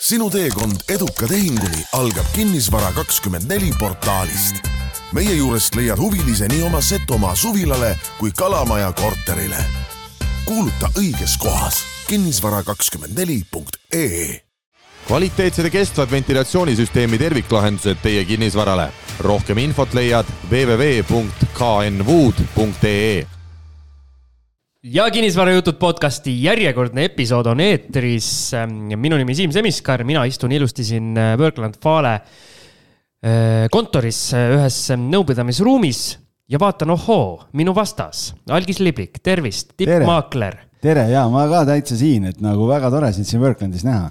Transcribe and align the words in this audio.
sinu 0.00 0.30
teekond 0.30 0.76
eduka 0.88 1.26
tehinguni 1.26 1.84
algab 1.92 2.26
Kinnisvara 2.34 2.92
kakskümmend 2.92 3.44
neli 3.48 3.72
portaalist. 3.78 4.54
meie 5.12 5.34
juurest 5.34 5.74
leiad 5.74 5.98
huvilise 5.98 6.48
nii 6.48 6.62
oma 6.62 6.80
Setomaa 6.80 7.34
suvilale 7.34 7.98
kui 8.18 8.30
Kalamaja 8.36 8.92
korterile. 8.92 9.64
kuuluta 10.44 10.90
õiges 10.98 11.38
kohas 11.38 11.84
kinnisvara 12.08 12.62
kakskümmend 12.62 13.18
neli 13.18 13.42
punkt 13.50 13.76
ee 13.92 14.40
kvaliteetsed 15.06 15.64
ja 15.64 15.70
kestvad 15.70 16.10
ventilatsioonisüsteemi 16.10 17.18
terviklahendused 17.18 17.96
teie 18.02 18.24
kinnisvarale. 18.24 18.92
rohkem 19.20 19.58
infot 19.58 19.94
leiad 19.94 20.26
www.knwood.ee 20.50 21.18
ja 24.92 25.08
kinnisvarajutud 25.10 25.76
podcasti 25.80 26.32
järjekordne 26.42 27.04
episood 27.08 27.46
on 27.50 27.60
eetris. 27.60 28.52
minu 28.96 29.16
nimi 29.16 29.34
Siim 29.34 29.52
Semiskar, 29.52 30.04
mina 30.04 30.24
istun 30.24 30.52
ilusti 30.52 30.84
siin 30.84 31.16
Workland 31.38 31.74
Fale 31.82 32.14
äh, 32.14 33.66
kontoris 33.70 34.20
äh, 34.34 34.54
ühes 34.56 34.78
nõupidamisruumis 34.96 36.02
ja 36.48 36.60
vaatan, 36.60 36.94
ohoo, 36.94 37.42
minu 37.52 37.74
vastas, 37.76 38.32
Algis 38.50 38.80
Liblik, 38.80 39.20
tervist, 39.22 39.74
tippmaakler. 39.76 40.56
tere 40.82 41.08
ja 41.10 41.26
ma 41.28 41.44
ka 41.50 41.64
täitsa 41.68 41.98
siin, 41.98 42.30
et 42.30 42.40
nagu 42.40 42.68
väga 42.68 42.90
tore 42.90 43.12
sind 43.12 43.28
siin 43.28 43.42
Worklandis 43.44 43.84
näha 43.84 44.08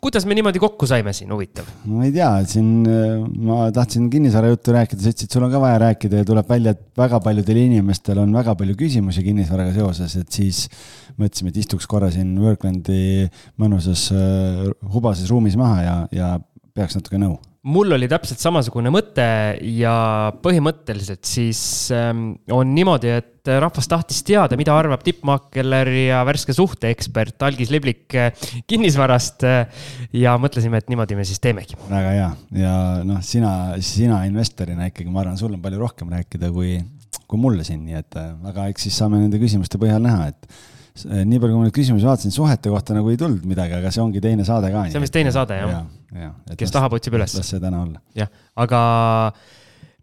kuidas 0.00 0.24
me 0.26 0.36
niimoodi 0.36 0.62
kokku 0.62 0.88
saime 0.88 1.12
siin, 1.16 1.32
huvitav? 1.34 1.68
ma 1.90 2.06
ei 2.06 2.14
tea, 2.14 2.30
siin 2.48 2.70
äh, 2.88 3.18
ma 3.48 3.66
tahtsin 3.74 4.08
kinnisvarajuttu 4.12 4.74
rääkida, 4.76 5.02
sa 5.04 5.12
ütlesid, 5.12 5.32
sul 5.34 5.46
on 5.46 5.52
ka 5.52 5.60
vaja 5.62 5.82
rääkida 5.84 6.22
ja 6.22 6.28
tuleb 6.28 6.48
välja, 6.50 6.74
et 6.76 6.82
väga 7.00 7.20
paljudel 7.24 7.60
inimestel 7.64 8.22
on 8.22 8.32
väga 8.36 8.56
palju 8.58 8.78
küsimusi 8.80 9.24
kinnisvaraga 9.26 9.74
seoses, 9.76 10.16
et 10.22 10.40
siis 10.40 10.64
mõtlesime, 11.20 11.52
et 11.52 11.60
istuks 11.64 11.88
korra 11.90 12.10
siin 12.14 12.32
Worklandi 12.40 13.28
mõnusas 13.60 14.08
äh, 14.14 14.66
hubases 14.94 15.30
ruumis 15.32 15.58
maha 15.60 15.84
ja, 15.84 15.96
ja 16.14 16.34
peaks 16.74 16.96
natuke 16.96 17.20
nõu 17.20 17.38
mul 17.68 17.92
oli 17.92 18.08
täpselt 18.08 18.40
samasugune 18.40 18.88
mõte 18.92 19.24
ja 19.76 19.92
põhimõtteliselt 20.40 21.26
siis 21.28 21.60
ähm, 21.92 22.32
on 22.52 22.72
niimoodi, 22.72 23.10
et 23.20 23.50
rahvas 23.60 23.88
tahtis 23.90 24.22
teada, 24.24 24.56
mida 24.60 24.72
arvab 24.76 25.04
tippmaakler 25.04 25.90
ja 26.06 26.22
värske 26.28 26.54
suhteekspert 26.56 27.44
Algis 27.44 27.72
Liblik 27.72 28.16
äh, 28.16 28.48
kinnisvarast. 28.70 29.44
Äh, 29.44 29.84
ja 30.16 30.36
mõtlesime, 30.40 30.80
et 30.80 30.88
niimoodi 30.92 31.18
me 31.18 31.26
siis 31.28 31.42
teemegi. 31.42 31.76
väga 31.90 32.16
hea 32.16 32.30
ja 32.62 32.74
noh, 33.06 33.20
sina, 33.24 33.52
sina 33.84 34.22
investorina 34.28 34.88
ikkagi, 34.88 35.12
ma 35.12 35.24
arvan, 35.24 35.38
sul 35.40 35.52
on 35.52 35.62
palju 35.62 35.84
rohkem 35.84 36.16
rääkida 36.16 36.52
kui, 36.54 36.78
kui 37.28 37.40
mulle 37.40 37.66
siin, 37.66 37.84
nii 37.84 38.00
et 38.00 38.20
äh, 38.20 38.32
aga 38.50 38.70
eks 38.72 38.88
siis 38.88 39.00
saame 39.02 39.20
nende 39.20 39.40
küsimuste 39.42 39.80
põhjal 39.80 40.00
näha, 40.04 40.32
et 40.32 40.79
nii 41.06 41.40
palju, 41.40 41.54
kui 41.54 41.60
ma 41.60 41.68
neid 41.68 41.76
küsimusi 41.76 42.08
vaatasin, 42.08 42.34
suhete 42.34 42.72
kohta 42.72 42.96
nagu 42.96 43.12
ei 43.12 43.18
tulnud 43.20 43.46
midagi, 43.48 43.76
aga 43.78 43.92
see 43.94 44.02
ongi 44.02 44.22
teine 44.24 44.46
saade 44.48 44.72
ka. 44.72 44.84
see 44.90 45.00
on 45.00 45.06
vist 45.06 45.14
teine 45.16 45.32
saade 45.34 45.58
jah 45.58 45.72
ja,? 45.72 45.80
jah, 46.26 46.34
kes 46.52 46.68
las, 46.68 46.74
tahab, 46.76 46.96
otsib 46.98 47.16
üles. 47.18 47.36
las 47.38 47.52
see 47.54 47.62
täna 47.62 47.82
olla. 47.84 48.02
jah, 48.18 48.30
aga 48.60 48.80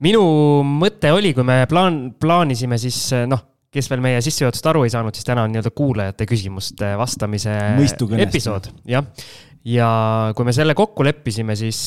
minu 0.05 0.23
mõte 0.67 1.11
oli, 1.15 1.33
kui 1.37 1.45
me 1.47 1.61
plaan, 1.69 1.99
plaanisime 2.19 2.79
siis 2.81 2.99
noh, 3.29 3.43
kes 3.73 3.91
veel 3.91 4.03
meie 4.03 4.21
sissejuhatust 4.23 4.71
aru 4.71 4.85
ei 4.87 4.93
saanud, 4.93 5.15
siis 5.17 5.27
täna 5.27 5.45
on 5.45 5.53
nii-öelda 5.53 5.73
kuulajate 5.75 6.27
küsimuste 6.29 6.93
vastamise 6.99 7.55
episood, 8.23 8.71
jah. 8.89 9.05
ja 9.67 9.89
kui 10.37 10.47
me 10.47 10.55
selle 10.55 10.77
kokku 10.77 11.05
leppisime, 11.07 11.57
siis 11.59 11.81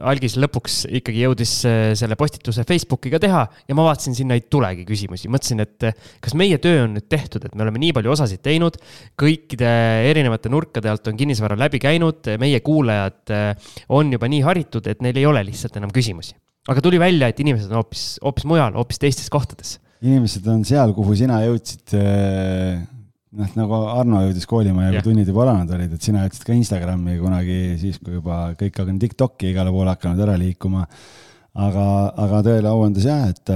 algis 0.00 0.38
lõpuks 0.40 0.82
ikkagi 1.00 1.24
jõudis 1.26 1.52
äh, 1.68 1.80
selle 1.98 2.16
postituse 2.20 2.64
Facebookiga 2.68 3.20
teha 3.22 3.42
ja 3.68 3.76
ma 3.76 3.84
vaatasin, 3.88 4.16
sinna 4.16 4.38
ei 4.38 4.44
tulegi 4.50 4.86
küsimusi. 4.88 5.28
mõtlesin, 5.32 5.60
et 5.64 5.88
äh, 5.88 5.96
kas 6.22 6.36
meie 6.38 6.56
töö 6.62 6.86
on 6.86 6.96
nüüd 6.96 7.08
tehtud, 7.12 7.44
et 7.44 7.54
me 7.54 7.66
oleme 7.66 7.82
nii 7.82 7.92
palju 7.98 8.14
osasid 8.14 8.42
teinud, 8.44 8.78
kõikide 9.20 9.68
erinevate 10.08 10.52
nurkade 10.52 10.90
alt 10.92 11.10
on 11.12 11.18
kinnisvara 11.20 11.58
läbi 11.60 11.82
käinud, 11.82 12.32
meie 12.40 12.62
kuulajad 12.64 13.34
äh, 13.36 13.74
on 13.92 14.14
juba 14.14 14.30
nii 14.32 14.40
haritud, 14.46 14.88
et 14.88 15.04
neil 15.04 15.20
ei 15.20 15.28
ole 15.28 15.44
lihtsalt 15.50 15.76
enam 15.80 15.92
küsimusi. 15.92 16.38
aga 16.72 16.80
tuli 16.80 17.00
välja, 17.02 17.28
et 17.28 17.40
inimesed 17.42 17.70
on 17.72 17.82
hoopis, 17.82 18.06
hoopis 18.22 18.48
mujal, 18.48 18.72
hoopis 18.78 19.02
teistes 19.02 19.28
kohtades. 19.28 19.76
inimesed 20.00 20.46
on 20.48 20.64
seal, 20.64 20.96
kuhu 20.96 21.14
sina 21.18 21.42
jõudsid 21.44 21.98
noh, 23.38 23.50
nagu 23.58 23.80
Arno 23.92 24.22
jõudis 24.26 24.46
koolimajja, 24.48 24.94
kui 24.96 25.10
tunnid 25.10 25.28
juba 25.30 25.44
alanud 25.46 25.74
olid, 25.76 25.96
et 25.96 26.06
sina 26.08 26.24
jõudsid 26.26 26.46
ka 26.46 26.56
Instagrami 26.56 27.18
kunagi 27.20 27.58
siis, 27.80 28.00
kui 28.02 28.16
juba 28.18 28.44
kõik 28.58 28.80
on 28.84 28.98
TikTok'i 29.02 29.52
igale 29.52 29.72
poole 29.74 29.94
hakanud 29.94 30.24
ära 30.26 30.38
liikuma. 30.40 30.86
aga, 31.52 31.86
aga 32.16 32.42
tõele 32.46 32.68
au 32.68 32.82
andes 32.86 33.04
jah, 33.04 33.26
et, 33.28 33.50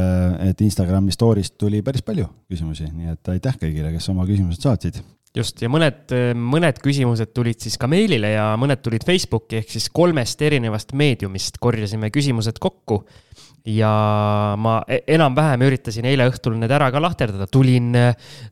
et 0.50 0.64
Instagrami 0.66 1.12
story'st 1.14 1.56
tuli 1.56 1.82
päris 1.82 2.04
palju 2.04 2.26
küsimusi, 2.50 2.90
nii 2.92 3.14
et 3.14 3.30
aitäh 3.32 3.56
kõigile, 3.62 3.92
kes 3.94 4.10
oma 4.12 4.26
küsimused 4.28 4.60
saatsid. 4.60 5.00
Just, 5.36 5.60
ja 5.60 5.68
mõned, 5.68 6.12
mõned 6.36 6.78
küsimused 6.80 7.32
tulid 7.36 7.60
siis 7.60 7.76
ka 7.76 7.88
meilile 7.88 8.30
ja 8.32 8.44
mõned 8.56 8.80
tulid 8.80 9.04
Facebooki 9.04 9.58
ehk 9.60 9.72
siis 9.74 9.90
kolmest 9.92 10.40
erinevast 10.40 10.94
meediumist 10.96 11.58
korjasime 11.60 12.08
küsimused 12.12 12.56
kokku 12.60 13.02
ja 13.66 13.92
ma 14.60 14.78
e-, 14.88 15.02
enam-vähem 15.16 15.64
üritasin 15.66 16.06
eile 16.08 16.28
õhtul 16.30 16.56
need 16.60 16.72
ära 16.72 16.90
ka 16.94 17.02
lahterdada, 17.02 17.48
tulin, 17.50 17.90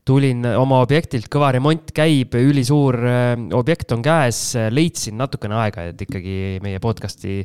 tulin 0.07 0.47
oma 0.59 0.81
objektilt, 0.85 1.29
kõva 1.33 1.53
remont 1.55 1.93
käib, 1.95 2.35
ülisuur 2.39 2.99
äh, 3.09 3.29
objekt 3.57 3.95
on 3.97 4.03
käes, 4.05 4.47
leidsin 4.75 5.19
natukene 5.21 5.59
aega, 5.63 5.89
et 5.93 6.07
ikkagi 6.07 6.39
meie 6.65 6.83
podcast'i 6.83 7.43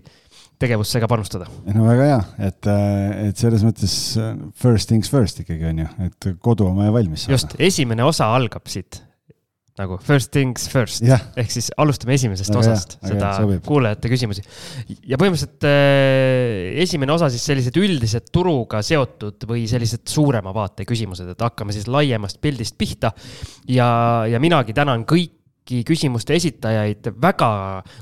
tegevusse 0.60 1.00
ka 1.00 1.08
panustada. 1.08 1.48
no 1.74 1.86
väga 1.88 2.08
hea, 2.10 2.22
et, 2.50 2.72
äh, 2.72 3.28
et 3.30 3.40
selles 3.40 3.66
mõttes 3.66 3.94
first 4.60 4.92
things 4.92 5.12
first 5.12 5.44
ikkagi 5.46 5.70
on 5.70 5.86
ju, 5.86 5.92
et 6.10 6.32
kodu 6.44 6.68
on 6.72 6.82
vaja 6.82 6.96
valmis 6.96 7.28
saada. 7.28 7.38
just, 7.38 7.56
esimene 7.70 8.08
osa 8.08 8.34
algab 8.36 8.68
siit 8.72 9.04
nagu 9.80 9.98
first 10.04 10.32
things 10.36 10.68
first 10.72 11.04
yeah. 11.06 11.22
ehk 11.40 11.52
siis 11.54 11.70
alustame 11.80 12.16
esimesest 12.18 12.52
no, 12.54 12.62
osast, 12.64 12.98
seda 13.00 13.32
jah, 13.38 13.56
kuulajate 13.66 14.12
küsimusi. 14.12 14.44
ja 15.08 15.20
põhimõtteliselt 15.20 15.68
äh, 15.70 16.82
esimene 16.84 17.16
osa 17.16 17.32
siis 17.32 17.46
sellised 17.48 17.80
üldised 17.80 18.30
turuga 18.36 18.84
seotud 18.86 19.48
või 19.50 19.66
sellised 19.72 20.06
suurema 20.10 20.54
vaate 20.56 20.88
küsimused, 20.90 21.32
et 21.32 21.48
hakkame 21.48 21.76
siis 21.76 21.88
laiemast 21.92 22.42
pildist 22.44 22.78
pihta. 22.80 23.14
ja, 23.72 23.90
ja 24.30 24.42
minagi 24.44 24.76
tänan 24.76 25.06
kõiki 25.10 25.84
küsimuste 25.86 26.34
esitajaid 26.36 27.12
väga, 27.22 27.50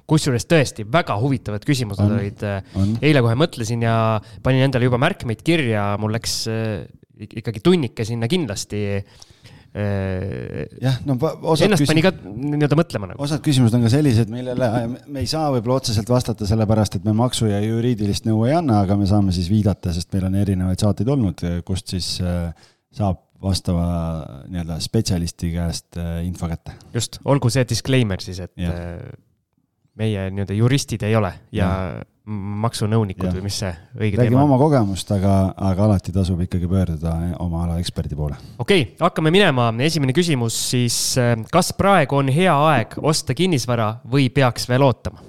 kusjuures 0.10 0.48
tõesti 0.48 0.86
väga 0.92 1.18
huvitavad 1.20 1.66
küsimused 1.68 2.06
on, 2.06 2.16
olid. 2.18 2.46
Äh, 2.48 2.86
eile 3.04 3.22
kohe 3.26 3.36
mõtlesin 3.38 3.84
ja 3.86 3.98
panin 4.44 4.66
endale 4.66 4.88
juba 4.88 5.02
märkmeid 5.04 5.44
kirja, 5.46 5.92
mul 6.02 6.16
läks 6.16 6.46
äh, 6.52 6.88
ikkagi 7.18 7.62
tunnike 7.66 8.06
sinna 8.08 8.30
kindlasti 8.30 8.82
jah, 9.78 10.96
no 11.06 11.18
osad 11.22 11.68
ennast 11.68 11.86
pani 11.90 12.04
ka 12.06 12.12
nii-öelda 12.24 12.78
mõtlema 12.80 13.10
nagu. 13.12 13.22
osad 13.24 13.44
küsimused 13.46 13.76
on 13.78 13.86
ka 13.86 13.92
sellised, 13.94 14.32
millele 14.34 14.70
me 15.06 15.22
ei 15.22 15.30
saa 15.30 15.52
võib-olla 15.54 15.82
otseselt 15.82 16.10
vastata, 16.10 16.48
sellepärast 16.50 16.98
et 17.00 17.06
me 17.08 17.14
maksu 17.18 17.50
ja 17.52 17.60
juriidilist 17.62 18.26
nõu 18.30 18.46
ei 18.48 18.56
anna, 18.58 18.82
aga 18.86 18.98
me 19.00 19.10
saame 19.10 19.36
siis 19.36 19.52
viidata, 19.52 19.94
sest 19.96 20.10
meil 20.16 20.28
on 20.30 20.40
erinevaid 20.42 20.82
saateid 20.82 21.14
olnud, 21.14 21.46
kust 21.68 21.94
siis 21.94 22.16
äh, 22.24 22.50
saab 22.98 23.22
vastava 23.44 23.88
nii-öelda 24.50 24.80
spetsialisti 24.82 25.54
käest 25.54 26.00
äh, 26.02 26.20
info 26.26 26.50
kätte. 26.50 26.74
just, 26.96 27.22
olgu 27.26 27.52
see 27.54 27.66
disclaimer 27.70 28.24
siis, 28.24 28.42
et 28.48 28.54
ja. 28.58 28.74
meie 30.00 30.30
nii-öelda 30.32 30.58
juristid 30.58 31.06
ei 31.06 31.18
ole 31.20 31.36
ja, 31.52 31.68
ja 31.68 31.70
maksunõunikud 32.28 33.30
ja. 33.30 33.34
või 33.38 33.46
mis 33.48 33.60
see 33.62 33.70
õige 33.96 34.20
räägime 34.20 34.36
teema 34.36 34.42
on? 34.42 34.50
oma 34.50 34.60
kogemust, 34.60 35.12
aga, 35.16 35.36
aga 35.70 35.86
alati 35.86 36.12
tasub 36.16 36.42
ikkagi 36.44 36.68
pöörduda 36.68 37.14
oma 37.44 37.64
ala 37.64 37.78
eksperdi 37.80 38.18
poole. 38.20 38.36
okei 38.60 38.82
okay,, 38.84 38.98
hakkame 39.00 39.32
minema, 39.32 39.70
esimene 39.86 40.16
küsimus 40.16 40.58
siis, 40.74 40.98
äh, 41.22 41.38
kas 41.54 41.72
praegu 41.78 42.20
on 42.20 42.32
hea 42.34 42.54
aeg 42.74 42.98
osta 43.00 43.38
kinnisvara 43.38 43.94
või 44.12 44.28
peaks 44.34 44.68
veel 44.68 44.84
ootama? 44.90 45.24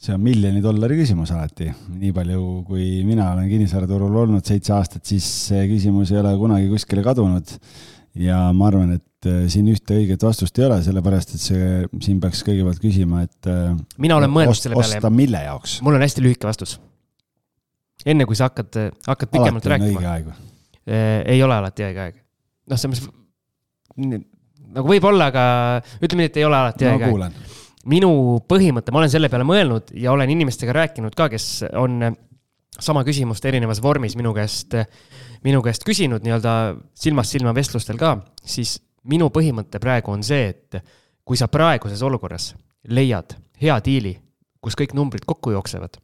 see 0.00 0.16
on 0.16 0.22
miljoni 0.24 0.62
dollari 0.64 0.96
küsimus 1.02 1.30
alati, 1.34 1.68
nii 2.00 2.10
palju, 2.16 2.42
kui 2.68 3.02
mina 3.04 3.28
olen 3.34 3.50
kinnisvaraturul 3.50 4.14
olnud 4.22 4.46
seitse 4.48 4.72
aastat, 4.72 5.04
siis 5.04 5.26
see 5.50 5.66
küsimus 5.68 6.10
ei 6.14 6.22
ole 6.22 6.32
kunagi 6.40 6.70
kuskile 6.72 7.04
kadunud. 7.04 7.52
Ja 8.18 8.38
ma 8.56 8.68
arvan, 8.70 8.94
et 8.98 9.28
äh, 9.28 9.44
siin 9.52 9.68
ühte 9.70 9.96
õiget 9.98 10.24
vastust 10.24 10.58
ei 10.58 10.66
ole, 10.66 10.80
sellepärast 10.84 11.34
et 11.36 11.42
see, 11.42 11.68
siin 12.02 12.20
peaks 12.22 12.42
kõigepealt 12.46 12.82
küsima, 12.82 13.24
et. 13.26 13.50
Äh, 13.50 13.76
mina 14.02 14.18
olen 14.18 14.32
mõelnud 14.34 14.58
selle 14.58 14.78
peale. 14.78 14.98
osta 14.98 15.12
mille 15.14 15.44
jaoks? 15.44 15.78
mul 15.86 15.98
on 15.98 16.04
hästi 16.04 16.24
lühike 16.24 16.48
vastus. 16.48 16.78
enne 18.06 18.26
kui 18.28 18.38
sa 18.38 18.50
hakkad, 18.50 18.80
hakkad 19.06 19.32
pikemalt 19.32 19.66
alati 19.66 19.74
rääkima. 19.76 20.00
õige 20.00 20.10
aeg? 20.14 20.32
Äh, 20.90 21.20
ei 21.36 21.44
ole 21.46 21.58
alati 21.60 21.86
õige 21.86 22.06
aeg. 22.06 22.20
noh, 22.70 22.80
selles 22.80 23.04
mõttes, 23.06 24.26
nagu 24.70 24.90
võib-olla, 24.90 25.30
aga 25.30 25.44
ütleme 26.00 26.24
nii, 26.24 26.32
et 26.32 26.40
ei 26.40 26.48
ole 26.48 26.58
alati 26.64 26.88
no, 26.88 26.96
õige 26.96 27.12
aeg. 27.28 27.54
minu 27.94 28.10
põhimõte, 28.50 28.94
ma 28.94 29.04
olen 29.04 29.12
selle 29.12 29.30
peale 29.30 29.46
mõelnud 29.46 29.94
ja 30.00 30.16
olen 30.16 30.34
inimestega 30.34 30.74
rääkinud 30.82 31.14
ka, 31.18 31.30
kes 31.30 31.68
on 31.78 32.02
sama 32.80 33.02
küsimust 33.04 33.44
erinevas 33.44 33.80
vormis 33.82 34.16
minu 34.16 34.32
käest, 34.36 34.74
minu 35.44 35.62
käest 35.64 35.84
küsinud 35.86 36.24
nii-öelda 36.24 36.54
silmast 36.94 37.36
silma 37.36 37.54
vestlustel 37.56 37.98
ka, 38.00 38.16
siis 38.44 38.78
minu 39.08 39.30
põhimõte 39.32 39.80
praegu 39.80 40.12
on 40.12 40.24
see, 40.26 40.50
et 40.52 40.80
kui 41.24 41.38
sa 41.38 41.48
praeguses 41.48 42.02
olukorras 42.02 42.52
leiad 42.88 43.36
hea 43.60 43.76
diili, 43.84 44.14
kus 44.60 44.76
kõik 44.76 44.94
numbrid 44.96 45.24
kokku 45.28 45.54
jooksevad, 45.54 45.96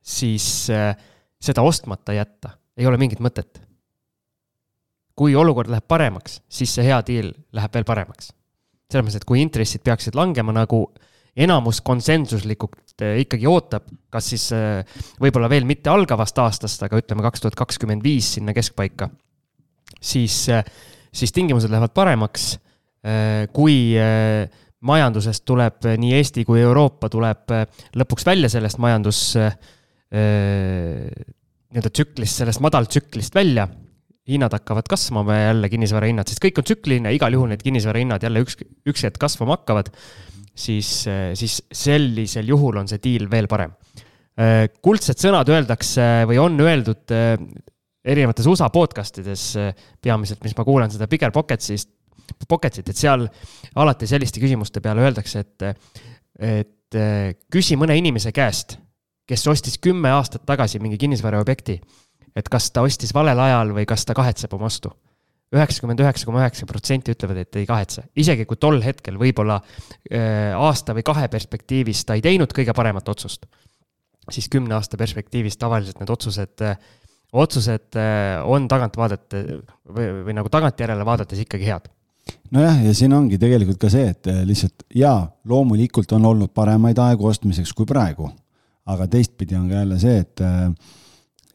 siis 0.00 0.68
äh, 0.72 0.94
seda 1.40 1.64
ostmata 1.66 2.16
jätta 2.16 2.56
ei 2.76 2.86
ole 2.86 3.00
mingit 3.00 3.20
mõtet. 3.20 3.62
kui 5.16 5.32
olukord 5.34 5.70
läheb 5.72 5.86
paremaks, 5.88 6.42
siis 6.48 6.74
see 6.76 6.84
hea 6.84 6.98
diil 7.06 7.30
läheb 7.56 7.72
veel 7.74 7.84
paremaks. 7.88 8.32
selles 8.90 9.04
mõttes, 9.06 9.16
et 9.16 9.24
kui 9.24 9.40
intressid 9.40 9.82
peaksid 9.82 10.14
langema 10.14 10.52
nagu 10.52 10.92
enamus 11.36 11.82
konsensuslikult 11.84 13.02
eh, 13.04 13.20
ikkagi 13.24 13.46
ootab, 13.50 13.86
kas 14.12 14.30
siis 14.32 14.48
eh, 14.56 14.82
võib-olla 15.22 15.50
veel 15.52 15.66
mitte 15.68 15.92
algavast 15.92 16.38
aastast, 16.40 16.82
aga 16.86 17.00
ütleme 17.00 17.24
kaks 17.26 17.44
tuhat 17.44 17.58
kakskümmend 17.58 18.04
viis 18.04 18.34
sinna 18.38 18.54
keskpaika, 18.56 19.10
siis, 20.00 20.36
eh, 20.52 20.64
siis 21.12 21.32
tingimused 21.36 21.72
lähevad 21.72 21.94
paremaks. 21.96 22.56
kui 23.54 23.94
majandusest 24.82 25.44
tuleb 25.46 25.84
nii 26.02 26.16
Eesti 26.16 26.42
kui 26.42 26.58
Euroopa 26.58 27.06
tuleb 27.06 27.52
lõpuks 27.94 28.26
välja 28.26 28.48
sellest 28.50 28.80
majandus 28.82 29.20
nii-öelda 30.10 31.92
tsüklist, 31.94 32.40
sellest 32.40 32.58
madaltsüklist 32.66 33.38
välja 33.38 33.68
hinnad 34.26 34.56
hakkavad 34.58 34.90
kasvama 34.90 35.36
jälle, 35.38 35.70
kinnisvarahinnad, 35.70 36.26
sest 36.26 36.42
kõik 36.42 36.58
on 36.58 36.66
tsükliline, 36.66 37.12
igal 37.14 37.36
juhul 37.36 37.52
need 37.52 37.62
kinnisvarahinnad 37.62 38.26
jälle 38.26 38.42
üks, 38.42 38.58
üks 38.90 39.06
hetk 39.06 39.22
kasvama 39.22 39.60
hakkavad, 39.60 39.92
siis, 40.56 40.90
siis 41.36 41.56
sellisel 41.72 42.48
juhul 42.48 42.80
on 42.80 42.88
see 42.88 43.02
diil 43.02 43.28
veel 43.30 43.48
parem. 43.50 43.74
kuldsed 44.82 45.20
sõnad 45.20 45.48
öeldakse 45.48 46.26
või 46.28 46.38
on 46.40 46.60
öeldud 46.60 47.12
erinevates 48.06 48.46
USA 48.46 48.68
podcast 48.70 49.18
ides, 49.22 49.44
peamiselt, 50.02 50.42
mis 50.44 50.56
ma 50.56 50.64
kuulan 50.64 50.92
seda 50.92 51.08
Bigger 51.08 51.32
Pocketsist, 51.32 51.90
Pocketsit, 52.48 52.88
et 52.88 52.98
seal 52.98 53.24
alati 53.78 54.06
selliste 54.10 54.42
küsimuste 54.42 54.82
peale 54.84 55.04
öeldakse, 55.06 55.44
et, 55.44 55.92
et 56.36 56.98
küsi 57.52 57.78
mõne 57.80 57.96
inimese 57.96 58.32
käest, 58.34 58.76
kes 59.26 59.46
ostis 59.48 59.78
kümme 59.82 60.10
aastat 60.12 60.44
tagasi 60.46 60.80
mingi 60.82 60.98
kinnisvaraobjekti 61.00 61.80
et 62.36 62.48
kas 62.52 62.68
ta 62.70 62.84
ostis 62.84 63.14
valel 63.16 63.40
ajal 63.40 63.72
või 63.76 63.86
kas 63.88 64.04
ta 64.06 64.14
kahetseb 64.16 64.52
oma 64.56 64.68
ostu. 64.68 64.92
Üheksakümmend 65.54 66.02
üheksa 66.02 66.26
koma 66.26 66.42
üheksa 66.42 66.66
protsenti 66.66 67.14
ütlevad, 67.14 67.40
et 67.44 67.58
ei 67.60 67.66
kahetse, 67.68 68.06
isegi 68.18 68.46
kui 68.48 68.58
tol 68.60 68.80
hetkel 68.82 69.18
võib-olla 69.20 69.60
äh, 69.62 70.52
aasta 70.58 70.96
või 70.96 71.06
kahe 71.06 71.28
perspektiivis 71.32 72.04
ta 72.06 72.16
ei 72.18 72.24
teinud 72.24 72.52
kõige 72.56 72.74
paremat 72.76 73.08
otsust, 73.12 73.46
siis 74.30 74.48
kümne 74.52 74.74
aasta 74.78 74.98
perspektiivis 74.98 75.58
tavaliselt 75.60 76.00
need 76.02 76.10
otsused 76.12 76.66
äh, 76.66 76.78
otsused 77.36 77.98
äh, 77.98 78.40
on 78.46 78.66
tagant 78.70 78.96
vaadata 78.98 79.44
või, 79.86 80.08
või 80.26 80.34
nagu 80.36 80.50
tagantjärele 80.50 81.06
vaadates 81.06 81.42
ikkagi 81.44 81.70
head. 81.70 81.90
Nojah, 82.54 82.78
ja 82.82 82.92
siin 82.94 83.14
ongi 83.14 83.38
tegelikult 83.38 83.78
ka 83.82 83.90
see, 83.90 84.08
et 84.10 84.26
lihtsalt 84.46 84.82
jaa, 84.98 85.28
loomulikult 85.46 86.10
on 86.16 86.26
olnud 86.26 86.50
paremaid 86.54 86.98
aegu 87.02 87.28
ostmiseks 87.30 87.70
kui 87.74 87.86
praegu, 87.86 88.26
aga 88.90 89.06
teistpidi 89.10 89.54
on 89.58 89.68
ka 89.70 89.82
jälle 89.82 89.98
see, 90.02 90.22
et 90.24 90.42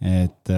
et 0.02 0.52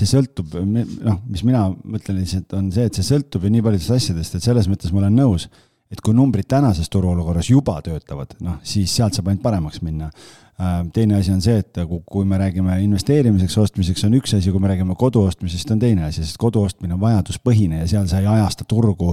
see 0.00 0.08
sõltub, 0.10 0.56
noh, 0.62 1.20
mis 1.28 1.44
mina 1.46 1.66
mõtlen 1.84 2.20
lihtsalt, 2.20 2.52
on 2.58 2.70
see, 2.74 2.88
et 2.88 2.98
see 2.98 3.06
sõltub 3.06 3.46
ju 3.46 3.52
nii 3.52 3.64
paljudest 3.64 3.94
asjadest, 3.96 4.36
et 4.36 4.44
selles 4.44 4.68
mõttes 4.70 4.92
ma 4.92 5.02
olen 5.02 5.16
nõus, 5.18 5.48
et 5.92 6.02
kui 6.02 6.16
numbrid 6.16 6.48
tänases 6.50 6.90
turuolukorras 6.92 7.50
juba 7.50 7.78
töötavad, 7.84 8.34
noh, 8.44 8.58
siis 8.66 8.92
sealt 8.92 9.16
saab 9.16 9.30
ainult 9.30 9.44
paremaks 9.44 9.82
minna. 9.86 10.10
Äh, 10.56 10.86
teine 10.92 11.18
asi 11.18 11.28
on 11.34 11.42
see, 11.44 11.58
et 11.60 11.78
kui 12.08 12.24
me 12.24 12.38
räägime 12.40 12.78
investeerimiseks, 12.80 13.58
ostmiseks 13.60 14.06
on 14.06 14.14
üks 14.16 14.32
asi, 14.38 14.48
kui 14.48 14.60
me 14.64 14.70
räägime 14.70 14.94
kodu 14.96 15.26
ostmisest, 15.28 15.68
on 15.74 15.82
teine 15.82 16.06
asi, 16.06 16.22
sest 16.24 16.38
kodu 16.40 16.62
ostmine 16.64 16.96
on 16.96 17.02
vajaduspõhine 17.02 17.82
ja 17.82 17.88
seal 17.90 18.06
sa 18.08 18.22
ei 18.22 18.28
ajasta 18.32 18.64
turgu, 18.64 19.10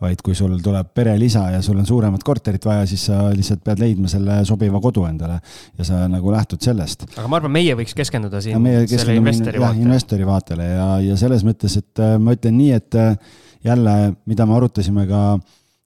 vaid 0.00 0.22
kui 0.24 0.32
sul 0.38 0.54
tuleb 0.64 0.94
perelisa 0.96 1.50
ja 1.52 1.60
sul 1.60 1.82
on 1.82 1.88
suuremat 1.88 2.24
korterit 2.24 2.64
vaja, 2.64 2.86
siis 2.88 3.04
sa 3.10 3.26
lihtsalt 3.28 3.60
pead 3.66 3.84
leidma 3.84 4.08
selle 4.08 4.38
sobiva 4.48 4.80
kodu 4.80 5.04
endale 5.04 5.36
ja 5.76 5.84
sa 5.84 6.00
nagu 6.08 6.32
lähtud 6.32 6.64
sellest. 6.64 7.04
aga 7.12 7.28
ma 7.28 7.42
arvan, 7.42 7.52
meie 7.58 7.76
võiks 7.76 7.92
keskenduda 7.96 8.40
siin 8.40 8.64
selle 8.88 9.18
investori 9.20 9.60
vaatele. 9.60 9.84
investori 9.84 10.30
vaatele 10.32 10.70
ja, 10.70 10.88
ja 11.10 11.20
selles 11.20 11.44
mõttes, 11.44 11.76
et 11.76 12.06
äh, 12.06 12.16
ma 12.16 12.32
ütlen 12.40 12.56
nii, 12.56 12.72
et 12.72 12.96
äh, 12.96 13.36
jälle, 13.68 14.14
mida 14.24 14.48
me 14.48 14.56
arutasime 14.56 15.04
ka 15.12 15.22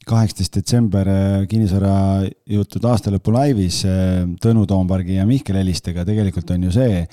kaheksateist 0.09 0.57
detsember 0.61 1.09
äh, 1.11 1.45
kinnisvarajutud 1.51 2.89
aastalõpu 2.89 3.35
laivis 3.35 3.83
äh, 3.89 4.25
Tõnu 4.41 4.67
Toompargi 4.69 5.19
ja 5.19 5.29
Mihkel 5.29 5.61
Helistega 5.61 6.07
tegelikult 6.09 6.51
on 6.55 6.67
ju 6.69 6.75
see, 6.75 7.05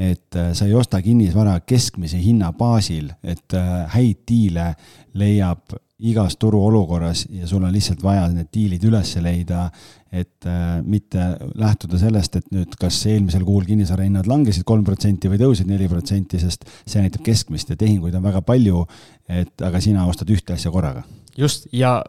et 0.00 0.40
äh, 0.40 0.52
sa 0.56 0.66
ei 0.68 0.74
osta 0.78 1.02
kinnisvara 1.04 1.58
keskmise 1.68 2.20
hinna 2.22 2.52
baasil, 2.56 3.10
et 3.22 3.56
häid 3.92 4.22
diile 4.28 4.72
leiab 5.20 5.74
igas 6.02 6.34
turuolukorras 6.40 7.26
ja 7.30 7.46
sul 7.46 7.62
on 7.62 7.70
lihtsalt 7.70 8.00
vaja 8.02 8.24
need 8.32 8.48
diilid 8.54 8.82
üles 8.88 9.12
leida, 9.22 9.68
et 10.12 10.48
mitte 10.82 11.28
lähtuda 11.56 12.00
sellest, 12.00 12.40
et 12.40 12.48
nüüd 12.52 12.74
kas 12.80 12.98
eelmisel 13.06 13.44
kuul 13.46 13.62
kinnisvarahinnad 13.68 14.26
langesid 14.28 14.66
kolm 14.66 14.82
protsenti 14.84 15.30
või 15.30 15.38
tõusid 15.40 15.70
neli 15.70 15.86
protsenti, 15.88 16.40
sest 16.42 16.66
see 16.82 17.04
näitab 17.04 17.22
keskmist 17.28 17.70
ja 17.70 17.78
tehinguid 17.78 18.18
on 18.18 18.26
väga 18.26 18.42
palju, 18.44 18.82
et 19.30 19.62
aga 19.62 19.80
sina 19.84 20.08
ostad 20.10 20.32
ühte 20.34 20.56
asja 20.56 20.74
korraga. 20.74 21.06
just, 21.38 21.70
ja 21.72 22.00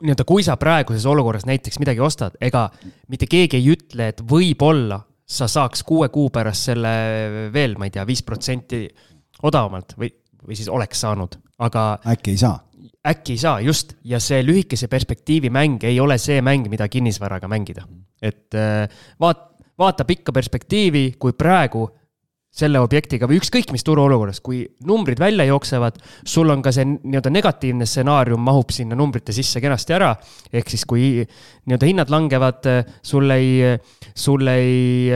nii-öelda, 0.00 0.26
kui 0.28 0.44
sa 0.46 0.56
praeguses 0.60 1.06
olukorras 1.08 1.46
näiteks 1.48 1.80
midagi 1.82 2.02
ostad, 2.04 2.36
ega 2.40 2.68
mitte 3.08 3.28
keegi 3.30 3.60
ei 3.60 3.68
ütle, 3.74 4.10
et 4.12 4.22
võib-olla 4.26 5.02
sa 5.30 5.46
saaks 5.50 5.84
kuue 5.86 6.08
kuu 6.10 6.30
pärast 6.34 6.70
selle 6.70 6.92
veel, 7.54 7.76
ma 7.78 7.86
ei 7.86 7.94
tea, 7.94 8.06
viis 8.08 8.22
protsenti 8.26 8.86
odavamalt 9.46 9.94
või, 10.00 10.10
või 10.46 10.58
siis 10.58 10.70
oleks 10.72 11.04
saanud, 11.04 11.38
aga. 11.62 11.92
äkki 12.14 12.34
ei 12.34 12.42
saa? 12.42 12.58
äkki 13.06 13.36
ei 13.36 13.40
saa, 13.40 13.60
just, 13.64 13.94
ja 14.04 14.18
see 14.20 14.42
lühikese 14.44 14.88
perspektiivi 14.92 15.48
mäng 15.52 15.84
ei 15.88 16.00
ole 16.00 16.18
see 16.20 16.42
mäng, 16.44 16.68
mida 16.68 16.88
kinnisvaraga 16.88 17.48
mängida. 17.48 17.86
et 18.20 18.54
äh, 18.54 18.88
vaat-, 19.20 19.46
vaata 19.78 20.04
pikka 20.04 20.32
perspektiivi, 20.32 21.14
kui 21.18 21.32
praegu 21.32 21.86
selle 22.50 22.80
objektiga 22.82 23.28
või 23.30 23.38
ükskõik 23.38 23.70
mis 23.70 23.84
turuolukorras, 23.86 24.40
kui 24.42 24.64
numbrid 24.86 25.20
välja 25.22 25.46
jooksevad, 25.46 26.00
sul 26.26 26.50
on 26.50 26.62
ka 26.64 26.72
see 26.74 26.86
nii-öelda 26.88 27.30
negatiivne 27.32 27.86
stsenaarium 27.86 28.42
mahub 28.42 28.72
sinna 28.74 28.98
numbrite 28.98 29.34
sisse 29.34 29.62
kenasti 29.62 29.94
ära. 29.94 30.10
ehk 30.52 30.72
siis, 30.72 30.84
kui 30.84 31.22
nii-öelda 31.22 31.86
hinnad 31.86 32.10
langevad, 32.10 32.66
sul 33.06 33.30
ei, 33.30 33.78
sul 34.14 34.50
ei 34.50 35.10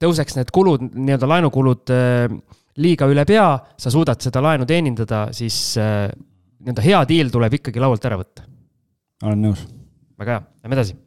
tõuseks 0.00 0.36
need 0.36 0.52
kulud, 0.52 0.84
nii-öelda 0.92 1.30
laenukulud 1.32 1.94
liiga 2.80 3.08
üle 3.08 3.24
pea, 3.24 3.48
sa 3.80 3.92
suudad 3.92 4.20
seda 4.20 4.42
laenu 4.44 4.68
teenindada, 4.68 5.28
siis 5.32 5.78
nii-öelda 5.80 6.84
hea 6.84 7.04
diil 7.08 7.32
tuleb 7.32 7.56
ikkagi 7.60 7.80
laualt 7.80 8.04
ära 8.04 8.20
võtta. 8.20 8.44
olen 9.24 9.48
nõus. 9.48 9.64
väga 10.20 10.36
hea, 10.36 10.44
lähme 10.60 10.76
edasi. 10.76 10.98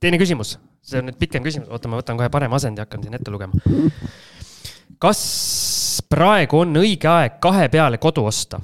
teine 0.00 0.16
küsimus 0.16 0.56
see 0.86 1.02
on 1.02 1.10
nüüd 1.10 1.18
pikem 1.20 1.44
küsimus, 1.46 1.70
oota, 1.72 1.90
ma 1.90 2.00
võtan 2.00 2.18
kohe 2.18 2.30
parema 2.32 2.60
asendi, 2.60 2.82
hakkan 2.84 3.02
siin 3.02 3.18
ette 3.18 3.32
lugema. 3.34 3.58
kas 5.02 5.20
praegu 6.08 6.62
on 6.62 6.80
õige 6.82 7.10
aeg 7.10 7.40
kahe 7.42 7.68
peale 7.72 8.02
kodu 8.02 8.26
osta? 8.30 8.60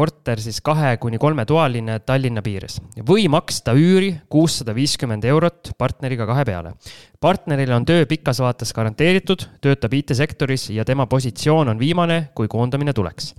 korter 0.00 0.38
siis 0.40 0.60
kahe 0.64 0.94
kuni 1.02 1.18
kolmetoaline 1.18 1.96
Tallinna 2.06 2.40
piires 2.46 2.76
või 3.08 3.24
maksta 3.28 3.74
üüri 3.76 4.12
kuussada 4.30 4.72
viiskümmend 4.72 5.26
eurot 5.26 5.72
partneriga 5.78 6.26
kahe 6.30 6.44
peale. 6.46 6.72
partnerile 7.20 7.74
on 7.74 7.84
töö 7.84 8.06
pikas 8.06 8.40
vaates 8.40 8.72
garanteeritud, 8.72 9.42
töötab 9.60 9.94
IT-sektoris 9.98 10.70
ja 10.70 10.84
tema 10.84 11.06
positsioon 11.10 11.74
on 11.74 11.78
viimane, 11.78 12.30
kui 12.34 12.48
koondamine 12.48 12.94
tuleks 12.94 13.34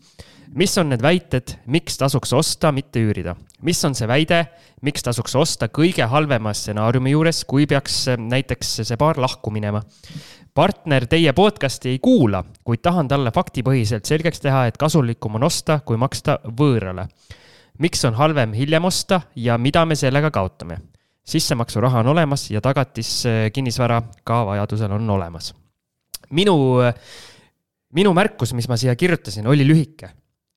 mis 0.55 0.77
on 0.77 0.89
need 0.91 1.01
väited, 1.03 1.55
miks 1.72 1.98
tasuks 2.00 2.34
osta, 2.36 2.72
mitte 2.75 3.01
üürida? 3.03 3.36
mis 3.62 3.77
on 3.86 3.93
see 3.96 4.08
väide, 4.10 4.41
miks 4.81 5.03
tasuks 5.05 5.36
osta 5.38 5.67
kõige 5.70 6.08
halvema 6.10 6.53
stsenaariumi 6.58 7.13
juures, 7.13 7.43
kui 7.46 7.67
peaks 7.70 8.08
äh, 8.12 8.20
näiteks 8.20 8.81
see 8.81 8.98
paar 9.00 9.20
lahku 9.22 9.53
minema? 9.53 9.84
partner 10.53 11.05
teie 11.08 11.31
podcast'i 11.34 11.93
ei 11.93 12.00
kuula, 12.03 12.43
kuid 12.67 12.81
tahan 12.84 13.08
talle 13.08 13.31
faktipõhiselt 13.31 14.10
selgeks 14.10 14.43
teha, 14.43 14.65
et 14.67 14.79
kasulikum 14.81 15.38
on 15.39 15.48
osta, 15.48 15.79
kui 15.86 15.98
maksta 15.98 16.39
võõrale. 16.46 17.08
miks 17.79 18.03
on 18.05 18.17
halvem 18.20 18.53
hiljem 18.53 18.86
osta 18.86 19.22
ja 19.36 19.58
mida 19.58 19.86
me 19.86 19.96
sellega 19.96 20.31
kaotame? 20.31 20.81
sissemaksuraha 21.24 22.00
on 22.00 22.08
olemas 22.08 22.50
ja 22.51 22.62
tagatis 22.62 23.25
äh, 23.25 23.51
kinnisvara 23.53 24.01
ka 24.24 24.46
vajadusel 24.46 24.91
on 24.91 25.10
olemas. 25.10 25.53
minu, 26.29 26.81
äh, 26.81 26.96
minu 27.93 28.13
märkus, 28.13 28.53
mis 28.53 28.67
ma 28.67 28.77
siia 28.77 28.96
kirjutasin, 28.96 29.48
oli 29.48 29.67
lühike 29.67 30.10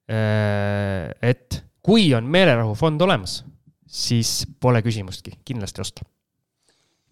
et 0.09 1.61
kui 1.85 2.11
on 2.17 2.27
meelerahufond 2.29 3.01
olemas, 3.07 3.39
siis 3.87 4.43
pole 4.61 4.83
küsimustki, 4.85 5.39
kindlasti 5.45 5.81
osta. 5.81 6.05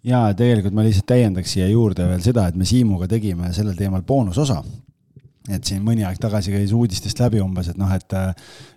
ja 0.04 0.24
tegelikult 0.36 0.74
ma 0.74 0.84
lihtsalt 0.84 1.06
täiendaks 1.06 1.52
siia 1.54 1.68
juurde 1.70 2.08
veel 2.08 2.22
seda, 2.24 2.48
et 2.48 2.56
me 2.58 2.66
Siimuga 2.68 3.08
tegime 3.08 3.52
sellel 3.52 3.76
teemal 3.78 4.02
boonusosa. 4.02 4.62
Et 5.50 5.64
siin 5.66 5.82
mõni 5.82 6.06
aeg 6.06 6.20
tagasi 6.22 6.54
käis 6.54 6.72
uudistest 6.76 7.18
läbi 7.22 7.42
umbes, 7.42 7.72
et 7.72 7.80
noh, 7.80 7.90
et 7.90 8.14
äh, 8.18 8.30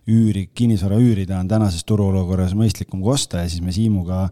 üüri, 0.10 0.48
kinnisvara 0.56 0.98
üürida 1.02 1.40
on 1.40 1.50
tänases 1.52 1.86
turuolukorras 1.86 2.56
mõistlikum 2.58 3.04
kui 3.04 3.14
osta 3.14 3.44
ja 3.44 3.50
siis 3.52 3.62
me 3.62 3.76
Siimuga 3.76 4.26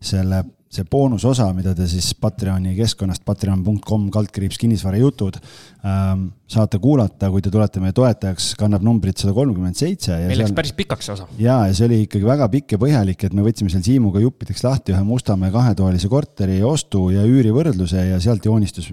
selle 0.00 0.44
see 0.70 0.86
boonusosa, 0.86 1.48
mida 1.54 1.72
te 1.74 1.82
siis 1.90 2.12
Patreoni 2.14 2.76
keskkonnast, 2.76 3.24
patreon.com 3.26 4.04
kaldkriips 4.14 4.58
kinnisvarajutud 4.62 5.40
ähm, 5.42 6.28
saate 6.50 6.78
kuulata, 6.82 7.30
kui 7.32 7.42
te 7.42 7.50
tulete 7.50 7.82
meie 7.82 7.94
toetajaks, 7.96 8.52
kannab 8.58 8.84
numbrit 8.86 9.18
sada 9.18 9.34
kolmkümmend 9.34 9.78
seitse. 9.78 10.14
meil 10.30 10.38
läks 10.44 10.54
päris 10.54 10.74
pikaks 10.78 11.10
see 11.10 11.16
osa. 11.16 11.26
ja, 11.42 11.64
ja 11.66 11.74
see 11.74 11.88
oli 11.88 12.04
ikkagi 12.04 12.28
väga 12.28 12.46
pikk 12.52 12.76
ja 12.76 12.82
põhjalik, 12.84 13.26
et 13.26 13.34
me 13.34 13.42
võtsime 13.46 13.72
seal 13.72 13.82
Siimuga 13.88 14.22
juppideks 14.22 14.62
lahti 14.66 14.94
ühe 14.94 15.02
Mustamäe 15.10 15.50
kahetoalise 15.54 16.10
korteri 16.12 16.60
ostu 16.62 17.08
ja 17.16 17.26
üüri 17.26 17.50
võrdluse 17.54 18.06
ja 18.12 18.22
sealt 18.22 18.46
joonistus 18.46 18.92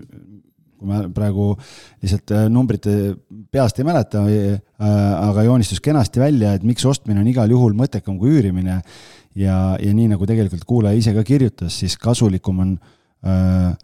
kui 0.78 0.90
ma 0.90 1.02
praegu 1.14 1.52
lihtsalt 2.04 2.34
äh, 2.36 2.46
numbrite 2.54 2.96
peast 3.52 3.80
ei 3.82 3.88
mäleta, 3.88 4.24
äh, 4.28 4.60
aga 4.80 5.46
joonistus 5.48 5.82
kenasti 5.84 6.22
välja, 6.22 6.54
et 6.58 6.66
miks 6.68 6.86
ostmine 6.86 7.24
on 7.24 7.32
igal 7.32 7.52
juhul 7.52 7.76
mõttekam 7.78 8.20
kui 8.22 8.38
üürimine. 8.38 8.82
ja, 9.38 9.58
ja 9.78 9.94
nii 9.94 10.08
nagu 10.14 10.26
tegelikult 10.26 10.64
kuulaja 10.66 10.98
ise 10.98 11.14
ka 11.14 11.24
kirjutas, 11.26 11.76
siis 11.82 11.98
kasulikum 12.02 12.64
on 12.64 12.78
äh, 13.26 13.76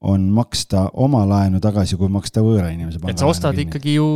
on 0.00 0.30
maksta 0.32 0.86
oma 0.96 1.26
laenu 1.28 1.60
tagasi, 1.60 1.98
kui 2.00 2.08
maksta 2.08 2.40
võõra 2.44 2.70
inimese 2.72 2.98
pangalaenu. 2.98 3.16
et 3.16 3.20
sa 3.20 3.28
ostad 3.28 3.56
kinni. 3.56 3.68
ikkagi 3.68 3.98
ju 3.98 4.06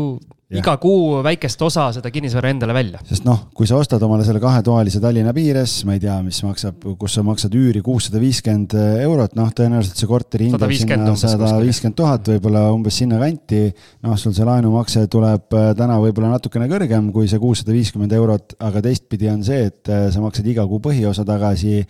ja. 0.51 0.61
iga 0.61 0.75
kuu 0.81 1.21
väikest 1.25 1.63
osa 1.67 1.87
seda 1.97 2.11
kinnisvara 2.15 2.51
endale 2.53 2.75
välja. 2.77 3.01
sest 3.09 3.27
noh, 3.27 3.47
kui 3.57 3.69
sa 3.69 3.79
ostad 3.81 4.03
omale 4.07 4.27
selle 4.27 4.43
kahetoalise 4.43 5.01
Tallinna 5.03 5.35
piires, 5.37 5.77
ma 5.89 5.97
ei 5.97 6.03
tea, 6.03 6.17
mis 6.25 6.41
maksab, 6.47 6.85
kus 7.01 7.17
sa 7.19 7.25
maksad 7.27 7.55
üüri 7.59 7.83
kuussada 7.85 8.21
viiskümmend 8.23 8.77
eurot, 9.05 9.37
noh, 9.39 9.53
tõenäoliselt 9.57 10.01
see 10.01 10.11
korteri 10.11 10.51
hind 10.51 10.67
on 10.67 10.75
sinna 10.75 11.15
sada 11.19 11.55
viiskümmend 11.63 11.99
tuhat, 12.01 12.33
võib-olla 12.35 12.67
umbes 12.75 13.01
sinnakanti. 13.03 13.63
noh, 14.07 14.19
sul 14.21 14.35
see 14.37 14.49
laenumakse 14.49 15.07
tuleb 15.13 15.57
äh, 15.59 15.71
täna 15.79 16.01
võib-olla 16.03 16.35
natukene 16.35 16.69
kõrgem 16.71 17.13
kui 17.15 17.31
see 17.31 17.43
kuussada 17.43 17.77
viiskümmend 17.77 18.13
eurot, 18.17 18.59
aga 18.65 18.85
teistpidi 18.85 19.31
on 19.33 19.47
see, 19.47 19.71
et 19.73 19.93
äh, 19.93 20.11
sa 20.15 20.25
maksad 20.25 20.47
iga 20.51 20.67
kuu 20.69 20.83
põhiosa 20.85 21.27
tagasi 21.29 21.83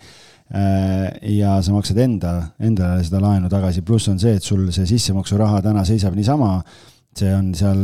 Äh, 0.53 1.09
ja 1.39 1.55
sa 1.65 1.73
maksad 1.73 1.97
enda, 2.03 2.31
endale 2.61 3.01
seda 3.01 3.17
laenu 3.17 3.49
tagasi, 3.49 3.81
pluss 3.81 4.11
on 4.11 4.19
see, 4.21 4.35
et 4.37 4.45
sul 4.45 4.67
see 4.75 4.85
sissemaksuraha 4.91 5.63
täna 5.65 5.81
seisab 5.87 6.13
niisama, 6.13 6.59
see 7.21 7.31
on 7.35 7.49
seal, 7.55 7.81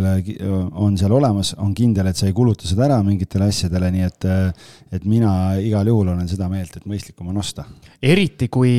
on 0.83 0.97
seal 0.99 1.15
olemas, 1.15 1.53
on 1.63 1.73
kindel, 1.77 2.11
et 2.11 2.19
sa 2.19 2.27
ei 2.27 2.35
kuluta 2.35 2.67
seda 2.67 2.87
ära 2.89 2.99
mingitele 3.05 3.47
asjadele, 3.51 3.91
nii 3.95 4.07
et, 4.07 4.29
et 4.97 5.07
mina 5.07 5.33
igal 5.63 5.87
juhul 5.87 6.13
olen 6.13 6.29
seda 6.31 6.49
meelt, 6.51 6.75
et 6.77 6.87
mõistlikum 6.89 7.31
on 7.31 7.41
osta. 7.41 7.65
eriti 8.01 8.49
kui 8.51 8.73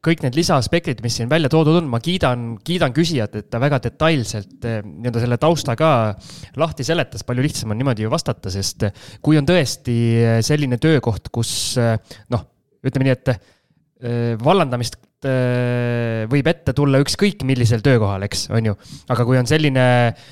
kõik 0.00 0.22
need 0.24 0.38
lisaaspektid, 0.38 1.02
mis 1.04 1.18
siin 1.18 1.28
välja 1.28 1.50
toodud 1.52 1.76
on, 1.82 1.90
ma 1.92 2.00
kiidan, 2.00 2.54
kiidan 2.64 2.94
küsijat, 2.96 3.34
et 3.36 3.50
ta 3.52 3.60
väga 3.60 3.82
detailselt 3.84 4.64
eh, 4.64 4.78
nii-öelda 4.86 5.24
selle 5.26 5.40
tausta 5.40 5.76
ka 5.76 5.90
lahti 6.60 6.86
seletas, 6.86 7.26
palju 7.28 7.44
lihtsam 7.44 7.74
on 7.74 7.80
niimoodi 7.80 8.06
ju 8.06 8.12
vastata, 8.12 8.52
sest 8.52 8.86
kui 9.20 9.36
on 9.40 9.48
tõesti 9.48 9.98
selline 10.46 10.80
töökoht, 10.80 11.28
kus 11.34 11.52
noh, 11.76 12.46
ütleme 12.86 13.10
nii, 13.10 13.16
et 13.18 13.32
äh, 13.34 13.40
vallandamist 14.40 14.96
võib 16.30 16.46
ette 16.50 16.72
tulla 16.76 17.00
ükskõik 17.02 17.44
millisel 17.48 17.82
töökohal, 17.84 18.24
eks, 18.24 18.46
on 18.56 18.70
ju. 18.70 18.76
aga 19.12 19.26
kui 19.28 19.40
on 19.40 19.48
selline 19.48 19.86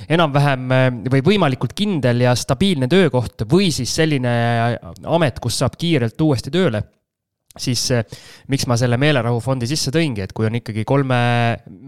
enam-vähem 0.09 0.75
äh, 0.75 0.87
või 1.13 1.25
võimalikult 1.33 1.75
kindel 1.79 2.25
ja 2.25 2.35
stabiilne 2.39 2.89
töökoht 2.91 3.45
või 3.51 3.71
siis 3.75 3.93
selline 3.95 4.33
amet, 5.05 5.43
kus 5.43 5.61
saab 5.61 5.77
kiirelt 5.81 6.21
uuesti 6.25 6.55
tööle 6.55 6.85
siis 7.61 7.83
eh, 7.95 8.05
miks 8.53 8.67
ma 8.71 8.77
selle 8.81 8.99
meelerahufondi 9.01 9.69
sisse 9.69 9.93
tõingi, 9.95 10.23
et 10.25 10.33
kui 10.37 10.49
on 10.49 10.59
ikkagi 10.59 10.85
kolme, 10.89 11.19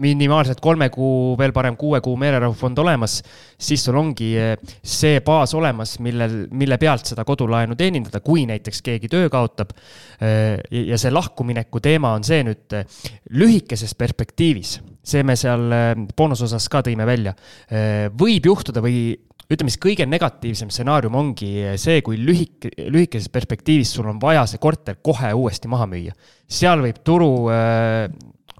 minimaalselt 0.03 0.61
kolme 0.63 0.89
kuu, 0.93 1.35
veel 1.39 1.53
parem 1.55 1.77
kuue 1.79 2.01
kuu 2.03 2.17
meelerahufond 2.21 2.81
olemas, 2.83 3.19
siis 3.57 3.85
sul 3.87 3.97
ongi 4.01 4.31
eh, 4.39 4.53
see 4.83 5.21
baas 5.25 5.55
olemas, 5.57 5.97
millel, 6.03 6.45
mille 6.51 6.77
pealt 6.81 7.13
seda 7.13 7.25
kodulaenu 7.27 7.77
teenindada, 7.79 8.23
kui 8.25 8.45
näiteks 8.49 8.83
keegi 8.85 9.11
töö 9.11 9.31
kaotab. 9.31 9.73
Eh, 10.21 10.59
ja 10.91 10.99
see 11.01 11.11
lahkumineku 11.13 11.81
teema 11.83 12.13
on 12.17 12.25
see 12.27 12.43
nüüd 12.45 12.77
lühikeses 13.33 13.95
perspektiivis, 13.97 14.77
see 15.01 15.25
me 15.25 15.35
seal 15.39 15.71
boonusosas 16.17 16.67
ka 16.69 16.83
tõime 16.85 17.07
välja. 17.09 17.33
võib 18.17 18.45
juhtuda 18.45 18.83
või 18.83 19.15
ütleme 19.51 19.71
siis 19.71 19.81
kõige 19.83 20.07
negatiivsem 20.07 20.71
stsenaarium 20.71 21.15
ongi 21.19 21.51
see, 21.81 21.99
kui 22.05 22.19
lühike, 22.19 22.71
lühikeses 22.91 23.31
perspektiivis 23.33 23.93
sul 23.97 24.07
on 24.11 24.21
vaja 24.21 24.45
see 24.49 24.61
korter 24.63 25.01
kohe 25.03 25.33
uuesti 25.35 25.71
maha 25.71 25.89
müüa. 25.91 26.15
seal 26.47 26.83
võib 26.83 27.01
turu 27.03 27.31
äh, 27.51 28.07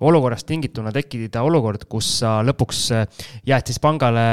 olukorrast 0.01 0.48
tingituna 0.50 0.91
tekkida 0.95 1.43
olukord, 1.45 1.86
kus 1.89 2.17
sa 2.21 2.39
lõpuks 2.45 2.86
äh, 2.98 3.25
jääd 3.48 3.71
siis 3.71 3.79
pangale 3.83 4.25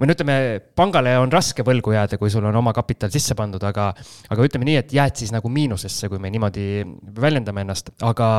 või 0.00 0.08
no 0.08 0.16
ütleme, 0.16 0.34
pangale 0.76 1.12
on 1.20 1.32
raske 1.32 1.64
võlgu 1.66 1.92
jääda, 1.92 2.16
kui 2.18 2.32
sul 2.32 2.46
on 2.48 2.56
oma 2.56 2.72
kapital 2.72 3.12
sisse 3.12 3.36
pandud, 3.36 3.62
aga, 3.68 3.90
aga 4.32 4.46
ütleme 4.46 4.64
nii, 4.64 4.78
et 4.80 4.94
jääd 4.96 5.20
siis 5.20 5.32
nagu 5.34 5.50
miinusesse, 5.52 6.08
kui 6.08 6.22
me 6.22 6.30
niimoodi 6.32 6.86
väljendame 7.20 7.66
ennast, 7.66 7.92
aga 8.00 8.30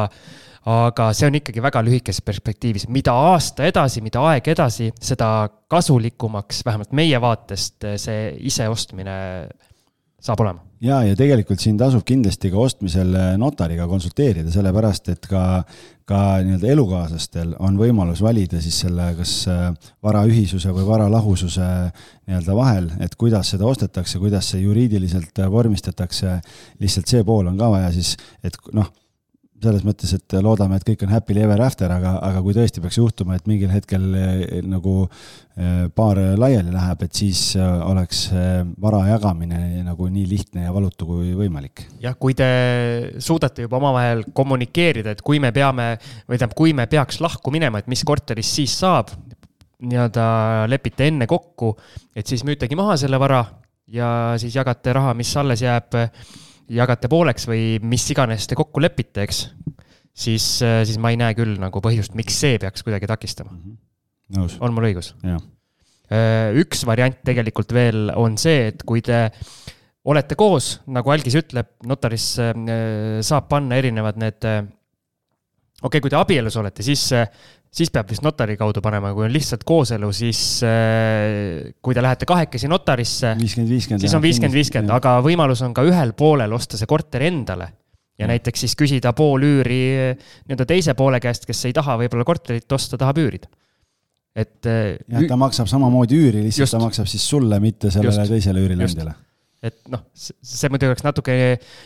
aga 0.70 1.10
see 1.18 1.30
on 1.30 1.39
ikkagi 1.39 1.63
väga 1.63 1.82
lühikeses 1.86 2.22
perspektiivis, 2.25 2.88
mida 2.94 3.15
aasta 3.32 3.65
edasi, 3.65 4.03
mida 4.06 4.22
aeg 4.30 4.51
edasi, 4.53 4.91
seda 5.01 5.50
kasulikumaks, 5.72 6.62
vähemalt 6.68 6.94
meie 6.98 7.22
vaatest, 7.22 7.88
see 8.01 8.27
iseostmine 8.51 9.15
saab 10.22 10.44
olema. 10.44 10.62
ja, 10.82 11.00
ja 11.06 11.15
tegelikult 11.18 11.62
siin 11.62 11.80
tasub 11.82 12.03
kindlasti 12.06 12.51
ka 12.53 12.62
ostmisel 12.62 13.15
notariga 13.41 13.88
konsulteerida, 13.89 14.53
sellepärast 14.53 15.10
et 15.15 15.25
ka, 15.30 15.63
ka 16.06 16.22
nii-öelda 16.46 16.70
elukaaslastel 16.75 17.56
on 17.58 17.82
võimalus 17.82 18.22
valida 18.22 18.62
siis 18.62 18.84
selle, 18.84 19.08
kas 19.18 19.34
varaühisuse 20.06 20.74
või 20.77 20.86
varalahususe 20.86 21.68
nii-öelda 22.30 22.58
vahel, 22.58 22.94
et 23.01 23.18
kuidas 23.18 23.50
seda 23.56 23.65
ostetakse, 23.65 24.22
kuidas 24.22 24.53
see 24.53 24.62
juriidiliselt 24.62 25.41
vormistatakse. 25.50 26.38
lihtsalt 26.80 27.10
see 27.10 27.25
pool 27.25 27.50
on 27.50 27.58
ka 27.58 27.74
vaja 27.74 27.89
siis, 27.98 28.13
et 28.46 28.62
noh 28.77 28.94
selles 29.62 29.84
mõttes, 29.86 30.12
et 30.15 30.36
loodame, 30.41 30.77
et 30.77 30.86
kõik 30.86 31.03
on 31.06 31.13
happily 31.13 31.44
ever 31.46 31.62
after, 31.62 31.91
aga, 31.94 32.15
aga 32.25 32.41
kui 32.44 32.56
tõesti 32.56 32.82
peaks 32.84 32.98
juhtuma, 32.98 33.38
et 33.38 33.48
mingil 33.50 33.72
hetkel 33.72 34.08
eh, 34.18 34.44
nagu 34.65 34.96
eh, 35.06 35.86
paar 35.96 36.20
laiali 36.39 36.74
läheb, 36.74 37.06
et 37.06 37.22
siis 37.22 37.44
eh, 37.60 37.74
oleks 37.86 38.24
vara 38.82 39.03
jagamine 39.12 39.84
nagu 39.86 40.10
nii 40.12 40.25
lihtne 40.30 40.65
ja 40.68 40.74
valutu 40.75 41.08
kui 41.10 41.34
võimalik. 41.38 41.86
jah, 42.01 42.18
kui 42.20 42.36
te 42.38 42.50
suudate 43.22 43.68
juba 43.68 43.80
omavahel 43.82 44.25
kommunikeerida, 44.34 45.15
et 45.15 45.25
kui 45.25 45.41
me 45.44 45.53
peame 45.56 45.94
või 46.00 46.38
tähendab, 46.38 46.58
kui 46.58 46.75
me 46.77 46.88
peaks 46.91 47.22
lahku 47.24 47.53
minema, 47.53 47.82
et 47.82 47.91
mis 47.91 48.06
korterist 48.08 48.62
siis 48.62 48.77
saab, 48.82 49.13
nii-öelda 49.82 50.68
lepite 50.70 51.10
enne 51.10 51.25
kokku, 51.30 51.75
et 52.15 52.27
siis 52.30 52.46
müütegi 52.46 52.77
maha 52.77 52.98
selle 53.01 53.18
vara 53.22 53.44
ja 53.91 54.38
siis 54.41 54.56
jagate 54.56 54.94
raha, 54.94 55.13
mis 55.18 55.32
alles 55.38 55.62
jääb 55.65 55.98
jagate 56.72 57.10
pooleks 57.12 57.48
või 57.50 57.78
mis 57.84 58.06
iganes 58.13 58.48
te 58.50 58.58
kokku 58.60 58.82
lepite, 58.84 59.25
eks, 59.25 59.44
siis, 60.12 60.46
äh, 60.66 60.82
siis 60.88 61.00
ma 61.01 61.13
ei 61.13 61.20
näe 61.20 61.36
küll 61.38 61.58
nagu 61.62 61.84
põhjust, 61.84 62.16
miks 62.18 62.38
see 62.44 62.60
peaks 62.62 62.86
kuidagi 62.86 63.10
takistama 63.10 63.54
mm. 63.54 63.78
-hmm. 64.36 64.58
on 64.60 64.75
mul 64.75 64.90
õigus? 64.92 65.13
Äh, 65.22 66.51
üks 66.60 66.86
variant 66.88 67.22
tegelikult 67.28 67.74
veel 67.74 68.12
on 68.16 68.38
see, 68.38 68.72
et 68.72 68.84
kui 68.88 69.04
te 69.06 69.30
olete 70.04 70.36
koos, 70.36 70.80
nagu 70.92 71.12
Algis 71.13 71.38
ütleb, 71.40 71.75
notaris 71.88 72.34
äh, 72.42 72.54
saab 73.24 73.50
panna 73.51 73.80
erinevad 73.80 74.20
need 74.20 74.40
okei 74.42 74.68
okay,, 75.82 76.01
kui 76.01 76.10
te 76.10 76.20
abielus 76.20 76.58
olete, 76.58 76.84
siis 76.84 77.10
siis 77.72 77.92
peab 77.94 78.10
vist 78.12 78.24
notari 78.25 78.58
kaudu 78.60 78.84
panema, 78.84 79.13
kui 79.16 79.25
on 79.25 79.32
lihtsalt 79.34 79.63
kooselu, 79.68 80.10
siis 80.16 80.42
äh, 80.68 81.72
kui 81.84 81.96
te 81.96 82.04
lähete 82.04 82.28
kahekesi 82.30 82.70
notarisse, 82.72 83.34
siis 83.40 83.58
on 83.62 83.70
viiskümmend, 84.24 84.56
viiskümmend, 84.56 84.92
aga 84.98 85.18
võimalus 85.24 85.63
on 85.66 85.75
ka 85.75 85.86
ühel 85.88 86.12
poolel 86.18 86.51
osta 86.58 86.80
see 86.80 86.90
korter 86.90 87.24
endale. 87.30 87.72
ja 88.20 88.28
näiteks 88.30 88.68
siis 88.68 88.75
küsida 88.78 89.16
pool 89.18 89.42
üüri 89.48 89.80
nii-öelda 90.13 90.68
teise 90.70 90.94
poole 90.94 91.18
käest, 91.24 91.48
kes 91.48 91.63
ei 91.66 91.74
taha 91.74 91.96
võib-olla 92.04 92.28
korterit 92.28 92.75
osta, 92.75 93.00
tahab 93.00 93.18
üürida. 93.24 93.48
et. 94.36 94.60
Äh, 94.68 95.00
jah, 95.08 95.28
ta 95.32 95.40
maksab 95.40 95.72
samamoodi 95.72 96.20
üüri, 96.20 96.46
lihtsalt 96.46 96.68
just, 96.68 96.75
ta 96.75 96.84
maksab 96.84 97.10
siis 97.10 97.24
sulle, 97.24 97.60
mitte 97.63 97.90
sellele 97.90 98.20
just, 98.20 98.36
teisele 98.36 98.68
üürileandjale. 98.68 99.16
et 99.63 99.80
noh, 99.90 100.06
see 100.13 100.70
muidugi 100.70 100.92
oleks 100.92 101.08
natuke 101.08 101.40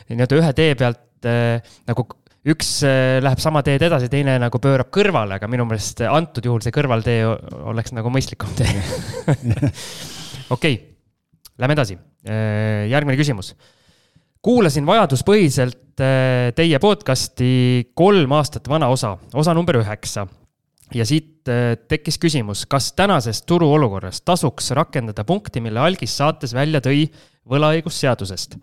nii-öelda 0.10 0.42
ühe 0.42 0.54
tee 0.58 0.75
pealt 0.82 1.30
äh, 1.30 1.77
nagu 1.86 2.10
üks 2.46 2.70
äh, 2.86 3.18
läheb 3.25 3.42
sama 3.42 3.64
teed 3.66 3.84
edasi, 3.88 4.10
teine 4.12 4.38
nagu 4.42 4.60
pöörab 4.62 4.92
kõrvale, 4.94 5.40
aga 5.40 5.50
minu 5.50 5.66
meelest 5.68 6.04
antud 6.06 6.46
juhul 6.46 6.62
see 6.64 6.74
kõrvaltee 6.75 7.24
oleks 7.25 7.96
nagu 7.96 8.12
mõistlikum 8.14 8.52
tee. 8.58 8.70
okei, 10.56 10.78
lähme 11.62 11.78
edasi. 11.78 11.98
Äh, 12.25 12.86
järgmine 12.92 13.18
küsimus. 13.18 13.56
kuulasin 14.46 14.86
vajaduspõhiselt 14.86 16.02
äh, 16.02 16.54
teie 16.58 16.80
podcast'i 16.82 17.92
kolm 17.98 18.38
aastat 18.38 18.70
vana 18.70 18.92
osa, 18.94 19.16
osa 19.34 19.54
number 19.58 19.82
üheksa 19.82 20.28
ja 20.94 21.06
siit 21.06 21.34
tekkis 21.46 22.18
küsimus, 22.22 22.64
kas 22.70 22.92
tänases 22.98 23.42
turuolukorras 23.46 24.22
tasuks 24.25 24.72
rakendada 24.78 25.24
punkti, 25.25 25.62
mille 25.62 25.82
algis 25.82 26.14
saates 26.18 26.54
välja 26.58 26.82
tõi 26.82 27.08
võlaõigusseadusest 27.50 28.58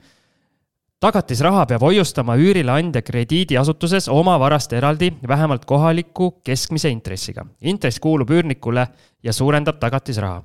tagatisraha 1.03 1.65
peab 1.67 1.83
hoiustama 1.83 2.37
üürileandja 2.39 3.03
krediidiasutuses 3.03 4.07
oma 4.13 4.37
varast 4.39 4.73
eraldi, 4.77 5.11
vähemalt 5.29 5.65
kohaliku 5.67 6.31
keskmise 6.47 6.93
intressiga. 6.95 7.45
intress 7.61 7.99
kuulub 8.01 8.31
üürnikule 8.31 8.87
ja 9.23 9.33
suurendab 9.33 9.81
tagatisraha. 9.81 10.43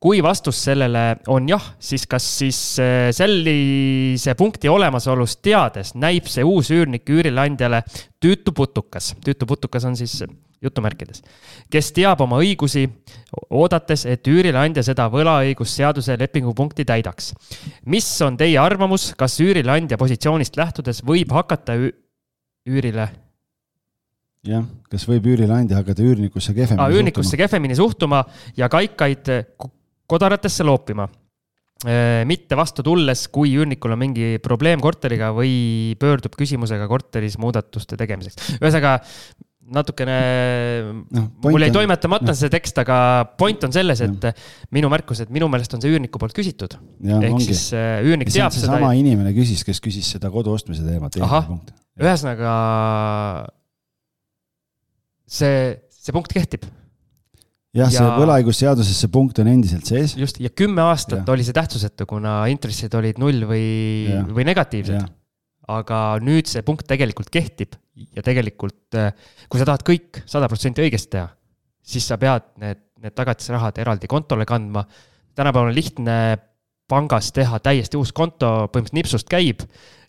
kui 0.00 0.22
vastus 0.22 0.62
sellele 0.64 1.16
on 1.26 1.48
jah, 1.48 1.72
siis 1.78 2.06
kas 2.06 2.38
siis 2.38 2.78
äh, 2.78 3.10
sellise 3.10 4.34
punkti 4.34 4.68
olemasolust 4.68 5.40
teades 5.42 5.94
näib 5.94 6.26
see 6.30 6.44
uus 6.44 6.70
üürnik 6.70 7.08
üürileandjale 7.10 7.82
tüütu 8.20 8.52
putukas, 8.52 9.14
tüütu 9.24 9.46
putukas 9.46 9.84
on 9.84 9.96
siis 9.96 10.22
jutumärkides, 10.62 11.22
kes 11.70 11.90
teab 11.96 12.22
oma 12.24 12.38
õigusi, 12.42 12.86
oodates, 13.50 14.06
et 14.08 14.26
üürileandja 14.30 14.84
seda 14.86 15.08
võlaõigusseaduse 15.12 16.16
lepingupunkti 16.20 16.86
täidaks. 16.88 17.34
mis 17.86 18.08
on 18.22 18.36
teie 18.36 18.58
arvamus, 18.58 19.12
kas 19.18 19.38
üürileandja 19.40 19.98
positsioonist 20.00 20.56
lähtudes 20.56 21.02
võib 21.04 21.32
hakata 21.36 21.76
üürile 21.76 23.10
jah, 24.46 24.64
kas 24.90 25.06
võib 25.08 25.28
üürileandja 25.34 25.82
hakata 25.82 26.02
üürnikusse 26.02 26.54
kehvemini 26.54 26.82
ah, 26.82 26.92
üürnikusse 26.94 27.38
kehvemini 27.38 27.76
suhtuma 27.76 28.24
ja 28.56 28.70
kaikaid 28.72 29.30
kodaratesse 30.06 30.66
loopima 30.66 31.08
mitte 32.24 32.56
vastu 32.56 32.80
tulles, 32.82 33.26
kui 33.28 33.52
üürnikul 33.52 33.92
on 33.92 34.00
mingi 34.00 34.38
probleem 34.42 34.80
korteriga 34.80 35.28
või 35.36 35.92
pöördub 36.00 36.32
küsimusega 36.38 36.86
korteris 36.88 37.36
muudatuste 37.36 37.98
tegemiseks. 38.00 38.56
ühesõnaga 38.56 38.94
natukene 39.72 40.16
no,, 41.10 41.24
mul 41.46 41.64
jäi 41.64 41.72
toimetamata 41.74 42.30
no. 42.30 42.36
see 42.38 42.50
tekst, 42.52 42.78
aga 42.82 42.98
point 43.38 43.66
on 43.66 43.74
selles, 43.74 44.02
et 44.04 44.28
no. 44.28 44.32
minu 44.76 44.90
märkus, 44.92 45.24
et 45.24 45.32
minu 45.34 45.48
meelest 45.52 45.74
on 45.76 45.82
see 45.82 45.92
üürniku 45.92 46.20
poolt 46.22 46.36
küsitud. 46.36 46.76
ehk 47.02 47.32
ongi. 47.32 47.48
siis 47.48 47.68
äh, 47.76 47.98
üürnik 48.06 48.30
teab 48.32 48.54
seda. 48.54 48.76
sama 48.76 48.92
inimene 48.98 49.34
küsis, 49.36 49.64
kes 49.66 49.82
küsis 49.82 50.08
seda 50.16 50.30
kodu 50.32 50.54
ostmise 50.54 50.86
teemat. 50.86 51.18
ühesõnaga 51.96 52.54
see, 55.26 55.76
see 55.90 56.14
punkt 56.16 56.34
kehtib. 56.34 56.66
jah 57.76 57.90
ja..., 57.90 57.92
see 57.98 58.16
võlaõigusseaduses 58.22 59.02
see 59.02 59.12
punkt 59.12 59.42
on 59.42 59.50
endiselt 59.50 59.88
sees. 59.88 60.14
just, 60.18 60.38
ja 60.42 60.52
kümme 60.54 60.84
aastat 60.86 61.22
ja. 61.24 61.30
oli 61.34 61.46
see 61.46 61.56
tähtsusetu, 61.56 62.06
kuna 62.08 62.44
intressid 62.52 62.94
olid 62.98 63.18
null 63.22 63.48
või, 63.50 63.66
või 64.30 64.46
negatiivsed 64.46 65.10
aga 65.66 66.00
nüüd 66.22 66.46
see 66.46 66.62
punkt 66.66 66.86
tegelikult 66.86 67.30
kehtib 67.34 67.74
ja 67.96 68.24
tegelikult, 68.24 68.96
äh, 68.98 69.12
kui 69.48 69.60
sa 69.60 69.68
tahad 69.68 69.84
kõik 69.86 70.22
sada 70.28 70.48
protsenti 70.50 70.84
õigesti 70.84 71.14
teha, 71.16 71.28
siis 71.86 72.06
sa 72.08 72.18
pead 72.20 72.50
need, 72.62 72.82
need 73.02 73.16
tagatisrahad 73.16 73.78
eraldi 73.82 74.10
kontole 74.10 74.46
kandma. 74.48 74.84
tänapäeval 75.36 75.70
on 75.70 75.76
lihtne 75.76 76.16
pangas 76.88 77.32
teha 77.34 77.58
täiesti 77.60 77.98
uus 77.98 78.12
konto, 78.12 78.68
põhimõtteliselt 78.72 78.98
nipsust 78.98 79.30
käib 79.30 79.64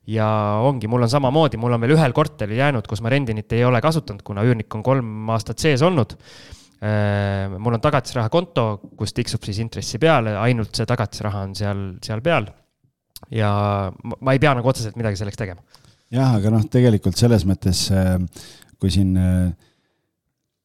ja 0.08 0.28
ongi, 0.64 0.88
mul 0.88 1.04
on 1.04 1.12
samamoodi, 1.12 1.60
mul 1.60 1.76
on 1.76 1.82
veel 1.84 1.96
ühel 1.98 2.14
korteril 2.16 2.60
jäänud, 2.60 2.88
kus 2.88 3.02
ma 3.04 3.12
rendinit 3.12 3.52
ei 3.54 3.66
ole 3.68 3.82
kasutanud, 3.84 4.24
kuna 4.24 4.46
üürnik 4.48 4.72
on 4.76 4.86
kolm 4.86 5.34
aastat 5.36 5.60
sees 5.60 5.84
olnud. 5.84 6.16
Äh, 6.78 7.50
mul 7.58 7.74
on 7.74 7.82
tagatisraha 7.82 8.30
konto, 8.30 8.70
kus 8.98 9.16
tiksub 9.18 9.44
siis 9.48 9.60
intressi 9.64 9.98
peale, 10.00 10.36
ainult 10.38 10.78
see 10.78 10.86
tagatisraha 10.88 11.48
on 11.48 11.58
seal, 11.58 11.84
seal 12.06 12.22
peal 12.22 12.52
ja 13.34 13.50
ma 13.98 14.36
ei 14.36 14.42
pea 14.42 14.54
nagu 14.58 14.70
otseselt 14.70 14.98
midagi 15.00 15.20
selleks 15.20 15.40
tegema. 15.40 15.64
Jah, 16.14 16.36
aga 16.38 16.52
noh, 16.54 16.68
tegelikult 16.72 17.20
selles 17.20 17.46
mõttes, 17.48 17.88
äh, 17.92 18.18
kui 18.80 18.92
siin 18.94 19.16
äh, 19.20 19.48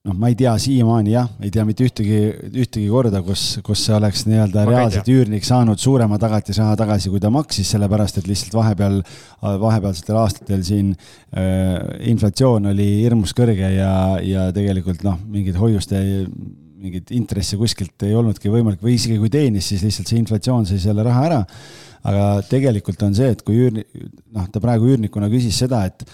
noh, 0.07 0.17
ma 0.19 0.31
ei 0.31 0.37
tea 0.39 0.53
siiamaani 0.61 1.15
jah, 1.15 1.29
ei 1.43 1.51
tea 1.55 1.65
mitte 1.67 1.87
ühtegi, 1.87 2.19
ühtegi 2.51 2.87
korda, 2.91 3.23
kus, 3.27 3.45
kus 3.67 3.85
see 3.87 3.95
oleks 3.95 4.25
nii-öelda 4.27 4.65
reaalselt 4.67 5.11
üürnik 5.13 5.47
saanud 5.47 5.79
suurema 5.83 6.19
tagatisraha 6.23 6.75
tagasi, 6.81 7.11
kui 7.13 7.23
ta 7.23 7.31
maksis, 7.35 7.71
sellepärast 7.75 8.19
et 8.19 8.31
lihtsalt 8.31 8.57
vahepeal, 8.59 8.99
vahepealsetel 9.43 10.19
aastatel 10.23 10.65
siin 10.67 10.91
äh, 10.95 11.79
inflatsioon 12.11 12.73
oli 12.73 12.89
hirmus 13.05 13.35
kõrge 13.39 13.71
ja, 13.77 13.95
ja 14.27 14.51
tegelikult 14.55 15.07
noh, 15.07 15.21
mingid 15.31 15.59
hoiuste 15.61 16.03
mingit 16.83 17.13
intressi 17.15 17.55
kuskilt 17.55 18.03
ei 18.03 18.15
olnudki 18.19 18.51
võimalik 18.51 18.83
või 18.83 18.97
isegi 18.97 19.15
kui 19.23 19.31
teenis, 19.31 19.69
siis 19.71 19.85
lihtsalt 19.87 20.11
see 20.11 20.19
inflatsioon 20.19 20.67
sai 20.67 20.81
selle 20.83 21.05
raha 21.07 21.27
ära 21.29 21.41
aga 22.09 22.29
tegelikult 22.49 23.03
on 23.07 23.17
see, 23.17 23.33
et 23.35 23.43
kui 23.47 23.59
üürnik, 23.65 23.91
noh, 24.35 24.47
ta 24.53 24.63
praegu 24.63 24.91
üürnikuna 24.93 25.31
küsis 25.33 25.59
seda, 25.65 25.85
et 25.91 26.07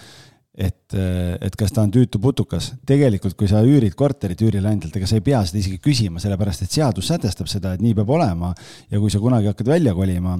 et, 0.59 0.95
et 1.39 1.55
kas 1.55 1.71
ta 1.71 1.85
on 1.85 1.91
tüütu 1.93 2.19
putukas. 2.19 2.73
tegelikult, 2.87 3.37
kui 3.39 3.47
sa 3.47 3.61
üürid 3.63 3.95
korterit 3.95 4.41
üürileandjalt, 4.43 4.97
ega 4.99 5.07
sa 5.07 5.15
ei 5.15 5.23
pea 5.23 5.39
seda 5.47 5.61
isegi 5.61 5.79
küsima, 5.79 6.19
sellepärast 6.19 6.65
et 6.65 6.75
seadus 6.75 7.07
sätestab 7.07 7.47
seda, 7.47 7.73
et 7.73 7.83
nii 7.83 7.95
peab 7.95 8.11
olema 8.11 8.51
ja 8.91 8.99
kui 8.99 9.13
sa 9.13 9.21
kunagi 9.23 9.47
hakkad 9.47 9.71
välja 9.71 9.93
kolima, 9.95 10.35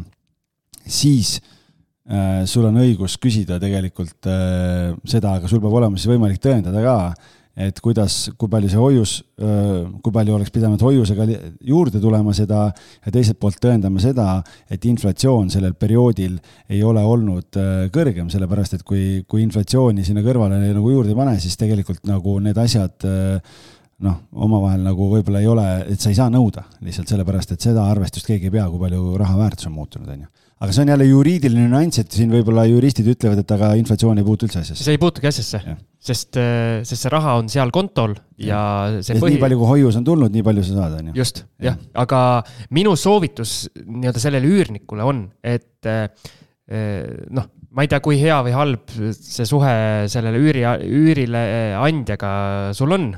siis 0.84 1.38
äh, 1.40 2.44
sul 2.50 2.68
on 2.68 2.82
õigus 2.84 3.16
küsida 3.22 3.62
tegelikult 3.64 4.28
äh, 4.28 4.92
seda, 5.08 5.38
aga 5.40 5.48
sul 5.48 5.64
peab 5.64 5.80
olema 5.80 5.96
siis 5.96 6.12
võimalik 6.12 6.44
tõendada 6.44 6.84
ka, 6.84 6.98
et 7.60 7.80
kuidas, 7.84 8.30
kui 8.40 8.52
palju 8.52 8.70
see 8.72 8.80
hoius, 8.80 9.14
kui 9.36 10.14
palju 10.16 10.36
oleks 10.38 10.54
pidanud 10.56 10.84
hoiusega 10.84 11.26
juurde 11.68 12.00
tulema 12.00 12.34
seda 12.36 12.68
ja 12.72 13.12
teiselt 13.14 13.40
poolt 13.42 13.60
tõendama 13.64 14.00
seda, 14.04 14.38
et 14.72 14.86
inflatsioon 14.88 15.52
sellel 15.52 15.76
perioodil 15.80 16.38
ei 16.72 16.80
ole 16.88 17.04
olnud 17.04 17.60
kõrgem, 17.96 18.30
sellepärast 18.32 18.80
et 18.80 18.86
kui, 18.88 19.26
kui 19.28 19.44
inflatsiooni 19.44 20.08
sinna 20.08 20.24
kõrvale 20.26 20.62
nagu 20.62 20.94
juurde 20.94 21.12
ei 21.12 21.20
pane, 21.20 21.36
siis 21.44 21.60
tegelikult 21.60 22.08
nagu 22.08 22.38
need 22.44 22.58
asjad 22.64 23.10
noh, 24.06 24.20
omavahel 24.32 24.86
nagu 24.86 25.10
võib-olla 25.12 25.44
ei 25.44 25.50
ole, 25.52 25.68
et 25.92 26.00
sa 26.00 26.12
ei 26.14 26.18
saa 26.18 26.32
nõuda 26.32 26.64
lihtsalt 26.86 27.12
sellepärast, 27.12 27.56
et 27.56 27.70
seda 27.70 27.90
arvestust 27.92 28.30
keegi 28.30 28.48
ei 28.48 28.56
pea, 28.56 28.70
kui 28.72 28.82
palju 28.82 29.18
raha 29.20 29.36
väärtus 29.42 29.68
on 29.68 29.76
muutunud, 29.76 30.08
on 30.16 30.24
ju 30.24 30.49
aga 30.60 30.76
see 30.76 30.84
on 30.84 30.90
jälle 30.92 31.06
juriidiline 31.08 31.68
nüanss, 31.72 32.02
et 32.02 32.16
siin 32.16 32.32
võib-olla 32.34 32.66
juristid 32.68 33.08
ütlevad, 33.08 33.40
et 33.44 33.52
aga 33.56 33.72
inflatsioon 33.80 34.20
ei 34.20 34.26
puutu 34.28 34.48
üldse 34.48 34.60
asjasse. 34.60 34.84
see 34.84 34.98
ei 34.98 35.00
puutugi 35.00 35.30
asjasse, 35.30 35.62
sest, 36.10 36.40
äh, 36.42 36.82
sest 36.88 37.06
see 37.06 37.14
raha 37.14 37.38
on 37.40 37.48
seal 37.52 37.72
kontol 37.76 38.18
ja, 38.36 38.60
ja 38.98 39.06
see 39.06 39.22
põhi... 39.24 39.38
nii 39.38 39.44
palju, 39.46 39.62
kui 39.62 39.72
hoius 39.72 40.00
on 40.02 40.08
tulnud, 40.10 40.36
nii 40.36 40.44
palju 40.50 40.66
sa 40.68 40.76
saad, 40.82 40.98
on 41.00 41.12
ju. 41.12 41.16
just, 41.22 41.46
jah 41.64 41.80
ja., 41.80 41.94
aga 42.04 42.22
minu 42.76 42.98
soovitus 43.00 43.56
nii-öelda 43.86 44.26
sellele 44.26 44.52
üürnikule 44.52 45.08
on, 45.08 45.24
et 45.40 45.88
äh, 45.88 46.10
äh, 46.68 47.08
noh, 47.32 47.48
ma 47.72 47.88
ei 47.88 47.92
tea, 47.92 48.04
kui 48.04 48.20
hea 48.20 48.44
või 48.44 48.58
halb 48.58 48.96
see 49.16 49.48
suhe 49.48 49.74
sellele 50.12 50.44
üüri, 50.44 50.68
üürile 50.92 51.44
andjaga 51.80 52.32
sul 52.76 53.00
on, 53.00 53.14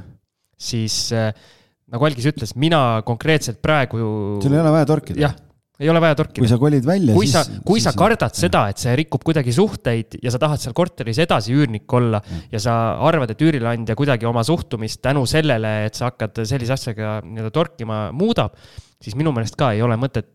siis 0.61 1.07
nagu 1.11 2.05
Algis 2.05 2.27
ütles, 2.29 2.53
mina 2.59 3.01
konkreetselt 3.07 3.63
praegu. 3.63 4.03
sul 4.43 4.53
ei 4.53 4.61
ole 4.61 4.73
vaja 4.75 4.91
torkida. 4.91 5.23
jah 5.25 5.39
ei 5.81 5.89
ole 5.89 6.01
vaja 6.03 6.17
torkida. 6.19 6.43
kui 6.43 6.51
sa 6.51 6.59
kolid 6.61 6.85
välja, 6.85 7.13
siis. 7.13 7.17
kui 7.17 7.29
sa, 7.31 7.61
kui 7.65 7.83
sa 7.83 7.93
kardad 7.97 8.29
jah. 8.29 8.41
seda, 8.45 8.63
et 8.71 8.81
see 8.81 8.93
rikub 8.99 9.23
kuidagi 9.25 9.53
suhteid 9.55 10.19
ja 10.21 10.33
sa 10.33 10.41
tahad 10.41 10.61
seal 10.61 10.75
korteris 10.77 11.21
edasi 11.23 11.55
üürnik 11.57 11.97
olla 11.97 12.21
ja, 12.21 12.43
ja 12.53 12.61
sa 12.67 12.75
arvad, 13.07 13.33
et 13.33 13.41
üürileandja 13.41 13.97
kuidagi 13.99 14.29
oma 14.29 14.45
suhtumist 14.47 15.01
tänu 15.03 15.25
sellele, 15.29 15.73
et 15.87 15.97
sa 15.97 16.11
hakkad 16.11 16.43
sellise 16.45 16.77
asjaga 16.77 17.17
nii-öelda 17.25 17.53
torkima, 17.55 18.03
muudab, 18.15 18.55
siis 19.01 19.17
minu 19.19 19.33
meelest 19.35 19.57
ka 19.59 19.73
ei 19.75 19.81
ole 19.85 19.97
mõtet 20.01 20.29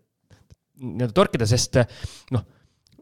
nii-öelda 0.83 1.15
torkida, 1.17 1.49
sest 1.49 1.81
noh 2.35 2.45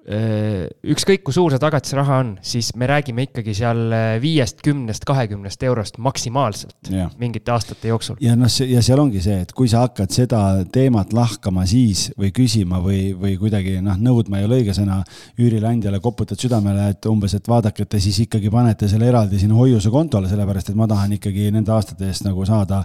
ükskõik 0.04 1.22
kui 1.24 1.32
suur 1.32 1.52
see 1.54 1.60
tagatisraha 1.62 2.18
on, 2.20 2.30
siis 2.44 2.74
me 2.76 2.84
räägime 2.90 3.24
ikkagi 3.24 3.54
seal 3.56 3.78
äh, 3.88 4.02
viiest, 4.20 4.58
kümnest, 4.64 5.06
kahekümnest 5.08 5.62
eurost 5.64 5.96
maksimaalselt 5.96 6.90
ja. 6.92 7.06
mingite 7.16 7.54
aastate 7.54 7.88
jooksul. 7.88 8.18
ja 8.20 8.34
noh, 8.36 8.50
ja 8.68 8.82
seal 8.84 9.00
ongi 9.00 9.22
see, 9.24 9.38
et 9.46 9.54
kui 9.56 9.70
sa 9.70 9.86
hakkad 9.86 10.12
seda 10.12 10.40
teemat 10.72 11.14
lahkama 11.16 11.64
siis 11.68 12.10
või 12.20 12.34
küsima 12.36 12.82
või, 12.84 13.14
või 13.16 13.38
kuidagi 13.40 13.78
noh, 13.84 13.96
nõudma 13.96 14.42
ei 14.42 14.48
ole 14.48 14.58
õige 14.60 14.74
sõna, 14.76 14.98
üürileandjale 15.40 16.02
koputad 16.04 16.40
südamele, 16.40 16.90
et 16.92 17.08
umbes, 17.08 17.38
et 17.38 17.48
vaadake, 17.48 17.86
et 17.86 17.94
te 17.96 18.02
siis 18.04 18.20
ikkagi 18.26 18.52
panete 18.52 18.90
selle 18.92 19.08
eraldi 19.08 19.40
sinna 19.40 19.56
hoiusekontole, 19.56 20.28
sellepärast 20.28 20.74
et 20.74 20.76
ma 20.76 20.88
tahan 20.90 21.16
ikkagi 21.16 21.48
nende 21.54 21.72
aastate 21.72 22.10
eest 22.10 22.28
nagu 22.28 22.44
saada, 22.44 22.82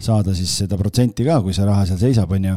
saada 0.00 0.32
siis 0.36 0.56
seda 0.64 0.80
protsenti 0.80 1.28
ka, 1.28 1.42
kui 1.44 1.52
see 1.52 1.68
raha 1.68 1.84
seal 1.90 2.00
seisab, 2.00 2.32
on 2.32 2.48
ju 2.54 2.56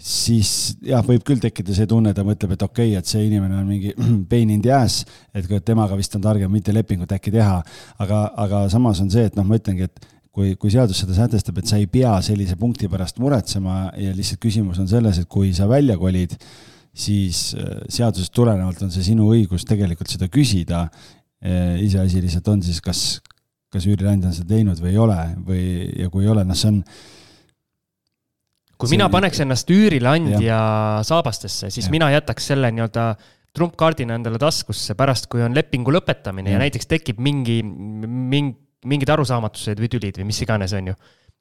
siis 0.00 0.74
jah, 0.82 1.04
võib 1.06 1.22
küll 1.26 1.42
tekkida 1.42 1.74
see 1.76 1.86
tunne, 1.90 2.14
ta 2.14 2.24
mõtleb, 2.26 2.56
et 2.56 2.64
okei 2.66 2.92
okay,, 2.92 2.98
et 2.98 3.10
see 3.10 3.28
inimene 3.28 3.60
on 3.60 3.68
mingi 3.68 3.94
pain 4.30 4.50
in 4.50 4.62
the 4.64 4.72
ass, 4.74 5.04
et 5.34 5.46
temaga 5.64 5.98
vist 5.98 6.16
on 6.18 6.24
targem 6.24 6.50
mitte 6.50 6.74
lepingut 6.74 7.12
äkki 7.14 7.32
teha. 7.34 7.60
aga, 8.02 8.24
aga 8.46 8.66
samas 8.72 9.00
on 9.04 9.12
see, 9.12 9.26
et 9.30 9.38
noh, 9.38 9.46
ma 9.46 9.60
ütlengi, 9.60 9.86
et 9.86 10.10
kui, 10.34 10.54
kui 10.58 10.72
seadus 10.74 10.98
seda 11.04 11.14
sätestab, 11.16 11.60
et 11.60 11.70
sa 11.70 11.78
ei 11.78 11.86
pea 11.90 12.16
sellise 12.26 12.58
punkti 12.58 12.90
pärast 12.90 13.20
muretsema 13.22 13.92
ja 14.00 14.14
lihtsalt 14.16 14.42
küsimus 14.42 14.80
on 14.82 14.90
selles, 14.90 15.20
et 15.22 15.30
kui 15.30 15.52
sa 15.54 15.68
välja 15.70 15.96
kolid, 16.00 16.34
siis 16.94 17.52
äh, 17.58 17.84
seadusest 17.90 18.34
tulenevalt 18.34 18.82
on 18.86 18.90
see 18.94 19.06
sinu 19.12 19.30
õigus 19.34 19.66
tegelikult 19.66 20.10
seda 20.10 20.26
küsida. 20.30 20.88
Äh, 21.44 21.78
iseasi 21.86 22.22
lihtsalt 22.22 22.50
on 22.50 22.62
siis, 22.66 22.80
kas, 22.82 23.20
kas 23.70 23.86
üürileandja 23.86 24.30
on 24.30 24.34
seda 24.36 24.56
teinud 24.56 24.82
või 24.82 24.94
ei 24.94 25.02
ole 25.02 25.20
või, 25.46 25.64
ja 26.02 26.10
kui 26.10 26.26
ei 26.26 26.32
ole, 26.34 26.46
noh, 26.46 26.58
see 26.58 26.72
on 26.72 26.82
kui 28.84 28.92
see 28.92 28.98
mina 28.98 29.08
paneks 29.12 29.40
ennast 29.44 29.70
üürileandja 29.74 30.58
saabastesse, 31.08 31.72
siis 31.74 31.88
ja. 31.88 31.94
mina 31.94 32.10
jätaks 32.14 32.52
selle 32.52 32.70
nii-öelda 32.74 33.08
trumpkaardina 33.54 34.18
endale 34.18 34.38
taskusse 34.42 34.96
pärast, 34.98 35.28
kui 35.32 35.42
on 35.46 35.54
lepingu 35.56 35.94
lõpetamine 35.94 36.50
ja, 36.50 36.58
ja 36.58 36.62
näiteks 36.64 36.90
tekib 36.90 37.20
mingi, 37.22 37.60
mingi, 37.64 38.56
mingid 38.90 39.12
arusaamatused 39.14 39.80
või 39.80 39.90
tülid 39.92 40.18
või 40.20 40.28
mis 40.30 40.40
iganes, 40.44 40.74
on 40.76 40.92
ju 40.92 40.96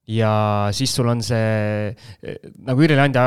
ja 0.08 0.68
siis 0.76 0.92
sul 0.92 1.08
on 1.08 1.22
see, 1.24 1.94
nagu 2.68 2.84
üürileandja 2.84 3.22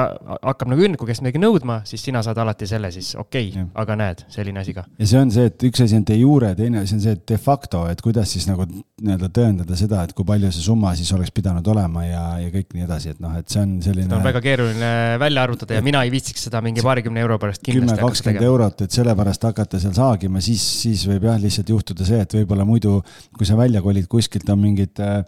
hakkab 0.44 0.68
nagu 0.68 0.82
üürniku 0.84 1.06
käest 1.08 1.22
midagi 1.24 1.40
nõudma, 1.40 1.78
siis 1.88 2.02
sina 2.04 2.20
saad 2.24 2.36
alati 2.42 2.68
selle 2.68 2.90
siis, 2.92 3.14
okei 3.16 3.48
okay,, 3.48 3.64
aga 3.80 3.96
näed, 3.96 4.24
selline 4.32 4.60
asi 4.60 4.74
ka. 4.76 4.84
ja 5.00 5.08
see 5.08 5.22
on 5.22 5.32
see, 5.32 5.46
et 5.48 5.64
üks 5.70 5.80
asi 5.86 5.96
on 5.96 6.04
de 6.08 6.18
jure, 6.20 6.50
teine 6.58 6.82
asi 6.82 6.98
on 6.98 7.00
see 7.00 7.16
de 7.16 7.38
facto, 7.40 7.86
et 7.88 8.02
kuidas 8.04 8.34
siis 8.36 8.44
nagu 8.50 8.66
nii-öelda 8.68 9.30
tõendada 9.38 9.78
seda, 9.80 10.02
et 10.04 10.12
kui 10.16 10.28
palju 10.28 10.50
see 10.52 10.66
summa 10.66 10.92
siis 10.98 11.14
oleks 11.16 11.32
pidanud 11.36 11.72
olema 11.72 12.04
ja, 12.04 12.26
ja 12.44 12.52
kõik 12.52 12.76
nii 12.76 12.84
edasi, 12.84 13.16
et 13.16 13.24
noh, 13.24 13.32
et 13.40 13.48
see 13.48 13.64
on 13.64 13.74
selline. 13.86 14.10
seda 14.10 14.20
on 14.20 14.28
väga 14.28 14.44
keeruline 14.44 14.92
välja 15.22 15.48
arvutada 15.48 15.80
ja 15.80 15.86
mina 15.86 16.04
ei 16.04 16.12
viitsiks 16.12 16.44
seda 16.50 16.60
mingi 16.64 16.84
paarikümne 16.84 17.24
euro 17.24 17.40
pärast 17.40 17.64
kindlasti 17.64 17.96
kümme, 17.96 18.04
kakskümmend 18.04 18.48
eurot, 18.50 18.84
et 18.84 19.00
sellepärast 19.00 19.48
hakata 19.48 19.80
seal 19.80 19.96
saagima, 19.96 20.44
siis, 20.44 20.60
siis 20.84 21.08
võib 21.08 21.24
jah, 21.30 21.40
lihtsalt 21.40 21.72
juhtuda 21.72 22.04
see, 22.04 22.20
et 22.20 22.38
võib-olla 22.42 22.68
muidu, 22.68 22.98
kui 23.32 23.48
sa 23.48 23.56
välja 23.56 23.80
kolid 23.80 24.12
kuskilt, 24.12 24.48
on 24.52 24.60
mingid 24.60 25.00
äh, 25.00 25.22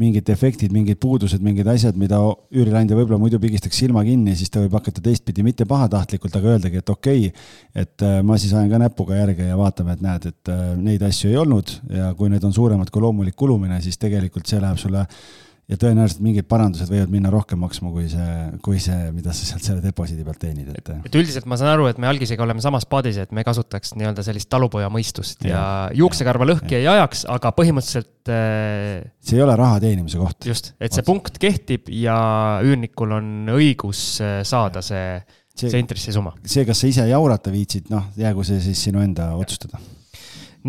mingid 0.00 0.24
defektid, 0.24 0.72
mingid 0.72 0.96
puudused, 1.02 1.42
mingid 1.44 1.68
asjad, 1.68 1.96
mida 2.00 2.16
üürileandja 2.54 2.96
võib-olla 2.96 3.18
muidu 3.20 3.40
pigistaks 3.42 3.76
silma 3.82 4.00
kinni, 4.06 4.32
siis 4.38 4.48
ta 4.52 4.62
võib 4.62 4.72
hakata 4.78 5.04
teistpidi 5.04 5.44
mitte 5.44 5.66
pahatahtlikult, 5.68 6.38
aga 6.38 6.54
öeldagi, 6.54 6.80
et 6.80 6.92
okei 6.94 7.26
okay,, 7.28 7.46
et 7.84 8.04
äh, 8.08 8.18
ma 8.24 8.38
siis 8.40 8.54
ajan 8.56 8.72
ka 8.72 8.80
näpuga 8.80 9.18
järge 9.20 9.50
ja 9.50 9.58
vaatame, 9.60 9.98
et 9.98 10.04
näed, 10.04 10.30
et 10.32 10.52
äh, 10.52 10.64
neid 10.80 11.04
asju 11.04 11.32
ei 11.32 11.38
olnud 11.42 11.74
ja 11.92 12.12
kui 12.16 12.32
need 12.32 12.44
on 12.48 12.56
suuremad 12.56 12.92
kui 12.92 13.04
loomulik 13.04 13.36
kulumine, 13.36 13.82
siis 13.84 14.00
tegelikult 14.00 14.48
see 14.48 14.62
läheb 14.64 14.80
sulle 14.80 15.04
ja 15.72 15.78
tõenäoliselt 15.80 16.20
mingid 16.24 16.46
parandused 16.50 16.90
võivad 16.90 17.12
minna 17.12 17.30
rohkem 17.32 17.60
maksma 17.62 17.92
kui 17.94 18.04
see, 18.10 18.28
kui 18.64 18.80
see, 18.82 19.08
mida 19.14 19.32
sa 19.34 19.46
sealt 19.48 19.64
selle 19.64 19.82
deposiidi 19.84 20.24
pealt 20.26 20.40
teenid, 20.42 20.68
et. 20.74 20.90
et 21.08 21.18
üldiselt 21.18 21.46
ma 21.48 21.56
saan 21.60 21.72
aru, 21.72 21.88
et 21.90 22.00
me 22.02 22.08
algisega 22.10 22.44
oleme 22.44 22.62
samas 22.64 22.86
paadis, 22.88 23.20
et 23.22 23.32
me 23.34 23.44
kasutaks 23.46 23.94
nii-öelda 23.96 24.24
sellist 24.26 24.50
talupoja 24.52 24.90
mõistust 24.92 25.46
ja, 25.46 25.54
ja 25.54 25.64
juuksekarva 26.02 26.48
lõhki 26.48 26.76
ja. 26.76 26.82
ei 26.82 26.90
ajaks, 26.96 27.24
aga 27.32 27.54
põhimõtteliselt 27.56 28.32
äh,. 28.32 29.08
see 29.24 29.38
ei 29.38 29.44
ole 29.46 29.56
raha 29.58 29.80
teenimise 29.82 30.20
koht. 30.20 30.48
just, 30.48 30.72
et 30.82 30.94
see 30.94 31.06
punkt 31.06 31.40
kehtib 31.42 31.88
ja 31.94 32.18
üürnikul 32.66 33.16
on 33.18 33.52
õigus 33.56 34.04
äh, 34.24 34.40
saada 34.48 34.84
see, 34.84 35.18
see, 35.54 35.68
see 35.68 35.80
intressisumma. 35.80 36.36
see, 36.44 36.66
kas 36.68 36.84
sa 36.84 36.90
ise 36.92 37.08
jaurata 37.08 37.54
viitsid, 37.54 37.88
noh, 37.92 38.10
jäägu 38.20 38.44
see 38.46 38.60
siis 38.64 38.88
sinu 38.90 39.00
enda 39.04 39.32
otsustada. 39.40 39.80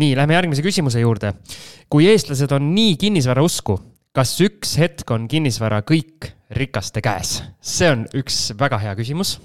nii, 0.00 0.14
lähme 0.16 0.38
järgmise 0.38 0.64
küsimuse 0.64 1.04
juurde. 1.04 1.34
kui 1.92 2.08
eestlased 2.08 2.56
on 2.56 2.72
nii 2.72 2.96
kinnisvara 3.04 3.44
usku 3.44 3.82
kas 4.14 4.36
üks 4.44 4.76
hetk 4.78 5.10
on 5.10 5.26
kinnisvara 5.30 5.80
kõik 5.86 6.30
rikaste 6.54 7.02
käes? 7.04 7.40
see 7.58 7.90
on 7.90 8.06
üks 8.14 8.52
väga 8.58 8.78
hea 8.82 8.94
küsimus. 8.98 9.36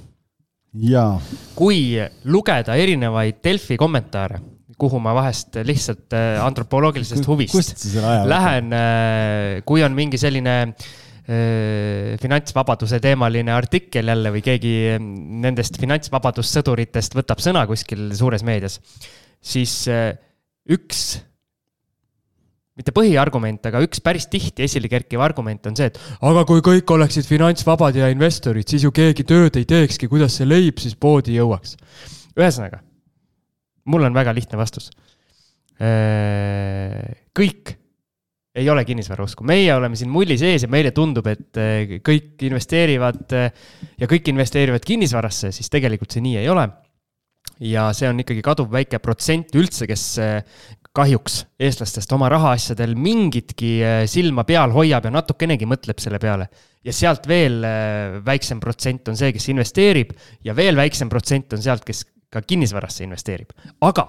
jaa. 0.73 1.17
kui 1.57 1.97
lugeda 2.29 2.77
erinevaid 2.77 3.41
Delfi 3.45 3.79
kommentaare, 3.81 4.41
kuhu 4.79 5.01
ma 5.01 5.15
vahest 5.17 5.57
lihtsalt 5.65 6.13
äh, 6.13 6.37
antropoloogilisest 6.43 7.27
huvist 7.27 7.87
lähen, 8.29 8.73
äh, 8.75 9.61
kui 9.65 9.81
on 9.83 9.97
mingi 9.97 10.21
selline 10.21 10.55
äh, 10.69 12.13
finantsvabaduse 12.21 13.01
teemaline 13.01 13.55
artikkel 13.55 14.13
jälle 14.13 14.33
või 14.37 14.43
keegi 14.45 14.75
nendest 14.99 15.81
finantsvabadussõduritest 15.81 17.17
võtab 17.17 17.41
sõna 17.41 17.65
kuskil 17.69 18.11
suures 18.17 18.45
meedias, 18.45 18.77
siis 19.41 19.81
üks 20.69 21.07
mitte 22.79 22.93
põhiargument, 22.95 23.65
aga 23.67 23.81
üks 23.83 23.99
päris 24.03 24.29
tihti 24.31 24.63
esile 24.63 24.89
kerkiv 24.91 25.21
argument 25.23 25.67
on 25.67 25.75
see, 25.75 25.89
et 25.91 25.99
aga 26.25 26.45
kui 26.47 26.63
kõik 26.63 26.93
oleksid 26.95 27.27
finantsvabad 27.27 27.99
ja 27.99 28.07
investorid, 28.13 28.67
siis 28.71 28.85
ju 28.87 28.93
keegi 28.95 29.25
tööd 29.27 29.59
ei 29.59 29.67
teekski, 29.67 30.07
kuidas 30.11 30.39
see 30.39 30.47
leib 30.47 30.79
siis 30.79 30.95
poodi 30.95 31.35
jõuaks. 31.35 31.75
ühesõnaga, 32.39 32.79
mul 33.91 34.07
on 34.07 34.15
väga 34.15 34.33
lihtne 34.37 34.59
vastus. 34.59 34.89
kõik 37.39 37.75
ei 38.59 38.67
ole 38.67 38.83
kinnisvarausku, 38.83 39.45
meie 39.47 39.71
oleme 39.75 39.95
siin 39.95 40.09
mulli 40.11 40.35
sees 40.39 40.63
ja 40.63 40.71
meile 40.71 40.91
tundub, 40.91 41.27
et 41.27 41.55
kõik 42.03 42.47
investeerivad 42.47 43.35
ja 43.35 44.07
kõik 44.07 44.31
investeerivad 44.31 44.83
kinnisvarasse, 44.83 45.51
siis 45.55 45.71
tegelikult 45.71 46.11
see 46.15 46.23
nii 46.23 46.39
ei 46.41 46.49
ole 46.51 46.67
ja 47.59 47.89
see 47.95 48.07
on 48.09 48.19
ikkagi 48.23 48.43
kaduvväike 48.43 48.99
protsent 49.03 49.55
üldse, 49.59 49.87
kes 49.89 50.03
kahjuks 50.95 51.43
eestlastest 51.61 52.11
oma 52.15 52.29
rahaasjadel 52.33 52.95
mingitki 52.97 53.73
äh, 53.85 54.03
silma 54.09 54.43
peal 54.47 54.73
hoiab 54.73 55.05
ja 55.05 55.11
natukenegi 55.13 55.67
mõtleb 55.69 56.01
selle 56.01 56.19
peale. 56.19 56.49
ja 56.83 56.93
sealt 56.93 57.27
veel 57.27 57.63
äh, 57.63 58.19
väiksem 58.25 58.59
protsent 58.59 59.07
on 59.07 59.17
see, 59.17 59.33
kes 59.35 59.49
investeerib 59.53 60.15
ja 60.43 60.55
veel 60.55 60.75
väiksem 60.79 61.09
protsent 61.09 61.53
on 61.53 61.61
sealt, 61.61 61.85
kes 61.85 62.05
ka 62.29 62.41
kinnisvarasse 62.41 63.03
investeerib. 63.03 63.53
aga 63.81 64.07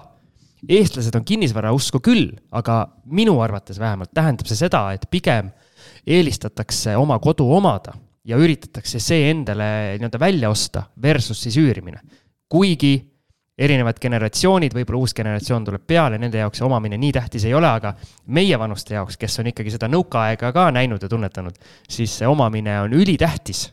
eestlased 0.69 1.15
on 1.15 1.25
kinnisvara 1.25 1.73
usku 1.73 1.99
küll, 1.99 2.31
aga 2.51 2.85
minu 3.05 3.39
arvates 3.41 3.79
vähemalt 3.79 4.13
tähendab 4.13 4.49
see 4.49 4.59
seda, 4.59 4.87
et 4.93 5.07
pigem 5.09 5.51
eelistatakse 6.05 6.95
oma 6.97 7.19
kodu 7.19 7.45
omada 7.53 7.93
ja 8.25 8.37
üritatakse 8.37 8.99
see 9.01 9.29
endale 9.31 9.97
nii-öelda 9.97 10.19
välja 10.21 10.49
osta 10.49 10.83
versus 11.01 11.41
siis 11.41 11.57
üürimine. 11.57 12.01
kuigi 12.49 13.10
erinevad 13.61 13.99
generatsioonid, 14.01 14.73
võib-olla 14.75 15.05
uus 15.05 15.13
generatsioon 15.17 15.67
tuleb 15.67 15.83
peale, 15.87 16.17
nende 16.21 16.41
jaoks 16.41 16.61
see 16.61 16.67
omamine 16.67 16.97
nii 17.01 17.11
tähtis 17.17 17.45
ei 17.47 17.53
ole, 17.57 17.69
aga 17.69 17.93
meievanuste 18.33 18.97
jaoks, 18.97 19.19
kes 19.21 19.39
on 19.41 19.51
ikkagi 19.51 19.73
seda 19.75 19.89
nõukaaega 19.91 20.51
ka 20.55 20.69
näinud 20.73 21.03
ja 21.03 21.09
tunnetanud, 21.11 21.59
siis 21.89 22.17
see 22.21 22.29
omamine 22.29 22.79
on 22.85 22.97
ülitähtis. 22.97 23.69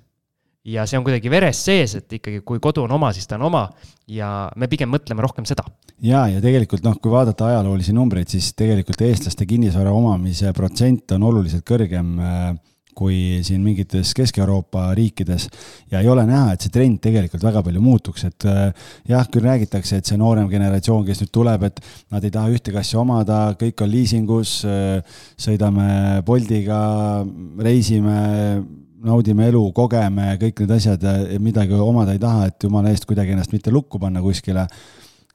ja 0.69 0.85
see 0.87 0.99
on 0.99 1.05
kuidagi 1.07 1.31
veres 1.33 1.63
sees, 1.65 1.95
et 1.97 2.13
ikkagi, 2.13 2.43
kui 2.45 2.59
kodu 2.61 2.83
on 2.85 2.93
oma, 2.93 3.13
siis 3.17 3.27
ta 3.27 3.39
on 3.39 3.47
oma 3.49 3.63
ja 4.11 4.51
me 4.57 4.69
pigem 4.69 4.91
mõtleme 4.93 5.25
rohkem 5.25 5.47
seda. 5.49 5.65
ja, 6.03 6.27
ja 6.29 6.43
tegelikult 6.45 6.85
noh, 6.85 6.99
kui 7.01 7.13
vaadata 7.13 7.49
ajaloolisi 7.53 7.95
numbreid, 7.97 8.29
siis 8.29 8.53
tegelikult 8.59 9.01
eestlaste 9.07 9.47
kinnisvara 9.47 9.93
omamise 9.93 10.53
protsent 10.53 11.17
on 11.17 11.29
oluliselt 11.31 11.65
kõrgem 11.69 12.19
äh, 12.21 12.51
kui 12.99 13.39
siin 13.47 13.63
mingites 13.63 14.11
Kesk-Euroopa 14.19 14.89
riikides 14.99 15.47
ja 15.93 16.03
ei 16.03 16.11
ole 16.11 16.25
näha, 16.29 16.55
et 16.55 16.65
see 16.65 16.75
trend 16.75 16.99
tegelikult 17.05 17.45
väga 17.47 17.63
palju 17.67 17.83
muutuks, 17.85 18.27
et 18.29 18.49
äh, 18.51 18.91
jah, 19.11 19.29
küll 19.33 19.47
räägitakse, 19.47 20.01
et 20.01 20.11
see 20.11 20.19
noorem 20.21 20.51
generatsioon, 20.51 21.07
kes 21.07 21.23
nüüd 21.23 21.33
tuleb, 21.35 21.69
et 21.71 21.81
nad 22.15 22.27
ei 22.27 22.35
taha 22.35 22.51
ühtegi 22.55 22.81
asja 22.81 23.01
omada, 23.03 23.41
kõik 23.61 23.87
on 23.87 23.93
liisingus, 23.93 24.59
äh, 24.67 25.23
sõidame 25.39 25.89
Boltiga, 26.27 26.83
reisime, 27.63 28.19
naudime 29.05 29.49
elu, 29.53 29.63
kogeme 29.77 30.33
kõik 30.41 30.65
need 30.65 30.73
asjad, 30.75 31.05
midagi 31.43 31.77
omada 31.79 32.15
ei 32.17 32.23
taha, 32.23 32.49
et 32.51 32.65
jumala 32.67 32.91
eest 32.91 33.07
kuidagi 33.09 33.35
ennast 33.35 33.55
mitte 33.55 33.71
lukku 33.75 34.01
panna 34.03 34.23
kuskile. 34.25 34.67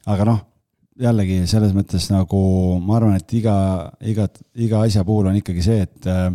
aga 0.04 0.26
noh, 0.28 0.42
jällegi 1.00 1.44
selles 1.50 1.72
mõttes 1.76 2.10
nagu 2.12 2.40
ma 2.84 2.98
arvan, 2.98 3.16
et 3.18 3.38
iga, 3.38 3.56
iga, 4.04 4.28
iga 4.56 4.84
asja 4.84 5.06
puhul 5.08 5.32
on 5.32 5.40
ikkagi 5.40 5.64
see, 5.66 5.86
et 5.88 6.10
äh, 6.12 6.28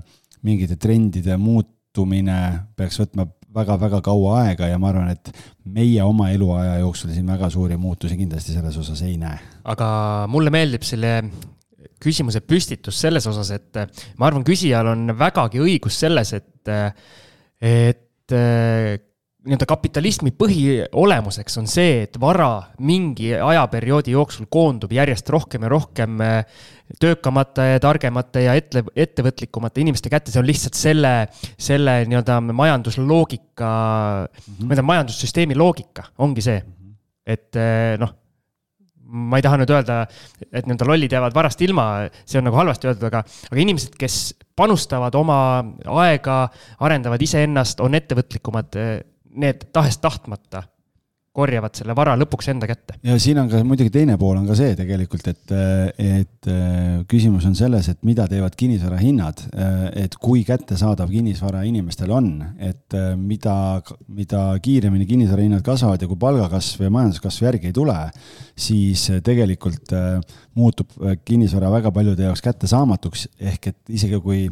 mingite 0.48 0.78
trendide 0.80 1.36
muutumine 1.40 2.38
peaks 2.76 3.00
võtma 3.02 3.28
väga-väga 3.58 4.00
kaua 4.04 4.34
aega 4.44 4.68
ja 4.68 4.78
ma 4.80 4.90
arvan, 4.92 5.12
et 5.12 5.30
meie 5.64 6.02
oma 6.04 6.30
eluaja 6.34 6.78
jooksul 6.82 7.12
siin 7.14 7.28
väga 7.28 7.48
suuri 7.52 7.78
muutusi 7.80 8.18
kindlasti 8.18 8.54
selles 8.56 8.76
osas 8.80 9.02
ei 9.06 9.16
näe. 9.20 9.38
aga 9.64 9.88
mulle 10.30 10.52
meeldib 10.54 10.84
selle 10.86 11.14
küsimuse 11.98 12.42
püstitus 12.46 13.00
selles 13.00 13.26
osas, 13.26 13.50
et 13.56 13.80
ma 14.18 14.28
arvan, 14.28 14.44
küsijal 14.46 14.92
on 14.92 15.14
vägagi 15.18 15.62
õigus 15.64 15.98
selles, 15.98 16.32
et, 16.36 16.70
et 17.58 18.36
nii-öelda 19.48 19.66
kapitalismi 19.68 20.32
põhiolemuseks 20.36 21.58
on 21.60 21.68
see, 21.70 22.02
et 22.04 22.18
vara 22.20 22.68
mingi 22.84 23.32
ajaperioodi 23.34 24.12
jooksul 24.12 24.48
koondub 24.52 24.92
järjest 24.92 25.30
rohkem 25.32 25.64
ja 25.64 25.72
rohkem 25.72 26.20
töökamate 27.00 27.66
ja 27.74 27.80
targemate 27.82 28.44
ja 28.44 28.54
ette, 28.58 28.84
ettevõtlikumate 28.96 29.82
inimeste 29.84 30.12
kätte, 30.12 30.32
see 30.32 30.40
on 30.42 30.48
lihtsalt 30.48 30.78
selle, 30.78 31.12
selle 31.60 31.98
nii-öelda 32.08 32.40
majandusloogika 32.48 33.72
mm, 34.28 34.54
-hmm. 34.54 34.64
ma 34.68 34.72
ei 34.72 34.80
tea, 34.80 34.88
majandussüsteemi 34.92 35.58
loogika 35.58 36.08
ongi 36.18 36.44
see. 36.44 36.62
et 37.28 37.56
eh, 37.60 37.98
noh, 38.00 38.14
ma 39.08 39.38
ei 39.38 39.44
taha 39.44 39.58
nüüd 39.60 39.70
öelda, 39.72 40.02
et 40.48 40.66
nii-öelda 40.66 40.86
lollid 40.88 41.12
jäävad 41.12 41.36
varast 41.36 41.60
ilma, 41.64 41.84
see 42.24 42.40
on 42.40 42.48
nagu 42.48 42.56
halvasti 42.56 42.88
öeldud, 42.88 43.06
aga, 43.08 43.22
aga 43.50 43.60
inimesed, 43.60 43.96
kes 44.00 44.18
panustavad 44.56 45.14
oma 45.18 45.38
aega, 46.02 46.40
arendavad 46.84 47.22
iseennast, 47.24 47.80
on 47.84 47.96
ettevõtlikumad, 47.98 48.80
need 49.34 49.68
tahes-tahtmata 49.72 50.64
korjavad 51.38 51.76
selle 51.78 51.94
vara 51.96 52.14
lõpuks 52.18 52.50
enda 52.52 52.66
kätte. 52.68 52.96
ja 53.04 53.16
siin 53.20 53.38
on 53.42 53.50
ka 53.50 53.60
muidugi 53.66 53.92
teine 53.94 54.16
pool 54.20 54.38
on 54.40 54.46
ka 54.48 54.56
see 54.58 54.74
tegelikult, 54.78 55.28
et, 55.30 55.54
et 56.02 56.48
küsimus 57.10 57.46
on 57.48 57.54
selles, 57.58 57.90
et 57.92 58.00
mida 58.06 58.26
teevad 58.30 58.56
kinnisvara 58.58 58.98
hinnad, 59.00 59.44
et 59.98 60.16
kui 60.18 60.42
kättesaadav 60.48 61.10
kinnisvara 61.12 61.62
inimestel 61.68 62.12
on, 62.14 62.30
et 62.58 62.98
mida, 63.20 63.56
mida 64.08 64.44
kiiremini 64.64 65.06
kinnisvara 65.08 65.46
hinnad 65.46 65.66
kasvavad 65.66 66.02
ja 66.02 66.10
kui 66.10 66.20
palgakasv 66.20 66.86
ja 66.86 66.94
majanduskasv 66.94 67.50
järgi 67.50 67.70
ei 67.70 67.76
tule, 67.76 67.98
siis 68.58 69.08
tegelikult 69.24 69.94
muutub 70.58 70.96
kinnisvara 71.28 71.70
väga 71.78 71.94
paljude 71.94 72.26
jaoks 72.26 72.42
kättesaamatuks, 72.48 73.28
ehk 73.52 73.70
et 73.72 73.98
isegi 74.00 74.18
kui 74.24 74.48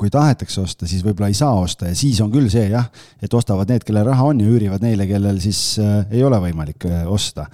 kui 0.00 0.10
tahetakse 0.12 0.62
osta, 0.62 0.88
siis 0.88 1.04
võib-olla 1.04 1.28
ei 1.28 1.36
saa 1.36 1.52
osta 1.60 1.90
ja 1.90 1.98
siis 1.98 2.20
on 2.24 2.32
küll 2.32 2.48
see 2.52 2.66
jah, 2.72 2.88
et 3.20 3.34
ostavad 3.36 3.68
need, 3.70 3.84
kellel 3.86 4.08
raha 4.08 4.30
on 4.32 4.40
ja 4.40 4.48
üürivad 4.48 4.84
neile, 4.84 5.06
kellel 5.10 5.40
siis 5.44 5.60
äh, 5.82 6.02
ei 6.16 6.24
ole 6.24 6.40
võimalik 6.40 6.88
äh, 6.88 7.06
osta. 7.10 7.46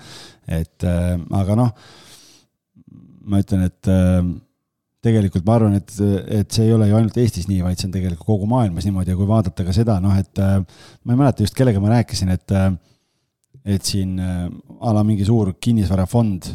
et 0.47 0.87
äh, 0.87 1.15
aga 1.35 1.59
noh, 1.59 1.73
ma 3.27 3.43
ütlen, 3.43 3.67
et 3.67 3.91
äh, 3.91 4.21
tegelikult 5.07 5.47
ma 5.47 5.57
arvan, 5.59 5.79
et, 5.79 5.95
et 6.41 6.53
see 6.53 6.67
ei 6.67 6.75
ole 6.75 6.89
ju 6.91 6.99
ainult 6.99 7.17
Eestis 7.21 7.49
nii, 7.51 7.63
vaid 7.65 7.81
see 7.81 7.89
on 7.89 7.95
tegelikult 7.95 8.27
kogu 8.27 8.51
maailmas 8.51 8.87
niimoodi 8.87 9.13
ja 9.13 9.19
kui 9.19 9.29
vaadata 9.29 9.67
ka 9.67 9.75
seda, 9.75 9.99
noh, 10.03 10.15
et 10.19 10.43
äh, 10.43 10.61
ma 11.05 11.15
ei 11.15 11.21
mäleta 11.21 11.47
just, 11.47 11.57
kellega 11.59 11.83
ma 11.83 11.93
rääkisin, 11.97 12.33
et 12.35 12.55
äh, 12.55 12.71
et 13.67 13.83
siin 13.83 14.15
äh, 14.23 14.47
a 14.79 14.95
la 14.95 15.03
mingi 15.07 15.27
suur 15.27 15.57
kinnisvarafond, 15.63 16.53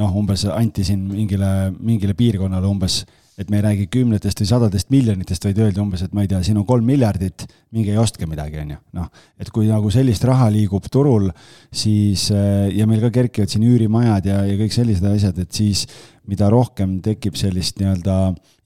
noh, 0.00 0.16
umbes 0.16 0.46
anti 0.48 0.84
siin 0.86 1.04
mingile, 1.10 1.50
mingile 1.76 2.16
piirkonnale 2.18 2.68
umbes 2.68 3.02
et 3.38 3.50
me 3.50 3.58
ei 3.58 3.64
räägi 3.66 3.86
kümnetest 3.90 4.42
või 4.42 4.48
sadadest 4.50 4.90
miljonitest, 4.94 5.44
vaid 5.48 5.58
öeldi 5.58 5.82
umbes, 5.82 6.04
et 6.04 6.14
ma 6.14 6.22
ei 6.22 6.30
tea, 6.30 6.42
siin 6.46 6.60
on 6.60 6.66
kolm 6.68 6.86
miljardit, 6.86 7.46
minge 7.74 7.94
ja 7.94 8.02
ostke 8.02 8.28
midagi, 8.30 8.60
on 8.62 8.74
ju. 8.76 8.80
noh, 9.00 9.10
et 9.40 9.50
kui 9.54 9.66
nagu 9.70 9.90
sellist 9.90 10.24
raha 10.28 10.48
liigub 10.54 10.86
turul, 10.92 11.30
siis 11.74 12.28
ja 12.30 12.86
meil 12.86 13.02
ka 13.02 13.10
kerkivad 13.14 13.50
siin 13.50 13.66
üürimajad 13.66 14.30
ja, 14.30 14.42
ja 14.46 14.58
kõik 14.60 14.76
sellised 14.76 15.08
asjad, 15.10 15.40
et 15.42 15.52
siis 15.54 15.86
mida 16.30 16.48
rohkem 16.52 16.98
tekib 17.04 17.36
sellist 17.36 17.80
nii-öelda 17.80 18.16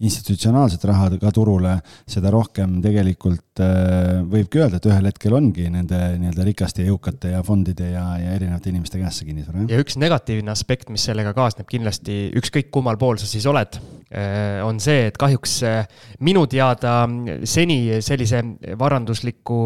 institutsionaalset 0.07 0.85
raha 0.87 1.09
ka 1.18 1.33
turule, 1.35 1.74
seda 2.07 2.31
rohkem 2.31 2.76
tegelikult 2.85 3.62
äh, 3.64 4.20
võibki 4.31 4.62
öelda, 4.62 4.78
et 4.78 4.87
ühel 4.87 5.09
hetkel 5.11 5.35
ongi 5.35 5.66
nende 5.74 5.98
nii-öelda 6.20 6.46
rikaste 6.46 6.85
ja 6.85 6.92
jõukate 6.92 7.33
ja 7.35 7.42
fondide 7.46 7.90
ja, 7.90 8.04
ja 8.20 8.37
erinevate 8.37 8.70
inimeste 8.70 9.00
käes 9.02 9.18
see 9.18 9.31
kinnisvara. 9.31 9.66
ja 9.72 9.81
üks 9.83 9.98
negatiivne 9.98 10.54
aspekt, 10.54 10.92
mis 10.94 11.09
sellega 11.09 11.35
kaasneb 11.37 11.66
kindlasti, 11.70 12.28
ükskõik 12.38 12.70
kummal 12.74 13.00
pool 13.00 13.18
sa 13.18 13.26
siis 13.26 13.46
oled, 13.50 13.81
on 14.64 14.80
see, 14.80 15.08
et 15.10 15.18
kahjuks 15.20 15.58
äh, 15.68 15.82
minu 16.24 16.46
teada 16.48 17.02
seni 17.44 18.00
sellise 18.04 18.42
varandusliku 18.80 19.62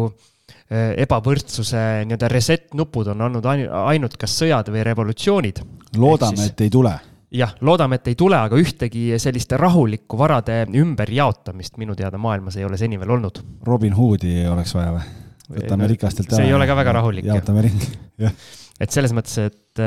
ebavõrdsuse 0.73 1.79
nii-öelda 2.07 2.27
reset 2.31 2.73
nupud 2.75 3.07
on 3.13 3.21
olnud 3.27 3.45
ainult 3.45 4.17
kas 4.19 4.33
sõjad 4.41 4.67
või 4.73 4.83
revolutsioonid. 4.83 5.61
loodame, 6.01 6.47
et 6.49 6.63
ei 6.65 6.71
tule 6.73 6.93
jah, 7.33 7.53
loodame, 7.65 7.97
et 7.99 8.09
ei 8.11 8.17
tule, 8.17 8.37
aga 8.37 8.57
ühtegi 8.59 9.17
sellist 9.21 9.53
rahulikku 9.59 10.17
varade 10.19 10.63
ümberjaotamist 10.79 11.77
minu 11.81 11.95
teada 11.97 12.19
maailmas 12.21 12.57
ei 12.59 12.65
ole 12.65 12.77
seni 12.77 12.99
veel 13.01 13.15
olnud. 13.15 13.41
Robin 13.67 13.95
Hoodi 13.97 14.43
oleks 14.49 14.75
vaja 14.77 14.95
või? 14.97 15.05
võtame 15.53 15.89
rikastelt 15.91 16.31
ära. 16.31 16.39
see 16.39 16.49
ei 16.49 16.55
ole 16.55 16.67
ka 16.69 16.75
väga 16.77 16.95
rahulik. 16.99 17.27
jaotame 17.27 17.65
ringi, 17.65 17.89
jah. 18.23 18.33
et 18.81 18.95
selles 18.95 19.13
mõttes, 19.15 19.37
et, 19.51 19.83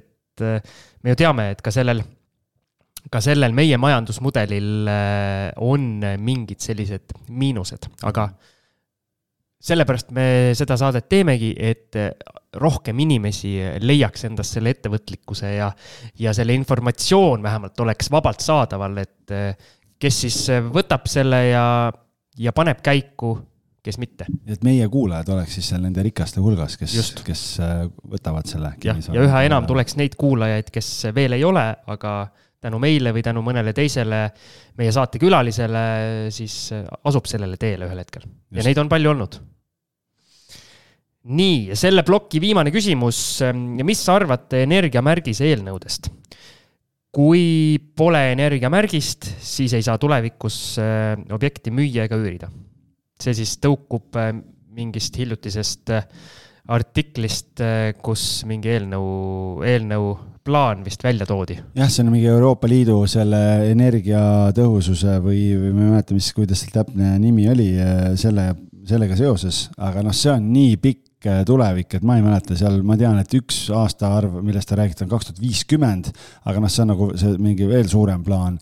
et 0.00 0.44
me 0.44 1.14
ju 1.14 1.20
teame, 1.20 1.50
et 1.54 1.62
ka 1.64 1.72
sellel, 1.74 2.02
ka 3.12 3.20
sellel 3.20 3.52
meie 3.56 3.76
majandusmudelil 3.80 4.88
on 5.62 5.88
mingid 6.24 6.62
sellised 6.64 7.12
miinused, 7.28 7.88
aga 8.08 8.30
sellepärast 9.64 10.12
me 10.16 10.26
seda 10.56 10.76
saadet 10.80 11.08
teemegi, 11.08 11.52
et 11.56 11.96
rohkem 12.60 12.98
inimesi 13.04 13.56
leiaks 13.82 14.26
endas 14.28 14.52
selle 14.56 14.72
ettevõtlikkuse 14.74 15.54
ja, 15.56 15.70
ja 16.20 16.34
selle 16.36 16.56
informatsioon 16.56 17.42
vähemalt 17.44 17.80
oleks 17.84 18.10
vabalt 18.12 18.44
saadaval, 18.44 19.00
et 19.02 19.34
kes 20.00 20.20
siis 20.26 20.38
võtab 20.72 21.08
selle 21.10 21.40
ja, 21.48 21.66
ja 22.38 22.52
paneb 22.56 22.80
käiku, 22.84 23.36
kes 23.84 23.98
mitte. 24.00 24.26
et 24.48 24.62
meie 24.64 24.86
kuulajad 24.88 25.28
oleks 25.34 25.58
siis 25.58 25.68
seal 25.72 25.82
nende 25.84 26.02
rikaste 26.04 26.40
hulgas, 26.40 26.78
kes, 26.80 27.12
kes 27.24 27.42
äh, 27.60 27.84
võtavad 28.10 28.48
selle. 28.48 28.72
jah, 28.84 29.00
ja 29.12 29.26
üha 29.26 29.44
enam 29.48 29.68
tuleks 29.68 29.98
neid 30.00 30.16
kuulajaid, 30.20 30.70
kes 30.72 30.90
veel 31.14 31.36
ei 31.36 31.44
ole, 31.44 31.66
aga 31.92 32.14
tänu 32.64 32.80
meile 32.82 33.12
või 33.14 33.24
tänu 33.24 33.44
mõnele 33.44 33.76
teisele 33.76 34.26
meie 34.80 34.92
saate 34.92 35.20
külalisele, 35.22 35.84
siis 36.34 36.72
asub 37.04 37.28
sellele 37.30 37.60
teele 37.60 37.88
ühel 37.88 38.00
hetkel. 38.00 38.24
ja 38.50 38.64
neid 38.64 38.80
on 38.80 38.90
palju 38.92 39.12
olnud 39.12 39.42
nii, 41.32 41.72
selle 41.78 42.04
ploki 42.04 42.40
viimane 42.42 42.72
küsimus. 42.74 43.18
Ähm, 43.44 43.80
mis 43.86 44.02
arvate 44.12 44.64
energiamärgise 44.68 45.48
eelnõudest? 45.52 46.12
kui 47.14 47.78
pole 47.94 48.18
energiamärgist, 48.32 49.28
siis 49.38 49.70
ei 49.78 49.84
saa 49.86 50.00
tulevikus 50.02 50.56
äh, 50.82 51.12
objekti 51.30 51.70
müüa 51.70 52.08
ega 52.08 52.18
üürida. 52.18 52.48
see 53.22 53.36
siis 53.38 53.52
tõukub 53.62 54.18
äh, 54.18 54.32
mingist 54.74 55.14
hiljutisest 55.14 55.92
artiklist, 56.74 57.60
kus 58.02 58.22
mingi 58.48 58.72
eelnõu, 58.72 59.60
eelnõu 59.68 60.08
plaan 60.44 60.84
vist 60.84 61.04
välja 61.04 61.26
toodi. 61.26 61.56
jah, 61.76 61.88
see 61.90 62.04
on 62.04 62.12
mingi 62.12 62.28
Euroopa 62.28 62.68
Liidu 62.68 62.98
selle 63.10 63.70
energiatõhususe 63.70 65.18
või, 65.24 65.46
või 65.56 65.72
ma 65.72 65.86
ei 65.86 65.94
mäleta, 65.94 66.16
mis, 66.16 66.30
kuidas 66.36 66.64
seal 66.64 66.74
täpne 66.74 67.16
nimi 67.22 67.48
oli, 67.50 67.70
selle, 68.20 68.50
sellega 68.88 69.16
seoses, 69.18 69.68
aga 69.78 70.04
noh, 70.04 70.16
see 70.16 70.32
on 70.34 70.52
nii 70.52 70.76
pikk 70.84 71.04
pikk 71.24 71.46
tulevik, 71.48 71.96
et 71.96 72.04
ma 72.04 72.18
ei 72.18 72.24
mäleta 72.24 72.56
seal, 72.58 72.82
ma 72.84 72.96
tean, 73.00 73.18
et 73.20 73.36
üks 73.38 73.68
aastaarv, 73.74 74.40
millest 74.44 74.68
te 74.68 74.78
räägite, 74.78 75.04
on 75.04 75.12
kaks 75.12 75.30
tuhat 75.30 75.40
viiskümmend, 75.40 76.10
aga 76.44 76.60
noh, 76.60 76.72
see 76.72 76.84
on 76.84 76.92
nagu 76.92 77.10
see 77.16 77.36
mingi 77.40 77.68
veel 77.68 77.88
suurem 77.88 78.24
plaan 78.24 78.58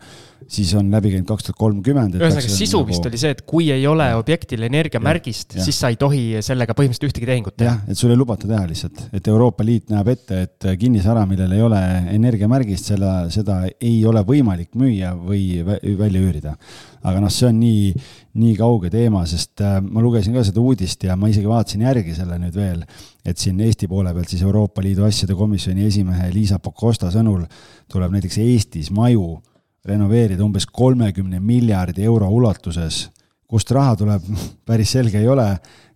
siis 0.51 0.73
on 0.79 0.89
läbi 0.93 1.13
käinud 1.13 1.27
kaks 1.29 1.47
tuhat 1.47 1.59
kolmkümmend. 1.59 2.17
ühesõnaga, 2.19 2.53
sisu 2.55 2.81
nagu... 2.81 2.91
vist 2.91 3.09
oli 3.09 3.19
see, 3.21 3.33
et 3.35 3.43
kui 3.49 3.69
ei 3.73 3.85
ole 3.89 4.09
objektil 4.17 4.63
energiamärgist, 4.69 5.57
siis 5.63 5.79
sa 5.79 5.91
ei 5.93 5.99
tohi 6.01 6.23
sellega 6.45 6.75
põhimõtteliselt 6.77 7.09
ühtegi 7.11 7.29
tehingut 7.29 7.57
teha. 7.59 7.73
jah, 7.73 7.91
et 7.91 7.99
sul 7.99 8.13
ei 8.13 8.19
lubata 8.19 8.49
teha 8.49 8.63
lihtsalt, 8.69 9.05
et 9.13 9.29
Euroopa 9.33 9.65
Liit 9.67 9.93
näeb 9.93 10.13
ette, 10.15 10.41
et 10.47 10.69
kinnisvara, 10.79 11.25
millel 11.29 11.57
ei 11.57 11.65
ole 11.65 11.83
energiamärgist, 12.15 12.93
selle, 12.93 13.13
seda 13.33 13.61
ei 13.73 13.99
ole 14.09 14.25
võimalik 14.27 14.73
müüa 14.79 15.13
või 15.17 15.45
välja 15.63 16.23
üürida 16.23 16.57
aga 17.03 17.19
noh, 17.19 17.31
see 17.31 17.49
on 17.49 17.57
nii, 17.59 17.91
nii 18.39 18.53
kauge 18.57 18.91
teema, 18.93 19.23
sest 19.29 19.61
äh, 19.63 19.77
ma 19.83 20.01
lugesin 20.03 20.35
ka 20.35 20.43
seda 20.47 20.61
uudist 20.63 21.03
ja 21.07 21.17
ma 21.19 21.29
isegi 21.31 21.49
vaatasin 21.49 21.83
järgi 21.85 22.15
selle 22.15 22.39
nüüd 22.41 22.55
veel, 22.57 22.83
et 23.27 23.39
siin 23.39 23.59
Eesti 23.63 23.89
poole 23.91 24.13
pealt 24.15 24.31
siis 24.31 24.43
Euroopa 24.45 24.83
Liidu 24.83 25.05
asjade 25.07 25.35
komisjoni 25.37 25.87
esimehe 25.89 26.29
Liisa 26.33 26.61
Pakosta 26.63 27.11
sõnul 27.13 27.43
tuleb 27.91 28.15
näiteks 28.15 28.39
Eestis 28.43 28.91
maju 28.95 29.35
renoveerida 29.85 30.43
umbes 30.45 30.65
kolmekümne 30.65 31.39
miljardi 31.43 32.03
euro 32.03 32.29
ulatuses. 32.29 33.09
kust 33.53 33.71
raha 33.71 33.95
tuleb, 33.95 34.21
päris 34.67 34.95
selge 34.95 35.19
ei 35.19 35.27
ole 35.29 35.47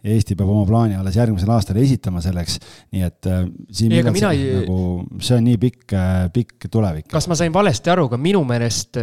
ja 0.08 0.14
Eesti 0.14 0.36
peab 0.38 0.50
oma 0.54 0.66
plaani 0.68 0.96
alles 0.96 1.16
järgmisel 1.18 1.50
aastal 1.52 1.80
esitama 1.82 2.22
selleks, 2.22 2.60
nii 2.94 3.06
et 3.08 3.30
äh, 3.30 3.46
siin 3.72 3.96
ei, 3.96 4.04
mina 4.14 4.32
ei... 4.36 4.52
nagu, 4.62 4.82
see 5.20 5.40
on 5.40 5.48
nii 5.48 5.58
pikk, 5.62 5.86
äh, 5.98 6.28
pikk 6.34 6.70
tulevik. 6.72 7.08
kas 7.12 7.28
ma 7.32 7.38
sain 7.40 7.54
valesti 7.54 7.94
aru, 7.94 8.08
ka 8.12 8.20
minu 8.22 8.44
meelest 8.48 9.02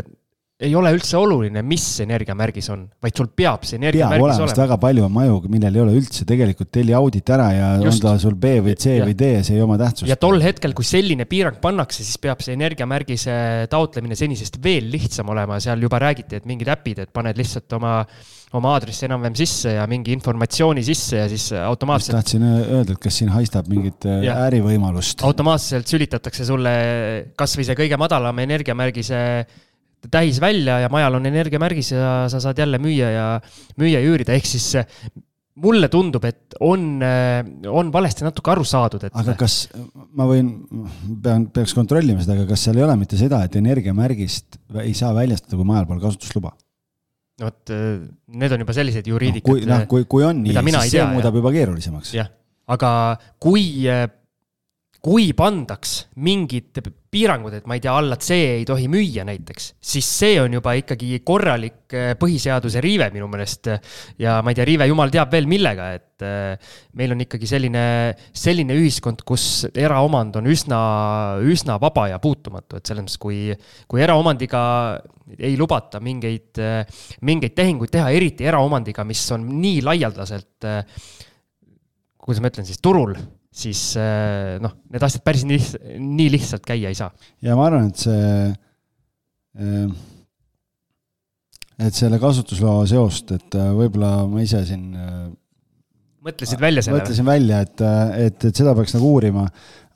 ei 0.62 0.70
ole 0.78 0.92
üldse 0.94 1.18
oluline, 1.18 1.64
mis 1.66 1.82
energiamärgis 2.04 2.68
on, 2.70 2.84
vaid 3.02 3.16
sul 3.18 3.26
peab 3.34 3.64
see 3.66 3.74
energiamärgis 3.80 4.38
olema. 4.38 4.54
väga 4.60 4.76
palju 4.84 5.06
on 5.08 5.14
maju, 5.16 5.40
millel 5.50 5.78
ei 5.80 5.82
ole 5.82 5.96
üldse 5.98 6.26
tegelikult 6.28 6.70
telli 6.74 6.94
audit 6.94 7.32
ära 7.34 7.48
ja 7.50 7.70
Just. 7.82 8.04
on 8.04 8.12
ta 8.12 8.12
sul 8.22 8.36
B 8.38 8.52
või 8.62 8.76
C 8.78 8.94
ja. 9.00 9.08
või 9.08 9.16
D, 9.18 9.32
see 9.46 9.58
ei 9.58 9.64
oma 9.64 9.80
tähtsust. 9.80 10.06
ja 10.10 10.16
tol 10.20 10.38
hetkel, 10.44 10.76
kui 10.78 10.86
selline 10.86 11.26
piirang 11.30 11.58
pannakse, 11.62 12.06
siis 12.06 12.22
peab 12.22 12.44
see 12.46 12.54
energiamärgise 12.54 13.34
taotlemine 13.72 14.14
senisest 14.18 14.60
veel 14.62 14.86
lihtsam 14.94 15.34
olema, 15.34 15.58
seal 15.64 15.82
juba 15.82 15.98
räägiti, 16.04 16.38
et 16.38 16.46
mingid 16.46 16.70
äpid, 16.70 17.02
et 17.02 17.14
paned 17.14 17.42
lihtsalt 17.42 17.78
oma 17.80 17.98
oma 18.54 18.76
aadressi 18.76 19.08
enam-vähem 19.08 19.34
sisse 19.34 19.72
ja 19.74 19.84
mingi 19.90 20.12
informatsiooni 20.14 20.84
sisse 20.86 21.18
ja 21.18 21.26
siis 21.30 21.48
automaatselt. 21.58 22.14
tahtsin 22.14 22.44
öelda, 22.46 22.94
et 22.94 23.02
kas 23.02 23.18
siin 23.18 23.32
haistab 23.34 23.66
mingit 23.66 24.06
ja. 24.22 24.36
ärivõimalust. 24.46 25.24
automaatselt 25.26 25.90
sülitatakse 25.90 26.46
sulle 26.46 26.74
kasvõi 27.34 27.66
see 27.66 27.78
kõige 27.82 27.98
madalam 27.98 28.38
energiamärgise 28.44 29.18
täis 30.12 30.40
välja 30.42 30.80
ja 30.84 30.90
majal 30.92 31.20
on 31.20 31.28
energiamärgis 31.30 31.92
ja 31.94 32.16
sa 32.32 32.40
saad 32.42 32.58
jälle 32.58 32.80
müüa 32.82 33.12
ja, 33.14 33.28
müüa 33.80 34.00
ja 34.00 34.08
üürida, 34.08 34.34
ehk 34.36 34.48
siis 34.48 34.72
mulle 35.64 35.86
tundub, 35.90 36.24
et 36.26 36.56
on, 36.66 36.98
on 37.70 37.92
valesti 37.94 38.26
natuke 38.26 38.50
aru 38.50 38.64
saadud, 38.66 39.06
et. 39.06 39.14
aga 39.14 39.36
kas 39.38 39.68
ma 40.18 40.26
võin, 40.26 40.50
pean, 41.22 41.46
peaks 41.54 41.76
kontrollima 41.76 42.24
seda, 42.24 42.40
aga 42.40 42.48
kas 42.50 42.66
seal 42.66 42.80
ei 42.80 42.86
ole 42.86 42.96
mitte 42.98 43.18
seda, 43.20 43.44
et 43.46 43.54
energiamärgist 43.60 44.58
ei 44.82 44.94
saa 44.98 45.14
väljastada, 45.14 45.58
kui 45.60 45.68
majal 45.68 45.86
pole 45.90 46.02
kasutusluba? 46.02 46.56
no 47.40 47.48
vot, 47.48 47.72
need 48.38 48.52
on 48.54 48.62
juba 48.62 48.74
sellised 48.76 49.08
juriidikad 49.10 49.50
no,. 49.50 49.54
kui, 49.58 49.70
noh, 49.70 49.86
kui, 49.90 50.04
kui 50.10 50.26
on 50.26 50.42
nii, 50.44 50.54
siis 50.54 50.94
see 50.94 51.06
muudab 51.10 51.34
ja. 51.34 51.40
juba 51.42 51.54
keerulisemaks. 51.54 52.12
jah, 52.14 52.30
aga 52.70 52.90
kui 53.42 53.64
kui 55.04 55.34
pandaks 55.36 56.06
mingid 56.24 56.78
piirangud, 57.12 57.52
et 57.52 57.66
ma 57.68 57.76
ei 57.76 57.82
tea, 57.84 57.92
alla 57.92 58.16
C 58.16 58.38
ei 58.56 58.62
tohi 58.66 58.86
müüa 58.88 59.26
näiteks, 59.28 59.74
siis 59.76 60.06
see 60.08 60.38
on 60.40 60.56
juba 60.56 60.72
ikkagi 60.78 61.18
korralik 61.26 61.92
eh, 61.92 62.14
põhiseaduse 62.18 62.80
riive 62.82 63.10
minu 63.12 63.28
meelest. 63.30 63.68
ja 64.18 64.38
ma 64.40 64.50
ei 64.50 64.56
tea, 64.58 64.66
riive 64.70 64.88
jumal 64.88 65.12
teab 65.12 65.34
veel 65.36 65.50
millega, 65.50 65.90
et 65.98 66.24
eh, 66.24 66.72
meil 66.96 67.12
on 67.12 67.20
ikkagi 67.26 67.50
selline, 67.50 67.84
selline 68.32 68.78
ühiskond, 68.80 69.26
kus 69.28 69.66
eraomand 69.70 70.40
on 70.40 70.48
üsna, 70.50 70.80
üsna 71.52 71.76
vaba 71.82 72.08
ja 72.14 72.18
puutumatu, 72.22 72.80
et 72.80 72.88
selles 72.88 73.04
mõttes, 73.04 73.20
kui, 73.20 73.52
kui 73.90 74.02
eraomandiga 74.02 74.64
ei 75.36 75.54
lubata 75.60 76.00
mingeid, 76.04 76.64
mingeid 77.24 77.54
tehinguid 77.56 77.92
teha, 77.92 78.08
eriti 78.16 78.48
eraomandiga, 78.48 79.04
mis 79.08 79.22
on 79.36 79.46
nii 79.60 79.84
laialdaselt, 79.84 80.72
kuidas 82.24 82.40
ma 82.40 82.52
ütlen 82.52 82.68
siis, 82.68 82.80
turul 82.80 83.16
siis 83.54 83.82
äh, 84.00 84.56
noh, 84.62 84.74
need 84.90 85.04
asjad 85.06 85.22
päris 85.26 85.44
nii, 85.46 85.60
nii 86.02 86.32
lihtsalt 86.34 86.64
käia 86.66 86.90
ei 86.90 86.98
saa. 86.98 87.12
ja 87.44 87.54
ma 87.58 87.68
arvan, 87.68 87.92
et 87.92 88.02
see, 88.02 88.50
äh, 89.62 89.86
et 91.86 91.94
selle 91.94 92.18
kasutusloa 92.22 92.84
seost, 92.90 93.34
et 93.36 93.58
äh, 93.58 93.70
võib-olla 93.78 94.16
ma 94.30 94.42
ise 94.42 94.64
siin 94.66 94.90
mõtlesid 96.24 96.60
välja 96.62 96.82
selle? 96.82 96.98
mõtlesin 96.98 97.28
välja, 97.28 97.62
et, 97.66 97.86
et, 98.26 98.50
et 98.50 98.62
seda 98.62 98.74
peaks 98.76 98.96
nagu 98.96 99.14
uurima, 99.14 99.46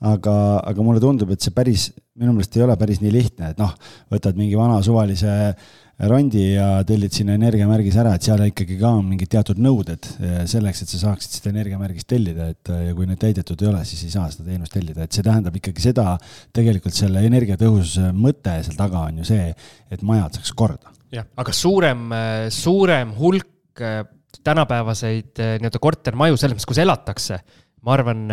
aga, 0.07 0.35
aga 0.71 0.85
mulle 0.85 1.03
tundub, 1.03 1.35
et 1.35 1.43
see 1.43 1.55
päris, 1.55 1.89
minu 2.19 2.31
meelest 2.37 2.55
ei 2.55 2.63
ole 2.63 2.79
päris 2.79 3.03
nii 3.03 3.13
lihtne, 3.13 3.51
et 3.51 3.59
noh, 3.59 3.75
võtad 4.13 4.39
mingi 4.39 4.55
vana 4.59 4.79
suvalise 4.85 5.35
äh, 5.49 5.69
rondi 6.07 6.43
ja 6.53 6.67
tellid 6.87 7.11
sinna 7.11 7.35
energiamärgis 7.35 7.97
ära, 7.99 8.13
et 8.15 8.23
seal 8.23 8.41
ikkagi 8.45 8.77
ka 8.79 8.91
on 8.99 9.07
mingid 9.09 9.31
teatud 9.33 9.59
nõuded 9.59 10.07
eh, 10.23 10.37
selleks, 10.49 10.83
et 10.83 10.93
sa 10.93 11.01
saaksid 11.01 11.35
seda 11.35 11.51
energiamärgist 11.51 12.07
tellida, 12.09 12.49
et 12.53 12.71
eh, 12.71 12.85
ja 12.87 12.95
kui 12.95 13.07
need 13.09 13.19
täidetud 13.19 13.59
ei 13.63 13.71
ole, 13.71 13.81
siis 13.87 14.05
ei 14.07 14.13
saa 14.13 14.29
seda 14.31 14.47
teenust 14.47 14.75
tellida, 14.75 15.03
et 15.03 15.15
see 15.15 15.25
tähendab 15.25 15.57
ikkagi 15.59 15.83
seda, 15.83 16.13
tegelikult 16.55 16.95
selle 16.95 17.23
energiatõhususe 17.27 18.13
mõte 18.15 18.55
seal 18.63 18.79
taga 18.79 19.03
on 19.09 19.19
ju 19.19 19.27
see, 19.27 19.49
et 19.91 20.05
majad 20.07 20.39
saaks 20.39 20.55
korda. 20.55 20.95
jah, 21.11 21.27
aga 21.41 21.55
suurem, 21.55 22.07
suurem 22.53 23.11
hulk 23.19 23.83
eh, 23.83 24.01
tänapäevaseid 24.45 25.41
nii-öelda 25.59 25.81
kortermaju, 25.83 26.37
selles 26.39 26.55
mõttes, 26.55 26.69
kus 26.69 26.79
elatakse, 26.79 27.41
ma 27.85 27.93
arvan, 27.95 28.25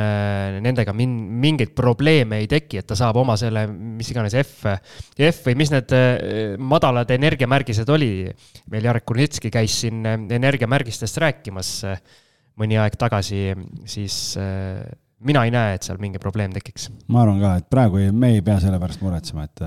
nendega 0.65 0.95
min-, 0.97 1.17
mingeid 1.43 1.73
probleeme 1.79 2.41
ei 2.43 2.49
teki, 2.51 2.81
et 2.81 2.89
ta 2.89 2.97
saab 2.99 3.21
oma 3.21 3.37
selle, 3.39 3.67
mis 3.71 4.11
iganes 4.11 4.35
F, 4.43 4.75
F 5.15 5.47
või 5.47 5.57
mis 5.63 5.73
need 5.75 5.95
madalad 6.59 7.11
energiamärgised 7.15 7.89
oli. 7.95 8.27
meil 8.73 8.91
Jarek 8.91 9.07
Kurnitski 9.07 9.51
käis 9.55 9.81
siin 9.85 10.05
energiamärgistest 10.07 11.23
rääkimas 11.23 11.73
mõni 12.57 12.79
aeg 12.81 12.97
tagasi, 12.99 13.51
siis 13.87 14.37
mina 15.25 15.47
ei 15.47 15.53
näe, 15.53 15.77
et 15.79 15.87
seal 15.87 15.97
mingi 16.01 16.21
probleem 16.21 16.53
tekiks. 16.53 16.91
ma 17.13 17.23
arvan 17.23 17.39
ka, 17.41 17.53
et 17.61 17.67
praegu 17.73 18.01
ei, 18.03 18.11
me 18.13 18.35
ei 18.35 18.43
pea 18.45 18.59
selle 18.61 18.77
pärast 18.81 19.01
muretsema, 19.01 19.47
et, 19.47 19.63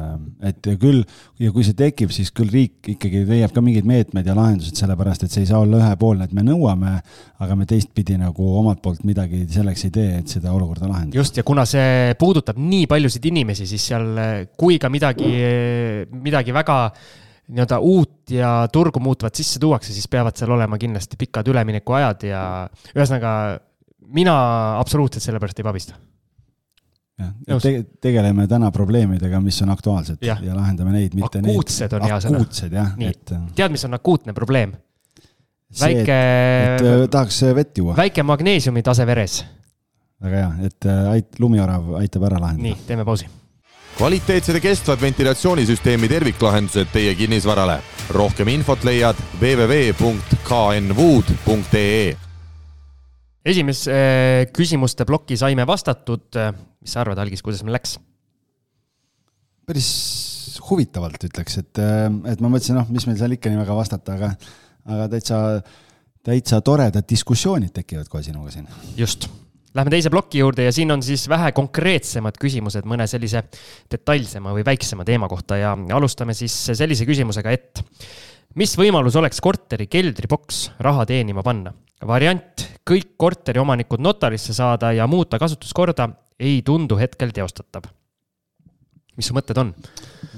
et 0.52 0.68
küll 0.82 1.00
ja 1.42 1.54
kui 1.56 1.66
see 1.66 1.78
tekib, 1.78 2.12
siis 2.14 2.30
küll 2.36 2.52
riik 2.54 2.92
ikkagi 2.94 3.24
leiab 3.26 3.56
ka 3.56 3.64
mingeid 3.66 3.88
meetmeid 3.90 4.30
ja 4.30 4.36
lahendused, 4.38 4.78
sellepärast 4.78 5.26
et 5.26 5.34
see 5.34 5.48
ei 5.48 5.50
saa 5.50 5.62
olla 5.64 5.80
ühepoolne, 5.82 6.28
et 6.30 6.36
me 6.38 6.44
nõuame, 6.46 6.92
aga 7.42 7.58
me 7.58 7.66
teistpidi 7.70 8.20
nagu 8.22 8.52
omalt 8.60 8.84
poolt 8.84 9.02
midagi 9.10 9.42
selleks 9.50 9.88
ei 9.88 9.96
tee, 9.96 10.12
et 10.20 10.36
seda 10.38 10.54
olukorda 10.54 10.90
lahendada. 10.90 11.18
just, 11.18 11.40
ja 11.42 11.46
kuna 11.48 11.66
see 11.70 12.14
puudutab 12.20 12.60
nii 12.62 12.86
paljusid 12.92 13.26
inimesi, 13.32 13.66
siis 13.70 13.88
seal, 13.90 14.12
kui 14.60 14.78
ka 14.82 14.92
midagi, 14.94 15.34
midagi 16.14 16.54
väga 16.54 16.78
nii-öelda 17.50 17.80
uut 17.82 18.30
ja 18.30 18.52
turgu 18.70 19.02
muutvat 19.02 19.34
sisse 19.34 19.58
tuuakse, 19.58 19.90
siis 19.96 20.06
peavad 20.12 20.38
seal 20.38 20.54
olema 20.54 20.78
kindlasti 20.78 21.18
pikad 21.18 21.50
üleminekuajad 21.50 22.28
ja 22.30 22.44
ühesõnaga 22.94 23.32
mina 24.13 24.36
absoluutselt 24.80 25.24
selle 25.24 25.39
pärast 25.41 25.60
ei 25.60 25.67
pabista. 25.67 25.95
jah, 27.19 27.62
te, 27.62 27.74
tegeleme 28.02 28.48
täna 28.48 28.72
probleemidega, 28.72 29.41
mis 29.43 29.62
on 29.65 29.74
aktuaalsed 29.74 30.22
ja, 30.24 30.38
ja 30.41 30.56
lahendame 30.56 30.93
neid, 30.95 31.17
mitte 31.17 31.41
akuutsed 31.41 31.43
neid. 31.43 31.56
akuutsed 31.56 31.98
on 31.98 32.06
hea 32.08 32.19
sõna. 32.24 32.45
et. 33.10 33.34
tead, 33.56 33.74
mis 33.76 33.84
on 33.86 33.98
akuutne 34.00 34.34
probleem? 34.38 34.78
väike. 35.82 36.19
et 36.76 36.82
äh, 36.86 37.08
tahaks 37.12 37.43
äh, 37.43 37.56
vett 37.56 37.78
juua. 37.78 37.98
väike 37.98 38.24
magneesiumi 38.24 38.82
tase 38.86 39.06
veres. 39.06 39.45
väga 40.24 40.36
hea, 40.43 40.52
et 40.69 40.86
äh, 40.86 41.12
ait-, 41.17 41.39
lumiorав 41.39 41.84
aitab 42.00 42.24
ära 42.32 42.39
lahendada. 42.39 42.69
nii, 42.69 42.78
teeme 42.88 43.06
pausi 43.06 43.26
kvaliteetsed 44.00 44.56
ja 44.56 44.62
kestvad 44.63 45.02
ventilatsioonisüsteemi 45.02 46.08
terviklahendused 46.08 46.88
teie 46.93 47.15
kinnisvarale. 47.19 47.82
rohkem 48.15 48.48
infot 48.48 48.84
leiad 48.88 49.15
www.knwood.ee 49.41 49.89
esimese 53.52 53.94
äh, 53.94 54.44
küsimuste 54.54 55.08
plokki 55.10 55.38
saime 55.40 55.66
vastatud. 55.68 56.40
mis 56.80 56.94
sa 56.94 57.02
arvad, 57.04 57.20
Algis, 57.20 57.44
kuidas 57.46 57.64
meil 57.66 57.78
läks? 57.80 57.98
päris 59.70 59.90
huvitavalt 60.70 61.24
ütleks, 61.30 61.60
et, 61.62 61.82
äh, 61.82 62.08
et 62.32 62.42
ma 62.42 62.52
mõtlesin, 62.52 62.78
noh, 62.80 62.88
mis 62.94 63.06
meil 63.10 63.20
seal 63.20 63.36
ikka 63.36 63.52
nii 63.52 63.62
väga 63.62 63.76
vastata, 63.78 64.16
aga, 64.18 64.32
aga 64.90 65.10
täitsa, 65.14 65.42
täitsa 66.26 66.62
toredad 66.66 67.06
diskussioonid 67.10 67.74
tekivad 67.76 68.10
kohe 68.12 68.26
sinuga 68.26 68.54
siin. 68.54 68.68
just. 68.98 69.30
Lähme 69.78 69.92
teise 69.94 70.10
ploki 70.10 70.40
juurde 70.42 70.64
ja 70.66 70.72
siin 70.74 70.90
on 70.90 71.04
siis 71.06 71.28
vähe 71.30 71.52
konkreetsemad 71.54 72.40
küsimused 72.42 72.88
mõne 72.90 73.06
sellise 73.08 73.44
detailsema 73.92 74.50
või 74.56 74.64
väiksema 74.66 75.06
teema 75.06 75.30
kohta 75.30 75.60
ja 75.60 75.76
alustame 75.94 76.34
siis 76.34 76.56
sellise 76.74 77.06
küsimusega, 77.06 77.54
et 77.54 77.84
mis 78.58 78.74
võimalus 78.78 79.18
oleks 79.20 79.42
korteri 79.44 79.88
keldriboks 79.92 80.70
raha 80.82 81.06
teenima 81.10 81.44
panna? 81.46 81.74
variant 82.08 82.64
kõik 82.88 83.18
korteriomanikud 83.20 84.00
notarisse 84.00 84.54
saada 84.56 84.94
ja 84.96 85.08
muuta 85.08 85.40
kasutuskorda 85.40 86.08
ei 86.40 86.62
tundu 86.66 86.96
hetkel 87.00 87.34
teostatav. 87.36 87.90
mis 89.20 89.28
su 89.28 89.36
mõtted 89.36 89.60
on? 89.60 89.74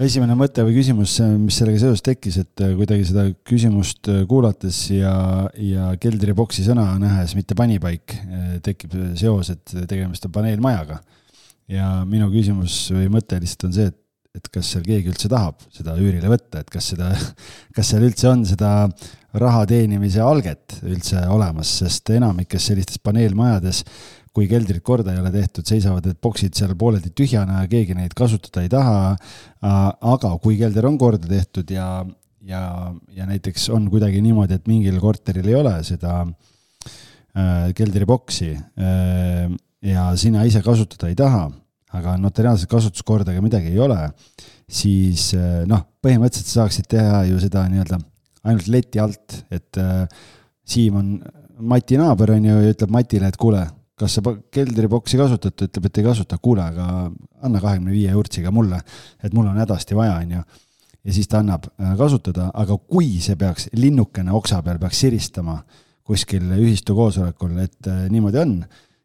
esimene 0.02 0.36
mõte 0.36 0.66
või 0.66 0.74
küsimus, 0.80 1.20
mis 1.38 1.60
sellega 1.62 1.84
seoses 1.84 2.02
tekkis, 2.02 2.40
et 2.42 2.66
kuidagi 2.80 3.06
seda 3.12 3.28
küsimust 3.48 4.10
kuulates 4.28 4.84
ja, 4.96 5.14
ja 5.54 5.92
keldriboksi 6.02 6.66
sõna 6.66 6.88
nähes, 7.00 7.36
mitte 7.38 7.56
panipaik, 7.56 8.18
tekib 8.66 8.98
seos, 9.20 9.54
et 9.54 9.76
tegemist 9.88 10.26
on 10.26 10.34
paneelmajaga. 10.34 11.02
ja 11.72 12.02
minu 12.10 12.32
küsimus 12.34 12.88
või 12.92 13.08
mõte 13.14 13.40
lihtsalt 13.40 13.70
on 13.70 13.78
see, 13.78 13.92
et 13.94 14.01
et 14.38 14.48
kas 14.52 14.70
seal 14.74 14.84
keegi 14.86 15.12
üldse 15.12 15.30
tahab 15.32 15.60
seda 15.74 15.98
üürile 16.00 16.30
võtta, 16.32 16.62
et 16.62 16.70
kas 16.72 16.92
seda, 16.94 17.12
kas 17.76 17.92
seal 17.92 18.06
üldse 18.08 18.30
on 18.32 18.46
seda 18.48 18.72
raha 19.42 19.66
teenimise 19.68 20.24
alget 20.24 20.80
üldse 20.84 21.24
olemas, 21.32 21.72
sest 21.82 22.12
enamikes 22.16 22.66
sellistes 22.72 23.00
paneelmajades, 23.04 23.84
kui 24.32 24.48
keldrit 24.48 24.84
korda 24.88 25.12
ei 25.12 25.20
ole 25.20 25.32
tehtud, 25.34 25.68
seisavad 25.68 26.08
need 26.08 26.20
boksid 26.24 26.56
seal 26.56 26.74
pooleldi 26.80 27.12
tühjana 27.16 27.62
ja 27.64 27.72
keegi 27.72 27.96
neid 27.98 28.16
kasutada 28.16 28.64
ei 28.64 28.72
taha. 28.72 29.16
aga 29.62 30.32
kui 30.44 30.58
kelder 30.60 30.88
on 30.88 30.98
korda 31.00 31.28
tehtud 31.28 31.72
ja, 31.72 32.06
ja, 32.48 32.62
ja 33.12 33.28
näiteks 33.28 33.68
on 33.76 33.90
kuidagi 33.92 34.22
niimoodi, 34.24 34.56
et 34.56 34.72
mingil 34.72 35.00
korteril 35.04 35.48
ei 35.52 35.58
ole 35.60 35.76
seda 35.84 36.22
äh, 36.24 37.74
keldriboksi 37.76 38.54
äh, 38.56 39.52
ja 39.84 40.08
sina 40.16 40.48
ise 40.48 40.64
kasutada 40.64 41.12
ei 41.12 41.20
taha 41.20 41.50
aga 41.98 42.16
notariaalset 42.22 42.70
kasutuskorda 42.72 43.34
ega 43.34 43.44
midagi 43.44 43.74
ei 43.74 43.82
ole, 43.84 44.00
siis 44.72 45.32
eh, 45.36 45.62
noh, 45.70 45.84
põhimõtteliselt 46.04 46.48
sa 46.48 46.62
saaksid 46.62 46.88
teha 46.92 47.26
ju 47.30 47.40
seda 47.44 47.66
nii-öelda 47.72 48.00
ainult 48.48 48.72
leti 48.72 49.02
alt, 49.02 49.44
et 49.54 49.78
äh, 49.82 50.08
Siim 50.72 50.98
on 50.98 51.14
Mati 51.62 51.98
naaber, 52.00 52.32
on 52.38 52.46
ju, 52.48 52.58
ja 52.64 52.74
ütleb 52.74 52.94
Matile, 52.94 53.30
et 53.30 53.38
kuule, 53.38 53.60
kas 54.00 54.16
sa 54.18 54.34
keldriboksi 54.54 55.20
kasutad, 55.20 55.54
ta 55.54 55.68
ütleb, 55.68 55.88
et 55.90 56.00
ei 56.02 56.06
kasuta, 56.08 56.40
kuule, 56.42 56.64
aga 56.64 56.86
anna 57.46 57.62
kahekümne 57.62 57.94
viie 57.94 58.10
eurtsiga 58.16 58.54
mulle, 58.56 58.80
et 59.22 59.36
mul 59.38 59.52
on 59.52 59.60
hädasti 59.62 59.98
vaja, 59.98 60.16
on 60.24 60.38
ju. 60.38 60.44
ja 61.06 61.14
siis 61.18 61.30
ta 61.30 61.42
annab 61.42 61.68
äh, 61.70 61.94
kasutada, 62.00 62.50
aga 62.54 62.78
kui 62.82 63.18
see 63.22 63.38
peaks, 63.38 63.70
linnukene 63.78 64.34
oksa 64.38 64.62
peal 64.66 64.80
peaks 64.82 65.04
siristama 65.06 65.60
kuskil 66.08 66.50
ühistu 66.58 66.96
koosolekul, 66.98 67.60
et 67.62 67.92
äh, 67.92 68.08
niimoodi 68.10 68.42
on, 68.42 68.56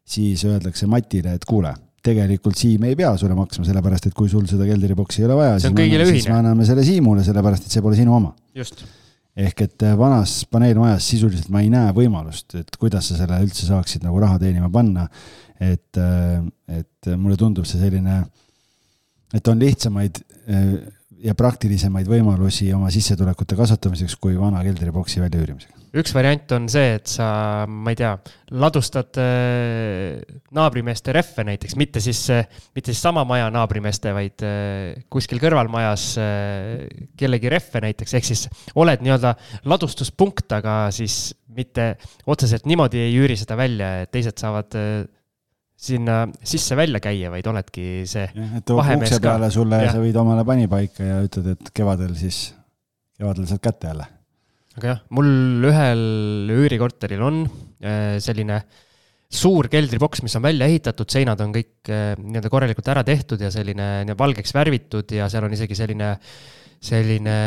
siis 0.07 0.45
öeldakse 0.47 0.89
Matile, 0.89 1.35
et 1.37 1.45
kuule 1.45 1.75
tegelikult 2.07 2.57
Siim 2.59 2.85
ei 2.87 2.95
pea 2.97 3.11
sulle 3.19 3.35
maksma, 3.37 3.65
sellepärast 3.67 4.09
et 4.09 4.15
kui 4.17 4.29
sul 4.31 4.45
seda 4.49 4.67
keldriboksi 4.67 5.21
ei 5.21 5.27
ole 5.27 5.37
vaja, 5.39 5.57
siis, 5.61 6.29
me 6.29 6.37
anname 6.37 6.67
selle 6.67 6.85
Siimule, 6.87 7.25
sellepärast 7.27 7.67
et 7.67 7.75
see 7.75 7.83
pole 7.85 7.97
sinu 7.99 8.15
oma. 8.17 8.33
ehk 9.37 9.63
et 9.67 9.85
äh, 9.85 9.93
vanas 9.99 10.39
paneelmajas 10.49 11.11
sisuliselt 11.11 11.51
ma 11.53 11.61
ei 11.61 11.69
näe 11.73 11.93
võimalust, 11.93 12.55
et 12.57 12.79
kuidas 12.81 13.11
sa 13.11 13.19
selle 13.19 13.37
üldse 13.45 13.67
saaksid 13.67 14.05
nagu 14.07 14.17
raha 14.23 14.39
teenima 14.41 14.71
panna. 14.73 15.07
et, 15.59 15.97
äh, 15.97 16.43
et 16.79 17.13
mulle 17.17 17.37
tundub 17.37 17.65
see 17.65 17.79
selline, 17.81 18.19
et 19.33 19.47
on 19.49 19.59
lihtsamaid 19.59 20.21
äh, 20.49 20.67
ja 21.23 21.33
praktilisemaid 21.37 22.09
võimalusi 22.09 22.69
oma 22.77 22.91
sissetulekute 22.93 23.57
kasvatamiseks 23.57 24.15
kui 24.21 24.37
vana 24.37 24.61
keldriboksi 24.65 25.21
väljaüürimisega 25.23 25.76
üks 25.95 26.11
variant 26.15 26.51
on 26.55 26.67
see, 26.71 26.95
et 26.97 27.09
sa, 27.09 27.27
ma 27.69 27.93
ei 27.93 27.97
tea, 27.99 28.11
ladustad 28.59 29.19
äh, 29.21 30.19
naabrimeeste 30.55 31.13
rehve 31.15 31.45
näiteks, 31.47 31.77
mitte 31.79 32.01
siis, 32.03 32.21
äh, 32.33 32.47
mitte 32.75 32.91
siis 32.93 33.03
sama 33.03 33.23
maja 33.27 33.47
naabrimeeste, 33.53 34.13
vaid 34.15 34.43
äh, 34.45 34.97
kuskil 35.13 35.39
kõrvalmajas 35.43 36.07
kellegi 37.19 37.51
rehve 37.51 37.83
näiteks, 37.87 38.17
ehk 38.19 38.27
siis 38.27 38.47
oled 38.79 39.03
nii-öelda 39.05 39.35
ladustuspunkt, 39.69 40.51
aga 40.57 40.87
siis 40.95 41.35
mitte 41.57 41.93
otseselt 42.27 42.67
niimoodi 42.69 43.01
ei 43.05 43.15
üüri 43.17 43.37
seda 43.39 43.57
välja, 43.59 44.01
et 44.03 44.11
teised 44.13 44.37
saavad 44.39 44.75
sinna 45.77 46.23
sisse-välja 46.41 46.99
käia, 47.01 47.29
vaid 47.31 47.47
oledki 47.47 48.03
see. 48.09 48.25
et 48.57 48.73
ukse 48.73 49.21
peale 49.21 49.49
sulle 49.53 49.83
ja 49.85 49.93
sa 49.93 50.01
viid 50.01 50.17
omale 50.17 50.45
panipaika 50.45 51.05
ja 51.05 51.23
ütled, 51.25 51.53
et 51.53 51.73
kevadel 51.77 52.15
siis, 52.17 52.47
kevadel 53.17 53.45
saad 53.49 53.61
kätte 53.63 53.93
jälle 53.93 54.16
aga 54.77 54.91
jah, 54.91 54.99
mul 55.17 55.65
ühel 55.65 56.03
üürikorteril 56.53 57.23
on 57.25 57.41
äh, 57.81 58.17
selline 58.21 58.61
suur 59.27 59.67
keldriboks, 59.71 60.21
mis 60.23 60.37
on 60.39 60.45
välja 60.45 60.69
ehitatud, 60.69 61.09
seinad 61.11 61.41
on 61.43 61.55
kõik 61.55 61.89
äh, 61.91 62.13
nii-öelda 62.21 62.51
korralikult 62.53 62.91
ära 62.93 63.03
tehtud 63.07 63.41
ja 63.43 63.49
selline 63.53 64.15
valgeks 64.17 64.53
värvitud 64.55 65.11
ja 65.17 65.27
seal 65.31 65.47
on 65.47 65.55
isegi 65.57 65.75
selline, 65.75 66.11
selline 66.77 67.39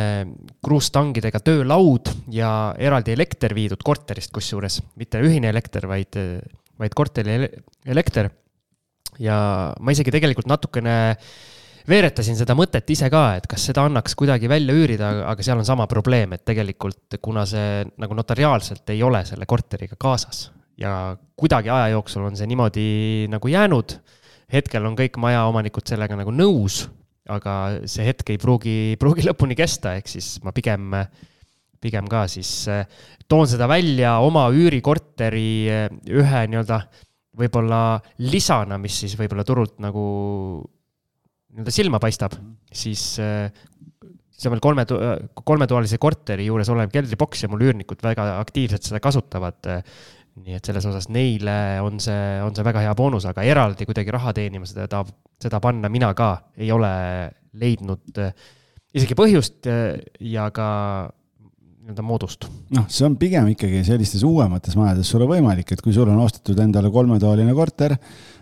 kruusstangidega 0.66 1.40
töölaud 1.46 2.10
ja 2.34 2.50
eraldi 2.82 3.14
elekter 3.14 3.54
viidud 3.56 3.80
korterist 3.86 4.34
kusjuures, 4.34 4.80
mitte 5.00 5.22
ühine 5.24 5.48
elekter, 5.54 5.86
vaid, 5.88 6.18
vaid 6.82 6.98
korteri 6.98 7.38
elekter. 7.86 8.28
ja 9.22 9.38
ma 9.78 9.94
isegi 9.94 10.12
tegelikult 10.18 10.50
natukene 10.50 10.98
äh, 11.14 11.32
veeretasin 11.88 12.36
seda 12.38 12.54
mõtet 12.58 12.88
ise 12.92 13.08
ka, 13.12 13.24
et 13.40 13.46
kas 13.50 13.64
seda 13.70 13.84
annaks 13.88 14.16
kuidagi 14.18 14.48
välja 14.50 14.76
üürida, 14.76 15.10
aga 15.30 15.44
seal 15.44 15.60
on 15.60 15.68
sama 15.68 15.86
probleem, 15.90 16.34
et 16.36 16.44
tegelikult 16.44 17.20
kuna 17.22 17.46
see 17.48 17.84
nagu 18.00 18.16
notariaalselt 18.18 18.92
ei 18.94 19.02
ole 19.06 19.24
selle 19.28 19.48
korteriga 19.48 19.98
kaasas 20.00 20.48
ja 20.80 21.16
kuidagi 21.36 21.70
aja 21.70 21.90
jooksul 21.94 22.24
on 22.28 22.38
see 22.38 22.48
niimoodi 22.50 23.28
nagu 23.32 23.48
jäänud. 23.48 23.98
hetkel 24.50 24.82
on 24.82 24.96
kõik 24.98 25.14
majaomanikud 25.22 25.86
sellega 25.86 26.16
nagu 26.18 26.32
nõus, 26.34 26.82
aga 27.30 27.84
see 27.86 28.02
hetk 28.08 28.32
ei 28.32 28.38
pruugi, 28.42 28.96
pruugi 28.98 29.22
lõpuni 29.28 29.54
kesta, 29.54 29.92
ehk 29.94 30.10
siis 30.10 30.40
ma 30.42 30.50
pigem, 30.50 30.90
pigem 31.78 32.08
ka 32.10 32.24
siis 32.26 32.50
eh, 32.66 32.82
toon 33.30 33.46
seda 33.46 33.68
välja 33.70 34.16
oma 34.26 34.48
üürikorteri 34.50 35.52
eh, 35.70 35.86
ühe 36.10 36.42
nii-öelda 36.50 36.80
võib-olla 37.38 38.00
lisana, 38.26 38.80
mis 38.82 38.98
siis 39.04 39.14
võib-olla 39.20 39.46
turult 39.46 39.78
nagu 39.78 40.02
nii-öelda 41.50 41.74
silma 41.74 42.00
paistab, 42.02 42.36
siis, 42.72 43.02
äh, 43.22 43.50
siis 44.30 44.48
on 44.48 44.54
meil 44.54 44.62
kolme, 44.64 44.86
kolmetoalise 45.44 45.98
korteri 46.02 46.46
juures 46.48 46.70
olev 46.72 46.92
keldriboks 46.94 47.44
ja 47.44 47.50
mul 47.52 47.66
üürnikud 47.68 48.02
väga 48.04 48.32
aktiivselt 48.38 48.86
seda 48.86 49.02
kasutavad. 49.02 49.82
nii 50.40 50.54
et 50.56 50.64
selles 50.64 50.84
osas 50.86 51.08
neile 51.10 51.82
on 51.82 51.98
see, 52.00 52.38
on 52.40 52.54
see 52.54 52.64
väga 52.64 52.84
hea 52.84 52.92
boonus, 52.96 53.26
aga 53.26 53.42
eraldi 53.44 53.84
kuidagi 53.84 54.12
raha 54.14 54.32
teenima 54.32 54.64
seda, 54.64 55.02
seda 55.42 55.58
panna 55.60 55.90
mina 55.90 56.12
ka 56.14 56.30
ei 56.56 56.70
ole 56.72 56.92
leidnud 57.60 58.22
isegi 58.94 59.16
põhjust 59.18 59.66
ja 59.66 60.46
ka 60.54 60.68
nii-öelda 61.90 62.04
moodust. 62.06 62.46
noh, 62.74 62.86
see 62.92 63.06
on 63.06 63.16
pigem 63.18 63.48
ikkagi 63.52 63.82
sellistes 63.86 64.22
uuemates 64.26 64.76
majades 64.78 65.10
sul 65.10 65.24
on 65.24 65.32
võimalik, 65.32 65.72
et 65.72 65.82
kui 65.82 65.94
sul 65.96 66.08
on 66.08 66.20
ostetud 66.22 66.58
endale 66.62 66.90
kolmetoaline 66.92 67.54
korter, 67.56 67.96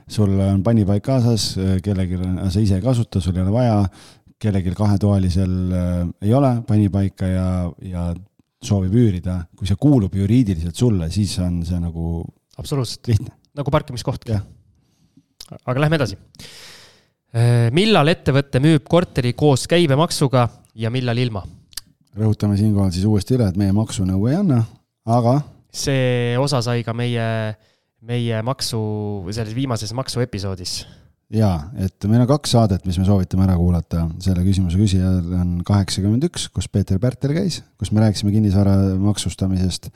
sul 0.09 0.33
on 0.41 0.63
panipaik 0.65 1.05
kaasas, 1.05 1.51
kellelgi 1.85 2.19
sa 2.49 2.61
ise 2.61 2.79
ei 2.79 2.85
kasuta, 2.85 3.21
sul 3.21 3.37
ei 3.37 3.43
ole 3.45 3.53
vaja, 3.53 3.83
kellelgi 4.39 4.73
kahetoalisel 4.77 5.55
äh, 5.75 6.01
ei 6.23 6.35
ole 6.35 6.53
panipaika 6.67 7.27
ja, 7.27 7.49
ja 7.83 8.05
soovib 8.63 8.95
üürida, 8.99 9.41
kui 9.57 9.69
see 9.69 9.79
kuulub 9.79 10.15
juriidiliselt 10.19 10.79
sulle, 10.79 11.11
siis 11.15 11.35
on 11.43 11.61
see 11.67 11.79
nagu 11.83 12.23
absoluutselt 12.59 13.11
lihtne. 13.11 13.35
nagu 13.59 13.71
parkimiskoht. 13.75 14.29
aga 14.31 15.81
lähme 15.81 15.99
edasi. 15.99 16.19
Äh, 17.35 17.69
millal 17.75 18.09
ettevõte 18.15 18.63
müüb 18.63 18.87
korteri 18.89 19.35
koos 19.35 19.67
käibemaksuga 19.71 20.49
ja 20.75 20.91
millal 20.91 21.19
ilma? 21.19 21.45
rõhutame 22.19 22.57
siinkohal 22.59 22.91
siis 22.95 23.07
uuesti 23.07 23.37
üle, 23.37 23.47
et 23.47 23.59
meie 23.59 23.75
maksunõu 23.75 24.27
ei 24.31 24.39
anna, 24.41 24.63
aga. 25.07 25.41
see 25.71 26.35
osa 26.41 26.63
sai 26.65 26.83
ka 26.87 26.95
meie, 26.97 27.27
meie 28.09 28.41
maksu, 28.47 28.81
selles 29.35 29.55
viimases 29.57 29.93
maksuepisoodis. 29.97 30.81
Jaa, 31.29 31.59
et 31.77 32.07
meil 32.09 32.23
on 32.25 32.31
kaks 32.31 32.55
saadet, 32.55 32.87
mis 32.89 32.97
me 32.97 33.05
soovitame 33.05 33.45
ära 33.45 33.55
kuulata, 33.61 34.07
selle 34.25 34.41
küsimuse 34.47 34.79
küsijal 34.81 35.19
on 35.37 35.59
kaheksakümmend 35.67 36.25
üks, 36.31 36.47
kus 36.55 36.71
Peeter 36.73 36.97
Pärtel 37.03 37.35
käis, 37.37 37.61
kus 37.77 37.93
me 37.93 38.01
rääkisime 38.01 38.33
kinnisvara 38.33 38.79
maksustamisest. 39.03 39.91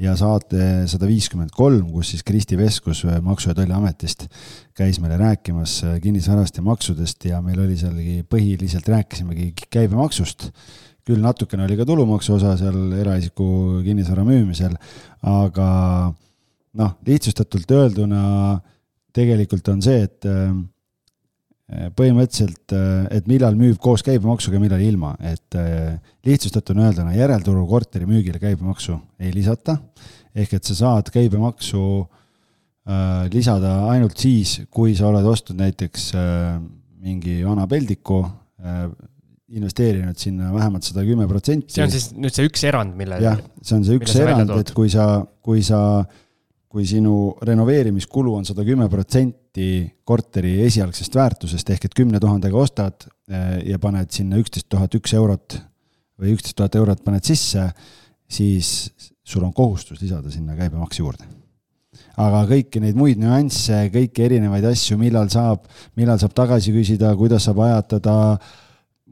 Ja 0.00 0.14
saate 0.16 0.86
sada 0.88 1.08
viiskümmend 1.10 1.50
kolm, 1.52 1.90
kus 1.92 2.14
siis 2.14 2.22
Kristi 2.24 2.56
Veskus 2.56 3.02
Maksu- 3.20 3.50
ja 3.50 3.56
Tolliametist 3.58 4.30
käis 4.78 4.96
meile 5.02 5.18
rääkimas 5.20 5.74
kinnisvarast 6.00 6.56
ja 6.56 6.64
maksudest 6.64 7.26
ja 7.28 7.42
meil 7.44 7.60
oli 7.60 7.76
sealgi 7.76 8.22
põhiliselt 8.24 8.88
rääkisimegi 8.88 9.52
käibemaksust. 9.68 10.52
küll 11.04 11.20
natukene 11.20 11.64
oli 11.64 11.76
ka 11.76 11.84
tulumaksu 11.88 12.36
osa 12.36 12.54
seal 12.60 12.92
eraisiku 12.94 13.80
kinnisvara 13.82 14.22
müümisel, 14.22 14.76
aga 15.26 15.68
noh, 16.78 16.92
lihtsustatult 17.06 17.72
öelduna 17.74 18.24
tegelikult 19.16 19.70
on 19.72 19.80
see, 19.82 20.04
et 20.06 20.28
äh, 20.28 21.90
põhimõtteliselt, 21.96 22.74
äh, 22.76 23.08
et 23.18 23.28
millal 23.30 23.58
müüb 23.58 23.80
koos 23.82 24.04
käibemaksuga, 24.06 24.60
millal 24.62 24.82
ilma, 24.84 25.14
et 25.18 25.58
äh, 25.58 25.98
lihtsustatuna 26.26 26.88
öelduna 26.88 27.16
järelturu 27.16 27.66
korteri 27.70 28.08
müügile 28.10 28.40
käibemaksu 28.42 28.98
ei 29.22 29.34
lisata, 29.34 29.78
ehk 30.34 30.58
et 30.58 30.70
sa 30.70 30.78
saad 30.84 31.12
käibemaksu 31.14 31.84
lisada 33.30 33.68
ainult 33.92 34.18
siis, 34.18 34.62
kui 34.72 34.96
sa 34.98 35.04
oled 35.10 35.26
ostnud 35.28 35.60
näiteks 35.60 36.08
mingi 37.04 37.36
vana 37.44 37.66
peldiku, 37.70 38.16
investeerinud 39.52 40.18
sinna 40.18 40.48
vähemalt 40.50 40.88
sada 40.88 41.04
kümme 41.06 41.28
protsenti. 41.30 41.76
see 41.76 41.84
on 41.84 41.92
siis 41.92 42.08
nüüd 42.16 42.34
see 42.34 42.48
üks 42.48 42.64
erand, 42.66 42.96
mille. 42.98 43.20
jah, 43.22 43.38
see 43.60 43.76
on 43.76 43.84
see 43.86 44.00
üks 44.00 44.16
erand, 44.18 44.50
et 44.56 44.72
kui 44.74 44.90
sa, 44.90 45.06
kui 45.44 45.62
sa 45.66 45.82
äh, 46.00 46.18
kui 46.70 46.86
sinu 46.86 47.32
renoveerimiskulu 47.42 48.36
on 48.38 48.46
sada 48.46 48.62
kümme 48.66 48.86
protsenti 48.90 49.82
korteri 50.06 50.60
esialgsest 50.68 51.16
väärtusest 51.18 51.72
ehk 51.74 51.88
et 51.88 51.96
kümne 51.98 52.20
tuhandega 52.22 52.60
ostad 52.60 53.08
eh, 53.30 53.58
ja 53.72 53.80
paned 53.82 54.12
sinna 54.14 54.38
üksteist 54.38 54.68
tuhat 54.70 54.94
üks 54.94 55.16
eurot 55.18 55.58
või 56.20 56.36
üksteist 56.36 56.58
tuhat 56.60 56.78
eurot 56.78 57.02
paned 57.02 57.26
sisse, 57.26 57.66
siis 58.30 58.90
sul 59.26 59.42
on 59.46 59.54
kohustus 59.56 59.98
lisada 60.02 60.30
sinna 60.30 60.54
käibemaks 60.58 61.00
juurde. 61.00 61.26
aga 62.20 62.44
kõiki 62.46 62.82
neid 62.84 62.98
muid 62.98 63.18
nüansse, 63.18 63.88
kõiki 63.90 64.26
erinevaid 64.28 64.64
asju, 64.70 64.98
millal 65.00 65.30
saab, 65.32 65.66
millal 65.96 66.20
saab 66.22 66.34
tagasi 66.36 66.74
küsida, 66.76 67.14
kuidas 67.18 67.48
saab 67.48 67.64
ajatada 67.66 68.16
äh,, 68.36 68.50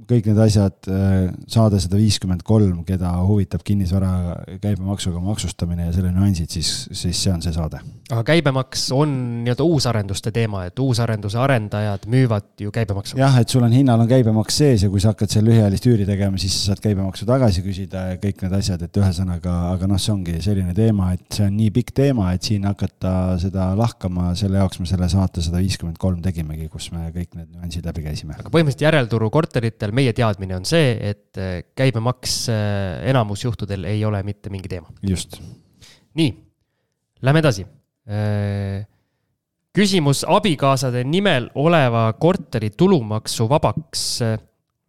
kõik 0.09 0.29
need 0.31 0.41
asjad, 0.41 0.77
äh, 0.89 1.29
saade 1.51 1.81
sada 1.83 1.99
viiskümmend 2.01 2.43
kolm, 2.47 2.81
keda 2.89 3.11
huvitab 3.27 3.63
kinnisvara 3.67 4.39
käibemaksuga 4.63 5.21
maksustamine 5.23 5.89
ja 5.89 5.95
selle 5.95 6.13
nüansid, 6.15 6.51
siis, 6.53 6.71
siis 6.97 7.21
see 7.25 7.33
on 7.33 7.45
see 7.45 7.53
saade. 7.55 7.81
aga 8.09 8.23
käibemaks 8.31 8.87
on 8.97 9.13
nii-öelda 9.45 9.67
uusarenduste 9.69 10.33
teema, 10.33 10.65
et 10.69 10.79
uusarenduse 10.81 11.39
arendajad 11.39 12.07
müüvad 12.09 12.49
ju 12.61 12.73
käibemaksu? 12.73 13.19
jah, 13.21 13.37
et 13.41 13.53
sul 13.53 13.67
on 13.67 13.75
hinnal 13.75 14.01
on 14.01 14.09
käibemaks 14.09 14.61
sees 14.63 14.87
ja 14.87 14.91
kui 14.93 15.03
sa 15.03 15.13
hakkad 15.13 15.35
seal 15.35 15.45
lühiajalist 15.49 15.91
üüri 15.91 16.09
tegema, 16.09 16.41
siis 16.41 16.57
sa 16.57 16.73
saad 16.73 16.83
käibemaksu 16.85 17.29
tagasi 17.29 17.65
küsida 17.67 18.07
ja 18.13 18.21
kõik 18.23 18.41
need 18.47 18.57
asjad, 18.61 18.87
et 18.87 19.01
ühesõnaga, 19.03 19.59
aga 19.75 19.91
noh, 19.91 20.01
see 20.01 20.15
ongi 20.15 20.39
selline 20.45 20.73
teema, 20.77 21.13
et 21.19 21.27
see 21.37 21.45
on 21.51 21.57
nii 21.59 21.69
pikk 21.81 21.93
teema, 22.01 22.33
et 22.33 22.49
siin 22.49 22.65
hakata 22.69 23.13
seda 23.43 23.71
lahkama, 23.79 24.33
selle 24.39 24.63
jaoks 24.63 24.81
me 24.81 24.89
selle 24.89 25.11
saate 25.13 25.45
sada 25.45 25.61
viiskümmend 25.61 26.01
kolm 26.01 26.25
tegimegi, 26.25 26.71
kus 26.73 26.89
me 26.95 27.11
kõik 27.13 27.37
need 27.37 27.53
nüansid 27.53 27.85
läbi 27.89 28.07
käisime. 28.09 28.39
aga 28.39 28.49
põhimõtteliselt 28.49 28.89
järelturu 28.89 29.31
korteritel 29.35 29.93
meie 29.99 30.14
teadmine 30.16 30.57
on 30.59 30.66
see, 30.68 30.92
et 31.11 31.40
äh, 31.40 31.62
käibemaks 31.78 32.36
äh, 32.53 33.09
enamus 33.11 33.44
juhtudel 33.46 33.86
ei 33.90 34.05
ole 34.07 34.22
mitte 34.26 34.53
mingi 34.53 34.70
teema. 34.70 34.92
just. 35.03 35.40
nii, 36.18 36.30
lähme 37.22 37.42
edasi. 37.44 37.66
Äh, 38.09 38.86
küsimus 39.76 40.24
abikaasade 40.26 41.05
nimel 41.07 41.51
oleva 41.61 42.09
korteri 42.18 42.70
tulumaksuvabaks 42.70 44.07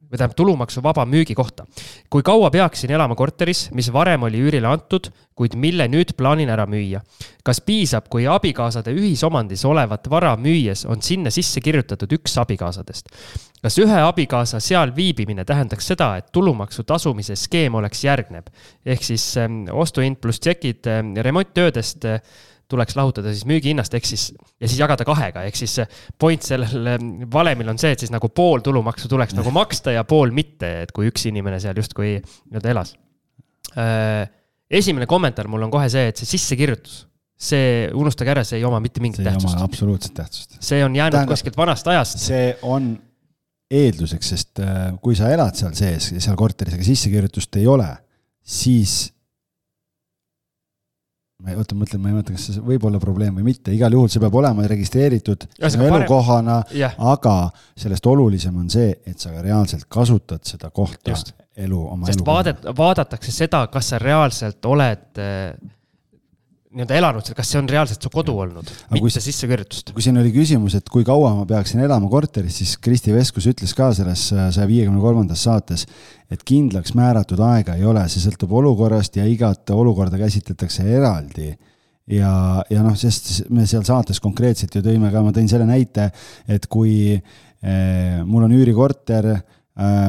või 0.10 0.18
tähendab 0.18 0.36
tulumaksuvaba 0.38 1.06
müügi 1.06 1.36
kohta. 1.38 1.66
kui 2.10 2.24
kaua 2.24 2.50
peaksin 2.50 2.92
elama 2.92 3.16
korteris, 3.16 3.70
mis 3.72 3.94
varem 3.94 4.24
oli 4.24 4.42
üürile 4.42 4.68
antud, 4.68 5.12
kuid 5.36 5.56
mille 5.56 5.88
nüüd 5.88 6.16
plaanin 6.18 6.50
ära 6.50 6.66
müüa? 6.66 7.02
kas 7.44 7.62
piisab, 7.62 8.10
kui 8.10 8.28
abikaasade 8.28 8.92
ühisomandis 8.92 9.66
olevat 9.66 10.10
vara 10.10 10.36
müües 10.38 10.86
on 10.86 11.02
sinna 11.02 11.30
sisse 11.32 11.62
kirjutatud 11.62 12.12
üks 12.18 12.38
abikaasadest? 12.42 13.10
kas 13.62 13.78
ühe 13.78 14.02
abikaasa 14.02 14.60
seal 14.60 14.96
viibimine 14.96 15.46
tähendaks 15.46 15.88
seda, 15.94 16.16
et 16.18 16.32
tulumaksu 16.32 16.84
tasumise 16.84 17.36
skeem 17.36 17.76
oleks 17.76 18.04
järgnev? 18.04 18.50
ehk 18.86 19.04
siis 19.04 19.38
ähm, 19.38 19.66
ostuhind 19.72 20.18
pluss 20.22 20.40
tšekid 20.40 20.88
ähm, 20.88 21.16
remonttöödest 21.16 22.06
tuleks 22.70 22.96
lahutada 22.98 23.34
siis 23.34 23.48
müügihinnast, 23.50 23.94
ehk 23.98 24.06
siis, 24.06 24.30
ja 24.62 24.70
siis 24.70 24.80
jagada 24.80 25.06
kahega, 25.08 25.44
ehk 25.50 25.58
siis 25.58 25.80
point 26.22 26.46
sellel 26.46 26.92
ähm, 26.94 27.12
valemil 27.34 27.72
on 27.74 27.82
see, 27.82 27.94
et 27.96 28.04
siis 28.04 28.14
nagu 28.14 28.30
pool 28.30 28.64
tulumaksu 28.66 29.10
tuleks 29.12 29.36
nagu 29.38 29.54
maksta 29.56 29.96
ja 29.96 30.06
pool 30.08 30.34
mitte, 30.36 30.70
et 30.86 30.94
kui 30.96 31.10
üks 31.10 31.26
inimene 31.30 31.60
seal 31.62 31.78
justkui 31.80 32.18
nii-öelda 32.20 32.74
elas. 32.76 32.94
Äh, 33.78 34.30
esimene 34.70 35.10
kommentaar 35.10 35.50
mul 35.50 35.66
on 35.66 35.74
kohe 35.74 35.90
see, 35.92 36.10
et 36.12 36.22
see 36.22 36.30
sissekirjutus, 36.30 37.04
see, 37.40 37.90
unustage 37.98 38.34
ära, 38.36 38.46
see 38.46 38.60
ei 38.62 38.66
oma 38.68 38.82
mitte 38.84 39.02
mingit 39.04 39.26
tähtsust. 39.26 39.62
absoluutset 39.66 40.14
tähtsust. 40.18 40.58
see 40.60 40.84
on 40.86 40.96
jäänud 40.96 41.18
Tähendab, 41.18 41.36
kuskilt 41.38 41.58
vanast 41.58 41.88
ajast. 41.90 42.22
see 42.22 42.52
on 42.68 42.92
eelduseks, 43.70 44.34
sest 44.34 44.62
äh, 44.66 44.92
kui 45.02 45.18
sa 45.18 45.30
elad 45.34 45.58
seal 45.58 45.74
sees 45.78 46.12
seal 46.18 46.38
korteris, 46.38 46.78
aga 46.78 46.86
sissekirjutust 46.86 47.58
ei 47.62 47.68
ole, 47.70 47.90
siis 48.42 49.08
ma 51.40 51.56
oota, 51.56 51.76
ma 51.76 51.86
mõtlen, 51.86 52.02
ma 52.04 52.12
ei 52.12 52.16
mäleta, 52.18 52.36
kas 52.36 52.48
see 52.50 52.64
võib 52.64 52.86
olla 52.90 53.00
probleem 53.02 53.38
või 53.40 53.46
mitte, 53.48 53.72
igal 53.76 53.94
juhul 53.96 54.10
see 54.12 54.22
peab 54.24 54.36
olema 54.42 54.66
registreeritud 54.68 55.46
elukohana, 55.70 56.60
aga 57.12 57.36
sellest 57.80 58.10
olulisem 58.12 58.58
on 58.60 58.70
see, 58.74 58.92
et 59.08 59.20
sa 59.20 59.32
ka 59.34 59.44
reaalselt 59.46 59.88
kasutad 59.92 60.44
seda 60.48 60.72
kohta 60.76 61.16
Just. 61.16 61.34
elu, 61.56 61.82
oma 61.96 62.10
sest 62.10 62.26
vaadet-, 62.28 62.68
vaadatakse 62.76 63.32
seda, 63.36 63.66
kas 63.72 63.94
sa 63.94 64.02
reaalselt 64.04 64.68
oled 64.68 65.24
äh, 65.24 65.54
nii-öelda 66.70 66.98
elanud, 67.00 67.30
kas 67.34 67.50
see 67.50 67.58
on 67.58 67.68
reaalselt 67.70 68.04
su 68.06 68.12
kodu 68.14 68.36
olnud, 68.44 68.68
mitte 68.94 69.22
sissekirjutust? 69.24 69.90
kui 69.96 70.04
siin 70.06 70.20
oli 70.22 70.30
küsimus, 70.34 70.76
et 70.78 70.92
kui 70.94 71.06
kaua 71.08 71.32
ma 71.40 71.46
peaksin 71.50 71.82
elama 71.82 72.10
korteris, 72.12 72.60
siis 72.62 72.76
Kristi 72.82 73.14
Veskus 73.16 73.48
ütles 73.50 73.74
ka 73.78 73.90
selles 73.98 74.28
äh, 74.36 74.52
saja 74.54 74.68
viiekümne 74.70 75.02
kolmandas 75.02 75.48
saates, 75.48 75.88
et 76.30 76.44
kindlaks 76.46 76.94
määratud 76.98 77.42
aega 77.42 77.74
ei 77.80 77.88
ole, 77.90 78.04
see 78.12 78.22
sõltub 78.22 78.54
olukorrast 78.62 79.18
ja 79.18 79.26
igat 79.26 79.74
olukorda 79.74 80.20
käsitletakse 80.22 80.86
eraldi. 81.00 81.56
Ja, 82.10 82.32
ja 82.70 82.84
noh, 82.86 82.96
sest 82.98 83.50
me 83.54 83.66
seal 83.70 83.84
saates 83.86 84.22
konkreetselt 84.22 84.74
ju 84.74 84.82
tõime 84.86 85.12
ka, 85.14 85.22
ma 85.26 85.34
tõin 85.34 85.50
selle 85.50 85.66
näite, 85.70 86.08
et 86.50 86.66
kui 86.70 87.14
eh, 87.14 88.22
mul 88.26 88.46
on 88.46 88.54
üürikorter 88.58 89.30
eh,, 89.34 89.42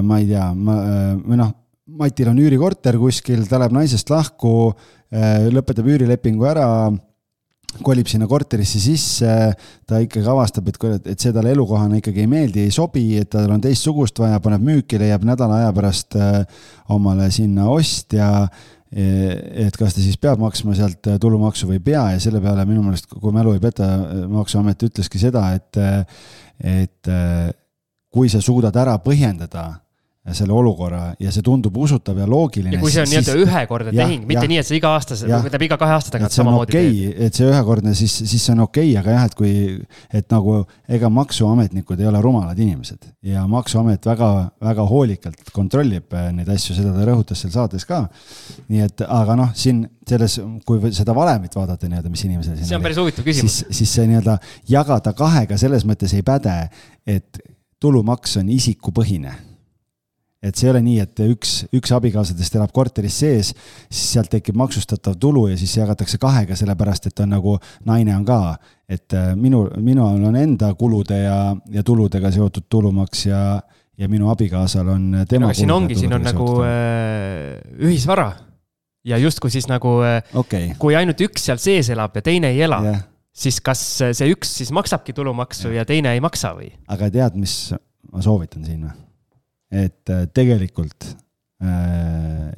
ma 0.04 0.20
ei 0.20 0.28
tea, 0.28 0.46
ma 0.56 0.76
eh, 0.80 1.10
või 1.24 1.40
noh, 1.40 1.52
Matil 1.98 2.28
on 2.30 2.38
üürikorter 2.38 2.96
kuskil, 3.00 3.42
ta 3.48 3.58
läheb 3.58 3.74
naisest 3.74 4.10
lahku 4.12 4.72
Äh, 5.10 5.48
lõpetab 5.50 5.88
üürilepingu 5.90 6.46
ära, 6.46 6.64
kolib 7.82 8.06
sinna 8.10 8.28
korterisse 8.30 8.78
sisse, 8.82 9.30
ta 9.86 9.98
ikkagi 10.02 10.28
avastab, 10.30 10.68
et, 10.70 10.78
et 11.10 11.22
see 11.22 11.32
talle 11.34 11.50
elukohana 11.50 11.98
ikkagi 11.98 12.22
ei 12.22 12.30
meeldi, 12.30 12.62
ei 12.62 12.74
sobi, 12.74 13.04
et 13.18 13.30
tal 13.32 13.50
on 13.50 13.62
teistsugust 13.62 14.22
vaja, 14.22 14.38
paneb 14.42 14.62
müüki, 14.68 15.00
leiab 15.02 15.26
nädala 15.26 15.64
aja 15.64 15.72
pärast 15.74 16.14
äh, 16.18 16.44
omale 16.94 17.26
sinna 17.34 17.66
ostja 17.74 18.30
e, 18.90 19.08
et 19.66 19.74
kas 19.78 19.98
ta 19.98 20.02
siis 20.02 20.18
peab 20.22 20.38
maksma 20.42 20.78
sealt 20.78 21.10
tulumaksu 21.22 21.66
või 21.66 21.80
ei 21.80 21.86
pea 21.90 22.06
ja 22.14 22.22
selle 22.22 22.42
peale 22.44 22.68
minu 22.70 22.86
meelest, 22.86 23.10
kui 23.10 23.34
mälu 23.34 23.56
ei 23.58 23.62
peta, 23.62 23.90
Maksuamet 24.30 24.86
ütleski 24.92 25.18
seda, 25.22 25.48
et, 25.58 25.82
et 26.62 27.14
kui 28.14 28.30
sa 28.30 28.38
suudad 28.42 28.78
ära 28.78 28.94
põhjendada 29.02 29.72
selle 30.28 30.52
olukorra 30.52 31.14
ja 31.20 31.30
see 31.32 31.40
tundub 31.44 31.76
usutav 31.80 32.18
ja 32.20 32.26
loogiline. 32.28 32.74
ja 32.76 32.80
kui 32.82 32.92
see 32.92 33.00
on 33.00 33.08
nii-öelda 33.08 33.36
ühekordne 33.40 33.94
tehing, 33.96 34.26
mitte 34.28 34.44
ja, 34.44 34.50
nii, 34.52 34.58
et 34.60 34.68
see 34.68 34.76
iga 34.76 34.92
aasta, 34.92 35.16
tähendab 35.16 35.64
iga 35.64 35.78
kahe 35.80 35.94
aasta 35.96 36.12
tagant 36.12 36.34
samamoodi 36.34 36.76
okay, 36.76 36.90
teeb. 36.90 37.22
et 37.24 37.38
see 37.40 37.48
ühekordne, 37.48 37.94
siis, 37.96 38.18
siis 38.28 38.44
see 38.44 38.52
on 38.52 38.60
okei 38.66 38.90
okay,, 38.90 38.98
aga 39.00 39.16
jah, 39.16 39.24
et 39.30 39.38
kui, 39.38 39.54
et 40.20 40.28
nagu 40.36 40.58
ega 40.92 41.10
maksuametnikud 41.16 42.04
ei 42.04 42.10
ole 42.12 42.20
rumalad 42.20 42.60
inimesed 42.60 43.08
ja 43.32 43.46
maksuamet 43.48 44.10
väga, 44.12 44.30
väga 44.68 44.88
hoolikalt 44.92 45.52
kontrollib 45.56 46.12
äh, 46.12 46.28
neid 46.36 46.52
asju, 46.52 46.76
seda 46.76 46.92
ta 46.92 47.08
rõhutas 47.08 47.40
seal 47.40 47.56
saates 47.56 47.88
ka. 47.88 48.04
nii 48.68 48.84
et, 48.90 49.08
aga 49.08 49.40
noh, 49.40 49.56
siin 49.56 49.86
selles, 50.04 50.36
kui 50.68 50.92
seda 50.92 51.16
valemit 51.16 51.56
vaadata 51.56 51.88
nii-öelda, 51.88 52.12
mis 52.12 52.28
inimesel 52.28 52.60
see 52.60 52.76
on 52.76 52.84
päris 52.84 53.00
huvitav 53.00 53.24
küsimus. 53.24 53.62
siis, 53.62 53.78
siis 53.80 53.96
see 53.96 54.10
nii-öelda 54.12 54.36
jagada 54.68 55.16
kahega 55.16 55.56
selles 55.56 55.88
mõttes 55.88 56.12
ei 56.12 56.26
päde, 56.26 56.66
et 57.08 57.46
tulumaks 57.80 58.36
on 58.42 58.52
isikupõhine 58.52 59.32
et 60.40 60.56
see 60.56 60.68
ei 60.68 60.72
ole 60.72 60.80
nii, 60.84 60.98
et 61.04 61.20
üks, 61.26 61.52
üks 61.76 61.92
abikaasadest 61.92 62.54
elab 62.56 62.72
korteris 62.72 63.18
sees, 63.22 63.52
siis 63.92 64.12
sealt 64.14 64.30
tekib 64.32 64.56
maksustatav 64.56 65.18
tulu 65.20 65.46
ja 65.50 65.58
siis 65.60 65.74
jagatakse 65.76 66.20
kahega, 66.20 66.56
sellepärast 66.56 67.10
et 67.10 67.20
on 67.20 67.34
nagu 67.34 67.56
naine 67.88 68.14
on 68.16 68.24
ka. 68.28 68.56
et 68.90 69.14
äh, 69.14 69.34
minu, 69.36 69.66
minul 69.78 70.24
on 70.26 70.36
enda 70.36 70.72
kulude 70.74 71.20
ja, 71.20 71.54
ja 71.70 71.82
tuludega 71.86 72.32
seotud 72.32 72.66
tulumaks 72.68 73.26
ja, 73.26 73.60
ja 73.98 74.08
minu 74.08 74.30
abikaasal 74.32 74.88
on 74.88 75.04
tema. 75.28 75.50
aga 75.50 75.58
siin 75.60 75.70
ongi, 75.70 75.98
siin 75.98 76.16
on 76.16 76.24
nagu 76.24 76.48
äh, 76.64 77.60
ühisvara 77.78 78.32
ja 79.04 79.20
justkui 79.20 79.52
siis 79.52 79.68
nagu 79.68 80.00
äh, 80.06 80.24
okay., 80.34 80.72
kui 80.80 80.96
ainult 80.96 81.20
üks 81.20 81.46
seal 81.50 81.60
sees 81.60 81.92
elab 81.92 82.16
ja 82.16 82.24
teine 82.24 82.54
ei 82.54 82.64
ela 82.64 82.80
yeah., 82.86 83.04
siis 83.30 83.60
kas 83.60 83.84
see 84.00 84.32
üks 84.32 84.56
siis 84.62 84.72
maksabki 84.72 85.12
tulumaksu 85.16 85.68
yeah. 85.68 85.82
ja 85.82 85.86
teine 85.92 86.16
ei 86.16 86.24
maksa 86.24 86.56
või? 86.56 86.72
aga 86.88 87.12
tead, 87.12 87.36
mis 87.36 87.74
ma 88.10 88.24
soovitan 88.24 88.64
siin 88.64 88.88
või? 88.88 88.96
Et 89.70 90.10
äh, 90.10 90.26
tegelikult 90.34 91.06
äh, 91.62 92.50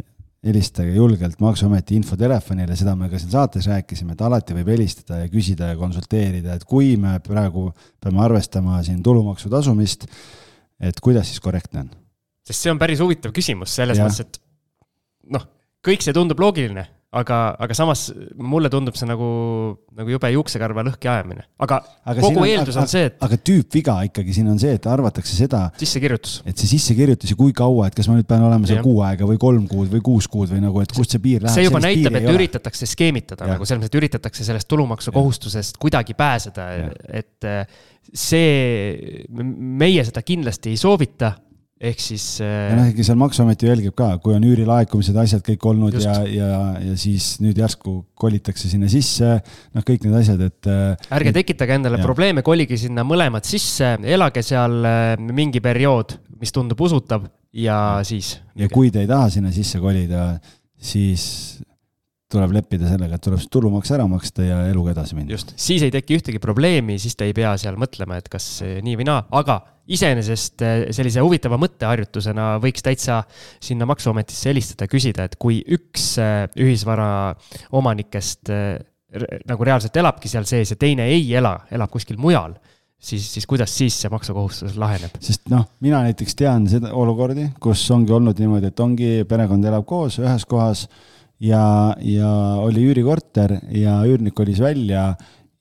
helistage 0.42 0.94
julgelt 0.96 1.40
Maksuameti 1.40 1.96
infotelefonile, 2.00 2.74
seda 2.78 2.96
me 2.98 3.08
ka 3.12 3.20
siin 3.20 3.30
saates 3.34 3.68
rääkisime, 3.70 4.16
et 4.16 4.24
alati 4.26 4.56
võib 4.56 4.72
helistada 4.74 5.20
ja 5.22 5.30
küsida 5.30 5.70
ja 5.70 5.78
konsulteerida, 5.78 6.56
et 6.56 6.64
kui 6.68 6.96
me 7.00 7.18
praegu 7.22 7.68
peame 8.02 8.24
arvestama 8.24 8.80
siin 8.86 9.02
tulumaksu 9.04 9.52
tasumist, 9.52 10.08
et 10.82 10.98
kuidas 11.04 11.30
siis 11.30 11.42
korrektne 11.42 11.84
on? 11.84 11.92
sest 12.42 12.64
see 12.64 12.72
on 12.72 12.80
päris 12.80 12.98
huvitav 12.98 13.30
küsimus 13.34 13.76
selles 13.78 14.00
ja. 14.00 14.08
mõttes, 14.08 14.24
et 14.24 14.40
noh, 15.30 15.44
kõik 15.86 16.02
see 16.02 16.16
tundub 16.16 16.40
loogiline 16.42 16.88
aga, 17.12 17.38
aga 17.60 17.76
samas 17.76 18.06
mulle 18.40 18.70
tundub 18.72 18.96
see 18.96 19.08
nagu, 19.08 19.26
nagu 19.98 20.12
jube 20.14 20.30
juuksekarva 20.32 20.84
lõhki 20.86 21.10
ajamine. 21.12 21.44
aga, 21.62 21.80
aga 22.08 22.24
kogu 22.24 22.40
on, 22.40 22.48
eeldus 22.48 22.78
on, 22.78 22.86
on 22.86 22.90
see, 22.92 23.04
et. 23.10 23.18
aga 23.26 23.38
tüüpviga 23.50 23.98
ikkagi 24.08 24.36
siin 24.36 24.48
on 24.52 24.60
see, 24.62 24.72
et 24.78 24.88
arvatakse 24.88 25.36
seda. 25.36 25.62
sissekirjutus. 25.80 26.38
et 26.48 26.56
see 26.56 26.72
sissekirjutus 26.72 27.34
ja 27.34 27.38
kui 27.38 27.52
kaua, 27.56 27.90
et 27.90 27.98
kas 27.98 28.08
ma 28.08 28.16
nüüd 28.16 28.28
pean 28.28 28.46
olema 28.48 28.68
seal 28.70 28.82
kuu 28.84 29.04
aega 29.04 29.28
või 29.28 29.40
kolm 29.42 29.68
kuud 29.70 29.92
või 29.92 30.04
kuus 30.08 30.28
kuud 30.32 30.54
või 30.54 30.64
nagu, 30.64 30.82
et 30.84 30.96
kust 30.96 31.16
see 31.16 31.22
piir 31.22 31.44
läheb. 31.44 31.56
see 31.56 31.68
juba 31.68 31.82
näitab, 31.84 32.16
et 32.20 32.32
üritatakse 32.32 32.88
skeemitada 32.88 33.46
ja. 33.46 33.56
nagu 33.56 33.68
selles 33.68 33.84
mõttes, 33.84 33.92
et 33.92 34.00
üritatakse 34.00 34.48
sellest 34.48 34.70
tulumaksukohustusest 34.72 35.80
kuidagi 35.82 36.16
pääseda, 36.16 36.68
et 37.12 37.52
see, 38.12 39.28
meie 39.32 40.04
seda 40.08 40.24
kindlasti 40.26 40.72
ei 40.72 40.80
soovita 40.80 41.34
ehk 41.82 42.02
siis. 42.02 42.24
ja 42.40 42.76
noh, 42.78 42.88
ikka 42.92 43.06
seal 43.06 43.18
Maksuamet 43.20 43.62
ju 43.62 43.70
jälgib 43.70 43.96
ka, 43.98 44.14
kui 44.22 44.36
on 44.36 44.46
üürilaekumised, 44.46 45.18
asjad 45.24 45.44
kõik 45.46 45.66
olnud 45.72 45.96
just. 45.96 46.06
ja, 46.06 46.22
ja, 46.30 46.60
ja 46.86 46.96
siis 47.00 47.34
nüüd 47.42 47.58
järsku 47.58 47.98
kolitakse 48.18 48.70
sinna 48.70 48.90
sisse, 48.92 49.34
noh, 49.74 49.86
kõik 49.86 50.06
need 50.06 50.16
asjad, 50.20 50.42
et. 50.46 50.70
Äh, 50.70 51.10
ärge 51.18 51.34
tekitage 51.40 51.78
endale 51.80 52.00
ja. 52.00 52.06
probleeme, 52.06 52.44
kolige 52.46 52.78
sinna 52.80 53.04
mõlemad 53.06 53.46
sisse, 53.48 53.96
elage 54.02 54.44
seal 54.46 54.78
äh, 54.86 55.14
mingi 55.18 55.62
periood, 55.64 56.16
mis 56.42 56.54
tundub 56.54 56.80
usutav 56.86 57.26
ja 57.52 57.76
siis. 58.06 58.36
ja 58.58 58.70
kui 58.72 58.90
te 58.94 59.02
ei 59.02 59.10
taha 59.10 59.28
sinna 59.34 59.52
sisse 59.54 59.80
kolida, 59.82 60.32
siis 60.82 61.24
tuleb 62.32 62.54
leppida 62.56 62.88
sellega, 62.90 63.18
et 63.18 63.26
tuleb 63.26 63.44
tulumaks 63.52 63.92
ära 63.94 64.06
maksta 64.10 64.46
ja 64.46 64.62
eluga 64.70 64.94
edasi 64.94 65.18
minna. 65.18 65.34
just, 65.36 65.52
siis 65.60 65.84
ei 65.86 65.92
teki 65.94 66.18
ühtegi 66.20 66.40
probleemi, 66.42 66.98
siis 67.02 67.16
te 67.18 67.28
ei 67.28 67.36
pea 67.36 67.54
seal 67.60 67.78
mõtlema, 67.80 68.18
et 68.20 68.32
kas 68.32 68.48
nii 68.62 68.98
või 69.00 69.08
naa, 69.08 69.26
aga 69.42 69.60
iseenesest 69.90 70.62
eh, 70.62 70.84
sellise 70.94 71.22
huvitava 71.24 71.58
mõtteharjutusena 71.60 72.56
võiks 72.62 72.84
täitsa 72.84 73.22
sinna 73.62 73.86
Maksuametisse 73.90 74.50
helistada 74.52 74.88
küsida, 74.90 75.26
et 75.26 75.38
kui 75.40 75.60
üks 75.74 76.12
eh, 76.22 76.46
ühisvara 76.62 77.08
omanikest 77.78 78.52
eh, 78.54 78.76
nagu 79.48 79.66
reaalselt 79.66 79.96
elabki 80.00 80.30
seal 80.30 80.46
sees 80.48 80.72
ja 80.72 80.78
teine 80.80 81.08
ei 81.12 81.26
ela, 81.36 81.58
elab 81.74 81.90
kuskil 81.92 82.20
mujal 82.22 82.54
siis, 83.02 83.26
siis 83.34 83.46
kuidas 83.50 83.74
siis 83.76 83.98
see 84.00 84.10
maksukohustus 84.12 84.78
laheneb? 84.80 85.18
sest 85.20 85.50
noh, 85.52 85.66
mina 85.84 86.04
näiteks 86.06 86.38
tean 86.38 86.68
seda 86.70 86.94
olukordi, 86.96 87.50
kus 87.62 87.82
ongi 87.94 88.14
olnud 88.14 88.38
niimoodi, 88.40 88.70
et 88.70 88.84
ongi, 88.84 89.10
perekond 89.28 89.66
elab 89.68 89.86
koos 89.88 90.20
ühes 90.22 90.46
kohas 90.48 90.86
ja, 91.42 91.64
ja 91.98 92.32
oli 92.62 92.86
üürikorter 92.90 93.58
ja 93.74 94.00
üürnik 94.06 94.36
kolis 94.38 94.60
välja 94.62 95.12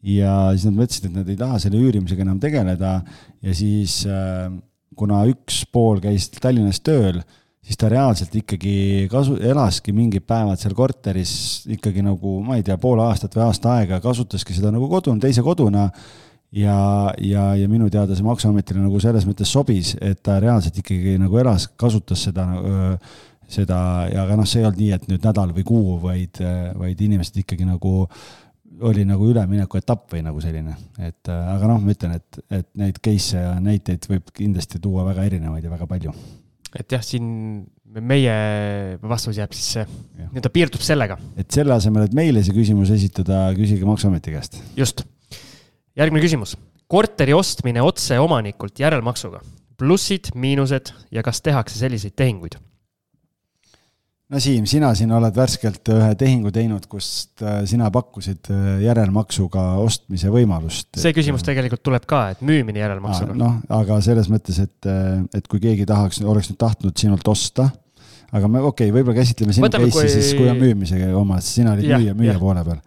ja 0.01 0.33
siis 0.55 0.65
nad 0.69 0.79
mõtlesid, 0.79 1.09
et 1.09 1.19
nad 1.19 1.29
ei 1.29 1.37
taha 1.39 1.59
selle 1.61 1.81
üürimisega 1.81 2.25
enam 2.25 2.39
tegeleda. 2.41 2.95
Ja 3.41 3.53
siis 3.57 4.01
äh, 4.09 4.49
kuna 4.97 5.23
üks 5.29 5.63
pool 5.71 6.01
käis 6.03 6.29
Tallinnas 6.33 6.81
tööl, 6.85 7.21
siis 7.61 7.77
ta 7.79 7.89
reaalselt 7.91 8.33
ikkagi 8.37 9.07
kasu-, 9.11 9.37
elaski 9.37 9.93
mingid 9.95 10.25
päevad 10.29 10.61
seal 10.61 10.75
korteris 10.77 11.33
ikkagi 11.71 12.03
nagu, 12.05 12.39
ma 12.45 12.57
ei 12.57 12.65
tea, 12.65 12.77
pool 12.81 13.01
aastat 13.05 13.37
või 13.37 13.47
aasta 13.47 13.77
aega, 13.77 14.01
kasutaski 14.03 14.57
seda 14.57 14.73
nagu 14.73 14.89
koduna, 14.91 15.21
teise 15.21 15.45
koduna. 15.45 15.89
Ja, 16.51 17.13
ja, 17.23 17.53
ja 17.55 17.67
minu 17.71 17.85
teada 17.87 18.11
see 18.11 18.25
Maksuametile 18.27 18.81
nagu 18.83 18.99
selles 18.99 19.23
mõttes 19.23 19.47
sobis, 19.47 19.93
et 20.03 20.19
ta 20.19 20.35
reaalselt 20.43 20.81
ikkagi 20.81 21.13
nagu 21.15 21.37
elas, 21.39 21.69
kasutas 21.79 22.25
seda 22.27 22.43
öö, 22.59 22.89
seda 23.51 23.79
ja 24.11 24.23
aga 24.25 24.37
noh, 24.39 24.47
see 24.47 24.61
ei 24.61 24.67
olnud 24.67 24.79
nii, 24.81 24.93
et 24.95 25.09
nüüd 25.11 25.25
nädal 25.27 25.51
või 25.55 25.65
kuu, 25.67 25.97
vaid, 26.03 26.39
vaid 26.79 27.03
inimesed 27.07 27.41
ikkagi 27.43 27.67
nagu 27.67 28.05
oli 28.81 29.03
nagu 29.05 29.27
ülemineku 29.29 29.79
etapp 29.79 30.15
või 30.15 30.23
nagu 30.25 30.41
selline, 30.41 30.73
et 31.03 31.29
aga 31.29 31.69
noh, 31.69 31.81
ma 31.83 31.93
ütlen, 31.93 32.15
et, 32.17 32.39
et 32.49 32.67
neid 32.79 32.97
case'e 33.03 33.43
ja 33.43 33.51
näiteid 33.61 34.07
võib 34.09 34.31
kindlasti 34.35 34.81
tuua 34.81 35.05
väga 35.09 35.27
erinevaid 35.29 35.67
ja 35.67 35.73
väga 35.73 35.87
palju. 35.89 36.13
et 36.79 36.95
jah, 36.95 37.03
siin 37.03 37.27
meie 37.99 38.33
vastus 39.03 39.37
jääb 39.41 39.53
siis, 39.57 39.83
nii-öelda 40.15 40.53
piirdub 40.53 40.83
sellega. 40.85 41.19
et 41.37 41.51
selle 41.51 41.75
asemel, 41.75 42.07
et 42.07 42.17
meile 42.17 42.43
see 42.45 42.55
küsimus 42.55 42.93
esitada, 42.95 43.49
küsige 43.57 43.85
Maksuameti 43.85 44.33
käest. 44.33 44.61
just. 44.77 45.05
järgmine 45.95 46.23
küsimus. 46.23 46.57
korteri 46.87 47.35
ostmine 47.37 47.83
otse 47.83 48.19
omanikult 48.19 48.79
järelmaksuga, 48.79 49.43
plussid, 49.77 50.33
miinused 50.35 50.93
ja 51.11 51.23
kas 51.23 51.41
tehakse 51.43 51.77
selliseid 51.77 52.15
tehinguid 52.15 52.57
no 54.31 54.39
Siim, 54.41 54.65
sina 54.69 54.91
siin 54.97 55.11
oled 55.15 55.35
värskelt 55.35 55.91
ühe 55.91 56.11
tehingu 56.19 56.53
teinud, 56.55 56.85
kust 56.91 57.43
äh, 57.43 57.61
sina 57.69 57.89
pakkusid 57.93 58.51
äh, 58.53 58.69
järelmaksuga 58.85 59.65
ostmise 59.83 60.31
võimalust. 60.33 60.89
see 61.01 61.13
küsimus 61.15 61.43
tegelikult 61.47 61.83
tuleb 61.83 62.07
ka, 62.09 62.23
et 62.35 62.45
müümine 62.45 62.83
järelmaksuga. 62.83 63.35
noh, 63.37 63.59
aga 63.81 63.99
selles 64.05 64.31
mõttes, 64.31 64.61
et, 64.63 64.89
äh, 64.89 65.19
et 65.37 65.51
kui 65.51 65.61
keegi 65.63 65.87
tahaks, 65.89 66.21
oleks 66.23 66.51
nüüd 66.51 66.61
tahtnud 66.63 66.95
sinult 67.03 67.27
osta, 67.31 67.67
aga 68.31 68.47
me 68.47 68.63
okei 68.63 68.87
okay,, 68.87 68.95
võib-olla 68.95 69.19
käsitleme 69.19 69.55
sinu 69.57 69.67
case'i 69.67 69.91
kui... 69.91 70.07
siis, 70.15 70.33
kui 70.39 70.49
on 70.51 70.59
müümisega 70.61 71.11
oma, 71.19 71.41
sest 71.43 71.61
sina 71.61 71.75
olid 71.75 71.91
müüja, 71.91 72.17
müüja 72.17 72.39
poole 72.39 72.65
peal 72.67 72.81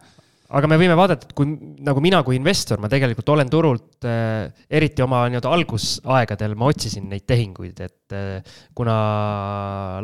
aga 0.55 0.69
me 0.71 0.77
võime 0.79 0.95
vaadata, 0.95 1.27
et 1.27 1.35
kui 1.35 1.49
nagu 1.83 2.01
mina 2.03 2.21
kui 2.25 2.37
investor, 2.37 2.79
ma 2.81 2.89
tegelikult 2.91 3.27
olen 3.33 3.49
turult 3.51 4.05
äh,, 4.07 4.47
eriti 4.71 5.03
oma 5.03 5.25
nii-öelda 5.27 5.51
algusaegadel 5.51 6.55
ma 6.59 6.69
otsisin 6.71 7.09
neid 7.11 7.25
tehinguid, 7.27 7.81
et 7.83 8.15
äh, 8.15 8.59
kuna 8.77 8.95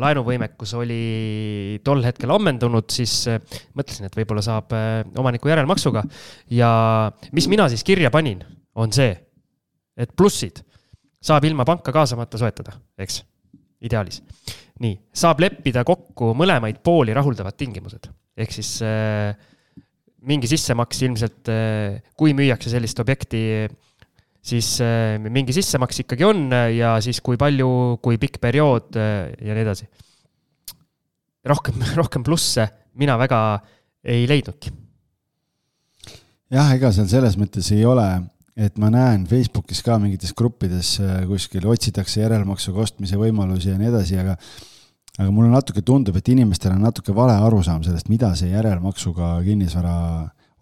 laenuvõimekus 0.02 0.74
oli 0.80 1.02
tol 1.84 2.04
hetkel 2.04 2.34
ammendunud, 2.36 2.88
siis 2.92 3.14
äh, 3.32 3.40
mõtlesin, 3.78 4.08
et 4.08 4.18
võib-olla 4.18 4.44
saab 4.44 4.74
äh, 4.76 5.00
omaniku 5.22 5.52
järelmaksuga. 5.52 6.04
ja 6.52 6.72
mis 7.32 7.48
mina 7.48 7.68
siis 7.72 7.84
kirja 7.86 8.12
panin, 8.12 8.42
on 8.76 8.92
see, 8.92 9.14
et 9.96 10.12
plussid 10.16 10.60
saab 11.22 11.46
ilma 11.48 11.64
panka 11.68 11.94
kaasamata 11.94 12.40
soetada, 12.40 12.74
eks, 13.00 13.22
ideaalis. 13.88 14.20
nii, 14.82 14.98
saab 15.16 15.40
leppida 15.40 15.84
kokku 15.86 16.32
mõlemaid 16.36 16.82
pooli 16.84 17.14
rahuldavad 17.16 17.56
tingimused, 17.56 18.10
ehk 18.36 18.52
siis 18.52 18.74
äh, 18.84 19.32
mingi 20.28 20.50
sissemaks 20.50 21.02
ilmselt, 21.06 21.50
eh, 21.50 21.98
kui 22.18 22.34
müüakse 22.36 22.70
sellist 22.72 23.00
objekti, 23.02 23.42
siis 24.42 24.68
eh, 24.82 25.18
mingi 25.22 25.54
sissemaks 25.54 26.02
ikkagi 26.04 26.26
on 26.26 26.44
ja 26.74 26.94
siis 27.02 27.22
kui 27.24 27.38
palju, 27.40 27.98
kui 28.02 28.20
pikk 28.22 28.40
periood 28.42 28.98
eh, 28.98 29.32
ja 29.42 29.56
nii 29.56 29.66
edasi. 29.66 29.88
rohkem, 31.46 31.82
rohkem 32.00 32.22
plusse 32.22 32.68
mina 32.98 33.16
väga 33.18 33.40
ei 34.04 34.26
leidnudki. 34.30 34.70
jah, 36.52 36.74
ega 36.74 36.92
seal 36.92 37.08
selles 37.10 37.38
mõttes 37.40 37.72
ei 37.74 37.84
ole, 37.88 38.06
et 38.54 38.76
ma 38.78 38.90
näen 38.92 39.24
Facebookis 39.26 39.82
ka 39.82 39.98
mingites 39.98 40.34
gruppides 40.36 40.98
kuskil 41.26 41.66
otsitakse 41.66 42.20
järelmaksuga 42.20 42.84
ostmise 42.84 43.18
võimalusi 43.18 43.72
ja 43.72 43.78
nii 43.80 43.90
edasi, 43.90 44.18
aga 44.20 44.36
aga 45.18 45.30
mulle 45.30 45.50
natuke 45.52 45.82
tundub, 45.84 46.16
et 46.16 46.28
inimestel 46.32 46.72
on 46.72 46.86
natuke 46.86 47.12
vale 47.16 47.34
arusaam 47.36 47.82
sellest, 47.84 48.08
mida 48.08 48.32
see 48.38 48.52
järelmaksuga 48.52 49.34
kinnisvara 49.44 49.96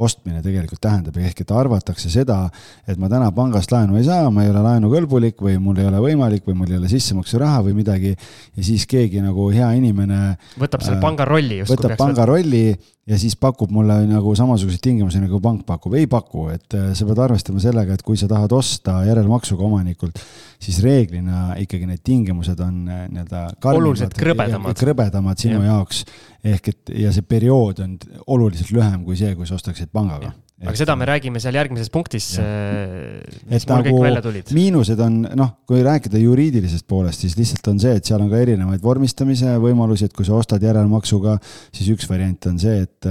ostmine 0.00 0.42
tegelikult 0.44 0.80
tähendab, 0.82 1.16
ehk 1.20 1.42
et 1.44 1.52
arvatakse 1.54 2.10
seda, 2.12 2.42
et 2.88 3.00
ma 3.00 3.10
täna 3.12 3.30
pangast 3.36 3.72
laenu 3.74 3.98
ei 4.00 4.06
saa, 4.06 4.30
ma 4.34 4.44
ei 4.46 4.52
ole 4.52 4.62
laenukõlbulik 4.64 5.42
või 5.44 5.58
mul 5.62 5.80
ei 5.82 5.88
ole 5.90 6.00
võimalik 6.04 6.46
või 6.48 6.56
mul 6.62 6.72
ei 6.72 6.80
ole 6.80 6.92
sissemaksuraha 6.92 7.64
või 7.68 7.76
midagi. 7.82 8.14
ja 8.56 8.64
siis 8.64 8.86
keegi 8.90 9.22
nagu 9.24 9.50
hea 9.52 9.72
inimene. 9.78 10.36
võtab 10.60 10.84
selle 10.86 10.98
äh, 10.98 11.04
panga 11.04 11.28
rolli 11.28 11.60
justkui. 11.60 11.76
võtab 11.76 11.96
panga 12.00 12.22
võtta. 12.22 12.30
rolli 12.32 12.64
ja 13.10 13.18
siis 13.18 13.34
pakub 13.36 13.72
mulle 13.74 13.96
nagu 14.06 14.32
samasuguseid 14.36 14.82
tingimusi, 14.84 15.20
nagu 15.22 15.40
pank 15.42 15.64
pakub, 15.66 15.94
ei 15.98 16.06
paku, 16.10 16.46
et 16.54 16.76
äh, 16.78 16.90
sa 16.96 17.06
pead 17.08 17.22
arvestama 17.24 17.62
sellega, 17.62 17.96
et 17.96 18.04
kui 18.06 18.18
sa 18.20 18.28
tahad 18.30 18.52
osta 18.54 19.00
järelmaksuga 19.08 19.66
omanikult, 19.66 20.20
siis 20.60 20.78
reeglina 20.84 21.56
ikkagi 21.60 21.88
need 21.90 22.04
tingimused 22.06 22.60
on 22.64 22.82
äh, 22.88 23.06
nii-öelda 23.10 23.46
oluliselt 23.72 24.16
krõbedamad, 24.18 24.78
krõbedamad 24.78 25.42
sinu 25.42 25.62
ja. 25.62 25.74
jaoks 25.74 26.04
ehk 26.40 26.70
et 26.72 26.92
ja 27.02 27.10
see 27.12 27.24
periood 27.26 27.82
on 27.84 27.96
oluliselt 28.32 28.70
lühem 28.72 29.02
kui 29.04 29.18
see, 29.18 29.34
kui 29.36 29.48
sa 29.48 29.58
ostaksid 29.58 29.89
pangaga. 29.92 30.34
Aga 30.60 30.76
seda 30.76 30.92
me 30.98 31.06
räägime 31.08 31.40
seal 31.40 31.56
järgmises 31.56 31.88
punktis, 31.88 32.26
äh, 32.36 33.22
mis 33.48 33.64
mul 33.64 33.78
nagu 33.78 33.94
kõik 33.94 34.02
välja 34.04 34.20
tulid. 34.26 34.50
miinused 34.52 35.00
on, 35.00 35.14
noh, 35.40 35.54
kui 35.64 35.80
rääkida 35.80 36.20
juriidilisest 36.20 36.84
poolest, 36.84 37.24
siis 37.24 37.38
lihtsalt 37.38 37.70
on 37.72 37.80
see, 37.80 37.94
et 37.96 38.04
seal 38.04 38.20
on 38.20 38.28
ka 38.28 38.42
erinevaid 38.44 38.82
vormistamise 38.84 39.54
võimalusi, 39.62 40.10
et 40.10 40.16
kui 40.16 40.28
sa 40.28 40.36
ostad 40.36 40.60
järelmaksuga, 40.60 41.38
siis 41.72 41.88
üks 41.94 42.10
variant 42.10 42.50
on 42.52 42.60
see, 42.60 42.84
et, 42.84 43.08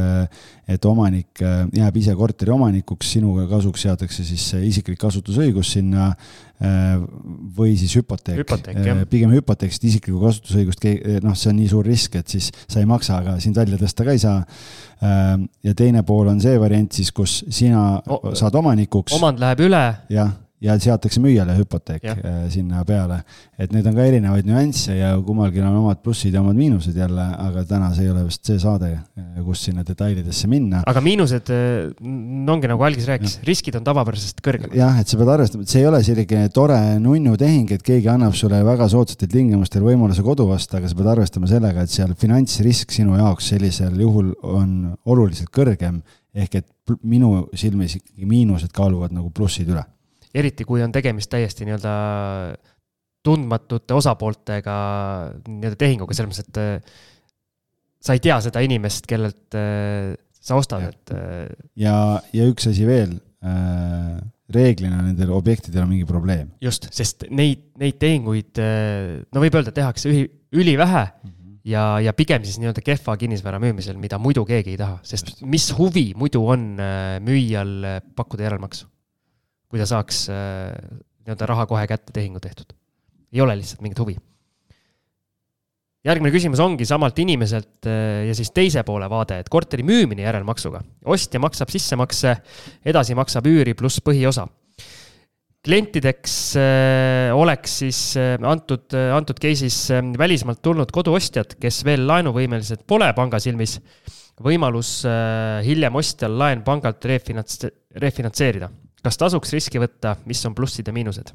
et 0.69 0.85
omanik 0.85 1.41
äh, 1.41 1.63
jääb 1.79 1.97
ise 2.03 2.13
korteri 2.19 2.53
omanikuks, 2.53 3.15
sinuga 3.17 3.47
kasuks 3.49 3.87
seatakse 3.87 4.27
siis 4.29 4.45
isiklik 4.69 5.01
kasutusõigus 5.01 5.73
sinna 5.79 6.11
või 6.59 7.77
siis 7.79 7.93
hüpoteek, 7.95 8.41
hüpoteek. 8.41 8.79
pigem 9.07 9.31
hüpoteek, 9.31 9.71
sest 9.71 9.85
isiklikku 9.87 10.19
kasutusõigust, 10.25 10.83
noh, 11.23 11.37
see 11.39 11.53
on 11.53 11.55
nii 11.61 11.69
suur 11.71 11.87
risk, 11.87 12.17
et 12.19 12.35
siis 12.35 12.49
sa 12.65 12.81
ei 12.81 12.89
maksa, 12.89 13.21
aga 13.21 13.37
sind 13.39 13.55
välja 13.55 13.79
tõsta 13.79 14.03
ka 14.03 14.15
ei 14.15 14.19
saa 14.19 14.41
Äh, 14.99 15.39
ja 15.63 15.73
teine 15.75 16.03
pool 16.03 16.27
on 16.27 16.41
see 16.43 16.57
variant 16.59 16.91
siis, 16.91 17.13
kus 17.15 17.37
sina 17.55 18.01
o 18.11 18.33
saad 18.35 18.55
omanikuks. 18.59 19.13
omand 19.15 19.39
läheb 19.39 19.61
üle. 19.69 19.83
jah, 20.11 20.33
ja 20.63 20.75
seatakse 20.79 21.21
müüjale 21.23 21.55
hüpoteek 21.57 22.03
ja. 22.03 22.15
Äh, 22.15 22.39
sinna 22.51 22.83
peale. 22.87 23.21
et 23.59 23.71
neid 23.71 23.87
on 23.87 23.95
ka 23.95 24.05
erinevaid 24.07 24.47
nüansse 24.47 24.95
ja 24.97 25.11
kummalgi 25.23 25.61
on 25.63 25.77
omad 25.81 26.01
plussid 26.03 26.35
ja 26.35 26.41
omad 26.43 26.57
miinused 26.59 26.95
jälle, 26.95 27.25
aga 27.45 27.63
täna 27.67 27.91
see 27.95 28.07
ei 28.07 28.11
ole 28.11 28.25
vist 28.27 28.47
see 28.47 28.59
saade, 28.59 28.91
äh, 28.99 29.27
kus 29.45 29.63
sinna 29.69 29.85
detailidesse 29.87 30.49
minna. 30.51 30.83
aga 30.87 31.03
miinused 31.03 31.51
äh, 31.55 32.51
ongi 32.51 32.71
nagu 32.71 32.83
Algis 32.87 33.07
rääkis, 33.07 33.37
riskid 33.47 33.77
on 33.79 33.87
tavapärasest 33.87 34.43
kõrgemad. 34.43 34.75
jah, 34.75 34.99
et 34.99 35.11
sa 35.11 35.19
pead 35.19 35.33
arvestama, 35.35 35.63
et 35.63 35.73
see 35.75 35.83
ei 35.83 35.89
ole 35.89 36.01
selline 36.03 36.49
tore 36.55 36.79
nunnu 37.03 37.35
tehing, 37.39 37.71
et 37.75 37.85
keegi 37.85 38.11
annab 38.11 38.35
sulle 38.39 38.59
väga 38.67 38.89
soodsatel 38.91 39.31
tingimustel 39.31 39.85
võimaluse 39.85 40.25
kodu 40.25 40.49
osta, 40.51 40.79
aga 40.81 40.91
sa 40.91 40.99
pead 40.99 41.13
arvestama 41.13 41.51
sellega, 41.51 41.85
et 41.85 41.93
seal 41.93 42.15
finantsrisk 42.19 42.91
sinu 42.95 43.15
jaoks 43.19 43.53
sellisel 43.53 43.95
juhul 44.03 44.33
on 44.43 44.73
oluliselt 45.07 45.53
kõrgem 45.55 46.01
ehk 46.35 46.59
et 46.59 46.67
minu 47.07 47.47
silmis 47.57 47.95
miinused 48.17 48.73
kaaluvad 48.75 49.15
nagu 49.15 49.31
plussid 49.33 49.69
üle 49.71 49.85
eriti 50.35 50.65
kui 50.67 50.83
on 50.85 50.91
tegemist 50.93 51.31
täiesti 51.31 51.65
nii-öelda 51.65 51.93
tundmatute 53.25 53.95
osapooltega 53.97 54.75
nii-öelda 55.47 55.79
tehinguga, 55.79 56.15
selles 56.15 56.31
mõttes, 56.31 56.49
et 56.49 56.59
äh, 56.61 56.97
sa 57.99 58.15
ei 58.15 58.23
tea 58.23 58.39
seda 58.43 58.63
inimest, 58.63 59.07
kellelt 59.09 59.57
äh, 59.59 60.13
sa 60.39 60.59
ostad, 60.59 60.87
et. 60.87 61.15
Äh, 61.15 61.47
ja, 61.79 61.95
ja 62.35 62.49
üks 62.49 62.69
asi 62.71 62.87
veel 62.89 63.17
reeglina 64.51 64.97
nendel 64.99 65.29
objektidel 65.31 65.85
on 65.85 65.93
mingi 65.93 66.07
probleem. 66.07 66.49
just, 66.59 66.89
sest 66.91 67.23
neid, 67.31 67.69
neid 67.79 67.95
tehinguid, 68.01 68.59
no 68.59 69.43
võib 69.45 69.55
öelda, 69.55 69.71
tehakse 69.71 70.09
üli, 70.11 70.25
ülivähe 70.51 71.05
mm 71.05 71.29
-hmm. 71.29 71.53
ja, 71.71 71.83
ja 72.03 72.11
pigem 72.17 72.43
siis 72.43 72.57
nii-öelda 72.59 72.83
kehva 72.83 73.15
kinnisvara 73.15 73.61
müümisel, 73.63 73.95
mida 73.95 74.19
muidu 74.19 74.43
keegi 74.43 74.75
ei 74.75 74.81
taha, 74.81 74.99
sest 75.07 75.31
just. 75.31 75.45
mis 75.47 75.69
huvi 75.77 76.09
muidu 76.19 76.43
on 76.51 76.73
müüjal 77.23 78.01
pakkuda 78.11 78.49
järelmaksu 78.49 78.89
kui 79.69 79.81
ta 79.81 79.85
saaks 79.89 80.25
äh, 80.33 80.73
nii-öelda 81.25 81.47
raha 81.51 81.67
kohe 81.69 81.85
kätte 81.89 82.13
tehingu 82.15 82.41
tehtud. 82.41 82.73
ei 83.33 83.41
ole 83.41 83.55
lihtsalt 83.59 83.83
mingit 83.85 83.99
huvi. 84.01 84.15
järgmine 86.05 86.31
küsimus 86.33 86.61
ongi 86.63 86.87
samalt 86.89 87.19
inimeselt 87.21 87.85
äh, 87.85 88.25
ja 88.27 88.35
siis 88.37 88.51
teise 88.51 88.83
poole 88.83 89.09
vaade, 89.09 89.39
et 89.39 89.49
korteri 89.49 89.85
müümine 89.85 90.25
järelmaksuga. 90.25 90.81
ostja 91.05 91.39
maksab 91.39 91.69
sissemakse, 91.69 92.39
edasi 92.85 93.17
maksab 93.17 93.45
üüri 93.45 93.77
pluss 93.77 94.01
põhiosa 94.01 94.47
klientideks 95.65 96.33
äh, 96.57 97.29
oleks 97.35 97.79
siis 97.83 98.01
antud, 98.17 98.89
antud 99.13 99.37
case'is 99.43 99.89
välismaalt 100.17 100.63
tulnud 100.65 100.89
koduostjad, 100.95 101.59
kes 101.61 101.83
veel 101.85 102.07
laenuvõimelised 102.09 102.87
pole 102.89 103.11
panga 103.13 103.41
silmis, 103.43 103.77
võimalus 104.41 105.03
hiljem 105.67 105.99
ostjal 105.99 106.39
laen 106.39 106.63
pangalt 106.65 107.03
refinants-, 107.05 107.67
refinantseerida 108.01 108.71
kas 109.03 109.19
tasuks 109.19 109.53
riski 109.55 109.81
võtta, 109.81 110.15
mis 110.29 110.41
on 110.47 110.55
plussid 110.57 110.87
ja 110.87 110.95
miinused? 110.95 111.31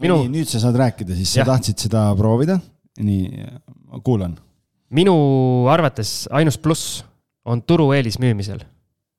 Minu... 0.00 0.22
nüüd 0.32 0.48
sa 0.48 0.62
saad 0.62 0.78
rääkida, 0.80 1.16
siis 1.18 1.34
ja. 1.36 1.44
sa 1.44 1.52
tahtsid 1.52 1.88
seda 1.88 2.06
proovida. 2.16 2.58
nii, 3.00 3.44
kuulan. 4.04 4.38
minu 4.90 5.14
arvates 5.70 6.28
ainus 6.30 6.58
pluss 6.58 7.02
on 7.44 7.62
turueelis 7.62 8.18
müümisel. 8.18 8.62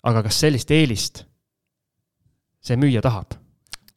aga 0.03 0.24
kas 0.24 0.39
sellist 0.41 0.72
eelist 0.72 1.24
see 2.62 2.78
müüja 2.78 3.01
tahab? 3.01 3.41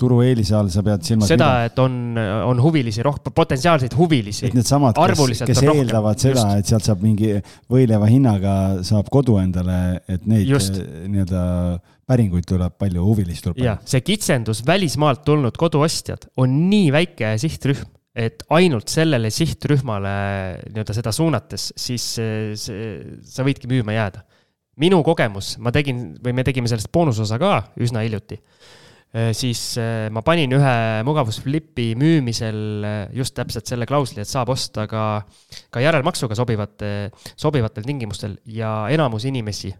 Turueelise 0.00 0.54
all 0.58 0.70
sa 0.72 0.82
pead 0.84 1.04
silmas 1.06 1.30
seda, 1.30 1.48
et 1.68 1.78
on, 1.82 2.16
on 2.18 2.60
huvilisi 2.62 3.02
rohkem, 3.06 3.34
potentsiaalseid 3.34 3.94
huvilisi. 3.98 4.48
et 4.48 4.56
needsamad, 4.56 4.98
kes, 4.98 5.44
kes 5.46 5.62
eeldavad 5.62 6.18
rohkem. 6.18 6.34
seda, 6.34 6.58
et 6.58 6.70
sealt 6.70 6.86
saab 6.88 7.04
mingi 7.04 7.36
võileiva 7.70 8.08
hinnaga 8.10 8.54
saab 8.86 9.10
kodu 9.14 9.38
endale, 9.42 9.78
et 10.10 10.26
neid 10.30 10.50
nii-öelda 10.50 11.44
päringuid 12.10 12.46
tuleb 12.48 12.76
palju, 12.80 13.06
huvilisi 13.06 13.46
tuleb 13.46 13.60
palju. 13.60 13.76
see 13.94 14.04
kitsendus 14.04 14.64
välismaalt 14.66 15.24
tulnud 15.26 15.56
koduostjad 15.60 16.28
on 16.42 16.58
nii 16.70 16.90
väike 16.94 17.34
sihtrühm, 17.40 17.86
et 18.14 18.44
ainult 18.54 18.90
sellele 18.90 19.30
sihtrühmale 19.34 20.14
nii-öelda 20.68 20.94
seda 20.96 21.14
suunates, 21.14 21.70
siis 21.78 22.14
see, 22.58 22.78
sa 23.22 23.46
võidki 23.46 23.70
müüma 23.70 23.94
jääda. 23.96 24.26
minu 24.74 25.04
kogemus, 25.06 25.54
ma 25.62 25.70
tegin 25.70 26.16
või 26.18 26.34
me 26.34 26.42
tegime 26.42 26.66
sellest 26.66 26.90
boonusosa 26.90 27.38
ka 27.38 27.60
üsna 27.78 28.02
hiljuti 28.02 28.40
siis 29.14 29.60
äh, 29.78 30.08
ma 30.10 30.24
panin 30.26 30.50
ühe 30.56 30.74
mugavusflipi 31.06 31.92
müümisel 31.98 32.86
äh, 32.86 32.96
just 33.14 33.36
täpselt 33.36 33.70
selle 33.70 33.86
klausli, 33.86 34.24
et 34.24 34.30
saab 34.30 34.50
osta 34.50 34.88
ka, 34.90 35.04
ka 35.70 35.82
järelmaksuga 35.82 36.34
sobivate, 36.34 36.90
sobivatel 37.38 37.86
tingimustel 37.86 38.34
ja 38.50 38.88
enamus 38.90 39.28
inimesi, 39.30 39.70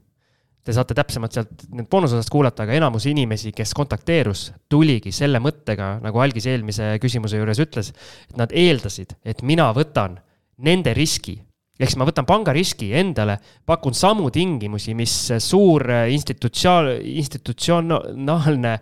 te 0.65 0.75
saate 0.77 0.95
täpsemalt 0.95 1.35
sealt 1.35 1.67
nüüd 1.75 1.89
boonusosast 1.91 2.31
kuulata, 2.31 2.63
aga 2.63 2.77
enamus 2.79 3.09
inimesi, 3.11 3.51
kes 3.57 3.75
kontakteerus, 3.77 4.47
tuligi 4.71 5.11
selle 5.13 5.43
mõttega, 5.43 5.97
nagu 6.05 6.23
Algis 6.23 6.47
eelmise 6.53 6.95
küsimuse 7.03 7.43
juures 7.43 7.61
ütles, 7.67 7.91
et 8.31 8.39
nad 8.39 8.55
eeldasid, 8.55 9.17
et 9.27 9.43
mina 9.43 9.67
võtan 9.75 10.21
nende 10.63 10.95
riski 10.95 11.41
ehk 11.75 11.91
siis 11.91 11.99
ma 11.99 12.07
võtan 12.07 12.27
pangariski 12.27 12.93
endale, 12.95 13.35
pakun 13.67 13.97
samu 13.99 14.29
tingimusi, 14.35 14.95
mis 14.95 15.15
suur 15.43 15.83
institutsioon, 16.15 16.93
institutsionaalne 17.19 18.75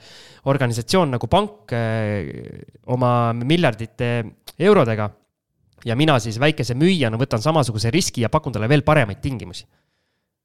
organisatsioon 0.52 1.14
nagu 1.16 1.28
pank 1.32 1.72
eh, 1.76 2.28
oma 2.92 3.32
miljardite 3.32 4.12
eurodega. 4.58 5.10
ja 5.84 5.96
mina 5.98 6.18
siis 6.22 6.36
väikese 6.38 6.76
müüjana 6.78 7.18
võtan 7.18 7.42
samasuguse 7.42 7.90
riski 7.90 8.22
ja 8.22 8.28
pakun 8.28 8.52
talle 8.52 8.68
veel 8.68 8.84
paremaid 8.86 9.20
tingimusi. 9.20 9.64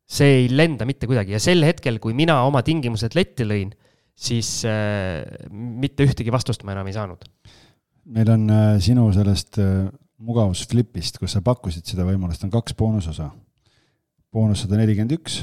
see 0.07 0.39
ei 0.39 0.47
lenda 0.49 0.85
mitte 0.85 1.07
kuidagi 1.07 1.35
ja 1.35 1.39
sel 1.39 1.63
hetkel, 1.63 1.99
kui 1.99 2.13
mina 2.13 2.43
oma 2.47 2.61
tingimused 2.63 3.11
letti 3.15 3.43
lõin, 3.43 3.73
siis 4.15 4.63
äh, 4.65 5.19
mitte 5.51 6.07
ühtegi 6.07 6.31
vastust 6.31 6.63
ma 6.63 6.71
enam 6.71 6.87
ei 6.87 6.95
saanud. 6.95 7.27
meil 8.07 8.29
on 8.31 8.49
äh, 8.49 8.79
sinu 8.79 9.11
sellest 9.11 9.59
äh 9.59 9.91
mugavusflipist, 10.17 11.19
kus 11.21 11.35
sa 11.35 11.43
pakkusid 11.45 11.85
seda 11.85 12.05
võimalust, 12.07 12.43
on 12.45 12.53
kaks 12.53 12.75
boonusosa. 12.77 13.29
boonus 14.33 14.63
sada 14.65 14.79
nelikümmend 14.79 15.13
üks, 15.15 15.41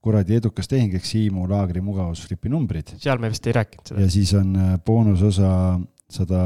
kuradi 0.00 0.38
edukas 0.38 0.70
tehing 0.70 0.94
ehk 0.96 1.06
Siimu 1.06 1.44
laagri 1.50 1.82
mugavusflipi 1.84 2.52
numbrid. 2.52 2.94
seal 3.02 3.20
me 3.20 3.30
vist 3.32 3.46
ei 3.46 3.56
rääkinud 3.58 3.90
seda. 3.90 4.04
ja 4.04 4.12
siis 4.12 4.32
on 4.38 4.54
äh, 4.56 4.78
boonusosa 4.84 5.50
sada 6.10 6.40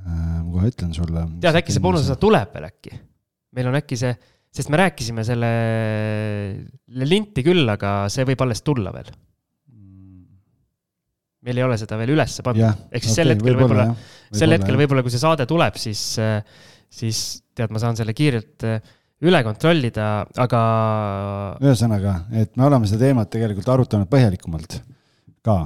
äh,, 0.00 0.38
ma 0.40 0.48
kohe 0.54 0.70
ütlen 0.72 0.94
sulle. 0.96 1.26
tead, 1.42 1.60
äkki 1.60 1.74
see 1.74 1.84
boonusosa 1.84 2.16
tuleb 2.22 2.56
veel 2.56 2.70
äkki? 2.70 2.96
meil 3.58 3.70
on 3.70 3.78
äkki 3.82 3.98
see, 4.00 4.14
sest 4.54 4.72
me 4.72 4.80
rääkisime 4.80 5.26
selle 5.26 5.52
linti 7.04 7.44
küll, 7.46 7.66
aga 7.72 8.06
see 8.12 8.24
võib 8.28 8.46
alles 8.46 8.64
tulla 8.64 8.94
veel 8.94 9.10
meil 11.46 11.62
ei 11.62 11.66
ole 11.66 11.78
seda 11.80 11.98
veel 12.00 12.14
ülesse 12.16 12.44
pandud, 12.46 12.86
ehk 12.90 13.02
siis 13.04 13.12
okay, 13.12 13.22
sel 13.22 13.34
hetkel 13.34 13.58
võib-olla 13.58 13.88
võib, 13.92 14.12
sel 14.42 14.56
hetkel 14.56 14.78
võib-olla, 14.82 15.06
kui 15.06 15.14
see 15.14 15.22
saade 15.22 15.46
tuleb, 15.48 15.78
siis, 15.80 16.02
siis 16.92 17.24
tead, 17.56 17.72
ma 17.72 17.82
saan 17.82 17.98
selle 17.98 18.14
kiirelt 18.16 18.66
äh, 18.66 18.94
üle 19.24 19.40
kontrollida, 19.46 20.26
aga. 20.42 20.60
ühesõnaga, 21.64 22.18
et 22.36 22.52
me 22.58 22.66
oleme 22.68 22.88
seda 22.88 23.06
teemat 23.06 23.30
tegelikult 23.32 23.70
arutanud 23.72 24.10
põhjalikumalt 24.12 24.80
ka, 25.46 25.62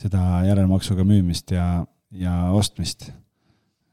seda 0.00 0.42
järelmaksuga 0.48 1.06
müümist 1.06 1.54
ja, 1.54 1.80
ja 2.12 2.36
ostmist. 2.56 3.08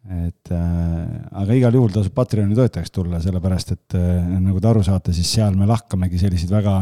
et 0.08 0.52
äh, 0.56 1.08
aga 1.36 1.56
igal 1.56 1.76
juhul 1.76 1.92
tasub 1.92 2.16
Patreoni 2.16 2.56
toetajaks 2.56 2.94
tulla, 2.96 3.22
sellepärast 3.24 3.74
et 3.76 3.98
äh, 4.00 4.28
nagu 4.40 4.60
te 4.64 4.70
aru 4.70 4.84
saate, 4.84 5.16
siis 5.16 5.32
seal 5.38 5.56
me 5.56 5.68
lahkamegi 5.68 6.20
selliseid 6.20 6.52
väga 6.52 6.82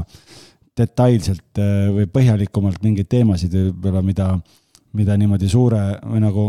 detailselt 0.77 1.61
äh, 1.61 1.89
või 1.95 2.07
põhjalikumalt 2.11 2.81
mingeid 2.83 3.09
teemasid 3.11 3.53
võib-olla, 3.55 4.01
mida, 4.05 4.31
mida 4.97 5.17
niimoodi 5.19 5.49
suure 5.51 5.83
või 6.03 6.23
nagu 6.23 6.47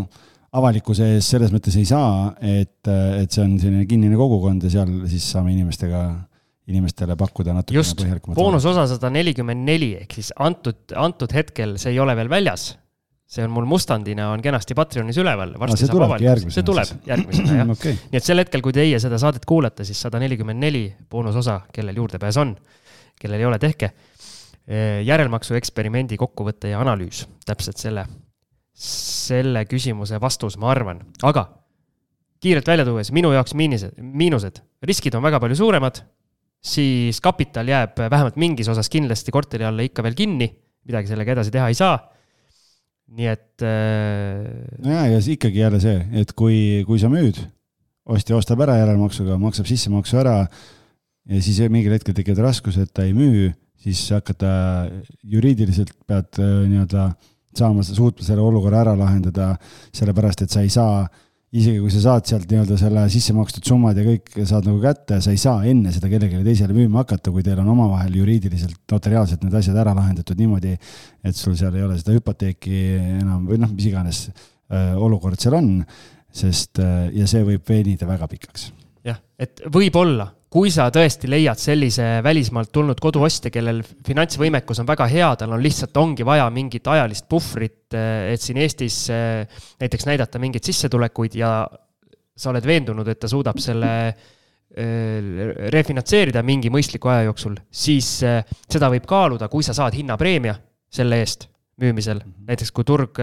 avalikkuse 0.56 1.12
ees 1.16 1.28
selles 1.34 1.52
mõttes 1.52 1.76
ei 1.76 1.84
saa, 1.88 2.32
et, 2.40 2.88
et 2.88 3.32
see 3.32 3.44
on 3.44 3.58
selline 3.60 3.84
kinnine 3.88 4.16
kogukond 4.18 4.64
ja 4.66 4.72
seal 4.78 4.92
siis 5.10 5.26
saame 5.34 5.52
inimestega 5.52 6.06
inimestele 6.66 7.14
pakkuda 7.18 7.54
natukene 7.54 7.78
just, 7.78 8.02
boonusosa 8.34 8.88
sada 8.90 9.10
nelikümmend 9.14 9.62
neli, 9.68 9.92
ehk 10.00 10.16
siis 10.18 10.32
antud, 10.42 10.80
antud 10.98 11.30
hetkel 11.34 11.76
see 11.78 11.94
ei 11.94 12.02
ole 12.02 12.16
veel 12.18 12.30
väljas. 12.32 12.72
See 13.26 13.42
on 13.42 13.50
mul 13.50 13.64
mustandina, 13.66 14.28
on 14.30 14.42
kenasti 14.42 14.74
Patreonis 14.78 15.16
üleval, 15.18 15.56
saab 15.74 16.02
avalikult, 16.06 16.52
see 16.54 16.66
tuleb 16.66 17.08
järgmisena 17.08 17.56
jah. 17.60 17.70
Okay.. 17.74 17.96
nii 18.12 18.20
et 18.20 18.26
sel 18.26 18.38
hetkel, 18.38 18.62
kui 18.62 18.74
teie 18.74 19.00
seda 19.02 19.18
saadet 19.18 19.46
kuulate, 19.50 19.86
siis 19.86 19.98
sada 19.98 20.20
nelikümmend 20.22 20.62
neli 20.62 20.84
boonusosa, 21.10 21.58
kellel 21.74 21.98
juurdepääs 21.98 22.38
on, 22.42 22.54
kellel 23.18 23.42
ei 23.42 23.48
ole, 23.48 23.58
tehke. 23.62 23.90
Järelmaksu 24.66 25.54
eksperimendi 25.54 26.16
kokkuvõte 26.18 26.72
ja 26.72 26.80
analüüs, 26.82 27.22
täpselt 27.46 27.78
selle, 27.78 28.02
selle 28.74 29.62
küsimuse 29.70 30.18
vastus, 30.22 30.56
ma 30.58 30.72
arvan, 30.72 31.04
aga 31.22 31.46
kiirelt 32.42 32.68
välja 32.68 32.86
tuues, 32.86 33.10
minu 33.14 33.32
jaoks 33.34 33.54
miinised, 33.58 33.96
miinused, 34.02 34.60
riskid 34.86 35.14
on 35.16 35.24
väga 35.24 35.40
palju 35.42 35.56
suuremad, 35.58 36.02
siis 36.66 37.20
kapital 37.24 37.68
jääb 37.70 37.98
vähemalt 38.10 38.38
mingis 38.40 38.68
osas 38.72 38.90
kindlasti 38.92 39.34
korteri 39.34 39.66
alla 39.66 39.86
ikka 39.86 40.04
veel 40.06 40.16
kinni, 40.18 40.50
midagi 40.86 41.10
sellega 41.10 41.36
edasi 41.36 41.54
teha 41.54 41.70
ei 41.72 41.78
saa. 41.78 41.96
Nii 43.16 43.28
et 43.30 43.62
äh.... 43.62 44.46
ja, 44.82 45.04
ja 45.12 45.20
ikkagi 45.22 45.62
jälle 45.62 45.78
see, 45.82 46.00
et 46.18 46.32
kui, 46.34 46.82
kui 46.88 46.98
sa 46.98 47.10
müüd, 47.10 47.38
ostja 48.10 48.38
ostab 48.38 48.64
ära 48.66 48.80
järelmaksuga, 48.80 49.38
maksab 49.38 49.68
sissemaksu 49.70 50.18
ära 50.22 50.40
ja 50.42 51.42
siis 51.42 51.60
mingil 51.70 51.94
hetkel 51.94 52.16
tekivad 52.16 52.42
raskused, 52.48 52.90
ta 52.94 53.06
ei 53.06 53.14
müü, 53.14 53.52
siis 53.86 54.02
hakata 54.16 54.50
juriidiliselt 55.22 55.94
pead 56.08 56.40
äh, 56.42 56.56
nii-öelda 56.70 57.10
saama, 57.56 57.84
suutma 57.86 58.26
selle 58.26 58.42
olukorra 58.44 58.82
ära 58.82 58.96
lahendada, 58.98 59.54
sellepärast 59.94 60.44
et 60.44 60.52
sa 60.52 60.64
ei 60.64 60.72
saa 60.72 61.06
isegi 61.56 61.78
kui 61.80 61.92
sa 61.94 62.00
saad 62.02 62.26
sealt 62.28 62.50
nii-öelda 62.50 62.76
selle 62.80 63.04
sisse 63.12 63.34
makstud 63.36 63.64
summad 63.68 63.96
ja 63.96 64.04
kõik 64.04 64.32
saad 64.48 64.66
nagu 64.66 64.80
kätte, 64.82 65.20
sa 65.24 65.32
ei 65.32 65.40
saa 65.40 65.62
enne 65.70 65.92
seda 65.94 66.10
kellelegi 66.10 66.42
teisele 66.44 66.74
müüma 66.76 67.04
hakata, 67.04 67.32
kui 67.32 67.44
teil 67.46 67.60
on 67.62 67.70
omavahel 67.72 68.18
juriidiliselt, 68.18 68.80
notariaalselt 68.92 69.44
need 69.46 69.54
asjad 69.60 69.78
ära 69.80 69.94
lahendatud 69.96 70.38
niimoodi, 70.40 70.74
et 70.76 71.38
sul 71.38 71.56
seal 71.58 71.76
ei 71.78 71.86
ole 71.86 71.98
seda 72.00 72.16
hüpoteeki 72.16 72.80
enam 73.20 73.46
või 73.48 73.60
noh, 73.62 73.72
mis 73.72 73.88
iganes 73.88 74.26
äh, 74.28 74.92
olukord 74.98 75.40
seal 75.40 75.56
on, 75.60 75.70
sest 76.34 76.82
äh, 76.82 77.06
ja 77.16 77.28
see 77.30 77.46
võib 77.46 77.64
venida 77.68 78.10
väga 78.10 78.28
pikaks. 78.34 78.72
jah, 79.06 79.22
et 79.38 79.62
võib-olla 79.72 80.28
kui 80.56 80.70
sa 80.72 80.86
tõesti 80.88 81.28
leiad 81.28 81.60
sellise 81.60 82.04
välismaalt 82.24 82.70
tulnud 82.72 83.00
koduostja, 83.02 83.50
kellel 83.52 83.82
finantsvõimekus 84.06 84.78
on 84.80 84.88
väga 84.88 85.04
hea, 85.12 85.28
tal 85.36 85.52
on 85.52 85.60
lihtsalt, 85.60 85.96
ongi 86.00 86.24
vaja 86.24 86.46
mingit 86.54 86.86
ajalist 86.88 87.26
puhvrit, 87.28 87.82
eh, 87.92 88.30
et 88.32 88.40
siin 88.40 88.62
Eestis 88.62 89.02
eh, 89.12 89.60
näiteks 89.82 90.08
näidata 90.08 90.40
mingeid 90.40 90.64
sissetulekuid 90.64 91.36
ja 91.36 91.50
sa 92.36 92.50
oled 92.54 92.64
veendunud, 92.68 93.08
et 93.08 93.20
ta 93.20 93.28
suudab 93.28 93.60
selle 93.60 93.90
eh, 94.08 95.68
refinantseerida 95.76 96.40
mingi 96.46 96.72
mõistliku 96.72 97.12
aja 97.12 97.26
jooksul, 97.28 97.58
siis 97.68 98.08
seda 98.24 98.90
võib 98.92 99.04
kaaluda, 99.08 99.50
kui 99.52 99.66
sa 99.66 99.76
saad 99.76 99.98
hinnapreemia 99.98 100.56
selle 100.88 101.20
eest 101.20 101.50
müümisel. 101.84 102.22
Mhm. 102.24 102.48
näiteks 102.48 102.72
kui 102.72 102.88
turg, 102.88 103.20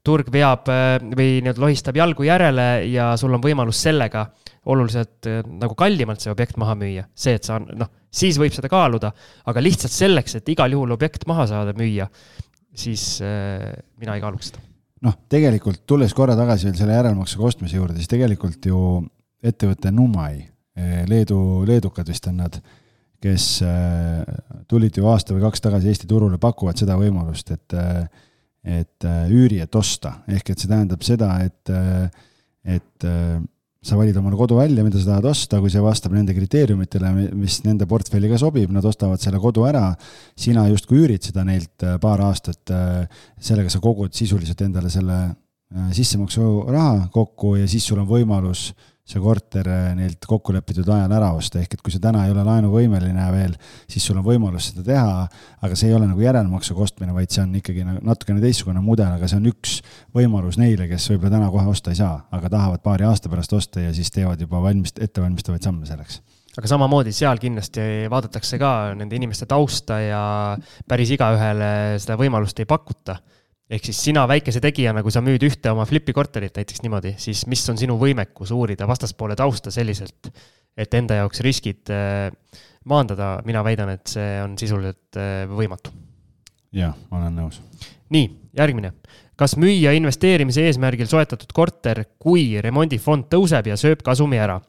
turg 0.00 0.32
veab 0.32 0.72
või 1.12 1.42
nii-öelda 1.44 1.60
lohistab 1.60 2.00
jalgu 2.00 2.24
järele 2.24 2.86
ja 2.88 3.12
sul 3.20 3.36
on 3.36 3.44
võimalus 3.44 3.84
sellega 3.84 4.30
oluliselt 4.70 5.26
eh, 5.26 5.40
nagu 5.46 5.74
kallimalt 5.78 6.22
see 6.22 6.32
objekt 6.32 6.58
maha 6.60 6.76
müüa. 6.78 7.06
see, 7.14 7.34
et 7.38 7.46
sa 7.46 7.58
noh, 7.62 7.90
siis 8.12 8.38
võib 8.38 8.54
seda 8.54 8.70
kaaluda, 8.70 9.12
aga 9.50 9.62
lihtsalt 9.62 9.94
selleks, 9.94 10.36
et 10.38 10.52
igal 10.54 10.74
juhul 10.74 10.94
objekt 10.94 11.26
maha 11.30 11.48
saada, 11.50 11.74
müüa, 11.78 12.06
siis 12.74 13.16
äh, 13.26 13.72
mina 14.00 14.16
ei 14.16 14.22
kaaluks 14.22 14.52
seda. 14.52 14.62
noh, 15.02 15.16
tegelikult 15.32 15.82
tulles 15.88 16.14
korra 16.14 16.36
tagasi 16.38 16.68
veel 16.68 16.78
selle 16.78 16.98
järelmaksuga 17.00 17.48
ostmise 17.50 17.78
juurde, 17.78 17.98
siis 17.98 18.10
tegelikult 18.12 18.70
ju 18.70 19.00
ettevõte 19.42 19.90
Numai, 19.94 20.36
eh, 20.78 21.02
Leedu, 21.10 21.40
leedukad 21.66 22.12
vist 22.12 22.30
on 22.30 22.38
nad, 22.44 22.60
kes 23.22 23.44
tulid 24.66 24.96
ju 24.98 25.04
aasta 25.06 25.30
või 25.30 25.44
kaks 25.44 25.60
tagasi 25.62 25.92
Eesti 25.92 26.08
turule, 26.10 26.40
pakuvad 26.42 26.80
seda 26.80 26.96
võimalust, 26.98 27.52
et 27.54 27.76
et 28.62 29.06
üüri, 29.30 29.60
et 29.62 29.74
osta, 29.78 30.16
ehk 30.26 30.50
et 30.50 30.58
see 30.58 30.70
tähendab 30.70 31.02
seda, 31.06 31.28
et, 31.46 31.70
et 32.66 33.06
sa 33.82 33.98
valid 33.98 34.16
omale 34.20 34.38
kodu 34.38 34.60
välja, 34.60 34.84
mida 34.86 35.00
sa 35.00 35.10
tahad 35.10 35.26
osta, 35.32 35.58
kui 35.60 35.70
see 35.72 35.82
vastab 35.82 36.14
nende 36.14 36.34
kriteeriumitele, 36.36 37.12
mis 37.34 37.58
nende 37.66 37.88
portfelli 37.90 38.30
ka 38.30 38.38
sobib, 38.38 38.70
nad 38.74 38.86
ostavad 38.86 39.22
selle 39.22 39.40
kodu 39.42 39.66
ära, 39.66 39.88
sina 40.38 40.68
justkui 40.70 41.00
üürid 41.02 41.26
seda 41.26 41.42
neilt 41.48 41.86
äh, 41.86 41.98
paar 42.02 42.22
aastat, 42.28 42.62
äh, 42.70 43.24
sellega 43.42 43.72
sa 43.72 43.82
kogud 43.82 44.14
sisuliselt 44.14 44.62
endale 44.62 44.92
selle 44.92 45.18
äh, 45.26 45.90
sissemaksuraha 45.98 47.10
kokku 47.14 47.56
ja 47.58 47.66
siis 47.70 47.88
sul 47.90 48.04
on 48.04 48.10
võimalus 48.10 48.68
äh, 48.70 48.91
see 49.02 49.20
korter 49.22 49.66
eh, 49.66 49.86
neilt 49.98 50.22
kokku 50.30 50.54
lepitud 50.54 50.86
ajal 50.94 51.12
ära 51.16 51.32
osta, 51.34 51.58
ehk 51.60 51.74
et 51.74 51.82
kui 51.82 51.94
sa 51.94 51.98
täna 52.02 52.22
ei 52.26 52.34
ole 52.34 52.44
laenuvõimeline 52.46 53.24
veel, 53.34 53.56
siis 53.90 54.04
sul 54.06 54.20
on 54.20 54.26
võimalus 54.26 54.70
seda 54.70 54.84
teha, 54.86 55.24
aga 55.66 55.78
see 55.78 55.90
ei 55.90 55.96
ole 55.96 56.06
nagu 56.10 56.22
järelmaksuga 56.22 56.84
ostmine, 56.86 57.14
vaid 57.16 57.32
see 57.34 57.42
on 57.42 57.56
ikkagi 57.58 57.86
nagu 57.88 58.02
natukene 58.06 58.42
teistsugune 58.44 58.82
mudel, 58.84 59.10
aga 59.16 59.30
see 59.30 59.40
on 59.40 59.50
üks 59.50 59.80
võimalus 60.14 60.60
neile, 60.60 60.86
kes 60.90 61.08
võib-olla 61.10 61.34
täna 61.34 61.50
kohe 61.54 61.66
osta 61.74 61.90
ei 61.90 61.98
saa, 61.98 62.20
aga 62.30 62.52
tahavad 62.52 62.84
paari 62.86 63.08
aasta 63.08 63.32
pärast 63.32 63.58
osta 63.58 63.82
ja 63.82 63.90
siis 63.96 64.14
teevad 64.14 64.40
juba 64.40 64.62
valmis, 64.62 64.94
ettevalmistavaid 64.94 65.66
samme 65.66 65.88
selleks. 65.90 66.22
Aga 66.52 66.68
samamoodi 66.68 67.14
seal 67.16 67.38
kindlasti 67.40 67.82
vaadatakse 68.12 68.58
ka 68.60 68.92
nende 68.94 69.16
inimeste 69.16 69.48
tausta 69.48 69.96
ja 70.04 70.24
päris 70.88 71.10
igaühele 71.16 71.98
seda 72.02 72.18
võimalust 72.20 72.60
ei 72.60 72.68
pakuta 72.68 73.16
ehk 73.70 73.88
siis 73.88 74.00
sina 74.08 74.24
väikese 74.28 74.60
tegijana, 74.62 75.02
kui 75.04 75.14
sa 75.14 75.22
müüd 75.24 75.44
ühte 75.46 75.72
oma 75.72 75.86
flipi 75.88 76.14
korterit 76.16 76.58
näiteks 76.58 76.82
niimoodi, 76.84 77.14
siis 77.20 77.44
mis 77.50 77.62
on 77.72 77.78
sinu 77.80 77.96
võimekus 78.00 78.52
uurida 78.54 78.88
vastaspoole 78.88 79.36
tausta 79.38 79.72
selliselt, 79.74 80.30
et 80.76 80.94
enda 80.98 81.20
jaoks 81.22 81.42
riskid 81.44 81.92
äh, 81.92 82.28
maandada, 82.88 83.36
mina 83.46 83.62
väidan, 83.64 83.94
et 83.96 84.06
see 84.10 84.38
on 84.42 84.56
sisuliselt 84.60 85.20
äh, 85.20 85.44
võimatu. 85.50 85.92
jah, 86.72 86.96
ma 87.10 87.20
olen 87.20 87.38
nõus. 87.42 87.60
nii, 88.12 88.30
järgmine. 88.58 88.92
kas 89.36 89.56
müüa 89.56 89.94
investeerimise 89.96 90.66
eesmärgil 90.68 91.08
soetatud 91.08 91.52
korter, 91.54 92.04
kui 92.18 92.60
remondifond 92.60 93.30
tõuseb 93.32 93.72
ja 93.72 93.78
sööb 93.80 94.02
kasumi 94.04 94.40
ära? 94.42 94.60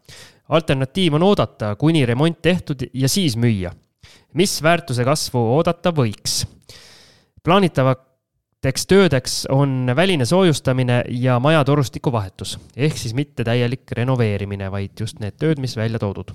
alternatiiv 0.53 1.15
on 1.17 1.23
oodata, 1.23 1.75
kuni 1.79 2.05
remont 2.05 2.41
tehtud 2.41 2.85
ja 2.93 3.09
siis 3.09 3.35
müüa. 3.35 3.73
mis 4.33 4.61
väärtuse 4.63 5.03
kasvu 5.03 5.39
oodata 5.57 5.91
võiks? 5.91 6.43
plaanitava 7.43 7.95
Teeks 8.64 8.86
töödeks 8.88 9.34
on 9.51 9.91
väline 9.95 10.26
soojustamine 10.26 11.01
ja 11.09 11.36
majatorustiku 11.39 12.11
vahetus, 12.11 12.55
ehk 12.80 12.95
siis 12.97 13.11
mitte 13.14 13.43
täielik 13.43 13.91
renoveerimine, 13.91 14.70
vaid 14.72 14.93
just 14.99 15.18
need 15.20 15.36
tööd, 15.36 15.59
mis 15.59 15.76
välja 15.76 15.99
toodud. 15.99 16.32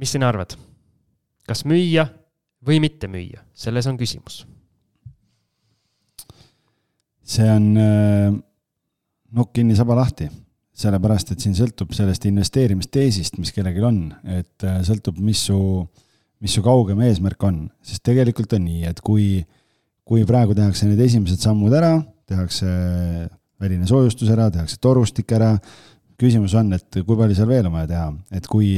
mis 0.00 0.12
sina 0.14 0.28
arvad? 0.30 0.54
kas 1.44 1.64
müüa 1.66 2.06
või 2.66 2.78
mitte 2.80 3.08
müüa, 3.10 3.42
selles 3.52 3.88
on 3.90 3.98
küsimus. 3.98 4.46
see 7.24 7.50
on 7.50 7.66
äh, 7.76 8.30
nokk 9.32 9.52
kinni, 9.58 9.74
saba 9.76 9.96
lahti, 9.98 10.28
sellepärast 10.70 11.34
et 11.34 11.40
siin 11.40 11.58
sõltub 11.58 11.90
sellest 11.98 12.30
investeerimisteesist, 12.30 13.42
mis 13.42 13.50
kellelgi 13.52 13.82
on, 13.82 14.00
et 14.38 14.62
äh, 14.62 14.80
sõltub, 14.86 15.18
mis 15.18 15.42
su 15.50 15.58
äh, 15.82 16.06
mis 16.40 16.54
su 16.56 16.62
kaugem 16.64 17.00
eesmärk 17.04 17.42
on, 17.46 17.62
sest 17.84 18.02
tegelikult 18.06 18.52
on 18.56 18.64
nii, 18.64 18.84
et 18.90 19.02
kui, 19.04 19.42
kui 20.06 20.24
praegu 20.28 20.56
tehakse 20.56 20.88
need 20.88 21.00
esimesed 21.04 21.42
sammud 21.42 21.74
ära, 21.76 21.98
tehakse 22.30 22.70
väline 23.60 23.88
soojustus 23.88 24.30
ära, 24.32 24.48
tehakse 24.52 24.78
torustik 24.80 25.32
ära, 25.36 25.52
küsimus 26.20 26.54
on, 26.56 26.72
et 26.76 27.02
kui 27.04 27.16
palju 27.16 27.36
seal 27.36 27.50
veel 27.50 27.68
on 27.68 27.76
vaja 27.76 27.90
teha, 27.90 28.08
et 28.40 28.48
kui, 28.48 28.70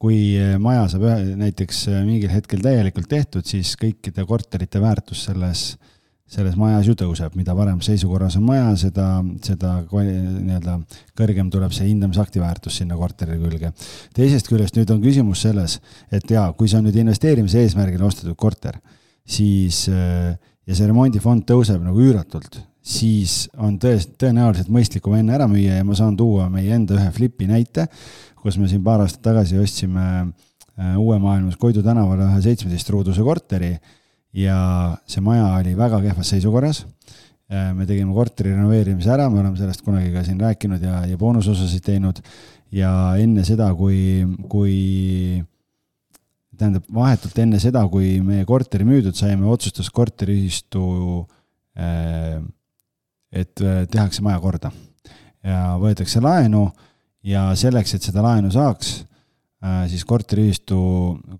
kui 0.00 0.18
maja 0.60 0.84
saab 0.92 1.08
ühe, 1.08 1.16
näiteks 1.40 1.86
mingil 2.04 2.32
hetkel 2.32 2.64
täielikult 2.64 3.08
tehtud, 3.12 3.48
siis 3.48 3.72
kõikide 3.80 4.26
korterite 4.28 4.80
väärtus 4.82 5.24
selles 5.28 5.72
äh, 5.72 5.91
selles 6.32 6.56
majas 6.56 6.88
ju 6.88 6.94
tõuseb, 6.96 7.34
mida 7.36 7.54
parem 7.56 7.80
seisukorras 7.84 8.38
on 8.38 8.46
maja, 8.46 8.70
seda, 8.80 9.06
seda 9.44 9.74
nii-öelda 9.82 10.78
kõrgem 11.18 11.50
tuleb 11.52 11.74
see 11.76 11.90
hindamisakti 11.90 12.40
väärtus 12.40 12.78
sinna 12.80 12.96
korteri 12.96 13.36
külge. 13.40 13.72
teisest 14.16 14.48
küljest 14.48 14.78
nüüd 14.78 14.90
on 14.94 15.02
küsimus 15.04 15.44
selles, 15.44 15.78
et 16.10 16.30
jaa, 16.30 16.48
kui 16.56 16.70
see 16.70 16.80
on 16.80 16.88
nüüd 16.88 16.96
investeerimise 17.02 17.60
eesmärgil 17.66 18.04
ostetud 18.08 18.38
korter, 18.40 18.80
siis 19.28 19.84
äh, 19.92 20.32
ja 20.66 20.76
see 20.78 20.88
remondifond 20.88 21.44
tõuseb 21.48 21.82
nagu 21.84 22.00
üüratult, 22.00 22.60
siis 22.82 23.46
on 23.60 23.76
tõest-, 23.82 24.16
tõenäoliselt 24.20 24.72
mõistlikum 24.72 25.18
enne 25.18 25.36
ära 25.36 25.48
müüa 25.50 25.80
ja 25.80 25.86
ma 25.86 25.96
saan 25.98 26.16
tuua 26.18 26.48
meie 26.52 26.72
enda 26.74 26.96
ühe 26.96 27.10
flipi 27.14 27.50
näite, 27.50 27.88
kus 28.40 28.56
me 28.58 28.70
siin 28.70 28.82
paar 28.84 29.04
aastat 29.04 29.24
tagasi 29.28 29.60
ostsime 29.60 30.06
äh, 30.22 30.96
Uue 30.96 31.18
Maailmas 31.20 31.60
Koidu 31.60 31.84
tänavale 31.84 32.30
ühe 32.30 32.40
seitsmeteist 32.46 32.88
ruuduse 32.94 33.20
korteri 33.26 33.76
ja 34.32 34.96
see 35.06 35.22
maja 35.24 35.52
oli 35.58 35.76
väga 35.76 36.00
kehvas 36.00 36.32
seisukorras. 36.32 36.86
me 37.52 37.84
tegime 37.84 38.14
korteri 38.16 38.54
renoveerimise 38.54 39.10
ära, 39.12 39.28
me 39.28 39.42
oleme 39.42 39.58
sellest 39.60 39.82
kunagi 39.84 40.08
ka 40.14 40.22
siin 40.24 40.38
rääkinud 40.40 40.80
ja, 40.80 41.02
ja 41.04 41.18
boonusosasid 41.20 41.82
teinud 41.84 42.22
ja 42.72 42.90
enne 43.20 43.44
seda, 43.44 43.66
kui, 43.76 44.24
kui 44.48 45.42
tähendab, 46.56 46.86
vahetult 46.94 47.36
enne 47.44 47.60
seda, 47.60 47.84
kui 47.92 48.14
meie 48.24 48.46
korteri 48.48 48.86
müüdud 48.88 49.18
saime, 49.18 49.44
otsustas 49.52 49.90
korteriühistu, 49.92 50.86
äh, 51.76 52.40
et 53.32 53.60
äh, 53.60 53.84
tehakse 53.92 54.24
maja 54.24 54.40
korda 54.40 54.72
ja 55.44 55.74
võetakse 55.82 56.22
laenu 56.24 56.70
ja 57.26 57.50
selleks, 57.58 57.98
et 57.98 58.08
seda 58.08 58.24
laenu 58.24 58.48
saaks, 58.54 59.02
äh, 59.02 59.11
siis 59.90 60.02
korteriühistu 60.08 60.76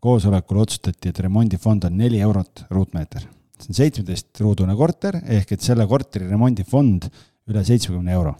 koosolekul 0.03 0.61
otsustati, 0.63 1.11
et 1.11 1.21
remondifond 1.25 1.89
on 1.89 1.97
neli 1.99 2.21
eurot 2.23 2.67
ruutmeeter. 2.71 3.27
see 3.63 3.71
on 3.71 3.79
seitsmeteistruudune 3.79 4.75
korter, 4.79 5.21
ehk 5.23 5.53
et 5.55 5.63
selle 5.63 5.87
korteri 5.87 6.27
remondifond 6.31 7.07
üle 7.51 7.63
seitsmekümne 7.67 8.15
euro 8.15 8.35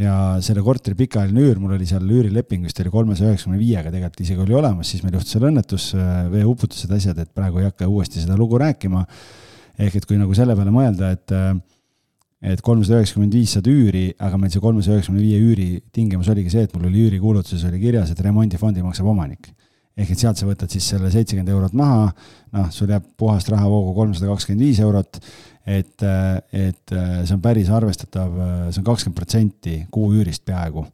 ja 0.00 0.14
selle 0.44 0.62
korteri 0.64 0.96
pikaajaline 0.96 1.42
üür, 1.44 1.58
mul 1.60 1.74
oli 1.76 1.86
seal 1.88 2.06
üürileping 2.08 2.64
vist 2.64 2.80
oli 2.80 2.92
kolmesaja 2.92 3.32
üheksakümne 3.32 3.60
viiega 3.60 3.90
tegelikult 3.92 4.22
isegi 4.24 4.44
oli 4.44 4.56
olemas, 4.56 4.88
siis 4.88 5.02
meil 5.04 5.18
juhtus 5.18 5.34
seal 5.34 5.48
õnnetus, 5.50 5.88
veeuputused, 6.32 6.94
asjad, 6.96 7.20
et 7.20 7.32
praegu 7.34 7.60
ei 7.60 7.68
hakka 7.68 7.88
uuesti 7.90 8.22
seda 8.22 8.38
lugu 8.38 8.60
rääkima. 8.62 9.04
ehk 9.78 9.96
et 9.96 10.06
kui 10.06 10.18
nagu 10.20 10.34
selle 10.36 10.56
peale 10.56 10.72
mõelda, 10.72 11.12
et 11.12 11.32
et 12.42 12.62
kolmsada 12.64 13.00
üheksakümmend 13.00 13.34
viis 13.38 13.54
saad 13.54 13.68
üüri, 13.70 14.08
aga 14.18 14.38
meil 14.40 14.50
see 14.50 14.62
kolmesaja 14.62 14.98
üheksakümne 14.98 15.22
viie 15.22 15.38
üüri 15.38 15.68
tingimus 15.94 16.30
oligi 16.32 16.50
see, 16.50 16.66
et 16.66 16.74
mul 16.74 16.88
oli 16.88 17.04
üürikuulutuses 17.06 17.62
oli 17.68 17.78
kirjas, 17.82 18.10
et 18.10 18.22
remondifondi 18.26 18.82
maksab 18.82 19.10
omanik. 19.12 19.52
ehk 19.92 20.10
et 20.14 20.18
sealt 20.18 20.38
sa 20.40 20.46
võtad 20.48 20.72
siis 20.72 20.86
selle 20.88 21.10
seitsekümmend 21.12 21.52
eurot 21.52 21.74
maha, 21.76 22.06
noh, 22.56 22.68
sul 22.72 22.88
jääb 22.88 23.04
puhast 23.20 23.50
rahavoogu 23.52 23.92
kolmsada 23.94 24.30
kakskümmend 24.30 24.64
viis 24.64 24.80
eurot 24.80 25.20
et, 25.66 26.04
et 26.52 26.94
see 26.94 27.34
on 27.36 27.42
päris 27.42 27.70
arvestatav, 27.72 28.34
see 28.70 28.82
on 28.82 28.86
kakskümmend 28.86 29.18
protsenti 29.18 29.78
kuu 29.92 30.12
üürist 30.16 30.44
peaaegu. 30.48 30.86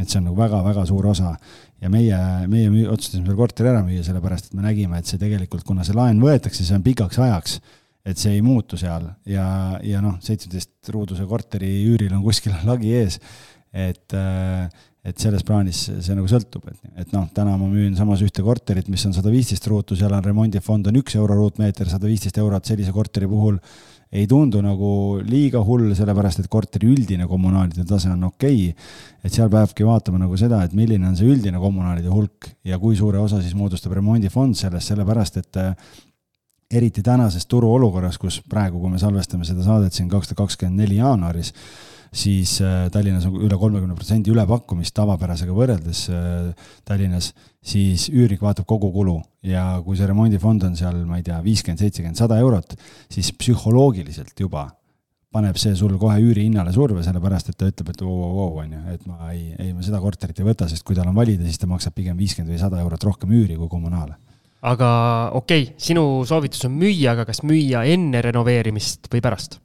et 0.00 0.08
see 0.08 0.16
on 0.16 0.30
nagu 0.30 0.36
väga-väga 0.38 0.86
suur 0.88 1.10
osa 1.10 1.34
ja 1.80 1.90
meie, 1.92 2.16
meie 2.48 2.86
otsustasime 2.88 3.26
selle 3.26 3.36
korteri 3.36 3.68
ära 3.68 3.82
müüa, 3.84 4.00
sellepärast 4.04 4.48
et 4.48 4.54
me 4.56 4.64
nägime, 4.64 4.96
et 4.96 5.08
see 5.08 5.20
tegelikult, 5.20 5.64
kuna 5.68 5.84
see 5.84 5.96
laen 5.96 6.22
võetakse, 6.22 6.64
see 6.64 6.76
on 6.76 6.84
pikaks 6.86 7.20
ajaks, 7.20 7.58
et 8.06 8.18
see 8.20 8.36
ei 8.38 8.44
muutu 8.44 8.78
seal. 8.80 9.08
Ja, 9.28 9.46
ja 9.84 10.02
noh, 10.04 10.18
seitsmeteist 10.24 10.92
ruuduse 10.94 11.26
korteri 11.28 11.70
üüril 11.88 12.14
on 12.16 12.24
kuskil 12.24 12.54
lagi 12.70 12.94
ees, 13.00 13.20
et 13.72 14.18
et 15.00 15.16
selles 15.16 15.40
plaanis 15.48 15.78
see 15.88 16.12
nagu 16.12 16.28
sõltub, 16.28 16.66
et, 16.68 16.80
et 17.00 17.12
noh, 17.14 17.24
täna 17.32 17.54
ma 17.56 17.64
müün 17.70 17.94
samas 17.96 18.20
ühte 18.20 18.42
korterit, 18.44 18.90
mis 18.92 19.06
on 19.08 19.14
sada 19.16 19.30
viisteist 19.32 19.64
ruutu, 19.70 19.96
seal 19.96 20.12
on 20.12 20.26
remondifond 20.26 20.90
on 20.90 20.98
üks 21.00 21.16
euro 21.16 21.38
ruutmeeter, 21.38 21.88
sada 21.88 22.04
viisteist 22.04 22.36
eurot 22.42 22.68
sellise 22.68 22.92
korteri 22.92 23.28
puhul 23.30 23.56
ei 24.10 24.26
tundu 24.26 24.58
nagu 24.60 24.90
liiga 25.22 25.62
hull, 25.62 25.92
sellepärast 25.94 26.42
et 26.42 26.50
korteri 26.50 26.88
üldine 26.90 27.28
kommunaalide 27.30 27.84
tase 27.86 28.10
on 28.10 28.26
okei. 28.26 28.72
Okay.. 28.72 28.88
et 29.24 29.32
seal 29.32 29.50
peabki 29.52 29.86
vaatama 29.86 30.18
nagu 30.18 30.36
seda, 30.40 30.64
et 30.66 30.74
milline 30.76 31.06
on 31.06 31.16
see 31.16 31.30
üldine 31.30 31.62
kommunaalide 31.62 32.10
hulk 32.10 32.50
ja 32.66 32.78
kui 32.82 32.98
suure 32.98 33.22
osa 33.22 33.40
siis 33.40 33.54
moodustab 33.54 33.94
remondifond 33.96 34.58
sellest, 34.58 34.90
sellepärast 34.90 35.40
et 35.40 35.60
äh, 35.62 35.92
eriti 36.70 37.02
tänases 37.02 37.46
turuolukorras, 37.50 38.18
kus 38.18 38.40
praegu, 38.48 38.80
kui 38.80 38.92
me 38.92 38.98
salvestame 39.02 39.46
seda 39.48 39.64
saadet 39.66 39.96
siin 39.96 40.10
kaks 40.10 40.30
tuhat 40.30 40.44
kakskümmend 40.44 40.84
neli 40.84 41.00
jaanuaris, 41.00 41.52
siis 42.14 42.56
äh, 42.62 42.88
Tallinnas 42.94 43.26
on 43.26 43.38
üle 43.42 43.58
kolmekümne 43.58 43.94
protsendi 43.98 44.32
ülepakkumist 44.32 44.94
tavapärasega 44.94 45.54
võrreldes 45.54 46.04
äh, 46.14 46.72
Tallinnas, 46.86 47.32
siis 47.62 48.08
üürnik 48.12 48.42
vaatab 48.42 48.68
kogu 48.70 48.90
kulu 48.94 49.18
ja 49.46 49.64
kui 49.84 49.98
see 49.98 50.10
remondifond 50.10 50.66
on 50.70 50.76
seal, 50.78 51.02
ma 51.06 51.18
ei 51.18 51.26
tea, 51.26 51.40
viiskümmend, 51.44 51.82
seitsekümmend, 51.82 52.18
sada 52.18 52.38
eurot, 52.42 52.76
siis 53.10 53.32
psühholoogiliselt 53.38 54.38
juba 54.38 54.68
paneb 55.30 55.58
see 55.62 55.76
sul 55.78 55.94
kohe 55.98 56.16
üürihinnale 56.18 56.72
surve, 56.74 57.04
sellepärast 57.06 57.52
et 57.52 57.58
ta 57.58 57.68
ütleb, 57.70 57.92
et 57.92 58.00
vau-vau-vau, 58.02 58.64
on 58.64 58.72
ju, 58.74 58.80
et 58.94 59.04
ma 59.06 59.30
ei, 59.30 59.52
ei 59.62 59.70
ma 59.74 59.84
seda 59.86 60.00
korterit 60.02 60.38
ei 60.42 60.46
võta, 60.46 60.66
sest 60.70 60.82
kui 60.86 60.98
tal 60.98 61.10
on 61.10 61.14
valida, 61.14 61.46
siis 61.46 61.60
ta 61.62 61.70
maksab 61.70 61.94
pigem 61.94 62.18
viiskümmend 62.18 62.50
või 62.50 62.58
sada 62.58 62.80
eurot 62.82 63.06
rohkem 63.06 63.30
üüri 63.38 63.58
kui 63.58 63.70
kommunaale. 63.70 64.18
Aga 64.60 64.90
okei 65.38 65.62
okay,, 65.70 65.78
sinu 65.80 66.24
soovitus 66.28 66.66
on 66.68 66.74
müüa, 66.76 67.14
aga 67.14 67.24
kas 67.28 67.42
müüa 67.46 67.86
enne 67.88 68.20
renoveerimist 68.24 69.08
või 69.12 69.24
pärast 69.24 69.60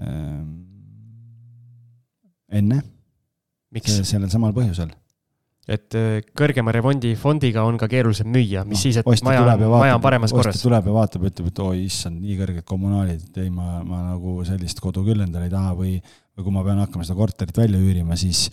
ähm,? 0.00 0.62
enne. 2.52 2.82
sellel 3.88 4.28
samal 4.32 4.52
põhjusel. 4.56 4.90
et 5.72 5.96
äh, 5.96 6.18
kõrgema 6.36 6.74
remondifondiga 6.74 7.64
on 7.64 7.78
ka 7.80 7.88
keerulisem 7.88 8.28
müüa, 8.34 8.66
mis 8.68 8.80
no, 8.80 8.82
siis, 8.82 8.98
et 9.00 9.24
maja, 9.24 9.44
maja 9.56 9.96
on 9.96 10.04
paremas 10.04 10.34
korras. 10.34 10.60
tuleb 10.60 10.90
ja 10.90 10.96
vaatab, 10.96 11.24
ütleb, 11.30 11.48
et 11.52 11.62
oi 11.64 11.84
issand, 11.86 12.20
nii 12.20 12.36
kõrged 12.40 12.66
kommunaalid, 12.68 13.24
et 13.30 13.40
ei, 13.44 13.50
ma, 13.54 13.80
ma 13.86 14.02
nagu 14.10 14.40
sellist 14.48 14.82
kodu 14.84 15.04
küll 15.06 15.24
endale 15.24 15.48
ei 15.48 15.54
taha 15.54 15.72
või, 15.78 15.96
või 16.36 16.48
kui 16.48 16.56
ma 16.58 16.66
pean 16.66 16.82
hakkama 16.82 17.08
seda 17.08 17.20
korterit 17.22 17.62
välja 17.62 17.80
üürima, 17.80 18.18
siis 18.20 18.50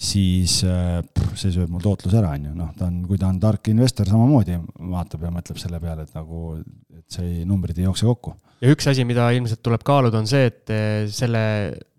siis 0.00 0.62
äh, 0.64 1.00
pff, 1.04 1.34
see 1.38 1.52
sööb 1.52 1.68
mul 1.72 1.82
tootluse 1.84 2.16
ära, 2.22 2.32
on 2.32 2.48
ju, 2.48 2.54
noh, 2.56 2.70
ta 2.76 2.86
on, 2.88 3.02
kui 3.08 3.20
ta 3.20 3.28
on 3.28 3.40
tark 3.42 3.68
investor, 3.72 4.08
samamoodi 4.08 4.56
vaatab 4.94 5.26
ja 5.26 5.32
mõtleb 5.34 5.60
selle 5.60 5.80
peale, 5.82 6.06
et 6.08 6.16
nagu, 6.16 6.54
et 6.96 7.18
see 7.18 7.44
numbrid 7.48 7.78
ei 7.78 7.84
jookse 7.84 8.08
kokku. 8.08 8.32
ja 8.64 8.72
üks 8.72 8.88
asi, 8.88 9.04
mida 9.08 9.28
ilmselt 9.36 9.60
tuleb 9.66 9.84
kaaluda, 9.84 10.22
on 10.22 10.30
see, 10.30 10.48
et 10.48 10.72
äh, 10.72 11.04
selle 11.12 11.42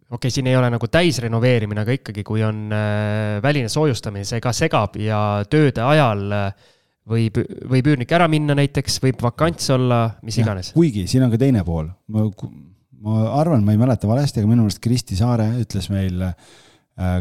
okei 0.10 0.18
okay,, 0.18 0.34
siin 0.34 0.50
ei 0.50 0.58
ole 0.58 0.72
nagu 0.74 0.90
täisrenoveerimine, 0.90 1.86
aga 1.86 1.96
ikkagi, 2.00 2.26
kui 2.26 2.42
on 2.46 2.74
äh, 2.74 3.38
väline 3.46 3.70
soojustamine, 3.72 4.26
see 4.28 4.42
ka 4.44 4.56
segab 4.56 4.98
ja 5.00 5.22
tööde 5.52 5.86
ajal 5.86 6.26
võib, 7.12 7.38
võib 7.70 7.94
üürnik 7.94 8.18
ära 8.18 8.26
minna 8.32 8.58
näiteks, 8.58 8.98
võib 9.06 9.22
vakants 9.22 9.70
olla, 9.78 10.08
mis 10.26 10.42
iganes. 10.42 10.74
kuigi 10.74 11.06
siin 11.12 11.28
on 11.28 11.36
ka 11.36 11.38
teine 11.46 11.62
pool, 11.68 11.94
ma, 12.10 12.26
ma 13.06 13.22
arvan, 13.44 13.62
ma 13.62 13.78
ei 13.78 13.86
mäleta 13.86 14.10
valesti, 14.10 14.42
aga 14.42 14.50
minu 14.50 14.66
meelest 14.66 14.82
Kristi 14.82 15.22
Saare 15.22 15.52
ütles 15.62 15.94
meil 15.94 16.18
äh, 16.32 16.36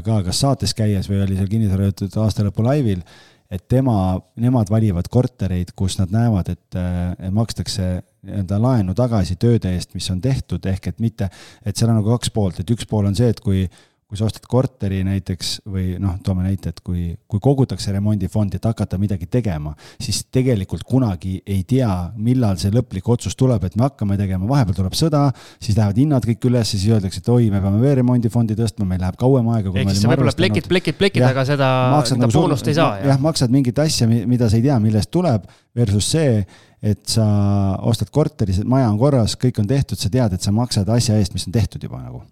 ka 0.04 0.20
kas 0.26 0.40
saates 0.44 0.74
käies 0.76 1.08
või 1.10 1.22
oli 1.24 1.38
seal 1.38 1.50
kinnisvarajutud 1.50 2.16
aastalõpu 2.22 2.64
laivil, 2.66 3.02
et 3.50 3.64
tema, 3.68 4.14
nemad 4.38 4.70
valivad 4.70 5.08
kortereid, 5.10 5.72
kus 5.76 5.98
nad 5.98 6.12
näevad, 6.14 6.52
et, 6.52 6.78
et 7.18 7.34
makstakse 7.34 7.88
nii-öelda 8.20 8.58
laenu 8.62 8.94
tagasi 8.94 9.36
tööde 9.40 9.72
eest, 9.74 9.94
mis 9.96 10.06
on 10.12 10.20
tehtud, 10.22 10.66
ehk 10.70 10.90
et 10.92 11.00
mitte, 11.02 11.30
et 11.64 11.76
seal 11.76 11.90
on 11.90 11.98
nagu 11.98 12.12
kaks 12.14 12.30
poolt, 12.34 12.60
et 12.60 12.70
üks 12.70 12.86
pool 12.86 13.08
on 13.08 13.16
see, 13.16 13.30
et 13.32 13.40
kui 13.42 13.64
kui 14.10 14.18
sa 14.18 14.26
ostad 14.26 14.42
korteri 14.50 15.04
näiteks 15.06 15.50
või 15.70 15.92
noh, 16.02 16.16
toome 16.26 16.42
näite, 16.42 16.72
et 16.72 16.80
kui, 16.82 17.12
kui 17.30 17.38
kogutakse 17.42 17.92
remondifondi, 17.94 18.58
et 18.58 18.64
hakata 18.66 18.98
midagi 18.98 19.28
tegema, 19.30 19.70
siis 20.02 20.24
tegelikult 20.34 20.82
kunagi 20.88 21.36
ei 21.46 21.60
tea, 21.68 21.92
millal 22.18 22.58
see 22.58 22.72
lõplik 22.74 23.06
otsus 23.14 23.38
tuleb, 23.38 23.62
et 23.68 23.76
me 23.78 23.86
hakkame 23.86 24.16
tegema, 24.18 24.48
vahepeal 24.50 24.80
tuleb 24.80 24.96
sõda, 24.98 25.20
siis 25.62 25.78
lähevad 25.78 26.00
hinnad 26.02 26.26
kõik 26.26 26.48
üles, 26.50 26.72
siis 26.74 26.88
öeldakse, 26.90 27.22
et 27.22 27.30
oi, 27.30 27.52
me 27.54 27.60
peame 27.62 27.78
veel 27.84 28.00
remondifondi 28.00 28.56
tõstma, 28.58 28.88
meil 28.90 29.04
läheb 29.04 29.20
kauem 29.20 29.52
aega. 29.54 29.76
ehk 29.76 29.92
siis 29.92 30.02
sa 30.02 30.10
võib-olla 30.10 30.34
plekid, 30.42 30.66
plekid, 30.72 30.98
plekid, 30.98 31.26
aga 31.28 31.46
seda, 31.46 31.70
seda 32.10 32.24
nagu 32.24 32.34
boonust 32.34 32.66
ei 32.66 32.80
saa. 32.80 32.98
jah, 33.04 33.22
maksad 33.22 33.54
mingit 33.54 33.78
asja, 33.78 34.10
mida 34.10 34.50
sa 34.50 34.58
ei 34.58 34.66
tea, 34.66 34.80
millest 34.82 35.12
tuleb, 35.14 35.46
versus 35.78 36.10
see, 36.16 36.42
et 36.82 37.06
sa 37.14 37.30
ostad 37.86 38.10
korteri, 38.10 38.58
maja 38.66 38.90
on 38.90 38.98
korras, 38.98 39.38
kõik 39.38 39.62
on 39.62 39.70
tehtud, 39.70 40.02
sa 40.02 40.10
tead, 40.10 40.34
et 40.34 40.42
sa 40.42 40.50
maksad 40.50 40.90
asja 40.90 41.22
eest, 41.22 41.38
mis 41.38 41.46
on 41.46 41.54
tehtud 41.54 41.86
juba 41.86 42.02
nagu 42.02 42.24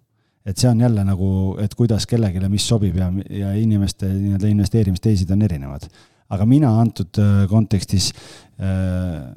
et 0.49 0.57
see 0.57 0.71
on 0.71 0.81
jälle 0.81 1.05
nagu, 1.05 1.31
et 1.61 1.75
kuidas 1.77 2.07
kellelegi, 2.09 2.41
mis 2.49 2.69
sobib 2.69 2.97
ja, 2.97 3.11
ja 3.31 3.53
inimeste 3.59 4.09
nii-öelda 4.09 4.49
investeerimisteisid 4.49 5.31
on 5.35 5.43
erinevad. 5.45 5.89
aga 6.29 6.45
mina 6.47 6.71
antud 6.81 7.19
äh, 7.19 7.45
kontekstis 7.49 8.11
äh, 8.13 9.29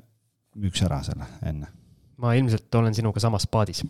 müüks 0.59 0.83
ära 0.83 1.01
selle 1.03 1.27
enne. 1.47 1.67
ma 2.17 2.33
ilmselt 2.35 2.75
olen 2.75 2.95
sinuga 2.95 3.19
samas 3.19 3.47
paadis. 3.47 3.83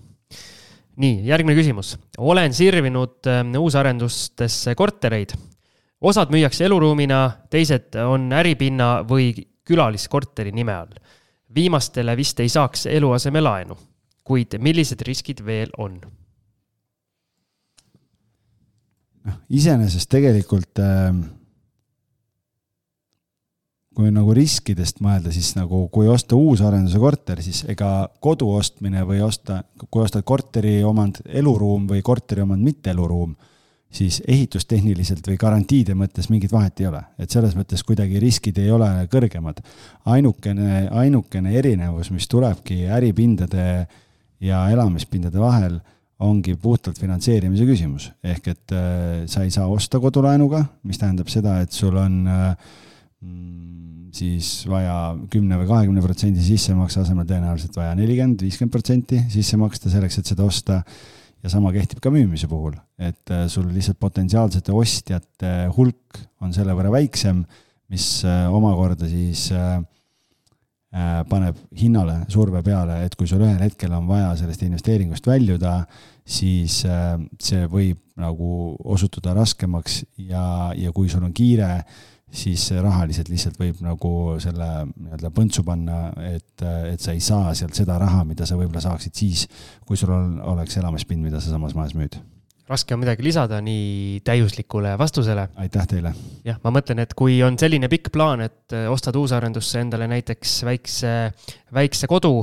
nii, 0.95 1.25
järgmine 1.27 1.57
küsimus. 1.57 1.97
olen 2.17 2.53
sirvinud 2.53 3.29
äh, 3.29 3.43
uusarendustesse 3.59 4.75
kortereid. 4.75 5.35
osad 6.01 6.33
müüakse 6.33 6.65
eluruumina, 6.65 7.31
teised 7.49 7.99
on 8.05 8.31
äripinna 8.33 9.03
või 9.05 9.33
külaliskorteri 9.67 10.51
nime 10.51 10.73
all. 10.73 10.97
viimastele 11.55 12.17
vist 12.17 12.39
ei 12.39 12.49
saaks 12.49 12.85
eluasemelaenu, 12.85 13.77
kuid 14.23 14.57
millised 14.57 15.05
riskid 15.05 15.45
veel 15.45 15.69
on? 15.77 16.01
Noh, 19.27 19.37
iseenesest 19.49 20.09
tegelikult 20.11 20.81
äh, 20.81 21.13
kui 23.95 24.11
nagu 24.13 24.33
riskidest 24.35 25.01
mõelda, 25.03 25.33
siis 25.35 25.51
nagu 25.57 25.83
kui 25.91 26.07
osta 26.09 26.37
uusarenduse 26.39 26.99
korter, 27.01 27.41
siis 27.43 27.65
ega 27.71 28.07
kodu 28.23 28.47
ostmine 28.55 29.03
või 29.07 29.19
osta, 29.25 29.61
kui 29.89 30.03
ostad 30.05 30.23
korteri 30.27 30.79
omand 30.87 31.19
eluruum 31.27 31.89
või 31.89 32.03
korteri 32.05 32.45
omand 32.45 32.63
mitte 32.63 32.93
eluruum, 32.95 33.33
siis 33.91 34.21
ehitustehniliselt 34.23 35.27
või 35.27 35.35
garantiide 35.39 35.95
mõttes 35.99 36.29
mingit 36.31 36.53
vahet 36.55 36.79
ei 36.79 36.87
ole, 36.87 37.01
et 37.19 37.33
selles 37.33 37.57
mõttes 37.59 37.83
kuidagi 37.83 38.21
riskid 38.23 38.61
ei 38.63 38.71
ole 38.71 38.87
kõrgemad. 39.11 39.59
ainukene, 40.05 40.87
ainukene 40.87 41.51
erinevus, 41.59 42.11
mis 42.15 42.27
tulebki 42.31 42.85
äripindade 42.87 43.87
ja 44.39 44.69
elamispindade 44.71 45.39
vahel 45.39 45.81
ongi 46.21 46.55
puhtalt 46.59 46.99
finantseerimise 47.01 47.65
küsimus, 47.67 48.09
ehk 48.23 48.51
et 48.53 48.73
äh, 48.75 49.23
sa 49.31 49.45
ei 49.45 49.53
saa 49.53 49.67
osta 49.71 49.99
kodulaenuga, 50.01 50.63
mis 50.87 51.01
tähendab 51.01 51.31
seda, 51.31 51.57
et 51.63 51.73
sul 51.75 51.97
on 51.99 52.19
äh, 52.29 52.75
mm, 53.25 54.11
siis 54.15 54.51
vaja 54.69 55.15
kümne 55.31 55.57
või 55.61 55.69
kahekümne 55.69 56.03
protsendi 56.03 56.43
sissemakse 56.45 57.01
asemel 57.03 57.27
tõenäoliselt 57.29 57.77
vaja 57.79 57.95
nelikümmend, 57.97 58.43
viiskümmend 58.45 58.75
protsenti 58.75 59.23
sisse 59.31 59.59
maksta 59.61 59.91
selleks, 59.93 60.19
et 60.21 60.31
seda 60.33 60.45
osta. 60.45 60.83
ja 61.41 61.49
sama 61.49 61.71
kehtib 61.73 61.97
ka 61.97 62.11
müümise 62.13 62.45
puhul, 62.45 62.75
et 63.01 63.31
sul 63.49 63.65
lihtsalt 63.73 63.97
potentsiaalsete 63.97 64.73
ostjate 64.77 65.53
hulk 65.73 66.19
on 66.41 66.53
selle 66.53 66.75
võrra 66.77 66.91
väiksem, 66.93 67.39
mis 67.89 68.21
omakorda 68.27 69.09
siis 69.09 69.47
äh, 69.49 69.79
Äh, 69.81 70.00
paneb 70.91 71.55
hinnale 71.79 72.25
surve 72.27 72.59
peale, 72.65 72.97
et 73.05 73.13
kui 73.15 73.29
sul 73.29 73.45
ühel 73.45 73.61
hetkel 73.63 73.93
on 73.95 74.09
vaja 74.09 74.33
sellest 74.41 74.65
investeeringust 74.65 75.27
väljuda, 75.27 75.77
siis 76.27 76.81
äh, 76.83 77.13
see 77.39 77.67
võib 77.71 78.01
nagu 78.19 78.49
osutuda 78.91 79.35
raskemaks 79.37 80.01
ja, 80.19 80.43
ja 80.75 80.91
kui 80.91 81.09
sul 81.09 81.23
on 81.23 81.31
kiire, 81.33 81.69
siis 82.31 82.69
rahaliselt 82.83 83.31
lihtsalt 83.31 83.57
võib 83.59 83.79
nagu 83.83 84.11
selle 84.43 84.67
nii-öelda 84.89 85.31
põntsu 85.35 85.63
panna, 85.67 86.11
et, 86.27 86.63
et 86.63 86.99
sa 87.01 87.15
ei 87.15 87.23
saa 87.23 87.55
sealt 87.57 87.75
seda 87.75 87.97
raha, 87.99 88.23
mida 88.27 88.47
sa 88.47 88.59
võib-olla 88.59 88.83
saaksid 88.83 89.15
siis, 89.15 89.47
kui 89.87 89.99
sul 89.99 90.13
on, 90.15 90.37
oleks 90.53 90.79
elamispind, 90.79 91.23
mida 91.23 91.43
sa 91.43 91.55
samas 91.55 91.75
majas 91.75 91.97
müüd 91.97 92.19
raske 92.71 92.95
on 92.95 93.01
midagi 93.03 93.25
lisada 93.25 93.59
nii 93.63 94.21
täiuslikule 94.27 94.95
vastusele. 94.99 95.47
aitäh 95.61 95.87
teile! 95.87 96.13
jah, 96.47 96.59
ma 96.63 96.73
mõtlen, 96.77 97.03
et 97.03 97.13
kui 97.17 97.39
on 97.45 97.57
selline 97.59 97.89
pikk 97.91 98.11
plaan, 98.15 98.45
et 98.47 98.75
äh, 98.75 98.87
ostad 98.91 99.17
uusarendusse 99.19 99.83
endale 99.83 100.07
näiteks 100.11 100.61
väikse, 100.67 101.15
väikse 101.73 102.09
kodu 102.11 102.35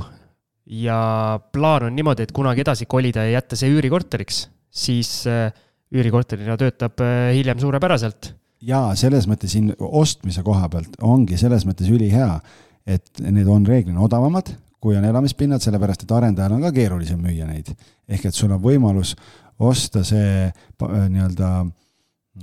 ja 0.69 1.41
plaan 1.53 1.89
on 1.89 1.97
niimoodi, 1.97 2.29
et 2.29 2.35
kunagi 2.37 2.65
edasi 2.65 2.87
kolida 2.87 3.25
ja 3.27 3.39
jätta 3.39 3.57
see 3.57 3.73
üürikorteriks, 3.73 4.45
siis 4.69 5.13
äh, 5.31 5.49
üürikorterina 5.95 6.59
töötab 6.61 7.01
äh, 7.05 7.33
hiljem 7.37 7.61
suurepäraselt. 7.63 8.35
jaa, 8.61 8.95
selles 8.99 9.29
mõttes 9.31 9.55
siin 9.55 9.73
ostmise 9.79 10.43
koha 10.43 10.69
pealt 10.69 10.97
ongi 11.03 11.39
selles 11.41 11.65
mõttes 11.69 11.89
ülihea, 11.95 12.39
et 12.87 13.21
need 13.25 13.49
on 13.49 13.67
reeglina 13.67 14.01
odavamad, 14.05 14.51
kui 14.79 14.97
on 14.97 15.05
elamispinnad, 15.05 15.63
sellepärast 15.63 16.05
et 16.05 16.15
arendajal 16.15 16.55
on 16.57 16.65
ka 16.67 16.73
keerulisem 16.75 17.21
müüa 17.23 17.47
neid. 17.49 17.73
ehk 18.09 18.29
et 18.29 18.35
sul 18.35 18.53
on 18.53 18.63
võimalus 18.63 19.17
osta 19.59 20.05
see 20.07 20.47
äh, 20.47 21.09
nii-öelda 21.11 21.51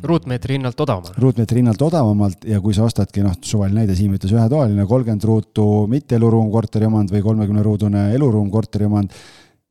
ruutmeetri 0.03 0.57
hinnalt 0.57 0.79
odavamalt. 0.79 1.17
ruutmeetri 1.17 1.61
hinnalt 1.61 1.81
odavamalt 1.81 2.45
ja 2.49 2.59
kui 2.61 2.73
sa 2.75 2.83
ostadki, 2.87 3.23
noh, 3.23 3.35
suvaline 3.41 3.83
näide, 3.83 3.95
Siim 3.95 4.15
ütles 4.17 4.33
ühetoaline, 4.35 4.85
kolmkümmend 4.89 5.23
ruutu 5.27 5.65
mitte 5.91 6.17
eluruum 6.19 6.51
korteri 6.51 6.89
omand 6.89 7.13
või 7.13 7.23
kolmekümne 7.23 7.63
ruudune 7.65 8.05
eluruum 8.15 8.49
korteri 8.51 8.89
omand, 8.89 9.13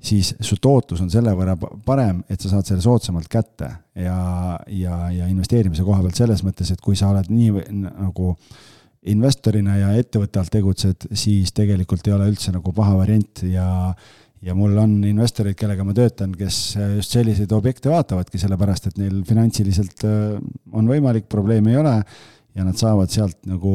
siis 0.05 0.35
su 0.41 0.57
tootlus 0.63 1.03
on 1.05 1.11
selle 1.13 1.33
võrra 1.37 1.57
parem, 1.85 2.23
et 2.29 2.41
sa 2.41 2.53
saad 2.53 2.69
selle 2.69 2.85
soodsamalt 2.85 3.29
kätte 3.33 3.71
ja, 4.01 4.19
ja, 4.69 5.01
ja 5.13 5.29
investeerimise 5.31 5.85
koha 5.85 6.03
pealt 6.05 6.21
selles 6.21 6.45
mõttes, 6.47 6.73
et 6.73 6.81
kui 6.85 6.97
sa 6.97 7.13
oled 7.13 7.31
nii 7.33 7.67
nagu 7.85 8.35
investorina 9.13 9.77
ja 9.77 9.93
ettevõtte 10.01 10.41
alt 10.41 10.53
tegutsed, 10.53 11.09
siis 11.13 11.53
tegelikult 11.53 12.07
ei 12.09 12.15
ole 12.17 12.31
üldse 12.33 12.53
nagu 12.55 12.73
paha 12.73 12.97
variant 13.03 13.45
ja 13.45 13.67
ja 14.45 14.55
mul 14.57 14.77
on 14.81 14.99
investoreid, 15.09 15.57
kellega 15.59 15.85
ma 15.87 15.95
töötan, 15.97 16.35
kes 16.37 16.59
just 16.99 17.15
selliseid 17.17 17.53
objekte 17.57 17.93
vaatavadki, 17.93 18.41
sellepärast 18.41 18.91
et 18.91 19.01
neil 19.01 19.23
finantsiliselt 19.29 20.05
äh, 20.09 20.37
on 20.73 20.91
võimalik, 20.91 21.29
probleemi 21.33 21.75
ei 21.75 21.81
ole 21.81 21.97
ja 22.55 22.67
nad 22.67 22.79
saavad 22.79 23.13
sealt 23.13 23.41
nagu 23.51 23.75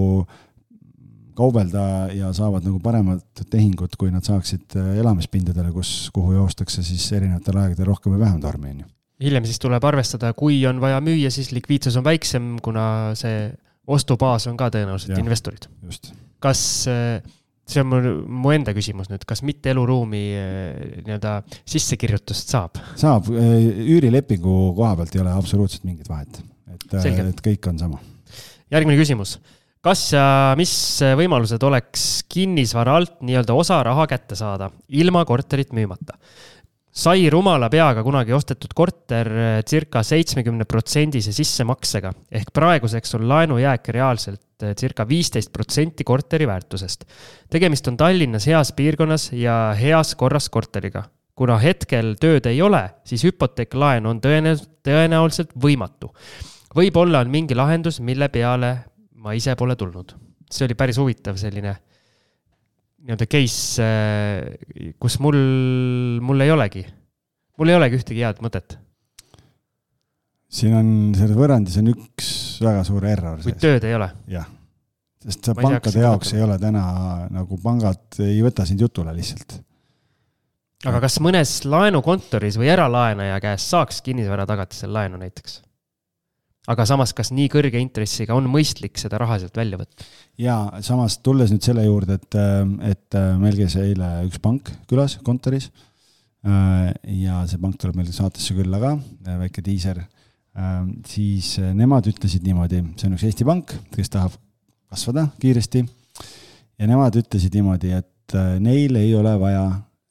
kaubelda 1.40 2.10
ja 2.12 2.32
saavad 2.36 2.66
nagu 2.68 2.82
paremat 2.84 3.44
tehingut, 3.52 3.96
kui 4.00 4.12
nad 4.14 4.26
saaksid 4.28 4.78
äh, 4.78 4.94
elamispindadele, 5.02 5.72
kus, 5.76 6.10
kuhu 6.16 6.36
joostakse 6.38 6.84
siis 6.86 7.08
erinevatel 7.16 7.62
aegadel 7.64 7.90
rohkem 7.90 8.16
või 8.16 8.24
vähem 8.26 8.44
tormi, 8.44 8.76
on 8.76 8.84
ju. 8.84 8.92
hiljem 9.30 9.48
siis 9.48 9.62
tuleb 9.64 9.90
arvestada, 9.90 10.34
kui 10.38 10.62
on 10.70 10.82
vaja 10.84 11.02
müüa, 11.04 11.32
siis 11.34 11.54
likviidsus 11.56 11.98
on 12.00 12.08
väiksem, 12.08 12.58
kuna 12.64 12.86
see 13.20 13.50
ostubaas 13.90 14.46
on 14.52 14.58
ka 14.60 14.70
tõenäoliselt 14.74 15.16
ja, 15.16 15.24
investorid. 15.24 15.70
kas 16.44 16.62
äh, 16.92 17.20
see 17.70 17.84
on 17.84 17.90
mul, 17.92 18.10
mu 18.26 18.54
enda 18.54 18.74
küsimus 18.76 19.10
nüüd, 19.12 19.24
kas 19.30 19.44
mitte 19.46 19.72
eluruumi 19.74 20.24
eh, 20.38 20.98
nii-öelda 21.06 21.40
sissekirjutust 21.70 22.54
saab? 22.56 22.82
saab, 23.00 23.30
eh, 23.34 23.70
üürilepingu 23.96 24.58
koha 24.78 24.96
pealt 25.00 25.16
ei 25.16 25.24
ole 25.24 25.36
absoluutselt 25.36 25.88
mingit 25.88 26.10
vahet, 26.10 26.42
et, 26.74 26.86
eh, 27.00 27.24
et 27.28 27.42
kõik 27.46 27.72
on 27.72 27.80
sama. 27.82 28.02
järgmine 28.74 29.00
küsimus. 29.00 29.38
kas 29.86 30.10
ja 30.14 30.56
mis 30.60 30.74
võimalused 31.20 31.64
oleks 31.64 32.08
kinnisvara 32.30 33.00
alt 33.00 33.20
nii-öelda 33.26 33.56
osa 33.56 33.82
raha 33.86 34.08
kätte 34.10 34.38
saada, 34.40 34.72
ilma 34.90 35.26
korterit 35.26 35.74
müümata? 35.76 36.18
sai 37.00 37.30
rumala 37.32 37.70
peaga 37.70 38.02
kunagi 38.04 38.34
ostetud 38.34 38.74
korter 38.76 39.30
circa 39.70 40.02
seitsmekümne 40.04 40.66
protsendise 40.68 41.32
sissemaksega 41.32 42.12
ehk 42.42 42.50
praeguseks 42.52 43.14
on 43.16 43.28
laenujääk 43.30 43.94
reaalselt 43.94 44.42
eh, 44.64 44.76
circa 44.76 45.06
viisteist 45.08 45.52
protsenti 45.54 46.04
korteri 46.04 46.48
väärtusest. 46.48 47.06
tegemist 47.50 47.88
on 47.88 47.98
Tallinnas 47.98 48.48
heas 48.48 48.74
piirkonnas 48.74 49.32
ja 49.34 49.76
heas 49.80 50.16
korras 50.16 50.50
korteriga. 50.50 51.04
kuna 51.36 51.58
hetkel 51.58 52.16
tööd 52.20 52.46
ei 52.52 52.62
ole, 52.62 52.82
siis 53.08 53.24
hüpoteeklaen 53.24 54.06
on 54.06 54.20
tõenäoliselt, 54.22 54.72
tõenäoliselt 54.84 55.54
võimatu. 55.56 56.14
võib-olla 56.76 57.20
on 57.20 57.30
mingi 57.30 57.56
lahendus, 57.56 58.00
mille 58.00 58.30
peale 58.30 58.78
ma 59.16 59.34
ise 59.34 59.56
pole 59.56 59.76
tulnud. 59.76 60.16
see 60.50 60.66
oli 60.66 60.76
päris 60.76 60.98
huvitav 60.98 61.38
selline 61.38 61.76
nii-öelda 63.00 63.28
case, 63.32 63.84
äh, 63.84 64.94
kus 65.00 65.20
mul, 65.24 65.40
mul 66.26 66.44
ei 66.44 66.52
olegi, 66.52 66.84
mul 67.58 67.72
ei 67.72 67.80
olegi 67.80 68.00
ühtegi 68.00 68.26
head 68.26 68.42
mõtet. 68.44 68.78
siin 70.50 70.74
on, 70.74 70.88
selles 71.16 71.38
võrrandis 71.38 71.78
on 71.80 71.94
üks 71.94 72.39
väga 72.64 72.84
suur 72.88 73.06
error. 73.10 73.40
kuid 73.44 73.60
tööd 73.62 73.88
ei 73.88 73.96
ole? 73.98 74.10
jah, 74.32 74.50
sest 75.24 75.52
pankade 75.58 76.04
jaoks 76.04 76.34
ei 76.36 76.44
ole 76.46 76.60
täna 76.62 76.84
nagu 77.34 77.60
pangad 77.64 78.22
ei 78.26 78.40
võta 78.46 78.68
sind 78.70 78.82
jutule 78.84 79.14
lihtsalt. 79.16 79.60
aga 80.90 81.02
kas 81.06 81.20
mõnes 81.24 81.56
laenukontoris 81.66 82.60
või 82.60 82.72
eralaenaja 82.76 83.40
käest 83.44 83.74
saaks 83.74 84.04
kinnisvaratagatisel 84.06 84.94
laenu 84.94 85.20
näiteks? 85.22 85.62
aga 86.70 86.86
samas, 86.86 87.16
kas 87.18 87.32
nii 87.34 87.50
kõrge 87.52 87.82
intressiga 87.82 88.36
on 88.38 88.50
mõistlik 88.52 89.00
seda 89.02 89.20
raha 89.22 89.40
sealt 89.42 89.58
välja 89.58 89.80
võtta? 89.82 90.08
jaa, 90.42 90.82
samas 90.86 91.20
tulles 91.26 91.54
nüüd 91.54 91.66
selle 91.66 91.86
juurde, 91.88 92.20
et, 92.20 92.40
et 92.92 93.22
meil 93.42 93.58
käis 93.60 93.78
eile 93.80 94.12
üks 94.28 94.42
pank 94.44 94.74
külas 94.90 95.18
kontoris 95.26 95.72
ja 96.44 97.42
see 97.50 97.60
pank 97.62 97.80
tuleb 97.80 97.98
meil 98.00 98.12
saatesse 98.16 98.56
külla 98.56 98.80
ka, 98.82 98.94
väike 99.42 99.64
diiser, 99.66 100.04
siis 101.08 101.54
nemad 101.78 102.08
ütlesid 102.10 102.44
niimoodi, 102.44 102.82
see 102.98 103.08
on 103.08 103.16
üks 103.16 103.26
Eesti 103.28 103.46
pank, 103.48 103.76
kes 103.94 104.10
tahab 104.12 104.34
kasvada 104.90 105.28
kiiresti 105.40 105.84
ja 105.84 106.88
nemad 106.90 107.16
ütlesid 107.22 107.54
niimoodi, 107.56 107.94
et 107.96 108.36
neil 108.60 108.98
ei 109.00 109.14
ole 109.16 109.36
vaja 109.40 109.68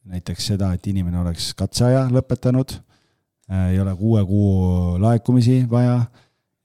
näiteks 0.08 0.52
seda, 0.52 0.70
et 0.72 0.86
inimene 0.88 1.20
oleks 1.20 1.50
katseaja 1.58 2.06
lõpetanud, 2.14 2.72
ei 3.72 3.80
ole 3.82 3.92
kuue 3.98 4.22
kuu 4.28 4.96
laekumisi 5.02 5.64
vaja 5.68 6.00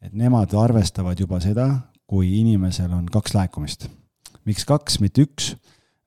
et 0.03 0.13
nemad 0.17 0.51
arvestavad 0.59 1.19
juba 1.19 1.39
seda, 1.43 1.67
kui 2.09 2.36
inimesel 2.41 2.91
on 2.93 3.05
kaks 3.11 3.36
laekumist. 3.38 3.88
miks 4.43 4.65
kaks, 4.67 4.99
mitte 4.99 5.24
üks? 5.24 5.53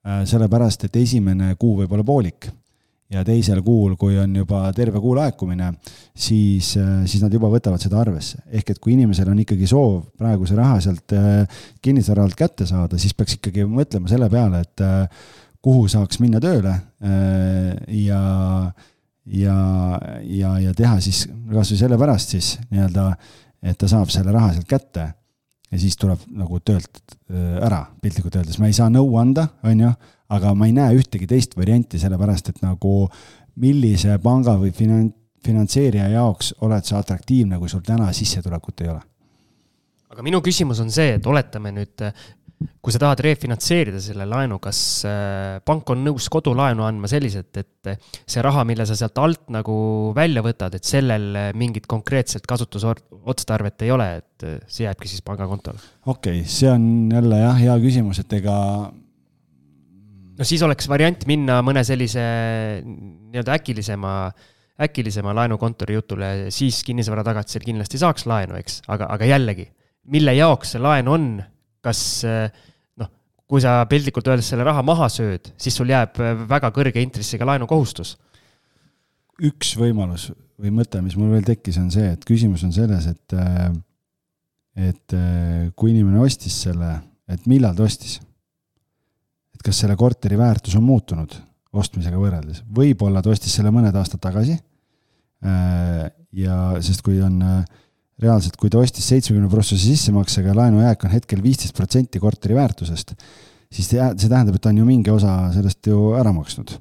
Äh, 0.07 0.21
sellepärast, 0.29 0.85
et 0.85 0.95
esimene 0.95 1.55
kuu 1.59 1.73
võib 1.81 1.91
olla 1.91 2.05
poolik 2.05 2.47
ja 3.13 3.23
teisel 3.27 3.61
kuul, 3.63 3.95
kui 3.99 4.17
on 4.19 4.35
juba 4.35 4.65
terve 4.75 4.99
kuu 5.03 5.15
laekumine, 5.15 5.71
siis, 6.11 6.73
äh, 6.79 7.05
siis 7.07 7.23
nad 7.23 7.33
juba 7.33 7.49
võtavad 7.53 7.81
seda 7.83 8.01
arvesse. 8.01 8.41
ehk 8.51 8.73
et 8.73 8.79
kui 8.83 8.93
inimesel 8.97 9.31
on 9.31 9.39
ikkagi 9.43 9.69
soov 9.69 10.01
praegu 10.17 10.47
see 10.47 10.59
raha 10.59 10.79
sealt 10.83 11.15
äh, 11.15 11.63
kinnisvara 11.81 12.27
alt 12.27 12.35
kätte 12.35 12.67
saada, 12.67 12.99
siis 12.99 13.13
peaks 13.13 13.39
ikkagi 13.39 13.65
mõtlema 13.65 14.11
selle 14.11 14.29
peale, 14.29 14.61
et 14.65 14.85
kuhu 15.63 15.87
saaks 15.91 16.19
minna 16.21 16.39
tööle 16.39 16.71
ja, 17.91 18.21
ja, 19.25 19.57
ja, 20.21 20.51
ja 20.63 20.73
teha 20.77 20.99
siis 21.03 21.25
kasvõi 21.51 21.79
sellepärast 21.81 22.35
siis 22.35 22.51
nii-öelda 22.69 23.09
et 23.65 23.77
ta 23.79 23.89
saab 23.89 24.11
selle 24.13 24.33
raha 24.35 24.53
sealt 24.55 24.69
kätte 24.69 25.07
ja 25.71 25.79
siis 25.79 25.97
tuleb 25.99 26.21
nagu 26.37 26.59
töölt 26.65 27.01
äh, 27.31 27.57
ära, 27.65 27.83
piltlikult 28.01 28.37
öeldes, 28.39 28.59
ma 28.61 28.69
ei 28.69 28.77
saa 28.77 28.89
nõu 28.93 29.17
anda, 29.19 29.47
on 29.67 29.83
ju, 29.83 29.91
aga 30.33 30.53
ma 30.57 30.67
ei 30.67 30.75
näe 30.75 30.97
ühtegi 30.99 31.27
teist 31.29 31.55
varianti, 31.57 31.99
sellepärast 32.01 32.51
et 32.53 32.63
nagu 32.65 33.07
millise 33.61 34.17
panga 34.23 34.57
või 34.59 34.73
finan-, 34.75 35.11
finantseerija 35.45 36.09
jaoks 36.15 36.53
oled 36.65 36.87
sa 36.87 37.01
atraktiivne, 37.01 37.59
kui 37.59 37.71
sul 37.71 37.85
täna 37.85 38.11
sissetulekut 38.13 38.85
ei 38.85 38.95
ole? 38.95 39.03
aga 40.07 40.23
minu 40.23 40.39
küsimus 40.41 40.79
on 40.81 40.89
see, 40.93 41.17
et 41.17 41.25
oletame 41.27 41.69
nüüd 41.75 42.01
kui 42.57 42.93
sa 42.93 42.99
tahad 43.01 43.21
refinantseerida 43.21 43.99
selle 44.01 44.25
laenu, 44.25 44.57
kas 44.61 44.79
äh, 45.05 45.57
pank 45.67 45.91
on 45.93 46.01
nõus 46.07 46.25
kodulaenu 46.33 46.85
andma 46.87 47.09
selliselt, 47.11 47.59
et 47.59 47.91
see 48.25 48.41
raha, 48.41 48.63
mille 48.67 48.87
sa 48.89 48.97
sealt 48.97 49.19
alt 49.21 49.43
nagu 49.53 49.75
välja 50.17 50.41
võtad, 50.45 50.73
et 50.77 50.87
sellel 50.87 51.53
mingit 51.57 51.85
konkreetset 51.89 52.47
kasutusotstarvet 52.49 53.85
ei 53.85 53.93
ole, 53.93 54.09
et 54.23 54.47
see 54.65 54.87
jääbki 54.87 55.11
siis 55.11 55.25
pangakontole? 55.27 55.81
okei 56.05 56.41
okay,, 56.41 56.47
see 56.49 56.71
on 56.71 57.11
jälle 57.13 57.43
jah, 57.43 57.61
hea 57.61 57.77
küsimus, 57.83 58.23
et 58.23 58.39
ega 58.39 58.57
no 60.37 60.47
siis 60.47 60.63
oleks 60.65 60.89
variant 60.89 61.25
minna 61.29 61.59
mõne 61.65 61.83
sellise 61.87 62.23
nii-öelda 62.83 63.57
äkilisema, 63.57 64.13
äkilisema 64.87 65.33
laenukontori 65.37 65.97
jutule, 65.97 66.31
siis 66.53 66.83
kinnisvaratagatisel 66.87 67.65
kindlasti 67.65 68.01
saaks 68.01 68.27
laenu, 68.29 68.57
eks, 68.61 68.81
aga, 68.93 69.09
aga 69.17 69.29
jällegi, 69.33 69.67
mille 70.13 70.37
jaoks 70.37 70.75
see 70.75 70.83
laen 70.83 71.09
on 71.11 71.29
kas 71.83 72.01
äh, 72.27 72.49
kui 73.47 73.63
sa 73.63 73.79
piltlikult 73.87 74.27
öeldes 74.27 74.49
selle 74.51 74.65
raha 74.67 74.83
maha 74.85 75.07
sööd, 75.11 75.51
siis 75.59 75.75
sul 75.79 75.91
jääb 75.91 76.19
väga 76.49 76.71
kõrge 76.75 77.01
intressiga 77.03 77.47
laenukohustus. 77.47 78.17
üks 79.39 79.75
võimalus 79.79 80.31
või 80.59 80.73
mõte, 80.73 80.99
mis 81.05 81.15
mul 81.15 81.31
veel 81.35 81.45
tekkis, 81.47 81.77
on 81.79 81.89
see, 81.93 82.09
et 82.11 82.25
küsimus 82.27 82.65
on 82.67 82.73
selles, 82.75 83.07
et, 83.07 83.35
et 84.89 85.17
kui 85.77 85.93
inimene 85.93 86.19
ostis 86.25 86.57
selle, 86.65 86.97
et 87.29 87.45
millal 87.47 87.77
ta 87.77 87.85
ostis? 87.87 88.19
Et 89.57 89.65
kas 89.65 89.81
selle 89.81 89.97
korteri 89.97 90.37
väärtus 90.37 90.77
on 90.77 90.85
muutunud 90.85 91.33
ostmisega 91.77 92.19
võrreldes, 92.21 92.61
võib-olla 92.73 93.21
ta 93.21 93.33
ostis 93.33 93.57
selle 93.57 93.73
mõned 93.73 93.95
aastad 93.97 94.21
tagasi. 94.23 94.55
ja 96.33 96.55
sest 96.81 97.03
kui 97.05 97.19
on 97.21 97.41
reaalselt, 98.21 98.55
kui 98.57 98.71
ta 98.73 98.81
ostis 98.81 99.05
seitsmekümne 99.11 99.49
protsessi 99.51 99.93
sissemaksega 99.93 100.51
ja 100.51 100.57
laenujääk 100.57 101.05
on 101.05 101.13
hetkel 101.13 101.43
viisteist 101.43 101.75
protsenti 101.77 102.21
korteri 102.21 102.57
väärtusest, 102.57 103.13
siis 103.69 103.89
see 103.91 104.29
tähendab, 104.29 104.57
et 104.57 104.63
ta 104.63 104.71
on 104.73 104.81
ju 104.81 104.87
mingi 104.87 105.13
osa 105.13 105.51
sellest 105.53 105.89
ju 105.91 106.13
ära 106.17 106.33
maksnud. 106.33 106.77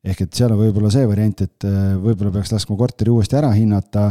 ehk 0.00 0.22
et 0.24 0.32
seal 0.32 0.54
on 0.54 0.62
võib-olla 0.62 0.88
see 0.88 1.04
variant, 1.04 1.42
et 1.44 1.64
äh, 1.68 1.92
võib-olla 2.00 2.30
peaks 2.32 2.54
laskma 2.54 2.78
korteri 2.80 3.12
uuesti 3.12 3.36
ära 3.36 3.50
hinnata, 3.52 4.06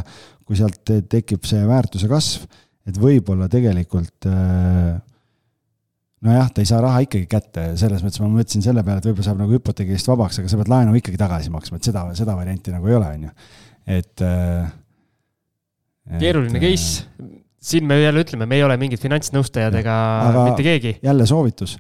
kui 0.46 0.60
sealt 0.60 0.92
tekib 1.10 1.48
see 1.50 1.64
väärtuse 1.66 2.06
kasv, 2.12 2.44
et 2.86 3.00
võib-olla 3.02 3.48
tegelikult 3.50 4.28
äh, 4.30 5.00
nojah, 6.26 6.52
ta 6.52 6.64
ei 6.64 6.68
saa 6.68 6.82
raha 6.84 7.04
ikkagi 7.06 7.28
kätte, 7.32 7.66
selles 7.80 8.04
mõttes 8.04 8.22
ma 8.24 8.30
mõtlesin 8.32 8.64
selle 8.66 8.84
peale, 8.86 9.02
et 9.02 9.08
võib-olla 9.08 9.28
saab 9.30 9.40
nagu 9.42 9.56
hüpoteegist 9.56 10.10
vabaks, 10.12 10.42
aga 10.42 10.52
sa 10.52 10.60
pead 10.60 10.72
laenu 10.72 10.96
ikkagi 11.00 11.20
tagasi 11.20 11.54
maksma, 11.54 11.80
et 11.80 11.90
seda, 11.90 12.06
seda 12.18 12.36
varianti 12.38 12.74
nagu 12.76 12.90
ei 12.90 12.98
ole, 12.98 13.12
on 13.16 13.28
ju. 13.30 13.36
et 14.00 14.26
äh, 14.26 14.72
keeruline 16.20 16.60
äh, 16.60 16.66
case, 16.66 17.06
siin 17.62 17.88
me 17.88 18.02
jälle 18.02 18.26
ütleme, 18.26 18.50
me 18.50 18.60
ei 18.60 18.66
ole 18.66 18.76
mingid 18.82 19.02
finantsnõustajad 19.04 19.80
ega 19.82 19.96
mitte 20.42 20.66
keegi. 20.66 20.98
jälle 21.06 21.28
soovitus. 21.30 21.78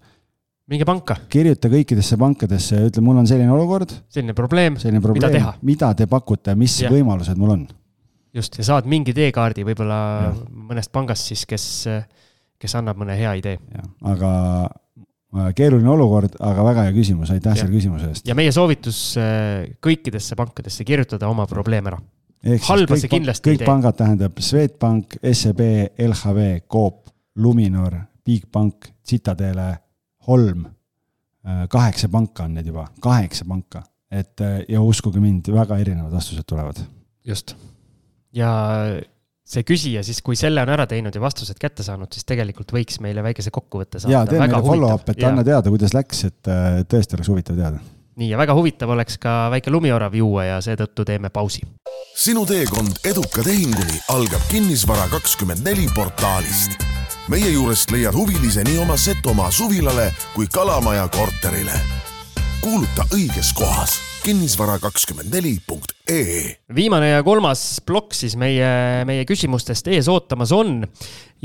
minge 0.69 0.87
panka. 0.87 1.17
kirjuta 1.29 1.71
kõikidesse 1.71 2.19
pankadesse 2.21 2.79
ja 2.79 2.87
ütle, 2.87 3.03
mul 3.03 3.19
on 3.19 3.27
selline 3.27 3.51
olukord. 3.51 3.91
selline 4.07 4.37
probleem, 4.37 4.79
selline 4.79 5.03
probleem, 5.03 5.27
mida 5.27 5.35
teha. 5.35 5.53
mida 5.61 5.91
te 5.93 6.07
pakute, 6.07 6.55
mis 6.55 6.79
ja. 6.85 6.93
võimalused 6.93 7.39
mul 7.39 7.57
on? 7.57 7.67
just, 8.33 8.55
ja 8.59 8.67
saad 8.71 8.87
mingi 8.87 9.15
teekaardi 9.17 9.67
võib-olla 9.67 9.99
mõnest 10.47 10.93
pangast 10.95 11.31
siis, 11.31 11.43
kes, 11.49 11.65
kes 12.59 12.75
annab 12.79 12.99
mõne 12.99 13.15
hea 13.17 13.33
idee. 13.39 13.57
aga 14.05 14.31
äh, 14.67 15.49
keeruline 15.57 15.91
olukord, 15.93 16.37
aga 16.43 16.65
väga 16.67 16.87
hea 16.87 16.95
küsimus, 16.95 17.31
aitäh 17.33 17.57
selle 17.57 17.73
küsimuse 17.73 18.11
eest. 18.11 18.27
ja 18.27 18.37
meie 18.37 18.53
soovitus 18.55 19.01
äh, 19.19 19.69
kõikidesse 19.83 20.37
pankadesse 20.39 20.87
kirjutada 20.87 21.29
oma 21.31 21.47
probleem 21.49 21.91
ära 21.91 21.99
halba 22.69 22.95
see 22.95 23.11
kindlasti 23.11 23.49
kõik 23.49 23.53
ei 23.53 23.59
tee. 23.59 23.65
kõik 23.65 23.73
pangad 23.73 23.97
tähendab 23.99 24.37
Swedbank, 24.39 25.17
SEB, 25.19 25.61
LHV, 25.99 26.45
Coop, 26.71 27.09
Luminor, 27.35 27.97
Bigbank, 28.23 28.93
Citadele, 29.03 29.73
Holm. 30.27 30.63
Äh, 31.43 31.65
kaheksa 31.71 32.07
panka 32.11 32.45
on 32.47 32.55
need 32.55 32.69
juba, 32.71 32.85
kaheksa 33.03 33.47
panka, 33.47 33.83
et 34.11 34.41
ja 34.67 34.81
uskuge 34.81 35.19
mind, 35.23 35.51
väga 35.53 35.77
erinevad 35.83 36.15
vastused 36.15 36.47
tulevad. 36.47 36.79
just. 37.27 37.55
ja 38.33 38.49
see 39.49 39.65
küsija 39.65 40.03
siis, 40.05 40.21
kui 40.25 40.37
selle 40.39 40.61
on 40.61 40.69
ära 40.73 40.85
teinud 40.89 41.15
ja 41.15 41.21
vastused 41.23 41.57
kätte 41.61 41.85
saanud, 41.85 42.11
siis 42.13 42.27
tegelikult 42.29 42.73
võiks 42.75 42.99
meile 43.03 43.23
väikese 43.25 43.53
kokkuvõtte 43.53 44.01
saada. 44.01 44.13
ja 44.13 44.25
tee 44.29 44.41
meile 44.41 44.61
follow-up, 44.65 45.09
et 45.13 45.23
anna 45.25 45.45
teada, 45.45 45.71
kuidas 45.73 45.95
läks, 45.97 46.27
et 46.29 46.51
äh, 46.51 46.83
tõesti 46.89 47.17
oleks 47.17 47.31
huvitav 47.33 47.57
teada 47.57 47.81
nii, 48.19 48.29
ja 48.33 48.37
väga 48.39 48.53
huvitav 48.57 48.91
oleks 48.93 49.17
ka 49.21 49.47
väike 49.53 49.71
lumiorav 49.71 50.15
juua 50.15 50.45
ja 50.49 50.59
seetõttu 50.63 51.05
teeme 51.07 51.31
pausi. 51.33 51.63
sinu 52.15 52.45
teekond 52.45 52.99
eduka 53.07 53.43
tehinguni 53.45 54.01
algab 54.15 54.43
Kinnisvara 54.51 55.07
kakskümmend 55.11 55.63
neli 55.63 55.87
portaalist. 55.95 56.83
meie 57.29 57.49
juurest 57.49 57.91
leiad 57.91 58.15
huvilise 58.15 58.63
nii 58.63 58.77
oma 58.83 58.97
Setomaa 58.97 59.51
suvilale 59.51 60.11
kui 60.35 60.47
Kalamaja 60.47 61.07
korterile. 61.07 61.81
Kuuluta 62.59 63.05
õiges 63.15 63.53
kohas 63.55 63.93
kinnisvara 64.19 64.75
kakskümmend 64.83 65.31
neli 65.31 65.53
punkt 65.63 65.93
ee. 66.11 66.57
viimane 66.75 67.07
ja 67.13 67.21
kolmas 67.23 67.79
plokk 67.87 68.11
siis 68.17 68.35
meie, 68.39 68.67
meie 69.07 69.23
küsimustest 69.27 69.87
ees 69.93 70.09
ootamas 70.11 70.51
on 70.55 70.81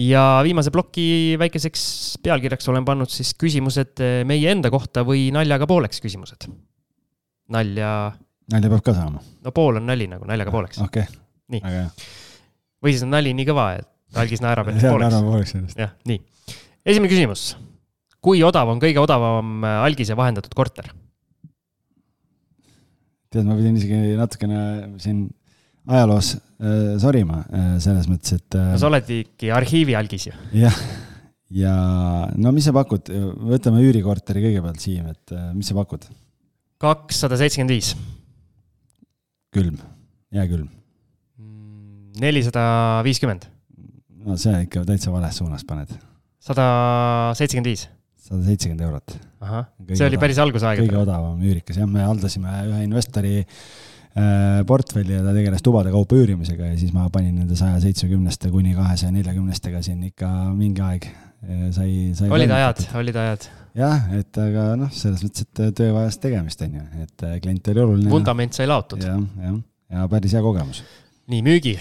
ja 0.01 0.25
viimase 0.43 0.73
ploki 0.75 1.37
väikeseks 1.39 1.85
pealkirjaks 2.25 2.67
olen 2.73 2.87
pannud 2.89 3.13
siis 3.15 3.31
küsimused 3.39 4.03
meie 4.27 4.51
enda 4.51 4.73
kohta 4.75 5.05
või 5.07 5.29
naljaga 5.35 5.69
pooleks 5.71 6.03
küsimused. 6.03 6.49
nalja. 7.55 7.93
nalja 8.51 8.73
peab 8.75 8.83
ka 8.83 8.97
saama. 8.99 9.23
no 9.23 9.55
pool 9.55 9.79
on 9.79 9.87
nali 9.87 10.11
nagu 10.11 10.27
naljaga 10.27 10.55
pooleks. 10.55 10.83
okei 10.83 11.07
okay., 11.07 11.61
väga 11.61 11.77
hea. 11.77 12.11
või 12.83 12.97
siis 12.97 13.07
on 13.07 13.15
nali 13.15 13.37
nii 13.39 13.49
kõva, 13.53 13.69
et 13.79 14.19
algis 14.19 14.43
naerab 14.43 14.75
ennast 14.75 14.91
pooleks. 14.91 15.23
pooleks 15.31 15.57
ennast. 15.61 15.79
jah, 15.79 15.95
nii. 16.11 16.19
esimene 16.83 17.15
küsimus. 17.15 17.47
kui 18.19 18.43
odav 18.43 18.75
on 18.75 18.83
kõige 18.83 18.99
odavam 18.99 19.63
algise 19.79 20.19
vahendatud 20.19 20.59
korter? 20.59 20.91
Tead, 23.35 23.49
ma 23.49 23.57
pidin 23.59 23.79
isegi 23.81 24.15
natukene 24.19 24.61
siin 25.03 25.27
ajaloos 25.91 26.35
äh, 26.35 26.95
sorima 27.03 27.43
äh, 27.45 27.73
selles 27.83 28.09
mõttes, 28.11 28.39
et 28.39 28.59
äh,. 28.59 28.73
no 28.73 28.81
sa 28.81 28.89
oledki 28.89 29.51
arhiivialgis 29.53 30.29
ju. 30.31 30.37
jah, 30.57 30.77
ja 31.53 31.75
no 32.41 32.53
mis 32.57 32.69
sa 32.69 32.75
pakud, 32.77 33.11
võtame 33.51 33.83
üürikorteri 33.85 34.47
kõigepealt, 34.47 34.81
Siim, 34.83 35.11
et 35.13 35.35
äh, 35.37 35.51
mis 35.57 35.69
sa 35.71 35.77
pakud? 35.77 36.07
kakssada 36.85 37.39
seitsekümmend 37.41 37.75
viis. 37.77 37.93
külm, 39.55 39.77
hea 40.35 40.47
külm. 40.51 40.71
nelisada 42.21 43.03
viiskümmend. 43.07 43.49
no 44.25 44.39
see 44.41 44.65
ikka 44.65 44.87
täitsa 44.89 45.13
vales 45.13 45.41
suunas 45.41 45.67
paned. 45.69 45.93
sada 46.41 46.67
seitsekümmend 47.37 47.75
viis. 47.75 47.89
Sada 48.25 48.43
seitsekümmend 48.45 48.85
eurot. 48.87 49.17
see 49.93 50.07
oli 50.07 50.21
päris 50.21 50.41
algusaegadel. 50.43 50.89
kõige 50.89 51.03
odavam 51.05 51.43
üürikas, 51.45 51.81
jah, 51.81 51.91
me 51.91 52.07
haldasime 52.07 52.55
ühe 52.71 52.85
investori 52.87 53.41
äh, 53.43 53.59
Äh, 54.15 54.61
portfelli 54.63 55.11
ja 55.11 55.25
ta 55.27 55.33
tegeles 55.35 55.63
tubade 55.67 55.91
kaupa 55.91 56.15
üürimisega 56.15 56.69
ja 56.69 56.75
siis 56.79 56.93
ma 56.95 57.09
panin 57.11 57.35
nende 57.35 57.57
saja 57.59 57.81
seitsmekümneste 57.83 58.47
kuni 58.53 58.71
kahesaja 58.77 59.11
neljakümnestega 59.11 59.81
siin 59.83 60.05
ikka 60.07 60.29
mingi 60.55 60.85
aeg 60.87 61.09
sai, 61.75 61.89
sai. 62.15 62.29
olid 62.31 62.53
ajad, 62.55 62.85
olid 63.01 63.19
ajad. 63.19 63.49
jah, 63.75 64.05
et 64.15 64.39
aga 64.39 64.69
noh, 64.79 64.93
selles 64.95 65.25
mõttes, 65.27 65.49
et 65.49 65.75
töö 65.81 65.91
vajas 65.97 66.21
tegemist, 66.23 66.63
on 66.63 66.77
ju, 66.79 66.85
et 67.03 67.27
äh, 67.27 67.35
klient 67.43 67.73
oli 67.73 67.83
oluline. 67.89 68.13
vundament 68.15 68.55
sai 68.55 68.71
laotud. 68.71 69.03
jah, 69.03 69.19
jah, 69.49 69.59
ja 69.97 70.07
päris 70.15 70.39
hea 70.39 70.47
kogemus. 70.47 70.85
nii, 71.35 71.43
müügi. 71.51 71.75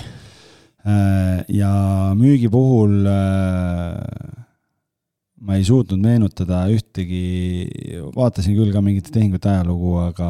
Äh, 0.89 1.45
ja 1.53 1.71
müügi 2.17 2.49
puhul 2.49 2.97
äh, 3.13 4.41
ma 5.43 5.57
ei 5.59 5.65
suutnud 5.67 5.99
meenutada 5.99 6.63
ühtegi, 6.71 7.23
vaatasin 8.15 8.55
küll 8.57 8.71
ka 8.75 8.81
mingite 8.83 9.11
tehingute 9.13 9.51
ajalugu, 9.51 9.95
aga 10.05 10.29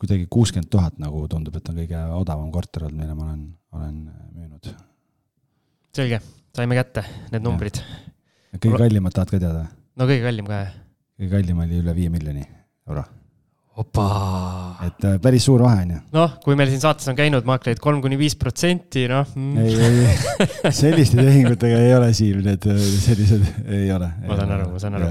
kuidagi 0.00 0.28
kuuskümmend 0.30 0.70
tuhat 0.72 1.00
nagu 1.02 1.24
tundub, 1.30 1.56
et 1.58 1.70
on 1.70 1.80
kõige 1.82 2.02
odavam 2.20 2.50
korter 2.54 2.86
olnud, 2.86 3.00
mille 3.02 3.16
ma 3.18 3.26
olen, 3.26 3.42
olen 3.76 3.96
müünud. 4.36 4.70
selge, 5.96 6.20
saime 6.56 6.78
kätte 6.78 7.04
need 7.32 7.46
numbrid. 7.46 7.82
kõige 8.56 8.84
kallimat 8.84 9.18
tahad 9.18 9.34
ka 9.34 9.42
teada? 9.42 9.64
no 9.98 10.10
kõige 10.10 10.26
kallim 10.28 10.50
ka, 10.50 10.62
jah. 10.64 10.76
kõige 11.18 11.32
kallim 11.34 11.64
oli 11.66 11.82
üle 11.82 11.96
viie 11.98 12.12
miljoni 12.12 12.46
euro. 12.88 13.04
Et 13.80 15.06
äh, 15.06 15.16
päris 15.22 15.46
suur 15.48 15.62
vahe 15.64 15.84
on 15.84 15.94
ju. 15.94 16.00
noh, 16.16 16.36
kui 16.44 16.56
meil 16.58 16.70
siin 16.72 16.82
saates 16.82 17.08
on 17.10 17.16
käinud 17.18 17.46
maaklerid 17.48 17.80
kolm 17.82 18.02
kuni 18.04 18.18
viis 18.20 18.36
protsenti, 18.40 19.06
noh 19.10 19.26
mm.. 19.34 19.56
ei, 19.64 20.04
ei, 20.04 20.72
selliste 20.82 21.20
tehingutega 21.20 21.80
ei 21.86 21.96
ole 21.96 22.12
siin 22.16 22.44
need 22.46 22.68
äh, 22.70 22.84
sellised, 23.06 23.48
ei 23.68 23.90
ole. 23.94 24.12
ma 24.26 24.38
saan 24.38 24.54
aru, 24.56 24.70
ma 24.74 24.82
saan 24.82 25.00
aru. 25.00 25.10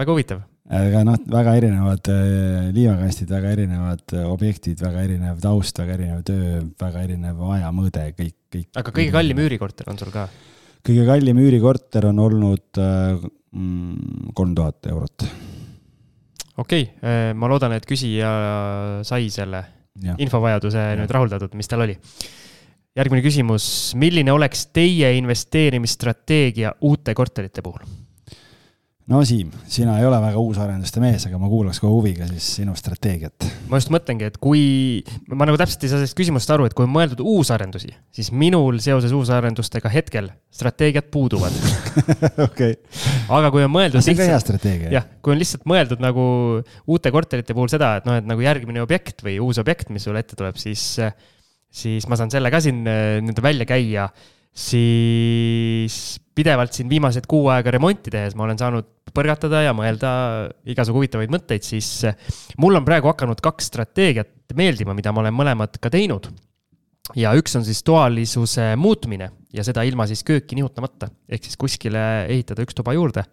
väga 0.00 0.16
huvitav. 0.16 0.42
aga 0.80 1.04
noh, 1.10 1.20
väga 1.36 1.56
erinevad 1.60 2.12
äh, 2.14 2.68
liivakastid, 2.76 3.30
väga 3.34 3.54
erinevad 3.58 4.16
objektid, 4.24 4.80
väga 4.84 5.06
erinev 5.08 5.40
taust, 5.44 5.80
väga 5.82 5.98
erinev 5.98 6.24
töö, 6.28 6.60
väga 6.80 7.06
erinev 7.08 7.46
ajamõõde, 7.58 8.10
kõik, 8.18 8.36
kõik. 8.56 8.68
aga 8.80 8.98
kõige 9.00 9.16
kallim 9.18 9.44
üürikorter 9.46 9.92
on 9.92 10.00
sul 10.00 10.14
ka? 10.14 10.28
kõige 10.84 11.08
kallim 11.08 11.40
üürikorter 11.40 12.10
on 12.12 12.22
olnud 12.28 12.84
mm, 12.84 14.30
kolm 14.36 14.56
tuhat 14.56 14.92
eurot 14.92 15.28
okei 16.56 16.86
okay,, 16.88 17.10
äh, 17.10 17.32
ma 17.36 17.50
loodan, 17.50 17.74
et 17.76 17.86
küsija 17.88 18.30
sai 19.06 19.28
selle 19.32 19.64
ja. 20.02 20.16
infovajaduse 20.18 20.80
ja. 20.80 20.96
nüüd 20.98 21.12
rahuldatud, 21.14 21.54
mis 21.58 21.70
tal 21.70 21.84
oli. 21.86 21.96
järgmine 22.94 23.24
küsimus, 23.24 23.66
milline 23.98 24.32
oleks 24.32 24.68
teie 24.74 25.14
investeerimisstrateegia 25.18 26.76
uute 26.86 27.14
korterite 27.14 27.62
puhul? 27.62 27.82
No 29.10 29.20
Siim, 29.26 29.50
sina 29.68 29.98
ei 30.00 30.06
ole 30.08 30.16
väga 30.22 30.40
uusarenduste 30.40 31.00
mees, 31.02 31.26
aga 31.28 31.36
ma 31.40 31.48
kuulaks 31.52 31.80
kohe 31.82 31.92
huviga 31.92 32.24
siis 32.30 32.46
sinu 32.60 32.72
strateegiat. 32.78 33.46
ma 33.68 33.80
just 33.80 33.90
mõtlengi, 33.92 34.30
et 34.30 34.38
kui, 34.40 34.62
ma 35.28 35.44
nagu 35.48 35.58
täpselt 35.60 35.84
ei 35.84 35.92
saa 35.92 36.00
sellest 36.00 36.16
küsimusest 36.16 36.54
aru, 36.54 36.68
et 36.68 36.76
kui 36.76 36.86
on 36.86 36.92
mõeldud 36.94 37.20
uusarendusi, 37.20 37.92
siis 38.14 38.30
minul 38.32 38.80
seoses 38.84 39.12
uusarendustega 39.16 39.92
hetkel 39.92 40.30
strateegiad 40.54 41.10
puuduvad 41.12 41.52
okei. 42.48 42.78
aga 43.28 43.52
kui 43.52 43.66
on 43.66 43.74
mõeldud. 43.74 44.00
see 44.04 44.16
on 44.16 44.22
ka 44.22 44.30
hea 44.32 44.40
strateegia. 44.40 44.94
jah, 44.96 45.08
kui 45.20 45.36
on 45.36 45.42
lihtsalt 45.42 45.68
mõeldud 45.68 46.00
nagu 46.04 46.24
uute 46.88 47.12
korterite 47.12 47.56
puhul 47.56 47.68
seda, 47.72 47.98
et 48.00 48.08
noh, 48.08 48.16
et 48.22 48.28
nagu 48.28 48.44
järgmine 48.44 48.84
objekt 48.84 49.20
või 49.26 49.36
uus 49.44 49.60
objekt, 49.60 49.92
mis 49.92 50.08
sulle 50.08 50.24
ette 50.24 50.38
tuleb, 50.38 50.56
siis, 50.60 50.86
siis 51.68 52.08
ma 52.08 52.16
saan 52.16 52.32
selle 52.32 52.48
ka 52.54 52.62
siin 52.64 52.80
äh, 52.88 53.18
nii-öelda 53.20 53.44
välja 53.52 53.68
käia 53.68 54.08
siis 54.54 55.94
pidevalt 56.34 56.74
siin 56.74 56.90
viimased 56.90 57.26
kuu 57.30 57.48
aega 57.50 57.72
remonti 57.74 58.12
tehes 58.14 58.36
ma 58.38 58.46
olen 58.46 58.58
saanud 58.60 58.90
põrgatada 59.14 59.64
ja 59.64 59.74
mõelda 59.76 60.10
igasugu 60.70 61.00
huvitavaid 61.00 61.30
mõtteid, 61.30 61.66
siis 61.66 61.88
mul 62.62 62.78
on 62.78 62.86
praegu 62.86 63.10
hakanud 63.10 63.42
kaks 63.42 63.70
strateegiat 63.70 64.54
meeldima, 64.58 64.94
mida 64.96 65.12
ma 65.14 65.22
olen 65.22 65.36
mõlemad 65.36 65.78
ka 65.82 65.90
teinud. 65.92 66.30
ja 67.18 67.34
üks 67.36 67.54
on 67.58 67.64
siis 67.66 67.82
toalisuse 67.84 68.74
muutmine 68.80 69.30
ja 69.52 69.64
seda 69.66 69.82
ilma 69.84 70.06
siis 70.10 70.24
kööki 70.26 70.56
nihutamata, 70.56 71.10
ehk 71.28 71.44
siis 71.44 71.58
kuskile 71.60 72.26
ehitada 72.30 72.64
üks 72.64 72.74
tuba 72.74 72.94
juurde 72.96 73.26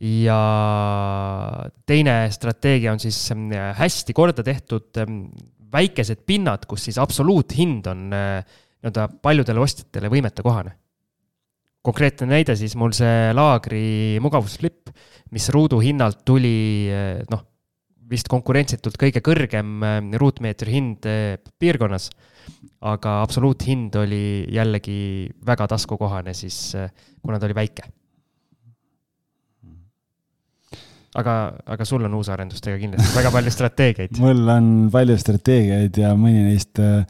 ja 0.00 0.38
teine 1.86 2.30
strateegia 2.34 2.92
on 2.92 3.00
siis 3.02 3.18
hästi 3.78 4.14
korda 4.14 4.42
tehtud 4.42 5.04
väikesed 5.74 6.22
pinnad, 6.26 6.66
kus 6.70 6.86
siis 6.88 6.98
absoluuthind 7.02 7.86
on 7.90 8.08
nii-öelda 8.84 9.08
paljudele 9.24 9.62
ostjatele 9.64 10.10
võimetekohane. 10.12 10.76
konkreetne 11.84 12.26
näide 12.30 12.56
siis 12.56 12.76
mul 12.80 12.92
see 12.96 13.32
laagri 13.36 14.20
mugavusflip, 14.20 14.92
mis 15.32 15.48
ruuduhinnalt 15.52 16.22
tuli 16.24 16.88
noh, 17.30 17.42
vist 18.10 18.28
konkurentsitult 18.30 18.98
kõige 19.00 19.22
kõrgem 19.24 19.82
eh, 19.84 19.98
ruutmeetri 20.20 20.76
hind 20.76 21.08
eh, 21.08 21.36
piirkonnas. 21.58 22.10
aga 22.84 23.22
absoluuthind 23.24 23.94
oli 23.96 24.44
jällegi 24.52 25.30
väga 25.46 25.66
taskukohane 25.72 26.34
siis, 26.36 26.74
eh, 26.76 26.90
kuna 27.22 27.38
ta 27.38 27.46
oli 27.46 27.56
väike 27.56 27.86
aga, 31.14 31.54
aga 31.64 31.86
sul 31.88 32.04
on 32.04 32.18
uusarendustega 32.18 32.76
kindlasti 32.82 33.16
väga 33.16 33.32
palju 33.32 33.54
strateegiaid 33.58 34.20
mul 34.20 34.44
on 34.56 34.68
palju 34.92 35.16
strateegiaid 35.20 36.02
ja 36.04 36.12
mõni 36.18 36.44
neist 36.50 36.82
äh, 36.82 37.06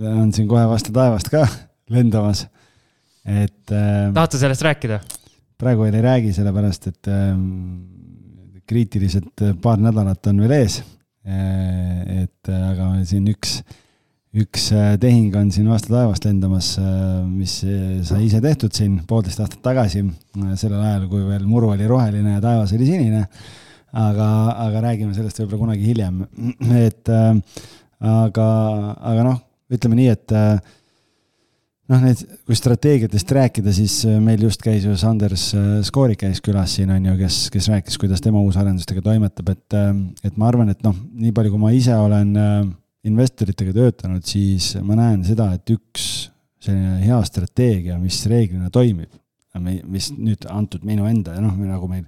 on 0.00 0.32
siin 0.32 0.48
kohe 0.48 0.64
vastu 0.70 0.94
taevast 0.94 1.28
ka 1.32 1.46
lendamas, 1.94 2.46
et 3.24 3.74
äh,. 3.74 4.12
tahad 4.14 4.36
sa 4.36 4.44
sellest 4.46 4.64
rääkida? 4.68 5.00
praegu 5.62 5.84
veel 5.86 6.00
ei 6.00 6.06
räägi, 6.06 6.32
sellepärast 6.34 6.88
et 6.90 7.10
äh, 7.12 7.36
kriitilised 8.72 9.46
paar 9.62 9.80
nädalat 9.82 10.26
on 10.30 10.42
veel 10.42 10.56
ees. 10.62 10.80
Äh, 11.22 12.24
et 12.24 12.50
äh, 12.50 12.62
aga 12.72 12.88
siin 13.06 13.28
üks, 13.30 13.60
üks 14.34 14.70
äh, 14.74 14.94
tehing 15.02 15.34
on 15.38 15.52
siin 15.54 15.68
vastu 15.70 15.92
taevast 15.94 16.26
lendamas, 16.26 16.72
mis 17.30 17.60
sai 18.08 18.24
ise 18.26 18.40
tehtud 18.42 18.74
siin 18.74 18.98
poolteist 19.08 19.42
aastat 19.44 19.62
tagasi, 19.62 20.02
sellel 20.58 20.80
ajal, 20.80 21.06
kui 21.12 21.22
veel 21.28 21.46
muru 21.46 21.70
oli 21.76 21.86
roheline 21.90 22.38
ja 22.38 22.42
taevas 22.42 22.74
oli 22.74 22.88
sinine. 22.88 23.26
aga, 23.92 24.26
aga 24.66 24.80
räägime 24.88 25.12
sellest 25.12 25.42
võib-olla 25.42 25.60
kunagi 25.66 25.84
hiljem, 25.84 26.22
et 26.86 27.10
aga, 27.12 28.46
aga 29.12 29.26
noh 29.28 29.40
ütleme 29.72 29.98
nii, 29.98 30.08
et 30.12 30.34
äh, 30.36 30.58
noh, 31.92 32.02
need, 32.02 32.22
kui 32.48 32.56
strateegiatest 32.58 33.32
rääkida, 33.36 33.72
siis 33.74 34.00
äh, 34.08 34.18
meil 34.22 34.42
just 34.44 34.62
käis 34.64 34.86
ju 34.86 34.94
Sanders 35.00 35.48
äh, 35.56 35.70
Skoorik 35.86 36.22
käis 36.24 36.42
külas 36.44 36.76
siin, 36.76 36.92
on 36.94 37.08
ju, 37.10 37.16
kes, 37.20 37.40
kes 37.54 37.70
rääkis, 37.72 37.98
kuidas 38.00 38.22
tema 38.24 38.42
uusarendustega 38.44 39.04
toimetab, 39.04 39.54
et, 39.54 39.78
et 40.28 40.36
ma 40.40 40.50
arvan, 40.50 40.72
et 40.72 40.84
noh, 40.84 40.96
nii 41.24 41.34
palju, 41.36 41.54
kui 41.54 41.62
ma 41.62 41.72
ise 41.76 41.96
olen 41.96 42.36
investoritega 43.08 43.74
töötanud, 43.74 44.22
siis 44.26 44.76
ma 44.84 44.98
näen 44.98 45.24
seda, 45.26 45.50
et 45.56 45.74
üks 45.74 46.28
selline 46.62 47.00
hea 47.02 47.18
strateegia, 47.26 47.98
mis 47.98 48.20
reeglina 48.30 48.70
toimib, 48.70 49.10
mis 49.90 50.12
nüüd 50.14 50.46
antud 50.48 50.84
minu 50.86 51.08
enda 51.10 51.34
ja 51.36 51.42
noh, 51.44 51.56
nagu 51.66 51.90
meil 51.90 52.06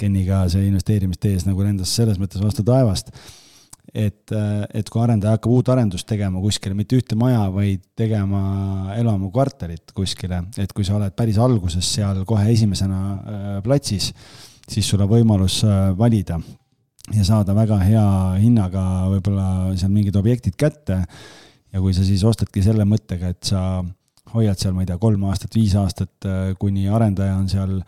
Keniga 0.00 0.46
see 0.48 0.64
investeerimistees 0.70 1.44
nagu 1.44 1.60
lendas 1.60 1.90
selles 1.92 2.16
mõttes 2.16 2.40
vastu 2.40 2.64
taevast 2.64 3.10
et, 3.92 4.32
äh, 4.32 4.64
et 4.72 4.88
kui 4.88 5.02
arendaja 5.02 5.36
hakkab 5.36 5.52
uut 5.52 5.68
arendust 5.72 6.08
tegema 6.08 6.40
kuskile, 6.40 6.74
mitte 6.76 6.96
ühte 6.96 7.16
maja, 7.18 7.44
vaid 7.52 7.84
tegema 7.98 8.94
elamukvartalit 8.96 9.92
kuskile, 9.96 10.42
et 10.60 10.72
kui 10.72 10.86
sa 10.88 10.96
oled 10.96 11.12
päris 11.16 11.38
alguses 11.42 11.92
seal 11.98 12.24
kohe 12.28 12.48
esimesena 12.54 13.02
äh, 13.02 13.54
platsis, 13.64 14.10
siis 14.68 14.88
sul 14.88 15.04
on 15.04 15.12
võimalus 15.12 15.60
äh, 15.68 15.90
valida 15.98 16.40
ja 17.12 17.24
saada 17.26 17.54
väga 17.56 17.80
hea 17.82 18.06
hinnaga 18.40 18.82
võib-olla 19.12 19.48
seal 19.76 19.92
mingid 19.92 20.16
objektid 20.16 20.56
kätte. 20.56 21.02
ja 21.72 21.80
kui 21.80 21.92
sa 21.96 22.04
siis 22.04 22.22
ostadki 22.24 22.62
selle 22.62 22.84
mõttega, 22.88 23.32
et 23.32 23.44
sa 23.44 23.82
hoiad 24.32 24.56
seal, 24.56 24.72
ma 24.72 24.84
ei 24.84 24.88
tea, 24.88 24.96
kolm 25.00 25.24
aastat, 25.28 25.54
viis 25.56 25.74
aastat, 25.76 26.24
kuni 26.60 26.86
arendaja 26.88 27.34
on 27.36 27.48
seal 27.48 27.80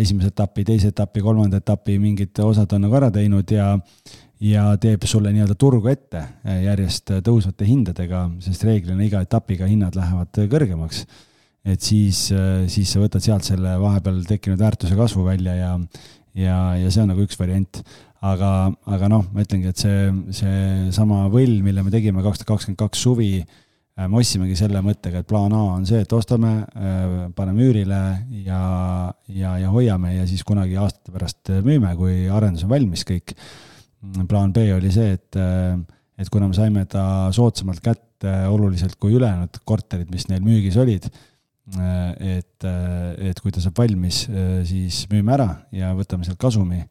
esimese 0.00 0.30
etapi, 0.30 0.64
teise 0.64 0.92
etapi, 0.94 1.20
kolmanda 1.24 1.58
etapi 1.60 1.98
mingid 2.00 2.38
osad 2.44 2.72
on 2.76 2.84
nagu 2.86 2.96
ära 2.96 3.10
teinud 3.12 3.50
ja 3.52 3.74
ja 4.40 4.64
teeb 4.80 5.04
sulle 5.08 5.32
nii-öelda 5.34 5.56
turgu 5.60 5.90
ette 5.92 6.22
eh, 6.22 6.62
järjest 6.64 7.12
tõusvate 7.26 7.68
hindadega, 7.68 8.24
sest 8.44 8.64
reeglina 8.66 9.04
iga 9.04 9.22
etapiga 9.24 9.68
hinnad 9.68 9.98
lähevad 9.98 10.40
kõrgemaks. 10.52 11.04
et 11.64 11.80
siis, 11.84 12.30
siis 12.72 12.88
sa 12.88 13.02
võtad 13.02 13.20
sealt 13.20 13.44
selle 13.44 13.74
vahepeal 13.80 14.22
tekkinud 14.24 14.60
väärtuse 14.60 14.96
kasvu 14.96 15.26
välja 15.26 15.54
ja, 15.58 15.72
ja, 16.32 16.60
ja 16.80 16.92
see 16.92 17.02
on 17.04 17.12
nagu 17.12 17.26
üks 17.26 17.36
variant. 17.38 17.82
aga, 18.20 18.70
aga 18.84 19.08
noh, 19.08 19.26
ma 19.32 19.44
ütlengi, 19.44 19.72
et 19.72 19.80
see, 19.80 20.08
seesama 20.36 21.26
võll, 21.32 21.60
mille 21.64 21.84
me 21.84 21.92
tegime 21.92 22.24
kaks 22.24 22.42
tuhat 22.42 22.54
kakskümmend 22.54 22.80
kaks 22.80 23.04
suvi, 23.06 23.30
me 24.00 24.16
ostsimegi 24.20 24.56
selle 24.56 24.80
mõttega, 24.84 25.20
et 25.20 25.28
plaan 25.28 25.52
A 25.56 25.62
on 25.74 25.86
see, 25.88 26.00
et 26.04 26.12
ostame, 26.12 26.52
paneme 27.36 27.64
üürile 27.64 28.00
ja, 28.44 28.60
ja, 29.28 29.56
ja 29.60 29.72
hoiame 29.72 30.14
ja 30.18 30.28
siis 30.28 30.44
kunagi 30.48 30.76
aastate 30.80 31.12
pärast 31.12 31.52
müüme, 31.64 31.92
kui 31.96 32.28
arendus 32.32 32.64
on 32.64 32.72
valmis 32.72 33.04
kõik 33.08 33.34
plaan 34.28 34.52
B 34.52 34.70
oli 34.76 34.92
see, 34.94 35.16
et, 35.16 35.38
et 36.20 36.30
kuna 36.32 36.48
me 36.48 36.56
saime 36.56 36.86
ta 36.90 37.02
soodsamalt 37.34 37.82
kätte 37.84 38.32
oluliselt 38.48 38.96
kui 39.00 39.14
ülejäänud 39.16 39.60
korterid, 39.64 40.10
mis 40.12 40.26
neil 40.28 40.44
müügis 40.44 40.78
olid, 40.80 41.06
et, 42.20 42.66
et 43.30 43.40
kui 43.40 43.52
ta 43.54 43.62
saab 43.62 43.78
valmis, 43.78 44.24
siis 44.68 45.04
müüme 45.12 45.36
ära 45.36 45.48
ja 45.76 45.92
võtame 45.96 46.26
sealt 46.26 46.40
kasumi. 46.40 46.82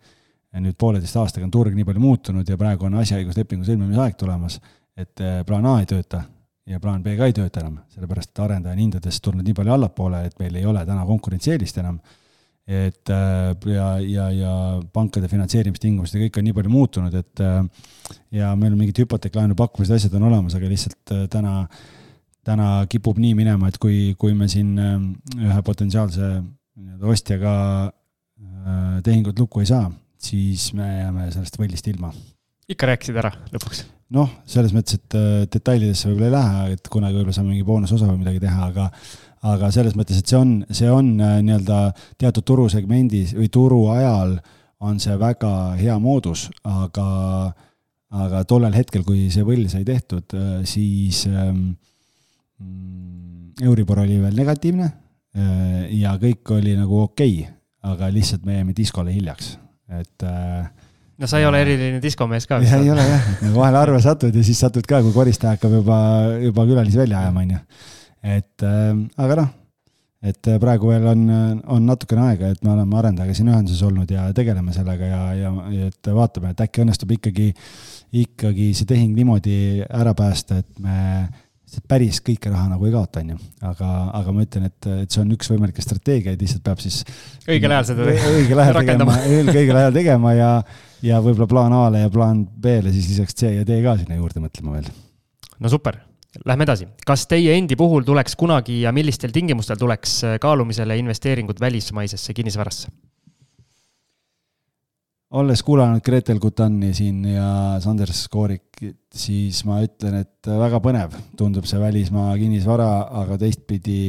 nüüd 0.49 0.73
pooleteist 0.81 1.17
aastaga 1.21 1.45
on 1.45 1.51
turg 1.53 1.75
nii 1.77 1.85
palju 1.85 2.01
muutunud 2.01 2.47
ja 2.49 2.57
praegu 2.57 2.87
on 2.87 2.95
asjaõiguslepingu 3.03 3.67
sõlmimise 3.67 4.01
aeg 4.01 4.15
tulemas, 4.17 4.59
et 4.97 5.21
plaan 5.45 5.67
A 5.69 5.75
ei 5.81 5.85
tööta 5.85 6.23
ja 6.65 6.79
plaan 6.79 7.03
B 7.03 7.13
ka 7.17 7.27
ei 7.29 7.35
tööta 7.37 7.61
enam, 7.61 7.79
sellepärast 7.93 8.31
et 8.31 8.41
arendaja 8.45 8.73
on 8.73 8.81
hindadest 8.81 9.21
tulnud 9.25 9.45
nii 9.45 9.57
palju 9.57 9.75
allapoole, 9.75 10.23
et 10.25 10.39
meil 10.41 10.57
ei 10.57 10.65
ole 10.65 10.81
täna 10.85 11.05
konkurentsieelist 11.05 11.77
enam 11.81 11.99
et 12.69 13.09
äh, 13.09 13.55
ja, 13.73 13.87
ja, 13.99 14.25
ja 14.29 14.53
pankade 14.93 15.27
finantseerimistingimused 15.31 16.13
ja 16.13 16.27
kõik 16.27 16.37
on 16.37 16.45
nii 16.45 16.55
palju 16.57 16.71
muutunud, 16.73 17.15
et 17.17 17.41
äh, 17.41 17.63
ja 18.37 18.51
meil 18.59 18.75
on 18.75 18.81
mingid 18.83 19.01
hüpoteeklaenu 19.01 19.57
pakkumised, 19.57 19.95
asjad 19.95 20.17
on 20.19 20.27
olemas, 20.29 20.53
aga 20.57 20.69
lihtsalt 20.69 21.13
äh, 21.15 21.23
täna, 21.33 21.63
täna 22.45 22.71
kipub 22.91 23.17
nii 23.21 23.33
minema, 23.39 23.71
et 23.71 23.79
kui, 23.81 24.13
kui 24.21 24.37
me 24.37 24.45
siin 24.51 24.75
ühe 24.77 25.61
potentsiaalse 25.65 26.35
nii-öelda 26.39 27.09
ostjaga 27.09 27.53
tehingut 29.03 29.39
lukku 29.39 29.63
ei 29.63 29.67
saa, 29.67 29.87
siis 30.21 30.69
me 30.77 30.85
jääme 30.85 31.25
sellest 31.33 31.57
võllist 31.59 31.87
ilma. 31.89 32.11
ikka 32.69 32.91
rääkisid 32.91 33.17
ära 33.17 33.31
lõpuks? 33.49 33.81
noh, 34.13 34.29
selles 34.49 34.75
mõttes, 34.75 34.99
et 34.99 35.17
detailidesse 35.55 36.09
võib-olla 36.09 36.29
ei 36.29 36.35
lähe, 36.35 36.77
et 36.77 36.91
kunagi 36.91 37.17
võib-olla 37.17 37.35
saame 37.35 37.55
mingi 37.55 37.65
boonusosa 37.65 38.07
või 38.11 38.21
midagi 38.21 38.43
teha, 38.45 38.69
aga 38.69 38.87
aga 39.47 39.69
selles 39.71 39.95
mõttes, 39.95 40.19
et 40.19 40.29
see 40.29 40.39
on, 40.39 40.53
see 40.75 40.89
on 40.91 41.13
äh, 41.23 41.39
nii-öelda 41.45 41.79
teatud 42.19 42.45
turusegmendis 42.47 43.35
või 43.37 43.49
turu 43.53 43.85
ajal 43.93 44.37
on 44.83 44.99
see 44.99 45.15
väga 45.19 45.75
hea 45.79 45.95
moodus, 45.99 46.47
aga, 46.67 47.07
aga 48.15 48.43
tollel 48.47 48.75
hetkel, 48.75 49.03
kui 49.07 49.27
see 49.31 49.45
võll 49.47 49.67
sai 49.71 49.85
tehtud, 49.87 50.35
äh, 50.35 50.49
siis 50.67 51.25
ähm, 51.29 51.71
Euribor 53.63 54.03
oli 54.03 54.19
veel 54.19 54.35
negatiivne 54.35 54.89
äh, 54.89 55.87
ja 55.99 56.17
kõik 56.19 56.55
oli 56.57 56.75
nagu 56.79 57.05
okei 57.05 57.39
okay,, 57.43 57.55
aga 57.89 58.11
lihtsalt 58.11 58.43
me 58.47 58.57
jäime 58.57 58.75
diskole 58.75 59.13
hiljaks, 59.15 59.53
et 59.95 60.23
no 61.15 61.27
sa 61.31 61.39
ei 61.39 61.45
ole 61.47 61.61
eriline 61.63 62.01
diskomees 62.03 62.43
ka. 62.47 62.57
ei 62.59 62.91
ole. 62.91 63.05
jah, 63.07 63.29
nagu 63.45 63.61
vahel 63.61 63.77
harva 63.79 64.01
satud 64.03 64.35
ja 64.35 64.43
siis 64.43 64.59
satud 64.59 64.83
ka, 64.87 64.99
kui 65.05 65.15
koristaja 65.15 65.55
hakkab 65.55 65.77
juba, 65.77 65.99
juba 66.43 66.67
külalisi 66.67 66.99
välja 66.99 67.21
ajama, 67.23 67.45
on 67.47 67.55
ju 67.55 67.61
et 68.23 68.67
äh, 68.67 68.93
aga 69.17 69.39
noh, 69.41 69.49
et 70.19 70.49
äh, 70.51 70.59
praegu 70.59 70.91
veel 70.91 71.05
on, 71.07 71.25
on 71.71 71.85
natukene 71.87 72.25
aega, 72.29 72.53
et 72.53 72.63
me 72.65 72.73
oleme 72.73 72.97
arendajaga 72.99 73.35
siin 73.37 73.51
ühenduses 73.51 73.83
olnud 73.87 74.09
ja 74.11 74.27
tegeleme 74.35 74.73
sellega 74.75 75.11
ja, 75.11 75.21
ja, 75.39 75.51
ja 75.75 75.91
et 75.91 76.09
vaatame, 76.15 76.53
et 76.53 76.63
äkki 76.65 76.83
õnnestub 76.83 77.13
ikkagi, 77.15 77.51
ikkagi 78.25 78.71
see 78.75 78.89
tehing 78.89 79.15
niimoodi 79.15 79.59
ära 79.87 80.15
päästa, 80.17 80.59
et 80.63 80.83
me 80.83 80.97
päris 81.89 82.19
kõike 82.25 82.49
raha 82.49 82.71
nagu 82.71 82.87
ei 82.87 82.93
kaota, 82.93 83.21
on 83.21 83.33
ju. 83.35 83.39
aga, 83.69 83.89
aga 84.19 84.33
ma 84.33 84.43
ütlen, 84.45 84.67
et, 84.69 84.89
et 85.03 85.13
see 85.13 85.21
on 85.21 85.31
üks 85.35 85.51
võimalikke 85.51 85.83
strateegiaid, 85.85 86.41
lihtsalt 86.41 86.65
peab 86.65 86.81
siis 86.83 87.03
õigel 87.45 87.75
ajal 87.75 87.87
seda 87.91 88.09
õigel 88.09 88.63
ajal 88.63 88.81
tegema, 88.81 89.17
õigel 89.53 89.81
ajal 89.83 89.95
tegema 89.95 90.33
ja, 90.35 90.51
ja 91.05 91.21
võib-olla 91.23 91.49
plaan 91.51 91.77
A-le 91.77 92.03
ja 92.07 92.11
plaan 92.13 92.43
B-le 92.49 92.93
siis 92.95 93.11
lisaks 93.13 93.37
C 93.37 93.53
ja 93.59 93.67
D 93.67 93.81
ka 93.85 93.99
sinna 94.01 94.17
juurde 94.17 94.43
mõtlema 94.43 94.79
veel. 94.79 94.89
no 95.59 95.71
super 95.71 96.01
Lähme 96.45 96.65
edasi, 96.67 96.85
kas 97.09 97.25
teie 97.25 97.55
endi 97.57 97.73
puhul 97.77 98.03
tuleks 98.05 98.35
kunagi 98.37 98.83
ja 98.83 98.91
millistel 98.93 99.33
tingimustel 99.33 99.79
tuleks 99.81 100.17
äh, 100.23 100.39
kaalumisele 100.41 100.97
investeeringud 101.01 101.61
välismaisesse 101.61 102.33
kinnisvarasse? 102.37 102.91
olles 105.29 105.61
kuulanud 105.61 106.01
Gretel 106.01 106.39
Kutani 106.41 106.89
siin 106.97 107.21
ja 107.29 107.77
Sanders 107.83 108.23
Skoorik, 108.25 108.79
siis 109.13 109.61
ma 109.67 109.77
ütlen, 109.85 110.23
et 110.23 110.49
väga 110.49 110.79
põnev 110.81 111.13
tundub 111.37 111.67
see 111.69 111.77
välismaa 111.81 112.33
kinnisvara, 112.39 112.89
aga 113.21 113.37
teistpidi 113.37 113.99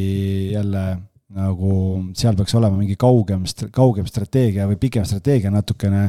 jälle 0.54 0.84
nagu 1.36 1.74
seal 2.16 2.38
peaks 2.38 2.56
olema 2.58 2.78
mingi 2.78 2.96
kaugem, 2.98 3.44
kaugem 3.70 4.08
strateegia 4.08 4.66
või 4.70 4.80
pikem 4.80 5.04
strateegia 5.06 5.52
natukene 5.52 6.08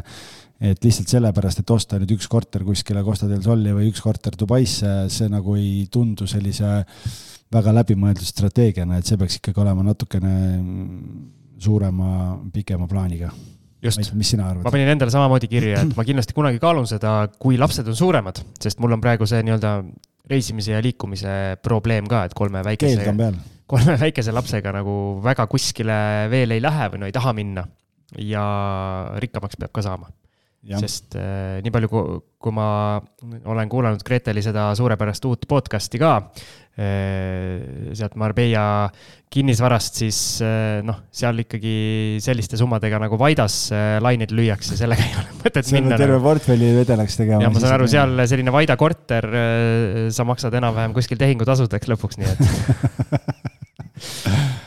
et 0.61 0.83
lihtsalt 0.85 1.09
sellepärast, 1.09 1.63
et 1.63 1.73
osta 1.73 1.97
nüüd 1.97 2.13
üks 2.15 2.27
korter 2.29 2.61
kuskile 2.65 3.01
Costa 3.05 3.27
del 3.29 3.41
Sol'i 3.41 3.73
või 3.73 3.89
üks 3.89 4.01
korter 4.03 4.35
Dubaisse, 4.37 5.07
see 5.09 5.29
nagu 5.31 5.55
ei 5.57 5.87
tundu 5.91 6.27
sellise 6.29 6.83
väga 7.51 7.73
läbimõeldud 7.79 8.27
strateegiana, 8.27 8.99
et 8.99 9.09
see 9.09 9.17
peaks 9.19 9.39
ikkagi 9.39 9.63
olema 9.63 9.83
natukene 9.87 10.35
suurema, 11.61 12.37
pikema 12.53 12.87
plaaniga. 12.89 13.31
just, 13.81 14.13
mis 14.13 14.29
sina 14.29 14.51
arvad? 14.51 14.63
ma 14.67 14.73
panin 14.73 14.93
endale 14.93 15.13
samamoodi 15.13 15.49
kirja, 15.49 15.81
et 15.81 15.97
ma 15.97 16.05
kindlasti 16.05 16.37
kunagi 16.37 16.61
kaalun 16.61 16.85
seda, 16.89 17.15
kui 17.41 17.57
lapsed 17.57 17.87
on 17.89 17.97
suuremad, 17.97 18.43
sest 18.61 18.79
mul 18.79 18.93
on 18.93 19.01
praegu 19.01 19.25
see 19.25 19.41
nii-öelda 19.47 19.79
reisimise 20.29 20.77
ja 20.77 20.85
liikumise 20.85 21.57
probleem 21.65 22.05
ka, 22.07 22.27
et 22.29 22.37
kolme 22.37 22.61
väikese, 22.63 23.17
kolme 23.65 23.97
väikese 23.97 24.33
lapsega 24.35 24.77
nagu 24.77 24.95
väga 25.25 25.49
kuskile 25.49 26.29
veel 26.29 26.53
ei 26.53 26.61
lähe 26.61 26.93
või 26.93 27.01
no 27.01 27.09
ei 27.09 27.17
taha 27.17 27.33
minna. 27.33 27.65
ja 28.19 28.43
rikkamaks 29.23 29.55
peab 29.57 29.71
ka 29.71 29.81
saama 29.81 30.11
sest 30.61 31.15
äh, 31.17 31.57
nii 31.65 31.73
palju, 31.73 31.89
kui 32.41 32.53
ma 32.53 32.65
olen 33.49 33.69
kuulanud 33.69 34.03
Greteli 34.05 34.43
seda 34.45 34.67
suurepärast 34.77 35.25
uut 35.25 35.47
podcast'i 35.49 35.97
ka 36.01 36.11
äh, 36.21 37.93
sealt 37.97 38.15
Marbella 38.19 38.89
kinnisvarast, 39.31 39.93
siis 40.03 40.19
äh, 40.45 40.81
noh, 40.85 40.97
seal 41.15 41.39
ikkagi 41.43 41.73
selliste 42.23 42.57
summadega 42.59 42.99
nagu 43.01 43.17
Vaidas 43.19 43.55
äh, 43.73 43.97
laineid 44.03 44.31
lüüakse, 44.35 44.77
sellega 44.79 45.03
ei 45.07 45.15
ole 45.17 45.29
mõtet 45.39 45.71
minna. 45.73 45.97
terve 45.97 46.17
nagu. 46.17 46.25
portfelli 46.25 46.67
vedelaks 46.77 47.15
tegema. 47.19 47.41
ja 47.45 47.49
ma 47.53 47.59
saan 47.63 47.75
aru, 47.77 47.85
seal 47.91 48.11
selline 48.29 48.51
Vaida 48.53 48.75
korter, 48.79 49.25
äh, 49.31 49.45
sa 50.13 50.21
maksad 50.27 50.53
enam-vähem 50.61 50.91
kuskil 50.97 51.19
tehingutasudeks 51.21 51.87
lõpuks, 51.93 52.15
nii 52.21 52.29
et 52.35 52.41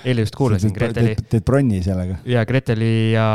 eile 0.09 0.21
just 0.27 0.37
kuulasin 0.39 0.75
Greteli. 0.75 1.15
teed 1.31 1.45
bronni 1.47 1.79
sellega. 1.87 2.15
ja 2.29 2.41
Greteli 2.49 2.95
ja 3.13 3.27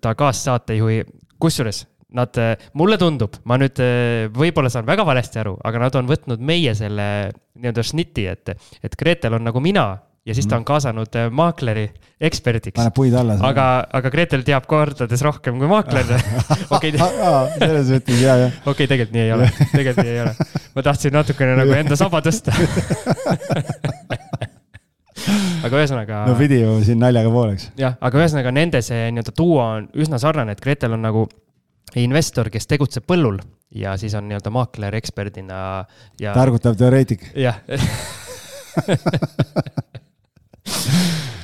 ta 0.00 0.10
kaassaatejuhi, 0.16 0.98
kusjuures 1.42 1.78
Nad, 2.16 2.38
äh, 2.40 2.68
mulle 2.78 2.96
tundub, 3.00 3.36
ma 3.44 3.58
nüüd 3.60 3.80
äh, 3.82 4.26
võib-olla 4.32 4.70
saan 4.72 4.88
väga 4.88 5.04
valesti 5.06 5.42
aru, 5.42 5.56
aga 5.68 5.86
nad 5.86 5.98
on 6.00 6.08
võtnud 6.08 6.40
meie 6.40 6.72
selle 6.78 7.08
nii-öelda 7.58 7.84
šniti, 7.84 8.26
et, 8.30 8.54
et 8.84 8.96
Gretel 8.96 9.36
on 9.36 9.44
nagu 9.44 9.60
mina 9.60 9.90
ja 10.26 10.34
siis 10.34 10.46
ta 10.46 10.56
on 10.56 10.60
mhm. 10.60 10.66
kaasanud 10.66 11.16
äh, 11.16 11.28
maakleri 11.30 11.86
eksperdiks. 12.20 12.76
paneb 12.76 12.94
puid 12.94 13.14
alla. 13.14 13.36
aga, 13.46 13.66
aga 13.98 14.10
Gretel 14.10 14.42
teab 14.46 14.66
kordades 14.66 15.22
rohkem 15.22 15.60
kui 15.60 15.70
maakler. 15.70 16.10
okei. 16.74 16.92
selles 16.96 17.92
mõttes 17.94 18.22
ja, 18.22 18.36
ja. 18.42 18.50
okei, 18.66 18.88
tegelikult 18.90 19.14
nii 19.14 19.24
ei 19.26 19.32
ole, 19.36 19.50
tegelikult 19.70 20.02
nii 20.02 20.14
ei 20.16 20.22
ole. 20.24 20.34
ma 20.74 20.86
tahtsin 20.88 21.14
natukene 21.14 21.56
nagu 21.60 21.76
enda 21.80 21.98
saba 21.98 22.22
tõsta 22.26 22.54
aga 25.66 25.78
ühesõnaga. 25.78 26.24
no 26.26 26.36
pidi 26.38 26.60
ju 26.60 26.76
siin 26.86 27.00
naljaga 27.02 27.30
pooleks. 27.32 27.70
jah, 27.78 27.94
aga 28.00 28.22
ühesõnaga 28.24 28.54
nende 28.54 28.82
see 28.84 29.08
nii-öelda 29.12 29.34
duo 29.38 29.60
on 29.62 29.90
üsna 29.94 30.18
sarnane, 30.22 30.56
et 30.56 30.62
Gretel 30.64 30.98
on 30.98 31.06
nagu 31.06 31.26
investor, 31.94 32.50
kes 32.50 32.66
tegutseb 32.66 33.06
põllul 33.06 33.38
ja 33.76 33.96
siis 34.00 34.14
on 34.18 34.26
nii-öelda 34.28 34.50
maakler 34.54 34.94
eksperdina 34.98 35.58
ja. 36.20 36.32
targutav 36.34 36.76
teoreetik. 36.78 37.22
jah 37.38 37.60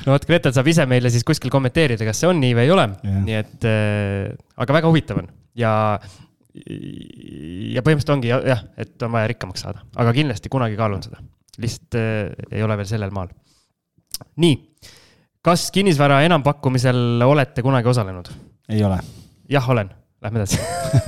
no 0.05 0.13
vot, 0.13 0.25
Gretel 0.27 0.53
saab 0.55 0.67
ise 0.71 0.85
meile 0.89 1.11
siis 1.13 1.25
kuskil 1.27 1.51
kommenteerida, 1.53 2.05
kas 2.07 2.19
see 2.21 2.29
on 2.29 2.41
nii 2.43 2.53
või 2.57 2.65
ei 2.67 2.73
ole 2.75 2.85
yeah., 2.91 3.23
nii 3.27 3.37
et 3.39 3.67
äh,, 3.69 4.35
aga 4.59 4.77
väga 4.79 4.91
huvitav 4.91 5.23
on 5.23 5.29
ja, 5.59 5.71
ja 6.53 7.81
põhimõtteliselt 7.85 8.15
ongi 8.17 8.33
jah, 8.33 8.61
et 8.79 9.07
on 9.07 9.15
vaja 9.15 9.31
rikkamaks 9.33 9.65
saada, 9.65 9.79
aga 9.99 10.13
kindlasti 10.15 10.51
kunagi 10.53 10.79
kaalun 10.79 11.03
seda, 11.05 11.23
lihtsalt 11.63 11.99
äh, 11.99 12.05
ei 12.51 12.61
ole 12.65 12.77
veel 12.79 12.89
sellel 12.89 13.11
maal. 13.15 13.29
nii, 14.43 14.55
kas 15.43 15.61
kinnisvara 15.75 16.21
enampakkumisel 16.27 17.27
olete 17.27 17.65
kunagi 17.65 17.91
osalenud? 17.91 18.31
ei 18.69 18.83
ole. 18.85 19.01
jah, 19.51 19.69
olen 19.75 19.91
Lähme 20.23 20.39
edasi 20.39 20.59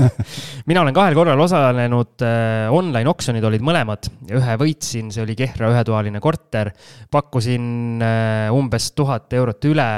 mina 0.69 0.81
olen 0.83 0.95
kahel 0.95 1.15
korral 1.15 1.39
osalenud 1.39 2.23
äh,, 2.25 2.67
online 2.73 3.07
oksjonid 3.09 3.45
olid 3.47 3.63
mõlemad, 3.63 4.09
ühe 4.27 4.57
võitsin, 4.59 5.11
see 5.13 5.23
oli 5.23 5.37
Kehra 5.39 5.69
ühetoaline 5.71 6.19
korter. 6.23 6.73
pakkusin 7.11 8.03
äh, 8.03 8.51
umbes 8.55 8.91
tuhat 8.97 9.31
eurot 9.37 9.69
üle, 9.71 9.89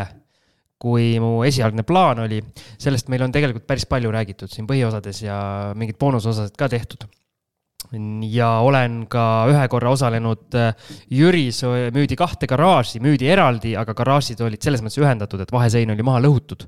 kui 0.77 1.15
mu 1.23 1.41
esialgne 1.48 1.85
plaan 1.88 2.22
oli. 2.27 2.44
sellest 2.77 3.10
meil 3.10 3.26
on 3.26 3.34
tegelikult 3.34 3.65
päris 3.65 3.88
palju 3.89 4.14
räägitud 4.14 4.53
siin 4.53 4.69
põhiosades 4.69 5.23
ja 5.26 5.39
mingid 5.73 5.98
boonusosad 5.98 6.53
ka 6.57 6.69
tehtud 6.69 7.07
ja 8.27 8.49
olen 8.68 9.06
ka 9.10 9.48
ühe 9.49 9.65
korra 9.72 9.95
osalenud 9.95 10.57
äh, 10.60 10.73
Jüris, 11.10 11.64
müüdi 11.95 12.18
kahte 12.19 12.45
garaaži, 12.49 13.02
müüdi 13.02 13.34
eraldi, 13.34 13.73
aga 13.80 13.98
garaažid 13.98 14.41
olid 14.45 14.61
selles 14.61 14.84
mõttes 14.85 15.02
ühendatud, 15.02 15.41
et 15.41 15.53
vahesein 15.53 15.89
oli 15.89 16.06
maha 16.06 16.22
lõhutud 16.27 16.68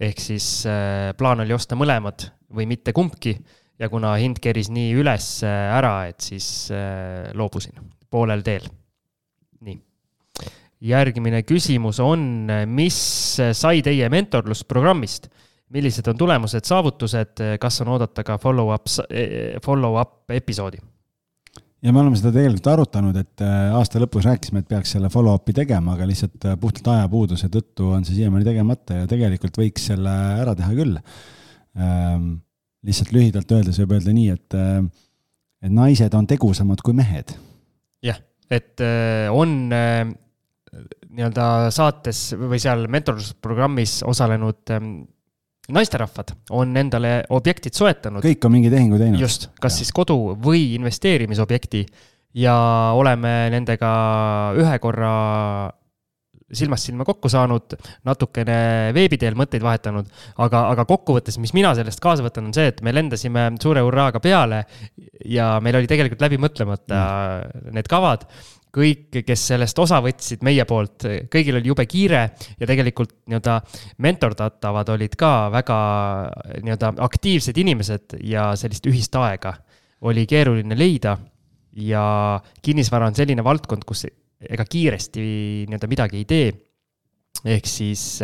ehk 0.00 0.20
siis 0.22 0.48
äh, 0.68 1.12
plaan 1.18 1.42
oli 1.44 1.54
osta 1.54 1.76
mõlemad 1.78 2.28
või 2.54 2.68
mitte 2.70 2.94
kumbki 2.96 3.34
ja 3.78 3.88
kuna 3.90 4.14
hind 4.20 4.40
keris 4.42 4.70
nii 4.74 4.92
üles 4.98 5.30
äh, 5.46 5.72
ära, 5.78 6.08
et 6.10 6.22
siis 6.24 6.70
äh, 6.74 7.30
loobusin 7.38 7.78
poolel 8.10 8.44
teel. 8.46 8.68
nii. 9.60 9.76
järgmine 10.80 11.42
küsimus 11.42 11.98
on, 12.00 12.48
mis 12.66 13.00
sai 13.52 13.82
teie 13.82 14.08
mentorlusprogrammist? 14.08 15.28
millised 15.68 16.06
on 16.08 16.16
tulemused, 16.16 16.64
saavutused, 16.64 17.42
kas 17.60 17.82
on 17.84 17.90
oodata 17.92 18.22
ka 18.24 18.38
follow-up, 18.40 18.86
follow-up 19.60 20.32
episoodi? 20.32 20.80
Ja 21.82 21.92
me 21.92 22.00
oleme 22.02 22.18
seda 22.18 22.32
tegelikult 22.34 22.70
arutanud, 22.72 23.16
et 23.20 23.44
äh, 23.44 23.72
aasta 23.76 24.00
lõpus 24.02 24.26
rääkisime, 24.26 24.62
et 24.62 24.70
peaks 24.70 24.94
selle 24.96 25.10
follow-up'i 25.12 25.54
tegema, 25.56 25.94
aga 25.94 26.06
lihtsalt 26.08 26.48
äh, 26.48 26.56
puhtalt 26.60 26.90
ajapuuduse 26.94 27.50
tõttu 27.54 27.92
on 27.94 28.06
see 28.06 28.18
siiamaani 28.18 28.46
tegemata 28.46 29.02
ja 29.02 29.10
tegelikult 29.10 29.60
võiks 29.60 29.88
selle 29.92 30.14
ära 30.42 30.56
teha 30.58 30.70
küll. 30.76 30.96
Ähm, 31.78 32.30
lihtsalt 32.86 33.12
lühidalt 33.14 33.52
öeldes 33.54 33.78
võib 33.82 33.94
öelda 33.98 34.14
nii, 34.16 34.32
et, 34.34 34.58
äh, 34.58 34.80
et 35.66 35.74
naised 35.74 36.18
on 36.18 36.26
tegusamad 36.30 36.82
kui 36.82 36.96
mehed. 36.98 37.36
jah, 38.04 38.18
et 38.50 38.80
on 39.34 39.54
nii-öelda 39.68 41.44
saates 41.74 42.32
või 42.38 42.60
seal 42.62 42.86
mentorlusprogrammis 42.92 44.02
osalenud 44.06 44.74
ähm, 44.74 44.92
naisterahvad 45.72 46.34
on 46.56 46.76
endale 46.80 47.22
objektid 47.34 47.76
soetanud. 47.76 48.24
kõik 48.24 48.46
on 48.46 48.54
mingi 48.54 48.70
tehingu 48.72 49.00
teinud. 49.00 49.20
just, 49.20 49.50
kas 49.60 49.74
ja. 49.74 49.82
siis 49.82 49.92
kodu 49.96 50.36
või 50.40 50.74
investeerimisobjekti 50.78 51.84
ja 52.40 52.56
oleme 52.96 53.50
nendega 53.52 53.90
ühe 54.58 54.78
korra 54.82 55.12
silmast 56.48 56.88
silma 56.88 57.04
kokku 57.04 57.28
saanud, 57.28 57.74
natukene 58.08 58.58
veebi 58.96 59.18
teel 59.20 59.36
mõtteid 59.36 59.60
vahetanud, 59.64 60.06
aga, 60.40 60.62
aga 60.72 60.86
kokkuvõttes, 60.88 61.36
mis 61.42 61.52
mina 61.52 61.74
sellest 61.76 62.00
kaasa 62.00 62.24
võtan, 62.24 62.48
on 62.48 62.56
see, 62.56 62.70
et 62.72 62.80
me 62.84 62.94
lendasime 62.94 63.50
suure 63.60 63.82
hurraaga 63.84 64.22
peale 64.24 64.62
ja 65.28 65.58
meil 65.64 65.76
oli 65.80 65.90
tegelikult 65.90 66.24
läbi 66.24 66.40
mõtlemata 66.40 67.02
mm. 67.02 67.74
need 67.76 67.90
kavad 67.90 68.24
kõik, 68.74 69.20
kes 69.26 69.46
sellest 69.52 69.78
osa 69.78 70.00
võtsid 70.04 70.42
meie 70.46 70.64
poolt, 70.68 71.06
kõigil 71.32 71.58
oli 71.58 71.70
jube 71.70 71.86
kiire 71.88 72.22
ja 72.58 72.68
tegelikult 72.68 73.14
nii-öelda 73.26 73.58
mentordatavad 74.04 74.92
olid 74.94 75.16
ka 75.18 75.32
väga 75.54 75.78
nii-öelda 76.62 76.92
aktiivsed 77.08 77.58
inimesed 77.58 78.18
ja 78.28 78.50
sellist 78.58 78.86
ühist 78.90 79.16
aega 79.18 79.56
oli 80.08 80.26
keeruline 80.26 80.78
leida. 80.78 81.18
ja 81.78 82.40
kinnisvara 82.62 83.06
on 83.06 83.14
selline 83.14 83.44
valdkond, 83.44 83.84
kus 83.86 84.06
ega 84.40 84.64
kiiresti 84.64 85.20
nii-öelda 85.68 85.88
midagi 85.90 86.16
ei 86.16 86.24
tee. 86.24 86.52
ehk 87.44 87.66
siis 87.66 88.20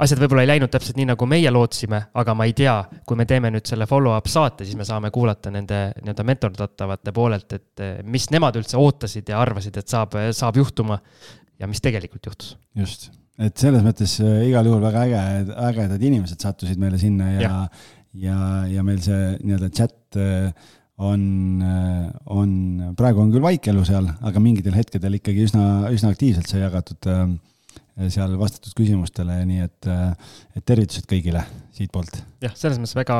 asjad 0.00 0.20
võib-olla 0.22 0.44
ei 0.44 0.50
läinud 0.50 0.72
täpselt 0.72 0.98
nii, 0.98 1.08
nagu 1.12 1.28
meie 1.28 1.52
lootsime, 1.52 2.00
aga 2.20 2.34
ma 2.38 2.46
ei 2.48 2.54
tea, 2.56 2.76
kui 3.06 3.18
me 3.20 3.26
teeme 3.28 3.52
nüüd 3.52 3.68
selle 3.68 3.86
follow-up 3.90 4.30
saate, 4.30 4.66
siis 4.68 4.78
me 4.78 4.86
saame 4.88 5.12
kuulata 5.14 5.52
nende 5.54 5.82
nii-öelda 6.00 6.26
mentordatavate 6.30 7.14
poolelt, 7.16 7.56
et 7.58 7.84
eh, 7.84 8.00
mis 8.04 8.30
nemad 8.34 8.56
üldse 8.60 8.80
ootasid 8.80 9.30
ja 9.32 9.40
arvasid, 9.42 9.76
et 9.80 9.92
saab, 9.92 10.16
saab 10.36 10.60
juhtuma 10.60 11.00
ja 11.60 11.68
mis 11.70 11.82
tegelikult 11.84 12.30
juhtus. 12.30 12.56
just, 12.78 13.10
et 13.38 13.56
selles 13.60 13.84
mõttes 13.86 14.16
eh, 14.24 14.42
igal 14.48 14.68
juhul 14.70 14.82
väga 14.84 15.06
äge, 15.06 15.22
ägedad 15.70 16.10
inimesed 16.10 16.42
sattusid 16.48 16.80
meile 16.80 17.00
sinna 17.00 17.32
ja, 17.34 17.40
ja, 17.46 17.56
ja, 18.26 18.42
ja 18.78 18.86
meil 18.86 19.00
see 19.04 19.34
nii-öelda 19.42 19.72
chat 19.76 20.20
eh, 20.20 20.52
on, 21.00 21.62
on, 22.28 22.50
praegu 22.96 23.22
on 23.22 23.30
küll 23.32 23.44
vaikelu 23.44 23.84
seal, 23.88 24.08
aga 24.26 24.42
mingitel 24.42 24.76
hetkedel 24.76 25.16
ikkagi 25.16 25.46
üsna, 25.48 25.64
üsna 25.94 26.12
aktiivselt 26.12 26.50
sai 26.50 26.60
jagatud 26.60 27.08
äh, 27.08 27.22
seal 28.08 28.36
vastatud 28.40 28.74
küsimustele, 28.78 29.40
nii 29.48 29.64
et, 29.66 29.88
et 30.56 30.64
tervitused 30.66 31.08
kõigile 31.10 31.42
siitpoolt. 31.76 32.22
jah, 32.44 32.54
selles 32.56 32.80
mõttes 32.80 32.96
väga, 32.96 33.16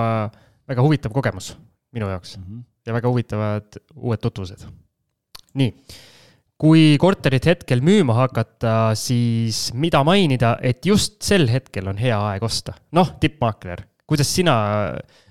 väga 0.70 0.86
huvitav 0.86 1.14
kogemus 1.16 1.52
minu 1.96 2.08
jaoks 2.10 2.36
mm 2.38 2.44
-hmm. 2.44 2.62
ja 2.86 2.96
väga 2.96 3.12
huvitavad 3.12 3.80
uued 3.96 4.22
tutvused. 4.22 4.64
nii, 5.54 5.74
kui 6.60 6.96
korterit 7.00 7.46
hetkel 7.46 7.80
müüma 7.80 8.14
hakata, 8.14 8.94
siis 8.94 9.72
mida 9.74 10.04
mainida, 10.04 10.56
et 10.62 10.86
just 10.86 11.22
sel 11.22 11.48
hetkel 11.48 11.88
on 11.88 11.98
hea 11.98 12.18
aeg 12.32 12.42
osta? 12.42 12.72
noh, 12.92 13.16
tippmaakler, 13.20 13.84
kuidas 14.06 14.34
sina 14.34 14.56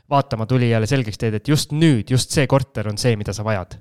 vaatama 0.09 0.45
tulijale 0.49 0.87
selgeks 0.89 1.17
teed, 1.17 1.37
et 1.37 1.47
just 1.47 1.71
nüüd, 1.71 2.09
just 2.09 2.31
see 2.31 2.47
korter 2.47 2.87
on 2.89 2.97
see, 2.97 3.15
mida 3.15 3.33
sa 3.33 3.45
vajad? 3.45 3.77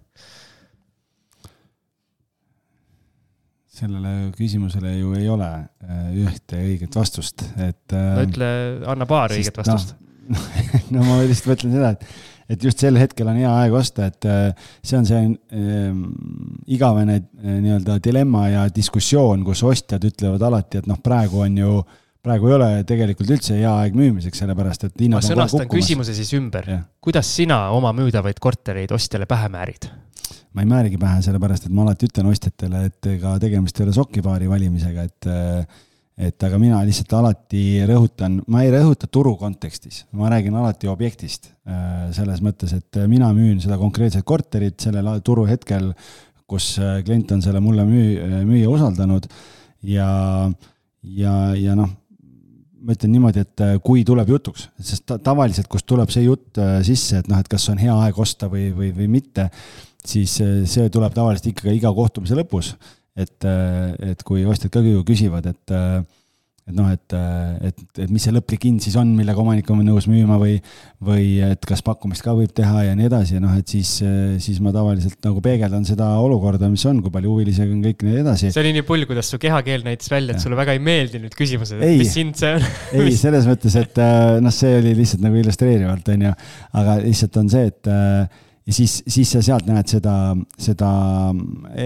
Sellele 3.79 4.15
küsimusele 4.37 4.95
ju 4.99 5.13
ei 5.19 5.29
ole 5.33 5.51
äh, 5.59 6.09
ühte 6.25 6.63
õiget 6.63 6.99
vastust, 6.99 7.45
et. 7.57 7.95
no 7.95 8.25
ütle, 8.27 8.51
anna 8.91 9.09
paar 9.09 9.35
õiget 9.35 9.55
noh, 9.55 9.63
vastust 9.65 9.95
no, 10.33 10.99
no 10.99 11.07
ma 11.07 11.21
lihtsalt 11.23 11.53
mõtlen 11.53 11.77
seda, 11.77 11.93
et, 11.95 12.09
et 12.55 12.67
just 12.69 12.83
sel 12.83 12.99
hetkel 13.01 13.31
on 13.31 13.39
hea 13.41 13.53
aeg 13.63 13.79
osta, 13.79 14.11
et 14.11 14.29
äh, 14.29 14.67
see 14.83 14.99
on 14.99 15.09
see 15.09 15.23
äh, 15.23 16.03
igavene 16.75 17.21
nii-öelda 17.39 18.01
dilemma 18.05 18.49
ja 18.51 18.67
diskussioon, 18.75 19.47
kus 19.47 19.65
ostjad 19.69 20.05
ütlevad 20.11 20.45
alati, 20.51 20.83
et 20.83 20.91
noh, 20.91 21.01
praegu 21.05 21.47
on 21.47 21.63
ju 21.63 21.79
praegu 22.29 22.51
ei 22.51 22.57
ole 22.57 22.69
tegelikult 22.89 23.31
üldse 23.37 23.57
hea 23.57 23.71
aeg 23.85 23.97
müümiseks, 23.97 24.43
sellepärast 24.43 24.89
et 24.89 25.01
hinnad 25.01 25.23
ma 25.23 25.25
sõnastan 25.25 25.71
küsimuse 25.71 26.17
siis 26.17 26.33
ümber. 26.37 26.67
kuidas 27.05 27.31
sina 27.39 27.69
oma 27.77 27.95
müüdavaid 27.97 28.41
kortereid 28.43 28.93
ostjale 28.95 29.29
pähe 29.31 29.49
määrid? 29.53 29.89
Ma 30.59 30.65
ei 30.65 30.71
määrigi 30.71 30.99
pähe, 30.99 31.21
sellepärast 31.23 31.69
et 31.69 31.75
ma 31.75 31.85
alati 31.85 32.09
ütlen 32.09 32.27
ostjatele, 32.33 32.81
et 32.89 33.07
ega 33.13 33.37
tegemist 33.39 33.79
ei 33.79 33.85
ole 33.87 33.93
sokipaari 33.95 34.49
valimisega, 34.51 35.05
et 35.07 35.29
et 36.19 36.43
aga 36.43 36.57
mina 36.59 36.81
lihtsalt 36.83 37.13
alati 37.15 37.61
rõhutan, 37.87 38.41
ma 38.51 38.65
ei 38.65 38.73
rõhuta 38.75 39.07
turu 39.07 39.37
kontekstis, 39.39 40.01
ma 40.19 40.27
räägin 40.33 40.57
alati 40.59 40.91
objektist. 40.91 41.53
selles 42.17 42.41
mõttes, 42.43 42.73
et 42.75 42.99
mina 43.07 43.29
müün 43.37 43.61
seda 43.63 43.79
konkreetset 43.79 44.25
korterit 44.27 44.81
sellel 44.81 45.21
turuhetkel, 45.23 45.93
kus 46.49 46.81
klient 47.07 47.31
on 47.37 47.43
selle 47.45 47.61
mulle 47.61 47.85
müü-, 47.87 48.43
müüa 48.49 48.71
usaldanud 48.73 49.29
ja, 49.87 50.51
ja, 51.05 51.35
ja 51.55 51.77
noh, 51.79 51.93
ma 52.83 52.97
ütlen 52.97 53.13
niimoodi, 53.15 53.45
et 53.45 53.63
kui 53.85 54.03
tuleb 54.03 54.33
jutuks, 54.33 54.71
sest 54.81 55.15
tavaliselt, 55.23 55.69
kust 55.71 55.87
tuleb 55.87 56.11
see 56.11 56.25
jutt 56.25 56.59
sisse, 56.89 57.23
et 57.23 57.31
noh, 57.31 57.39
et 57.39 57.53
kas 57.53 57.69
on 57.71 57.79
hea 57.79 57.95
aeg 58.09 58.19
osta 58.19 58.51
või, 58.51 58.73
või, 58.75 58.91
või 58.97 59.13
mitte 59.21 59.51
siis 60.11 60.39
see 60.69 60.93
tuleb 60.93 61.17
tavaliselt 61.17 61.53
ikkagi 61.53 61.79
iga 61.81 61.93
kohtumise 61.95 62.39
lõpus. 62.39 62.77
et, 63.19 63.43
eh, 63.43 64.13
et 64.13 64.23
kui 64.23 64.45
ostjad 64.47 64.71
ka 64.71 64.79
küsivad, 64.79 65.49
et, 65.51 65.73
eh, 65.75 66.03
et 66.69 66.77
noh, 66.77 66.87
et, 66.93 67.15
et, 67.67 67.81
et 68.05 68.11
mis 68.13 68.23
see 68.23 68.31
lõplik 68.31 68.63
hind 68.69 68.85
siis 68.85 68.95
on, 69.01 69.09
millega 69.17 69.41
omanik 69.43 69.67
on 69.73 69.81
nõus 69.83 70.07
müüma 70.07 70.37
või, 70.39 70.59
või 71.03 71.41
et 71.43 71.67
kas 71.67 71.83
pakkumist 71.83 72.23
ka 72.23 72.37
võib 72.39 72.53
teha 72.55 72.85
ja 72.85 72.95
nii 72.95 73.09
edasi 73.09 73.35
ja 73.35 73.43
noh, 73.43 73.57
et 73.59 73.67
siis, 73.73 73.97
siis 74.45 74.61
ma 74.63 74.71
tavaliselt 74.77 75.19
nagu 75.25 75.43
peegeldan 75.43 75.89
seda 75.89 76.13
olukorda, 76.23 76.69
mis 76.71 76.85
on, 76.87 77.01
kui 77.03 77.11
palju 77.11 77.33
huvilisi 77.33 77.65
on 77.65 77.81
kõik 77.83 78.05
nii 78.07 78.21
edasi. 78.21 78.53
see 78.53 78.63
oli 78.63 78.77
nii 78.77 78.87
pull, 78.87 79.09
kuidas 79.09 79.33
su 79.33 79.41
kehakeel 79.43 79.83
näitas 79.89 80.13
välja, 80.13 80.37
et 80.37 80.39
ja. 80.39 80.45
sulle 80.45 80.61
väga 80.61 80.77
ei 80.79 80.85
meeldi 80.91 81.25
nüüd 81.25 81.35
küsimused, 81.41 81.81
et 81.81 81.89
ei, 81.89 82.03
mis 82.05 82.19
hind 82.21 82.39
see 82.39 82.53
on 82.55 82.69
ei, 83.01 83.17
selles 83.19 83.49
mõttes, 83.51 83.81
et 83.83 84.05
noh, 84.45 84.55
see 84.55 84.77
oli 84.79 84.93
lihtsalt 85.01 85.25
nagu 85.25 85.41
illustreerivalt, 85.41 86.13
on 86.15 86.29
ju, 86.29 86.35
aga 86.85 87.01
lihtsalt 87.03 87.41
on 87.43 87.51
see, 87.57 87.73
et 87.73 87.91
ja 88.69 88.75
siis, 88.77 88.99
siis 89.09 89.31
sa 89.33 89.41
sealt 89.45 89.69
näed 89.69 89.89
seda, 89.89 90.15
seda 90.61 90.91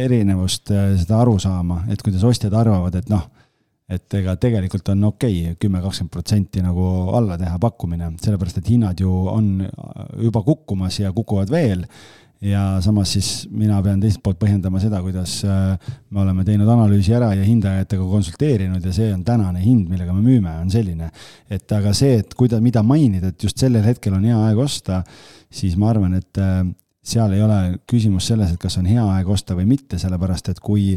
erinevust, 0.02 0.72
seda 0.72 1.20
arusaama, 1.22 1.84
et 1.94 2.02
kuidas 2.02 2.24
ostjad 2.26 2.54
arvavad, 2.58 2.96
et 2.98 3.12
noh, 3.12 3.28
et 3.92 4.16
ega 4.18 4.34
tegelikult 4.40 4.88
on 4.94 5.04
okei 5.12 5.36
okay, 5.42 5.58
kümme, 5.62 5.82
kakskümmend 5.84 6.14
protsenti 6.14 6.62
nagu 6.64 6.86
alla 7.18 7.36
teha 7.38 7.58
pakkumine, 7.62 8.14
sellepärast 8.22 8.58
et 8.62 8.72
hinnad 8.72 9.00
ju 9.02 9.12
on 9.30 9.54
juba 10.22 10.42
kukkumas 10.46 10.98
ja 11.02 11.12
kukuvad 11.14 11.52
veel 11.52 11.86
ja 12.42 12.62
samas 12.82 13.12
siis 13.14 13.28
mina 13.54 13.76
pean 13.84 14.00
teiselt 14.02 14.22
poolt 14.24 14.40
põhjendama 14.40 14.80
seda, 14.82 14.98
kuidas 15.04 15.36
äh, 15.46 15.92
me 16.10 16.22
oleme 16.24 16.42
teinud 16.46 16.68
analüüsi 16.74 17.14
ära 17.14 17.30
ja 17.38 17.44
hindajatega 17.46 18.06
konsulteerinud 18.10 18.82
ja 18.82 18.94
see 18.94 19.12
on 19.14 19.22
tänane 19.26 19.62
hind, 19.62 19.86
millega 19.90 20.14
me 20.16 20.24
müüme, 20.24 20.56
on 20.64 20.72
selline. 20.72 21.12
et 21.50 21.76
aga 21.76 21.94
see, 21.94 22.18
et 22.24 22.34
kuida-, 22.38 22.62
mida 22.64 22.82
mainida, 22.82 23.30
et 23.30 23.46
just 23.46 23.62
sellel 23.62 23.86
hetkel 23.86 24.18
on 24.18 24.26
hea 24.26 24.40
aeg 24.48 24.58
osta, 24.58 25.04
siis 25.52 25.76
ma 25.80 25.90
arvan, 25.92 26.16
et 26.18 26.40
äh, 26.40 26.62
seal 27.02 27.34
ei 27.36 27.42
ole 27.42 27.60
küsimus 27.90 28.30
selles, 28.30 28.52
et 28.52 28.62
kas 28.62 28.78
on 28.80 28.88
hea 28.88 29.04
aeg 29.16 29.28
osta 29.28 29.56
või 29.58 29.68
mitte, 29.74 30.00
sellepärast 30.00 30.52
et 30.52 30.62
kui 30.62 30.96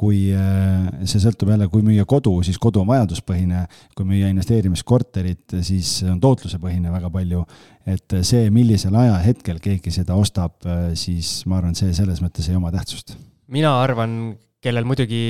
kui 0.00 0.30
äh, 0.32 0.86
see 1.04 1.20
sõltub 1.20 1.50
jälle, 1.52 1.66
kui 1.68 1.82
müüa 1.84 2.06
kodu, 2.08 2.38
siis 2.46 2.56
kodu 2.60 2.80
on 2.80 2.88
vajaduspõhine, 2.88 3.66
kui 3.96 4.06
müüa 4.08 4.30
investeerimiskorterit, 4.32 5.58
siis 5.66 5.98
on 6.08 6.16
tootlusepõhine 6.22 6.92
väga 6.92 7.10
palju. 7.12 7.44
et 7.90 8.14
see, 8.22 8.50
millisel 8.54 8.94
ajahetkel 8.94 9.58
keegi 9.60 9.92
seda 9.92 10.16
ostab, 10.16 10.56
äh, 10.64 10.92
siis 10.96 11.42
ma 11.50 11.58
arvan, 11.58 11.76
see 11.76 11.92
selles 11.96 12.22
mõttes 12.24 12.48
ei 12.48 12.56
oma 12.56 12.72
tähtsust. 12.72 13.16
mina 13.48 13.74
arvan, 13.82 14.38
kellel 14.60 14.84
muidugi 14.84 15.20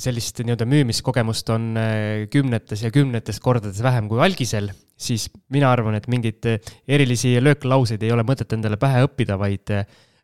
sellist 0.00 0.40
nii-öelda 0.40 0.66
müümiskogemust 0.68 1.50
on 1.52 1.72
äh, 1.76 2.28
kümnetes 2.32 2.84
ja 2.86 2.92
kümnetes 2.94 3.40
kordades 3.44 3.82
vähem 3.84 4.08
kui 4.08 4.22
algisel, 4.24 4.70
siis 4.96 5.28
mina 5.52 5.72
arvan, 5.72 5.98
et 5.98 6.08
mingeid 6.12 6.48
erilisi 6.88 7.36
lööklauseid 7.42 8.02
ei 8.04 8.14
ole 8.14 8.24
mõtet 8.28 8.56
endale 8.56 8.80
pähe 8.80 9.04
õppida, 9.06 9.36
vaid 9.40 9.74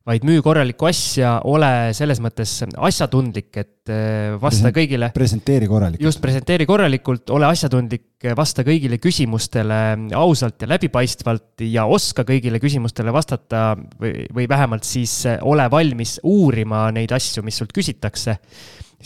vaid 0.07 0.27
müü 0.27 0.43
korralikku 0.45 0.87
asja, 0.87 1.33
ole 1.51 1.91
selles 1.97 2.21
mõttes 2.23 2.53
asjatundlik, 2.89 3.51
et 3.59 3.91
äh, 3.91 4.37
vasta 4.39 4.69
Present, 4.69 4.77
kõigile. 4.79 5.11
presenteeri 5.15 5.69
korralikult. 5.71 6.07
just, 6.07 6.23
presenteeri 6.23 6.67
korralikult, 6.69 7.31
ole 7.35 7.49
asjatundlik, 7.49 8.07
vasta 8.39 8.63
kõigile 8.67 9.01
küsimustele 9.03 9.81
ausalt 10.17 10.63
ja 10.63 10.71
läbipaistvalt 10.71 11.67
ja 11.67 11.87
oska 11.91 12.25
kõigile 12.29 12.63
küsimustele 12.63 13.15
vastata 13.15 13.69
või, 13.77 14.27
või 14.35 14.49
vähemalt 14.51 14.87
siis 14.87 15.25
ole 15.43 15.67
valmis 15.71 16.21
uurima 16.25 16.87
neid 16.95 17.13
asju, 17.17 17.45
mis 17.47 17.59
sult 17.59 17.75
küsitakse 17.75 18.39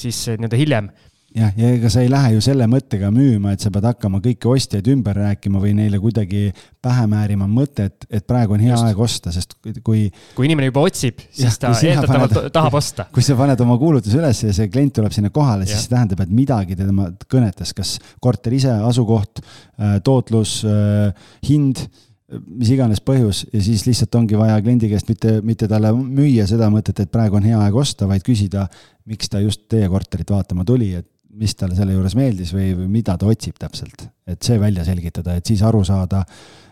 siis 0.01 0.27
nii-öelda 0.31 0.59
hiljem 0.61 0.91
jah, 1.37 1.53
ja 1.57 1.71
ega 1.77 1.91
sa 1.93 2.03
ei 2.03 2.11
lähe 2.11 2.33
ju 2.35 2.43
selle 2.45 2.67
mõttega 2.71 3.11
müüma, 3.15 3.55
et 3.55 3.63
sa 3.63 3.71
pead 3.73 3.87
hakkama 3.87 4.21
kõiki 4.25 4.51
ostjaid 4.51 4.89
ümber 4.93 5.19
rääkima 5.21 5.63
või 5.63 5.73
neile 5.79 6.01
kuidagi 6.03 6.51
pähe 6.83 7.07
määrima 7.11 7.47
mõtet, 7.51 8.07
et 8.11 8.27
praegu 8.29 8.57
on 8.57 8.65
hea 8.65 8.73
Just. 8.73 8.89
aeg 8.89 9.03
osta, 9.07 9.33
sest 9.35 9.57
kui. 9.87 10.09
kui 10.37 10.49
inimene 10.49 10.71
juba 10.71 10.85
otsib, 10.89 11.23
siis 11.29 11.47
ja, 11.47 11.55
ta 11.63 11.73
eeldatavalt 11.77 12.51
tahab 12.55 12.77
osta. 12.81 13.07
kui 13.15 13.25
sa 13.25 13.39
paned 13.39 13.63
oma 13.63 13.79
kuulutuse 13.81 14.19
üles 14.21 14.43
ja 14.47 14.53
see 14.57 14.71
klient 14.73 14.97
tuleb 14.99 15.15
sinna 15.15 15.33
kohale, 15.35 15.69
siis 15.69 15.87
see 15.87 15.95
tähendab, 15.95 16.25
et 16.25 16.35
midagi 16.35 16.79
tema 16.79 17.11
kõnetas, 17.31 17.75
kas 17.77 17.97
korter 18.23 18.57
ise, 18.57 18.75
asukoht, 18.91 19.43
äh, 19.79 19.99
tootlus, 20.07 20.61
äh, 20.67 21.35
hind 21.47 21.87
mis 22.31 22.71
iganes 22.71 23.01
põhjus 23.03 23.43
ja 23.51 23.61
siis 23.63 23.83
lihtsalt 23.89 24.15
ongi 24.15 24.39
vaja 24.39 24.59
kliendi 24.63 24.91
käest 24.91 25.09
mitte, 25.11 25.41
mitte 25.47 25.67
talle 25.71 25.91
müüa 25.97 26.47
seda 26.47 26.69
mõtet, 26.71 27.03
et 27.03 27.11
praegu 27.11 27.41
on 27.41 27.47
hea 27.47 27.59
aeg 27.59 27.75
osta, 27.75 28.07
vaid 28.11 28.23
küsida, 28.27 28.69
miks 29.11 29.31
ta 29.33 29.41
just 29.43 29.67
teie 29.71 29.89
korterit 29.91 30.31
vaatama 30.31 30.67
tuli, 30.67 30.93
et 31.01 31.09
mis 31.39 31.55
talle 31.59 31.77
selle 31.79 31.95
juures 31.95 32.17
meeldis 32.19 32.55
või, 32.57 32.73
või 32.79 32.89
mida 32.99 33.17
ta 33.19 33.29
otsib 33.31 33.59
täpselt, 33.61 34.09
et 34.27 34.43
see 34.43 34.59
välja 34.61 34.85
selgitada, 34.87 35.37
et 35.39 35.47
siis 35.47 35.63
aru 35.67 35.83
saada, 35.87 36.25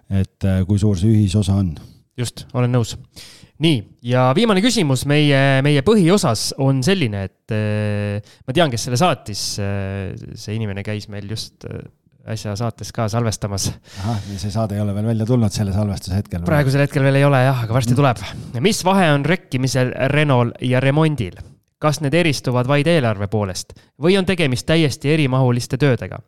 et 0.08 0.48
äh, 0.48 0.62
kui 0.68 0.80
suur 0.80 0.98
see 0.98 1.12
ühisosa 1.14 1.58
on. 1.60 1.74
just, 2.18 2.46
olen 2.58 2.72
nõus. 2.74 2.96
nii, 3.62 3.82
ja 4.10 4.28
viimane 4.36 4.62
küsimus 4.64 5.04
meie, 5.10 5.60
meie 5.66 5.84
põhiosas 5.86 6.50
on 6.64 6.82
selline, 6.86 7.28
et 7.30 7.54
äh, 7.54 8.34
ma 8.46 8.56
tean, 8.56 8.72
kes 8.74 8.88
selle 8.88 9.00
saatis 9.00 9.44
äh,. 9.62 10.16
see 10.34 10.58
inimene 10.58 10.86
käis 10.86 11.08
meil 11.12 11.30
just 11.30 11.66
äsja 12.28 12.54
saates 12.58 12.90
ka 12.92 13.08
salvestamas. 13.08 13.68
ahah, 14.02 14.18
see 14.36 14.52
saade 14.52 14.76
ei 14.76 14.82
ole 14.82 14.94
veel 14.96 15.08
välja 15.12 15.26
tulnud 15.28 15.54
selle 15.54 15.72
salvestuse 15.76 16.18
hetkel? 16.18 16.44
praegusel 16.48 16.84
hetkel 16.84 17.06
veel 17.06 17.20
ei 17.20 17.28
ole 17.28 17.40
jah, 17.44 17.62
aga 17.64 17.76
varsti 17.76 17.96
tuleb. 17.98 18.20
mis 18.64 18.82
vahe 18.84 19.12
on 19.14 19.24
rekkimisel 19.28 19.94
Renault 20.12 20.58
ja 20.64 20.82
remondil? 20.84 21.38
Kas 21.82 22.00
need 22.02 22.14
eristuvad 22.18 22.66
vaid 22.68 22.88
eelarve 22.90 23.28
poolest 23.30 23.74
või 24.02 24.16
on 24.18 24.26
tegemist 24.26 24.66
täiesti 24.66 25.12
erimahuliste 25.14 25.78
töödega? 25.78 26.18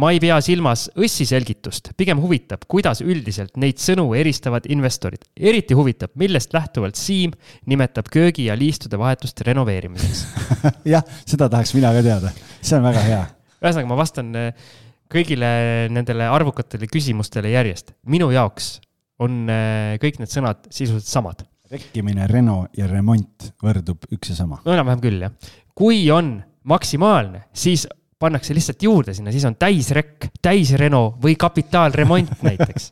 ma 0.00 0.10
ei 0.14 0.20
pea 0.22 0.38
silmas 0.44 0.86
õssi 0.96 1.26
selgitust, 1.28 1.92
pigem 1.96 2.20
huvitab, 2.22 2.64
kuidas 2.68 3.02
üldiselt 3.04 3.58
neid 3.60 3.78
sõnu 3.82 4.06
eristavad 4.16 4.66
investorid. 4.72 5.26
eriti 5.36 5.76
huvitab, 5.76 6.14
millest 6.20 6.56
lähtuvalt 6.56 6.96
Siim 6.96 7.34
nimetab 7.66 8.08
köögi 8.12 8.48
ja 8.48 8.56
liistude 8.56 8.98
vahetust 8.98 9.44
renoveerimiseks 9.44 10.24
jah, 10.94 11.04
seda 11.26 11.50
tahaks 11.52 11.74
mina 11.76 11.92
ka 11.92 12.02
teada, 12.06 12.32
see 12.60 12.78
on 12.78 12.88
väga 12.88 13.04
hea. 13.04 13.22
ühesõnaga, 13.60 13.90
ma 13.92 14.00
vastan 14.00 14.34
eh, 14.40 14.68
kõigile 15.12 15.50
nendele 15.92 16.30
arvukatele 16.32 16.88
küsimustele 16.90 17.52
järjest. 17.52 17.92
minu 18.08 18.32
jaoks 18.32 18.78
on 19.20 19.44
eh, 19.52 19.98
kõik 20.02 20.22
need 20.22 20.32
sõnad 20.32 20.64
sisuliselt 20.72 21.12
samad 21.12 21.44
rekkimine, 21.70 22.26
reno 22.30 22.64
ja 22.76 22.88
remont 22.90 23.50
võrdub 23.62 24.08
üks 24.14 24.32
ja 24.32 24.38
sama? 24.38 24.60
no 24.64 24.74
enam-vähem 24.74 25.04
küll, 25.04 25.22
jah. 25.26 25.52
kui 25.76 26.04
on 26.12 26.36
maksimaalne, 26.70 27.46
siis 27.56 27.86
pannakse 28.20 28.54
lihtsalt 28.56 28.82
juurde 28.84 29.14
sinna, 29.16 29.32
siis 29.34 29.44
on 29.48 29.56
täisrekk, 29.60 30.30
täisreno 30.42 31.06
või 31.22 31.36
kapitaalremont 31.40 32.36
näiteks 32.46 32.90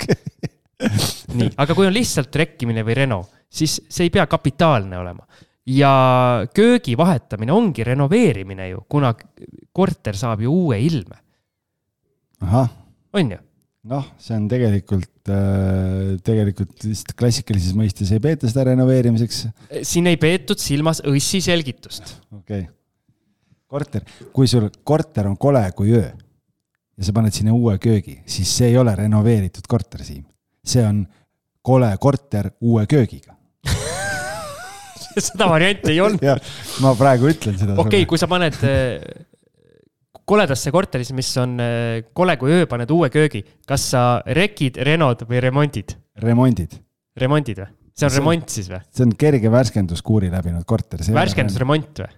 nii, 1.37 1.53
aga 1.57 1.77
kui 1.77 1.87
on 1.87 1.95
lihtsalt 1.95 2.35
rekkimine 2.43 2.85
või 2.87 2.97
reno, 3.03 3.23
siis 3.53 3.79
see 3.89 4.09
ei 4.09 4.15
pea 4.15 4.27
kapitaalne 4.31 4.99
olema. 4.99 5.27
ja 5.67 5.93
köögi 6.55 6.97
vahetamine 6.99 7.53
ongi 7.53 7.85
renoveerimine 7.87 8.69
ju, 8.73 8.85
kuna 8.89 9.13
korter 9.73 10.17
saab 10.19 10.43
ju 10.43 10.53
uue 10.53 10.81
ilme. 10.83 11.21
on 13.13 13.37
ju? 13.37 13.39
Noh, 13.91 14.05
see 14.23 14.37
on 14.37 14.45
tegelikult, 14.51 15.11
äh, 15.33 16.13
tegelikult 16.25 16.85
vist 16.87 17.15
klassikalises 17.19 17.75
mõistes 17.79 18.13
ei 18.15 18.23
peeta 18.23 18.51
seda 18.51 18.69
renoveerimiseks. 18.71 19.41
siin 19.89 20.11
ei 20.11 20.19
peetud 20.21 20.61
silmas 20.63 21.03
õssi 21.09 21.43
selgitust. 21.45 22.17
okei 22.31 22.67
okay., 22.67 22.71
korter, 23.73 24.05
kui 24.37 24.51
sul 24.51 24.69
korter 24.85 25.31
on 25.31 25.39
kole 25.41 25.65
kui 25.77 25.95
öö 25.97 26.07
ja 26.07 27.07
sa 27.07 27.15
paned 27.17 27.35
sinna 27.35 27.55
uue 27.57 27.79
köögi, 27.83 28.19
siis 28.29 28.51
see 28.53 28.69
ei 28.71 28.79
ole 28.79 28.95
renoveeritud 28.97 29.67
korter, 29.69 30.05
Siim. 30.05 30.25
see 30.65 30.85
on 30.87 31.07
kole 31.65 31.91
korter 31.99 32.53
uue 32.61 32.85
köögiga 32.91 33.35
seda 35.27 35.49
varianti 35.51 35.95
ei 35.95 36.01
olnud. 36.05 36.23
ma 36.85 36.95
praegu 36.99 37.33
ütlen 37.33 37.59
seda. 37.59 37.75
okei 37.75 38.03
okay,, 38.03 38.11
kui 38.11 38.21
sa 38.21 38.31
paned 38.31 38.61
äh, 38.63 39.01
koledasse 40.29 40.73
korterisse, 40.75 41.15
mis 41.17 41.31
on 41.41 41.57
äh, 41.63 42.03
kole 42.17 42.37
kui 42.41 42.53
öö, 42.55 42.67
paned 42.71 42.91
uue 42.95 43.11
köögi, 43.13 43.43
kas 43.69 43.89
sa 43.95 44.03
rekid, 44.27 44.81
renod 44.87 45.25
või 45.29 45.43
remondid? 45.45 45.97
remondid. 46.23 46.79
remondid 47.19 47.63
või? 47.65 47.71
see 47.93 48.09
on 48.09 48.13
see, 48.13 48.21
remont 48.21 48.55
siis 48.55 48.71
või? 48.73 48.83
see 48.93 49.07
on 49.07 49.17
kerge 49.19 49.53
värskenduskuuri 49.53 50.31
läbinud 50.33 50.67
korter. 50.69 51.03
värskendusremont 51.17 52.05
või? 52.05 52.13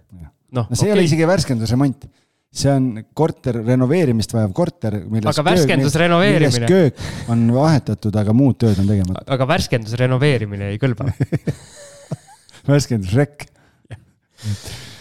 noh, 0.55 0.69
no 0.69 0.69
see 0.71 0.85
okay. 0.85 0.93
ei 0.93 0.97
ole 0.97 1.09
isegi 1.09 1.29
värskendusremont 1.29 2.07
see 2.55 2.71
on 2.71 2.85
korter, 3.19 3.59
renoveerimist 3.67 4.35
vajav 4.35 4.53
korter, 4.55 5.01
milles 5.11 5.33
aga 5.33 5.45
värskendus 5.49 5.97
renoveerimine. 5.99 6.69
köök 6.71 7.01
on 7.35 7.49
vahetatud, 7.57 8.15
aga 8.21 8.35
muud 8.37 8.61
tööd 8.63 8.79
on 8.79 8.91
tegemata. 8.91 9.25
aga 9.35 9.49
värskendus 9.51 9.97
renoveerimine 9.99 10.71
ei 10.71 10.79
kõlba 10.83 11.11
värskendusrekk 12.71 13.49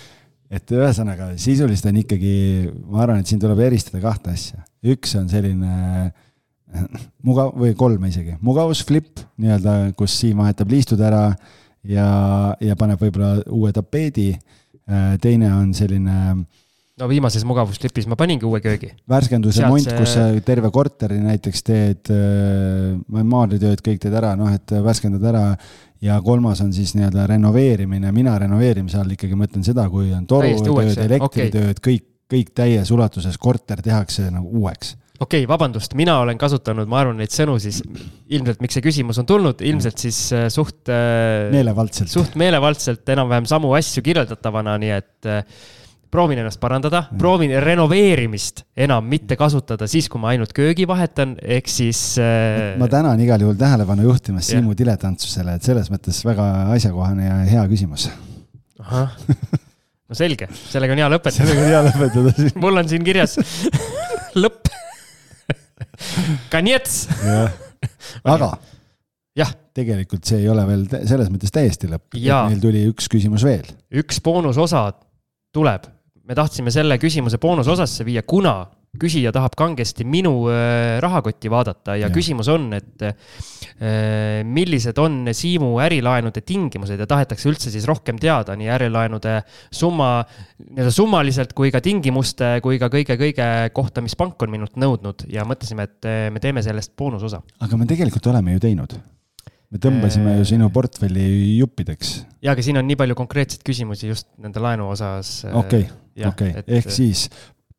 et 0.54 0.74
ühesõnaga 0.76 1.32
sisuliselt 1.42 1.90
on 1.90 2.00
ikkagi, 2.04 2.36
ma 2.86 3.04
arvan, 3.06 3.24
et 3.24 3.30
siin 3.30 3.42
tuleb 3.42 3.64
eristada 3.66 4.02
kahte 4.04 4.34
asja. 4.36 4.62
üks 4.94 5.16
on 5.20 5.30
selline 5.32 6.12
mugav 7.28 7.54
või 7.60 7.76
kolm 7.78 8.06
isegi, 8.10 8.38
mugavusflipp 8.42 9.24
nii-öelda, 9.42 9.78
kus 9.98 10.18
Siim 10.20 10.42
vahetab 10.44 10.74
liistud 10.74 11.02
ära 11.04 11.30
ja, 11.84 12.08
ja 12.62 12.78
paneb 12.80 13.02
võib-olla 13.02 13.38
uue 13.54 13.74
tapeedi. 13.76 14.34
teine 15.24 15.54
on 15.56 15.72
selline 15.74 16.44
no 17.00 17.08
viimases 17.10 17.46
mugavusklipis 17.48 18.08
ma 18.10 18.18
paningi 18.20 18.46
uue 18.46 18.62
köögi. 18.64 18.92
värskendusremont 19.10 19.86
see..., 19.86 19.96
kus 19.98 20.16
sa 20.18 20.28
terve 20.46 20.70
korteri 20.74 21.20
näiteks 21.24 21.66
teed, 21.66 22.12
äh, 22.14 23.24
maalitööd 23.24 23.82
kõik 23.86 24.04
teed 24.04 24.14
ära, 24.20 24.36
noh, 24.40 24.52
et 24.54 24.76
värskendad 24.86 25.26
ära. 25.34 25.46
Ja 26.04 26.18
kolmas 26.22 26.62
on 26.64 26.74
siis 26.76 26.96
nii-öelda 26.98 27.28
renoveerimine, 27.32 28.12
mina 28.16 28.36
renoveerimise 28.42 29.00
all 29.00 29.14
ikkagi 29.16 29.38
mõtlen 29.40 29.64
seda, 29.66 29.88
kui 29.92 30.12
on 30.16 30.26
torutööd, 30.30 30.98
elektritööd 31.06 31.78
okay., 31.78 31.88
kõik, 31.88 32.10
kõik 32.34 32.52
täies 32.58 32.92
ulatuses, 32.92 33.38
korter 33.42 33.82
tehakse 33.86 34.28
nagu 34.34 34.52
uueks 34.64 34.98
okei 35.24 35.44
okay,, 35.44 35.50
vabandust, 35.50 35.94
mina 35.96 36.18
olen 36.24 36.40
kasutanud, 36.42 36.90
ma 36.90 37.00
arvan, 37.04 37.20
neid 37.22 37.32
sõnu 37.34 37.56
siis 37.62 37.80
ilmselt, 38.34 38.60
miks 38.64 38.76
see 38.78 38.84
küsimus 38.84 39.22
on 39.22 39.30
tulnud, 39.30 39.62
ilmselt 39.64 40.02
siis 40.02 40.20
äh, 40.36 40.48
suht. 40.54 40.82
Äh, 40.92 41.52
meelevaldselt. 41.54 42.12
suht 42.12 42.36
meelevaldselt 42.40 43.14
enam-vähem 43.16 43.48
samu 43.50 43.72
asju 43.78 44.04
kirjeldatavana, 44.06 44.76
nii 44.82 44.94
et 44.98 45.32
proovin 46.14 46.44
ennast 46.44 46.62
parandada, 46.62 47.04
proovin 47.18 47.56
renoveerimist 47.64 48.64
enam 48.86 49.08
mitte 49.10 49.38
kasutada 49.40 49.88
siis, 49.90 50.10
kui 50.12 50.22
ma 50.22 50.30
ainult 50.34 50.54
köögi 50.54 50.86
vahetan, 50.90 51.36
ehk 51.42 51.70
siis 51.72 52.02
äh.... 52.22 52.76
ma 52.78 52.90
tänan 52.92 53.22
igal 53.24 53.42
juhul 53.42 53.58
tähelepanu 53.58 54.06
juhtimast 54.06 54.54
Siimu 54.54 54.76
diletantsusele, 54.78 55.58
et 55.58 55.66
selles 55.66 55.90
mõttes 55.94 56.20
väga 56.28 56.46
asjakohane 56.76 57.26
ja 57.26 57.38
hea 57.50 57.64
küsimus. 57.72 58.10
ahah, 58.84 59.16
no 60.10 60.18
selge, 60.18 60.50
sellega 60.68 60.94
on 60.94 61.02
hea 61.02 61.08
lõpetada. 61.16 61.40
sellega 61.40 61.66
on 61.66 61.72
hea 61.72 61.82
lõpetada 61.88 62.54
mul 62.62 62.84
on 62.84 62.92
siin 62.92 63.08
kirjas 63.08 63.40
lõpp. 64.44 64.70
Kanjets. 66.54 67.08
aga 68.22 68.52
jah, 69.38 69.56
tegelikult 69.74 70.30
see 70.30 70.44
ei 70.44 70.54
ole 70.54 70.68
veel 70.70 70.86
selles 71.10 71.34
mõttes 71.34 71.54
täiesti 71.54 71.90
lõpp, 71.90 72.14
meil 72.22 72.62
tuli 72.62 72.86
üks 72.92 73.10
küsimus 73.10 73.50
veel. 73.50 73.66
üks 74.04 74.22
boonusosa 74.22 74.86
tuleb 75.54 75.90
me 76.24 76.38
tahtsime 76.38 76.72
selle 76.72 76.98
küsimuse 77.02 77.40
boonusosasse 77.42 78.06
viia, 78.08 78.24
kuna 78.24 78.62
küsija 79.02 79.32
tahab 79.34 79.56
kangesti 79.58 80.06
minu 80.06 80.46
äh, 80.54 81.00
rahakotti 81.02 81.50
vaadata 81.50 81.96
ja, 81.98 82.06
ja 82.06 82.14
küsimus 82.14 82.50
on, 82.54 82.68
et 82.78 83.06
äh, 83.08 84.44
millised 84.46 85.00
on 85.02 85.32
Siimu 85.34 85.72
ärilaenude 85.82 86.44
tingimused 86.46 87.02
ja 87.02 87.08
tahetakse 87.10 87.50
üldse 87.50 87.74
siis 87.74 87.88
rohkem 87.90 88.20
teada 88.22 88.54
nii 88.60 88.70
ärilaenude 88.76 89.40
summa, 89.74 90.12
nii-öelda 90.62 90.94
summaliselt 90.94 91.56
kui 91.58 91.74
ka 91.74 91.82
tingimuste 91.84 92.60
kui 92.66 92.78
ka 92.82 92.92
kõige-kõige 92.94 93.50
kohta, 93.74 94.06
mis 94.06 94.16
pank 94.20 94.46
on 94.46 94.54
minult 94.54 94.78
nõudnud 94.78 95.26
ja 95.34 95.48
mõtlesime, 95.50 95.90
et 95.90 96.10
äh, 96.10 96.28
me 96.34 96.44
teeme 96.44 96.62
sellest 96.66 96.94
boonusosa. 97.00 97.42
aga 97.66 97.82
me 97.82 97.90
tegelikult 97.90 98.30
oleme 98.30 98.60
ju 98.60 98.64
teinud 98.68 98.94
me 99.74 99.82
tõmbasime 99.82 100.38
ju 100.38 100.46
sinu 100.46 100.70
portfelli 100.70 101.58
juppideks. 101.58 102.14
ja, 102.46 102.54
aga 102.54 102.62
siin 102.62 102.78
on 102.78 102.86
nii 102.86 103.02
palju 103.02 103.18
konkreetseid 103.18 103.66
küsimusi 103.66 104.14
just 104.14 104.30
nende 104.38 104.62
laenu 104.62 104.92
osas. 104.94 105.40
okei 105.50 105.88
okay 105.90 106.03
okei 106.28 106.54
ehk 106.68 106.92
siis 106.94 107.28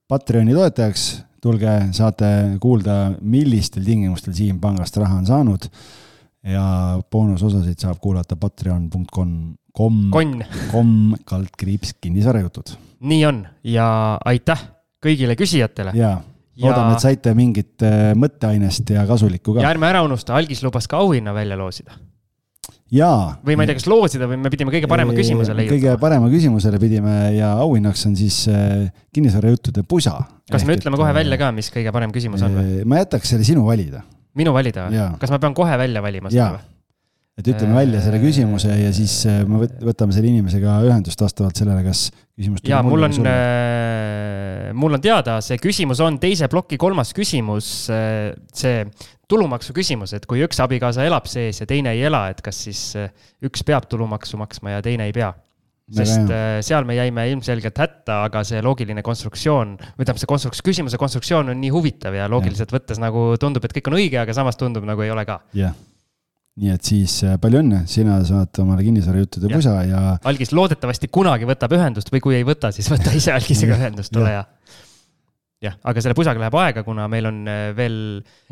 Patreoni 0.09 0.53
toetajaks 0.53 1.05
tulge, 1.45 1.73
saate 1.97 2.29
kuulda, 2.61 3.15
millistel 3.21 3.85
tingimustel 3.85 4.35
Siim 4.37 4.61
pangast 4.61 4.97
raha 5.01 5.21
on 5.21 5.29
saanud. 5.29 5.69
ja 6.45 6.65
boonusosasid 7.11 7.81
saab 7.81 8.03
kuulata 8.05 8.37
patreon.com, 8.37 9.31
kom, 9.73 10.01
kom 10.71 10.91
kaldkriips 11.25 11.95
kinnisvarajutud. 12.01 12.75
nii 13.01 13.25
on 13.27 13.43
ja 13.65 13.89
aitäh 14.25 14.61
kõigile 15.05 15.37
küsijatele. 15.41 15.97
jaa 15.97 16.19
loodame 16.61 16.93
ja..., 16.93 16.97
et 16.97 17.05
saite 17.05 17.35
mingit 17.35 17.83
äh, 17.83 18.13
mõtteainest 18.19 18.93
ja 18.95 19.07
kasulikku 19.09 19.57
ka. 19.57 19.65
ja 19.65 19.73
ärme 19.75 19.89
ära 19.89 20.05
unusta, 20.07 20.37
algis 20.37 20.63
lubas 20.63 20.89
ka 20.89 21.01
auhinna 21.03 21.35
välja 21.35 21.59
loosida 21.59 21.97
jaa. 22.93 23.37
või 23.45 23.57
ma 23.57 23.65
ei 23.65 23.71
tea, 23.71 23.79
kas 23.79 23.87
loosida 23.89 24.29
või 24.29 24.39
me 24.43 24.53
pidime 24.53 24.73
kõige 24.75 24.89
parema 24.91 25.15
küsimuse 25.17 25.57
leidma? 25.57 25.73
kõige 25.73 25.95
parema 26.03 26.29
küsimusele 26.33 26.81
pidime 26.83 27.15
ja 27.37 27.55
auhinnaks 27.63 28.05
on 28.11 28.19
siis 28.19 28.43
äh, 28.53 28.91
kinnisvarajuttude 29.15 29.87
pusa. 29.89 30.19
kas 30.51 30.67
me 30.69 30.77
ütleme 30.77 31.01
kohe 31.01 31.15
välja 31.17 31.41
ka, 31.41 31.51
mis 31.57 31.71
kõige 31.75 31.95
parem 31.95 32.13
küsimus 32.15 32.45
on 32.45 32.59
või? 32.59 32.85
ma 32.89 33.01
jätaks 33.03 33.35
selle 33.35 33.47
sinu 33.47 33.65
valida. 33.67 34.05
minu 34.37 34.55
valida 34.57 34.89
või? 34.91 35.03
kas 35.23 35.33
ma 35.33 35.41
pean 35.43 35.57
kohe 35.57 35.81
välja 35.81 36.05
valima 36.05 36.33
seda 36.33 36.53
või? 36.59 36.71
et 37.41 37.49
ütleme 37.51 37.75
välja 37.81 38.05
selle 38.05 38.21
küsimuse 38.23 38.77
ja 38.79 38.93
siis 38.95 39.17
äh, 39.31 39.41
me 39.49 39.65
võtame 39.89 40.15
selle 40.15 40.31
inimesega 40.31 40.77
ühendust 40.87 41.25
vastavalt 41.25 41.57
sellele, 41.59 41.83
kas 41.87 42.11
küsimus 42.37 42.69
ja 42.69 42.83
mul 42.85 43.09
on, 43.09 43.17
äh, 43.33 44.71
mul 44.77 45.01
on 45.01 45.03
teada, 45.03 45.41
see 45.43 45.59
küsimus 45.63 46.05
on 46.05 46.21
teise 46.23 46.51
ploki 46.53 46.79
kolmas 46.79 47.11
küsimus, 47.17 47.89
see 47.89 48.85
tulumaksu 49.31 49.75
küsimus, 49.77 50.15
et 50.17 50.27
kui 50.31 50.43
üks 50.45 50.61
abikaasa 50.63 51.07
elab 51.07 51.29
sees 51.31 51.63
ja 51.63 51.69
teine 51.69 51.95
ei 51.97 52.05
ela, 52.09 52.27
et 52.33 52.43
kas 52.45 52.65
siis 52.67 52.83
äh, 53.01 53.11
üks 53.45 53.65
peab 53.67 53.89
tulumaksu 53.91 54.41
maksma 54.41 54.77
ja 54.77 54.85
teine 54.85 55.09
ei 55.11 55.17
pea? 55.17 55.33
sest 55.95 56.31
äh, 56.33 56.63
seal 56.65 56.87
me 56.89 56.95
jäime 56.97 57.27
ilmselgelt 57.29 57.77
hätta, 57.77 58.23
aga 58.25 58.41
see 58.49 58.63
loogiline 58.65 59.03
konstruktsioon, 59.05 59.75
või 59.77 60.07
tähendab, 60.07 60.21
see 60.23 60.31
konstruks-, 60.31 60.63
küsimuse 60.65 60.97
konstruktsioon 61.01 61.53
on 61.53 61.59
nii 61.61 61.73
huvitav 61.75 62.17
ja 62.17 62.29
loogiliselt 62.33 62.73
ja. 62.73 62.79
võttes 62.79 63.01
nagu 63.03 63.27
tundub, 63.41 63.67
et 63.67 63.75
kõik 63.77 63.91
on 63.93 63.99
õige, 63.99 64.17
aga 64.23 64.37
samas 64.37 64.57
tundub 64.57 64.87
nagu 64.89 65.05
ei 65.05 65.13
ole 65.13 65.27
ka. 65.29 65.43
jah 65.59 65.77
nii 66.55 66.71
et 66.71 66.87
siis 66.87 67.17
äh, 67.27 67.35
palju 67.43 67.61
õnne, 67.65 67.83
sina 67.91 68.21
saad 68.25 68.63
omale 68.63 68.85
kinnisvarajuttude 68.87 69.51
pusa 69.51 69.75
ja. 69.89 70.03
algis 70.31 70.55
loodetavasti 70.55 71.11
kunagi 71.13 71.49
võtab 71.51 71.75
ühendust 71.75 72.13
või 72.15 72.23
kui 72.23 72.37
ei 72.39 72.47
võta, 72.47 72.71
siis 72.73 72.89
võta 72.93 73.13
ise 73.19 73.35
algisega 73.35 73.77
ühendust, 73.77 74.15
ole 74.17 74.37
hea 74.37 74.45
jah, 75.65 75.77
aga 75.91 76.03
selle 76.03 76.17
pusaga 76.17 76.43
läheb 76.43 76.57
aega, 76.61 76.85
kuna 76.87 77.07
meil 77.11 77.29
on 77.31 77.41
äh, 77.51 77.65
veel. 77.77 77.97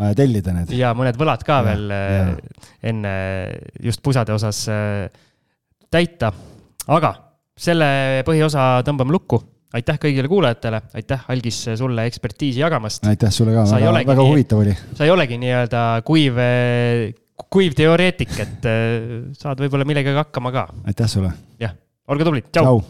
vaja 0.01 0.17
tellida 0.23 0.55
need. 0.57 0.73
ja 0.77 0.93
mõned 0.97 1.19
võlad 1.21 1.45
ka 1.47 1.61
ja, 1.61 1.67
veel 1.69 1.95
äh, 1.95 2.17
ja. 2.17 2.67
enne 2.93 3.15
just 3.85 4.03
pusade 4.05 4.35
osas 4.35 4.65
äh, 4.73 5.07
täita. 5.93 6.33
aga 6.89 7.15
selle 7.59 7.89
põhiosa 8.27 8.83
tõmbame 8.87 9.15
lukku. 9.15 9.43
aitäh 9.73 9.97
kõigile 10.01 10.29
kuulajatele, 10.29 10.83
aitäh, 11.01 11.27
Algis, 11.33 11.63
sulle 11.79 12.07
ekspertiisi 12.11 12.61
jagamast. 12.61 13.07
aitäh 13.09 13.33
sulle 13.35 13.57
ka, 13.57 13.67
väga, 13.75 13.95
väga 14.13 14.29
huvitav 14.31 14.65
oli. 14.65 14.77
sa 14.97 15.07
ei 15.07 15.15
olegi 15.15 15.41
nii-öelda 15.43 15.85
kuiv, 16.09 16.41
kuiv 17.53 17.77
teoreetik, 17.77 18.35
et 18.41 18.69
saad 19.39 19.65
võib-olla 19.65 19.89
millegagi 19.89 20.25
hakkama 20.25 20.55
ka. 20.55 20.69
aitäh 20.89 21.11
sulle. 21.11 21.33
jah, 21.61 21.77
olge 22.11 22.25
tublid, 22.27 22.49
tšau, 22.51 22.81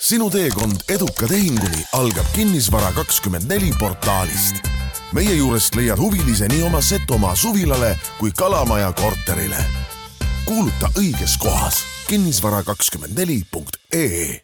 sinu 0.00 0.28
teekond 0.30 0.84
eduka 0.94 1.26
tehinguni 1.30 1.82
algab 1.98 2.26
Kinnisvara 2.34 2.92
kakskümmend 2.94 3.50
neli 3.50 3.72
portaalist. 3.80 4.54
meie 5.12 5.34
juurest 5.34 5.74
leiad 5.74 5.98
huvilise 5.98 6.48
nii 6.48 6.62
oma 6.62 6.80
Setomaa 6.80 7.36
suvilale 7.36 7.98
kui 8.18 8.30
Kalamaja 8.36 8.92
korterile. 8.92 9.64
kuuluta 10.44 10.90
õiges 10.98 11.38
kohas 11.38 11.84
kinnisvara 12.06 12.62
kakskümmend 12.62 13.18
neli 13.18 13.42
punkt 13.50 13.76
ee 13.92 14.40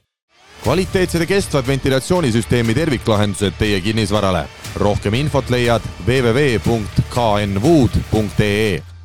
kvaliteetsed 0.63 1.21
ja 1.21 1.27
kestvad 1.27 1.67
ventilatsioonisüsteemi 1.67 2.75
terviklahendused 2.75 3.53
teie 3.59 3.81
kinnisvarale. 3.81 4.49
rohkem 4.77 5.15
infot 5.15 5.51
leiad 5.51 5.83
www.knwood.ee 6.07 8.96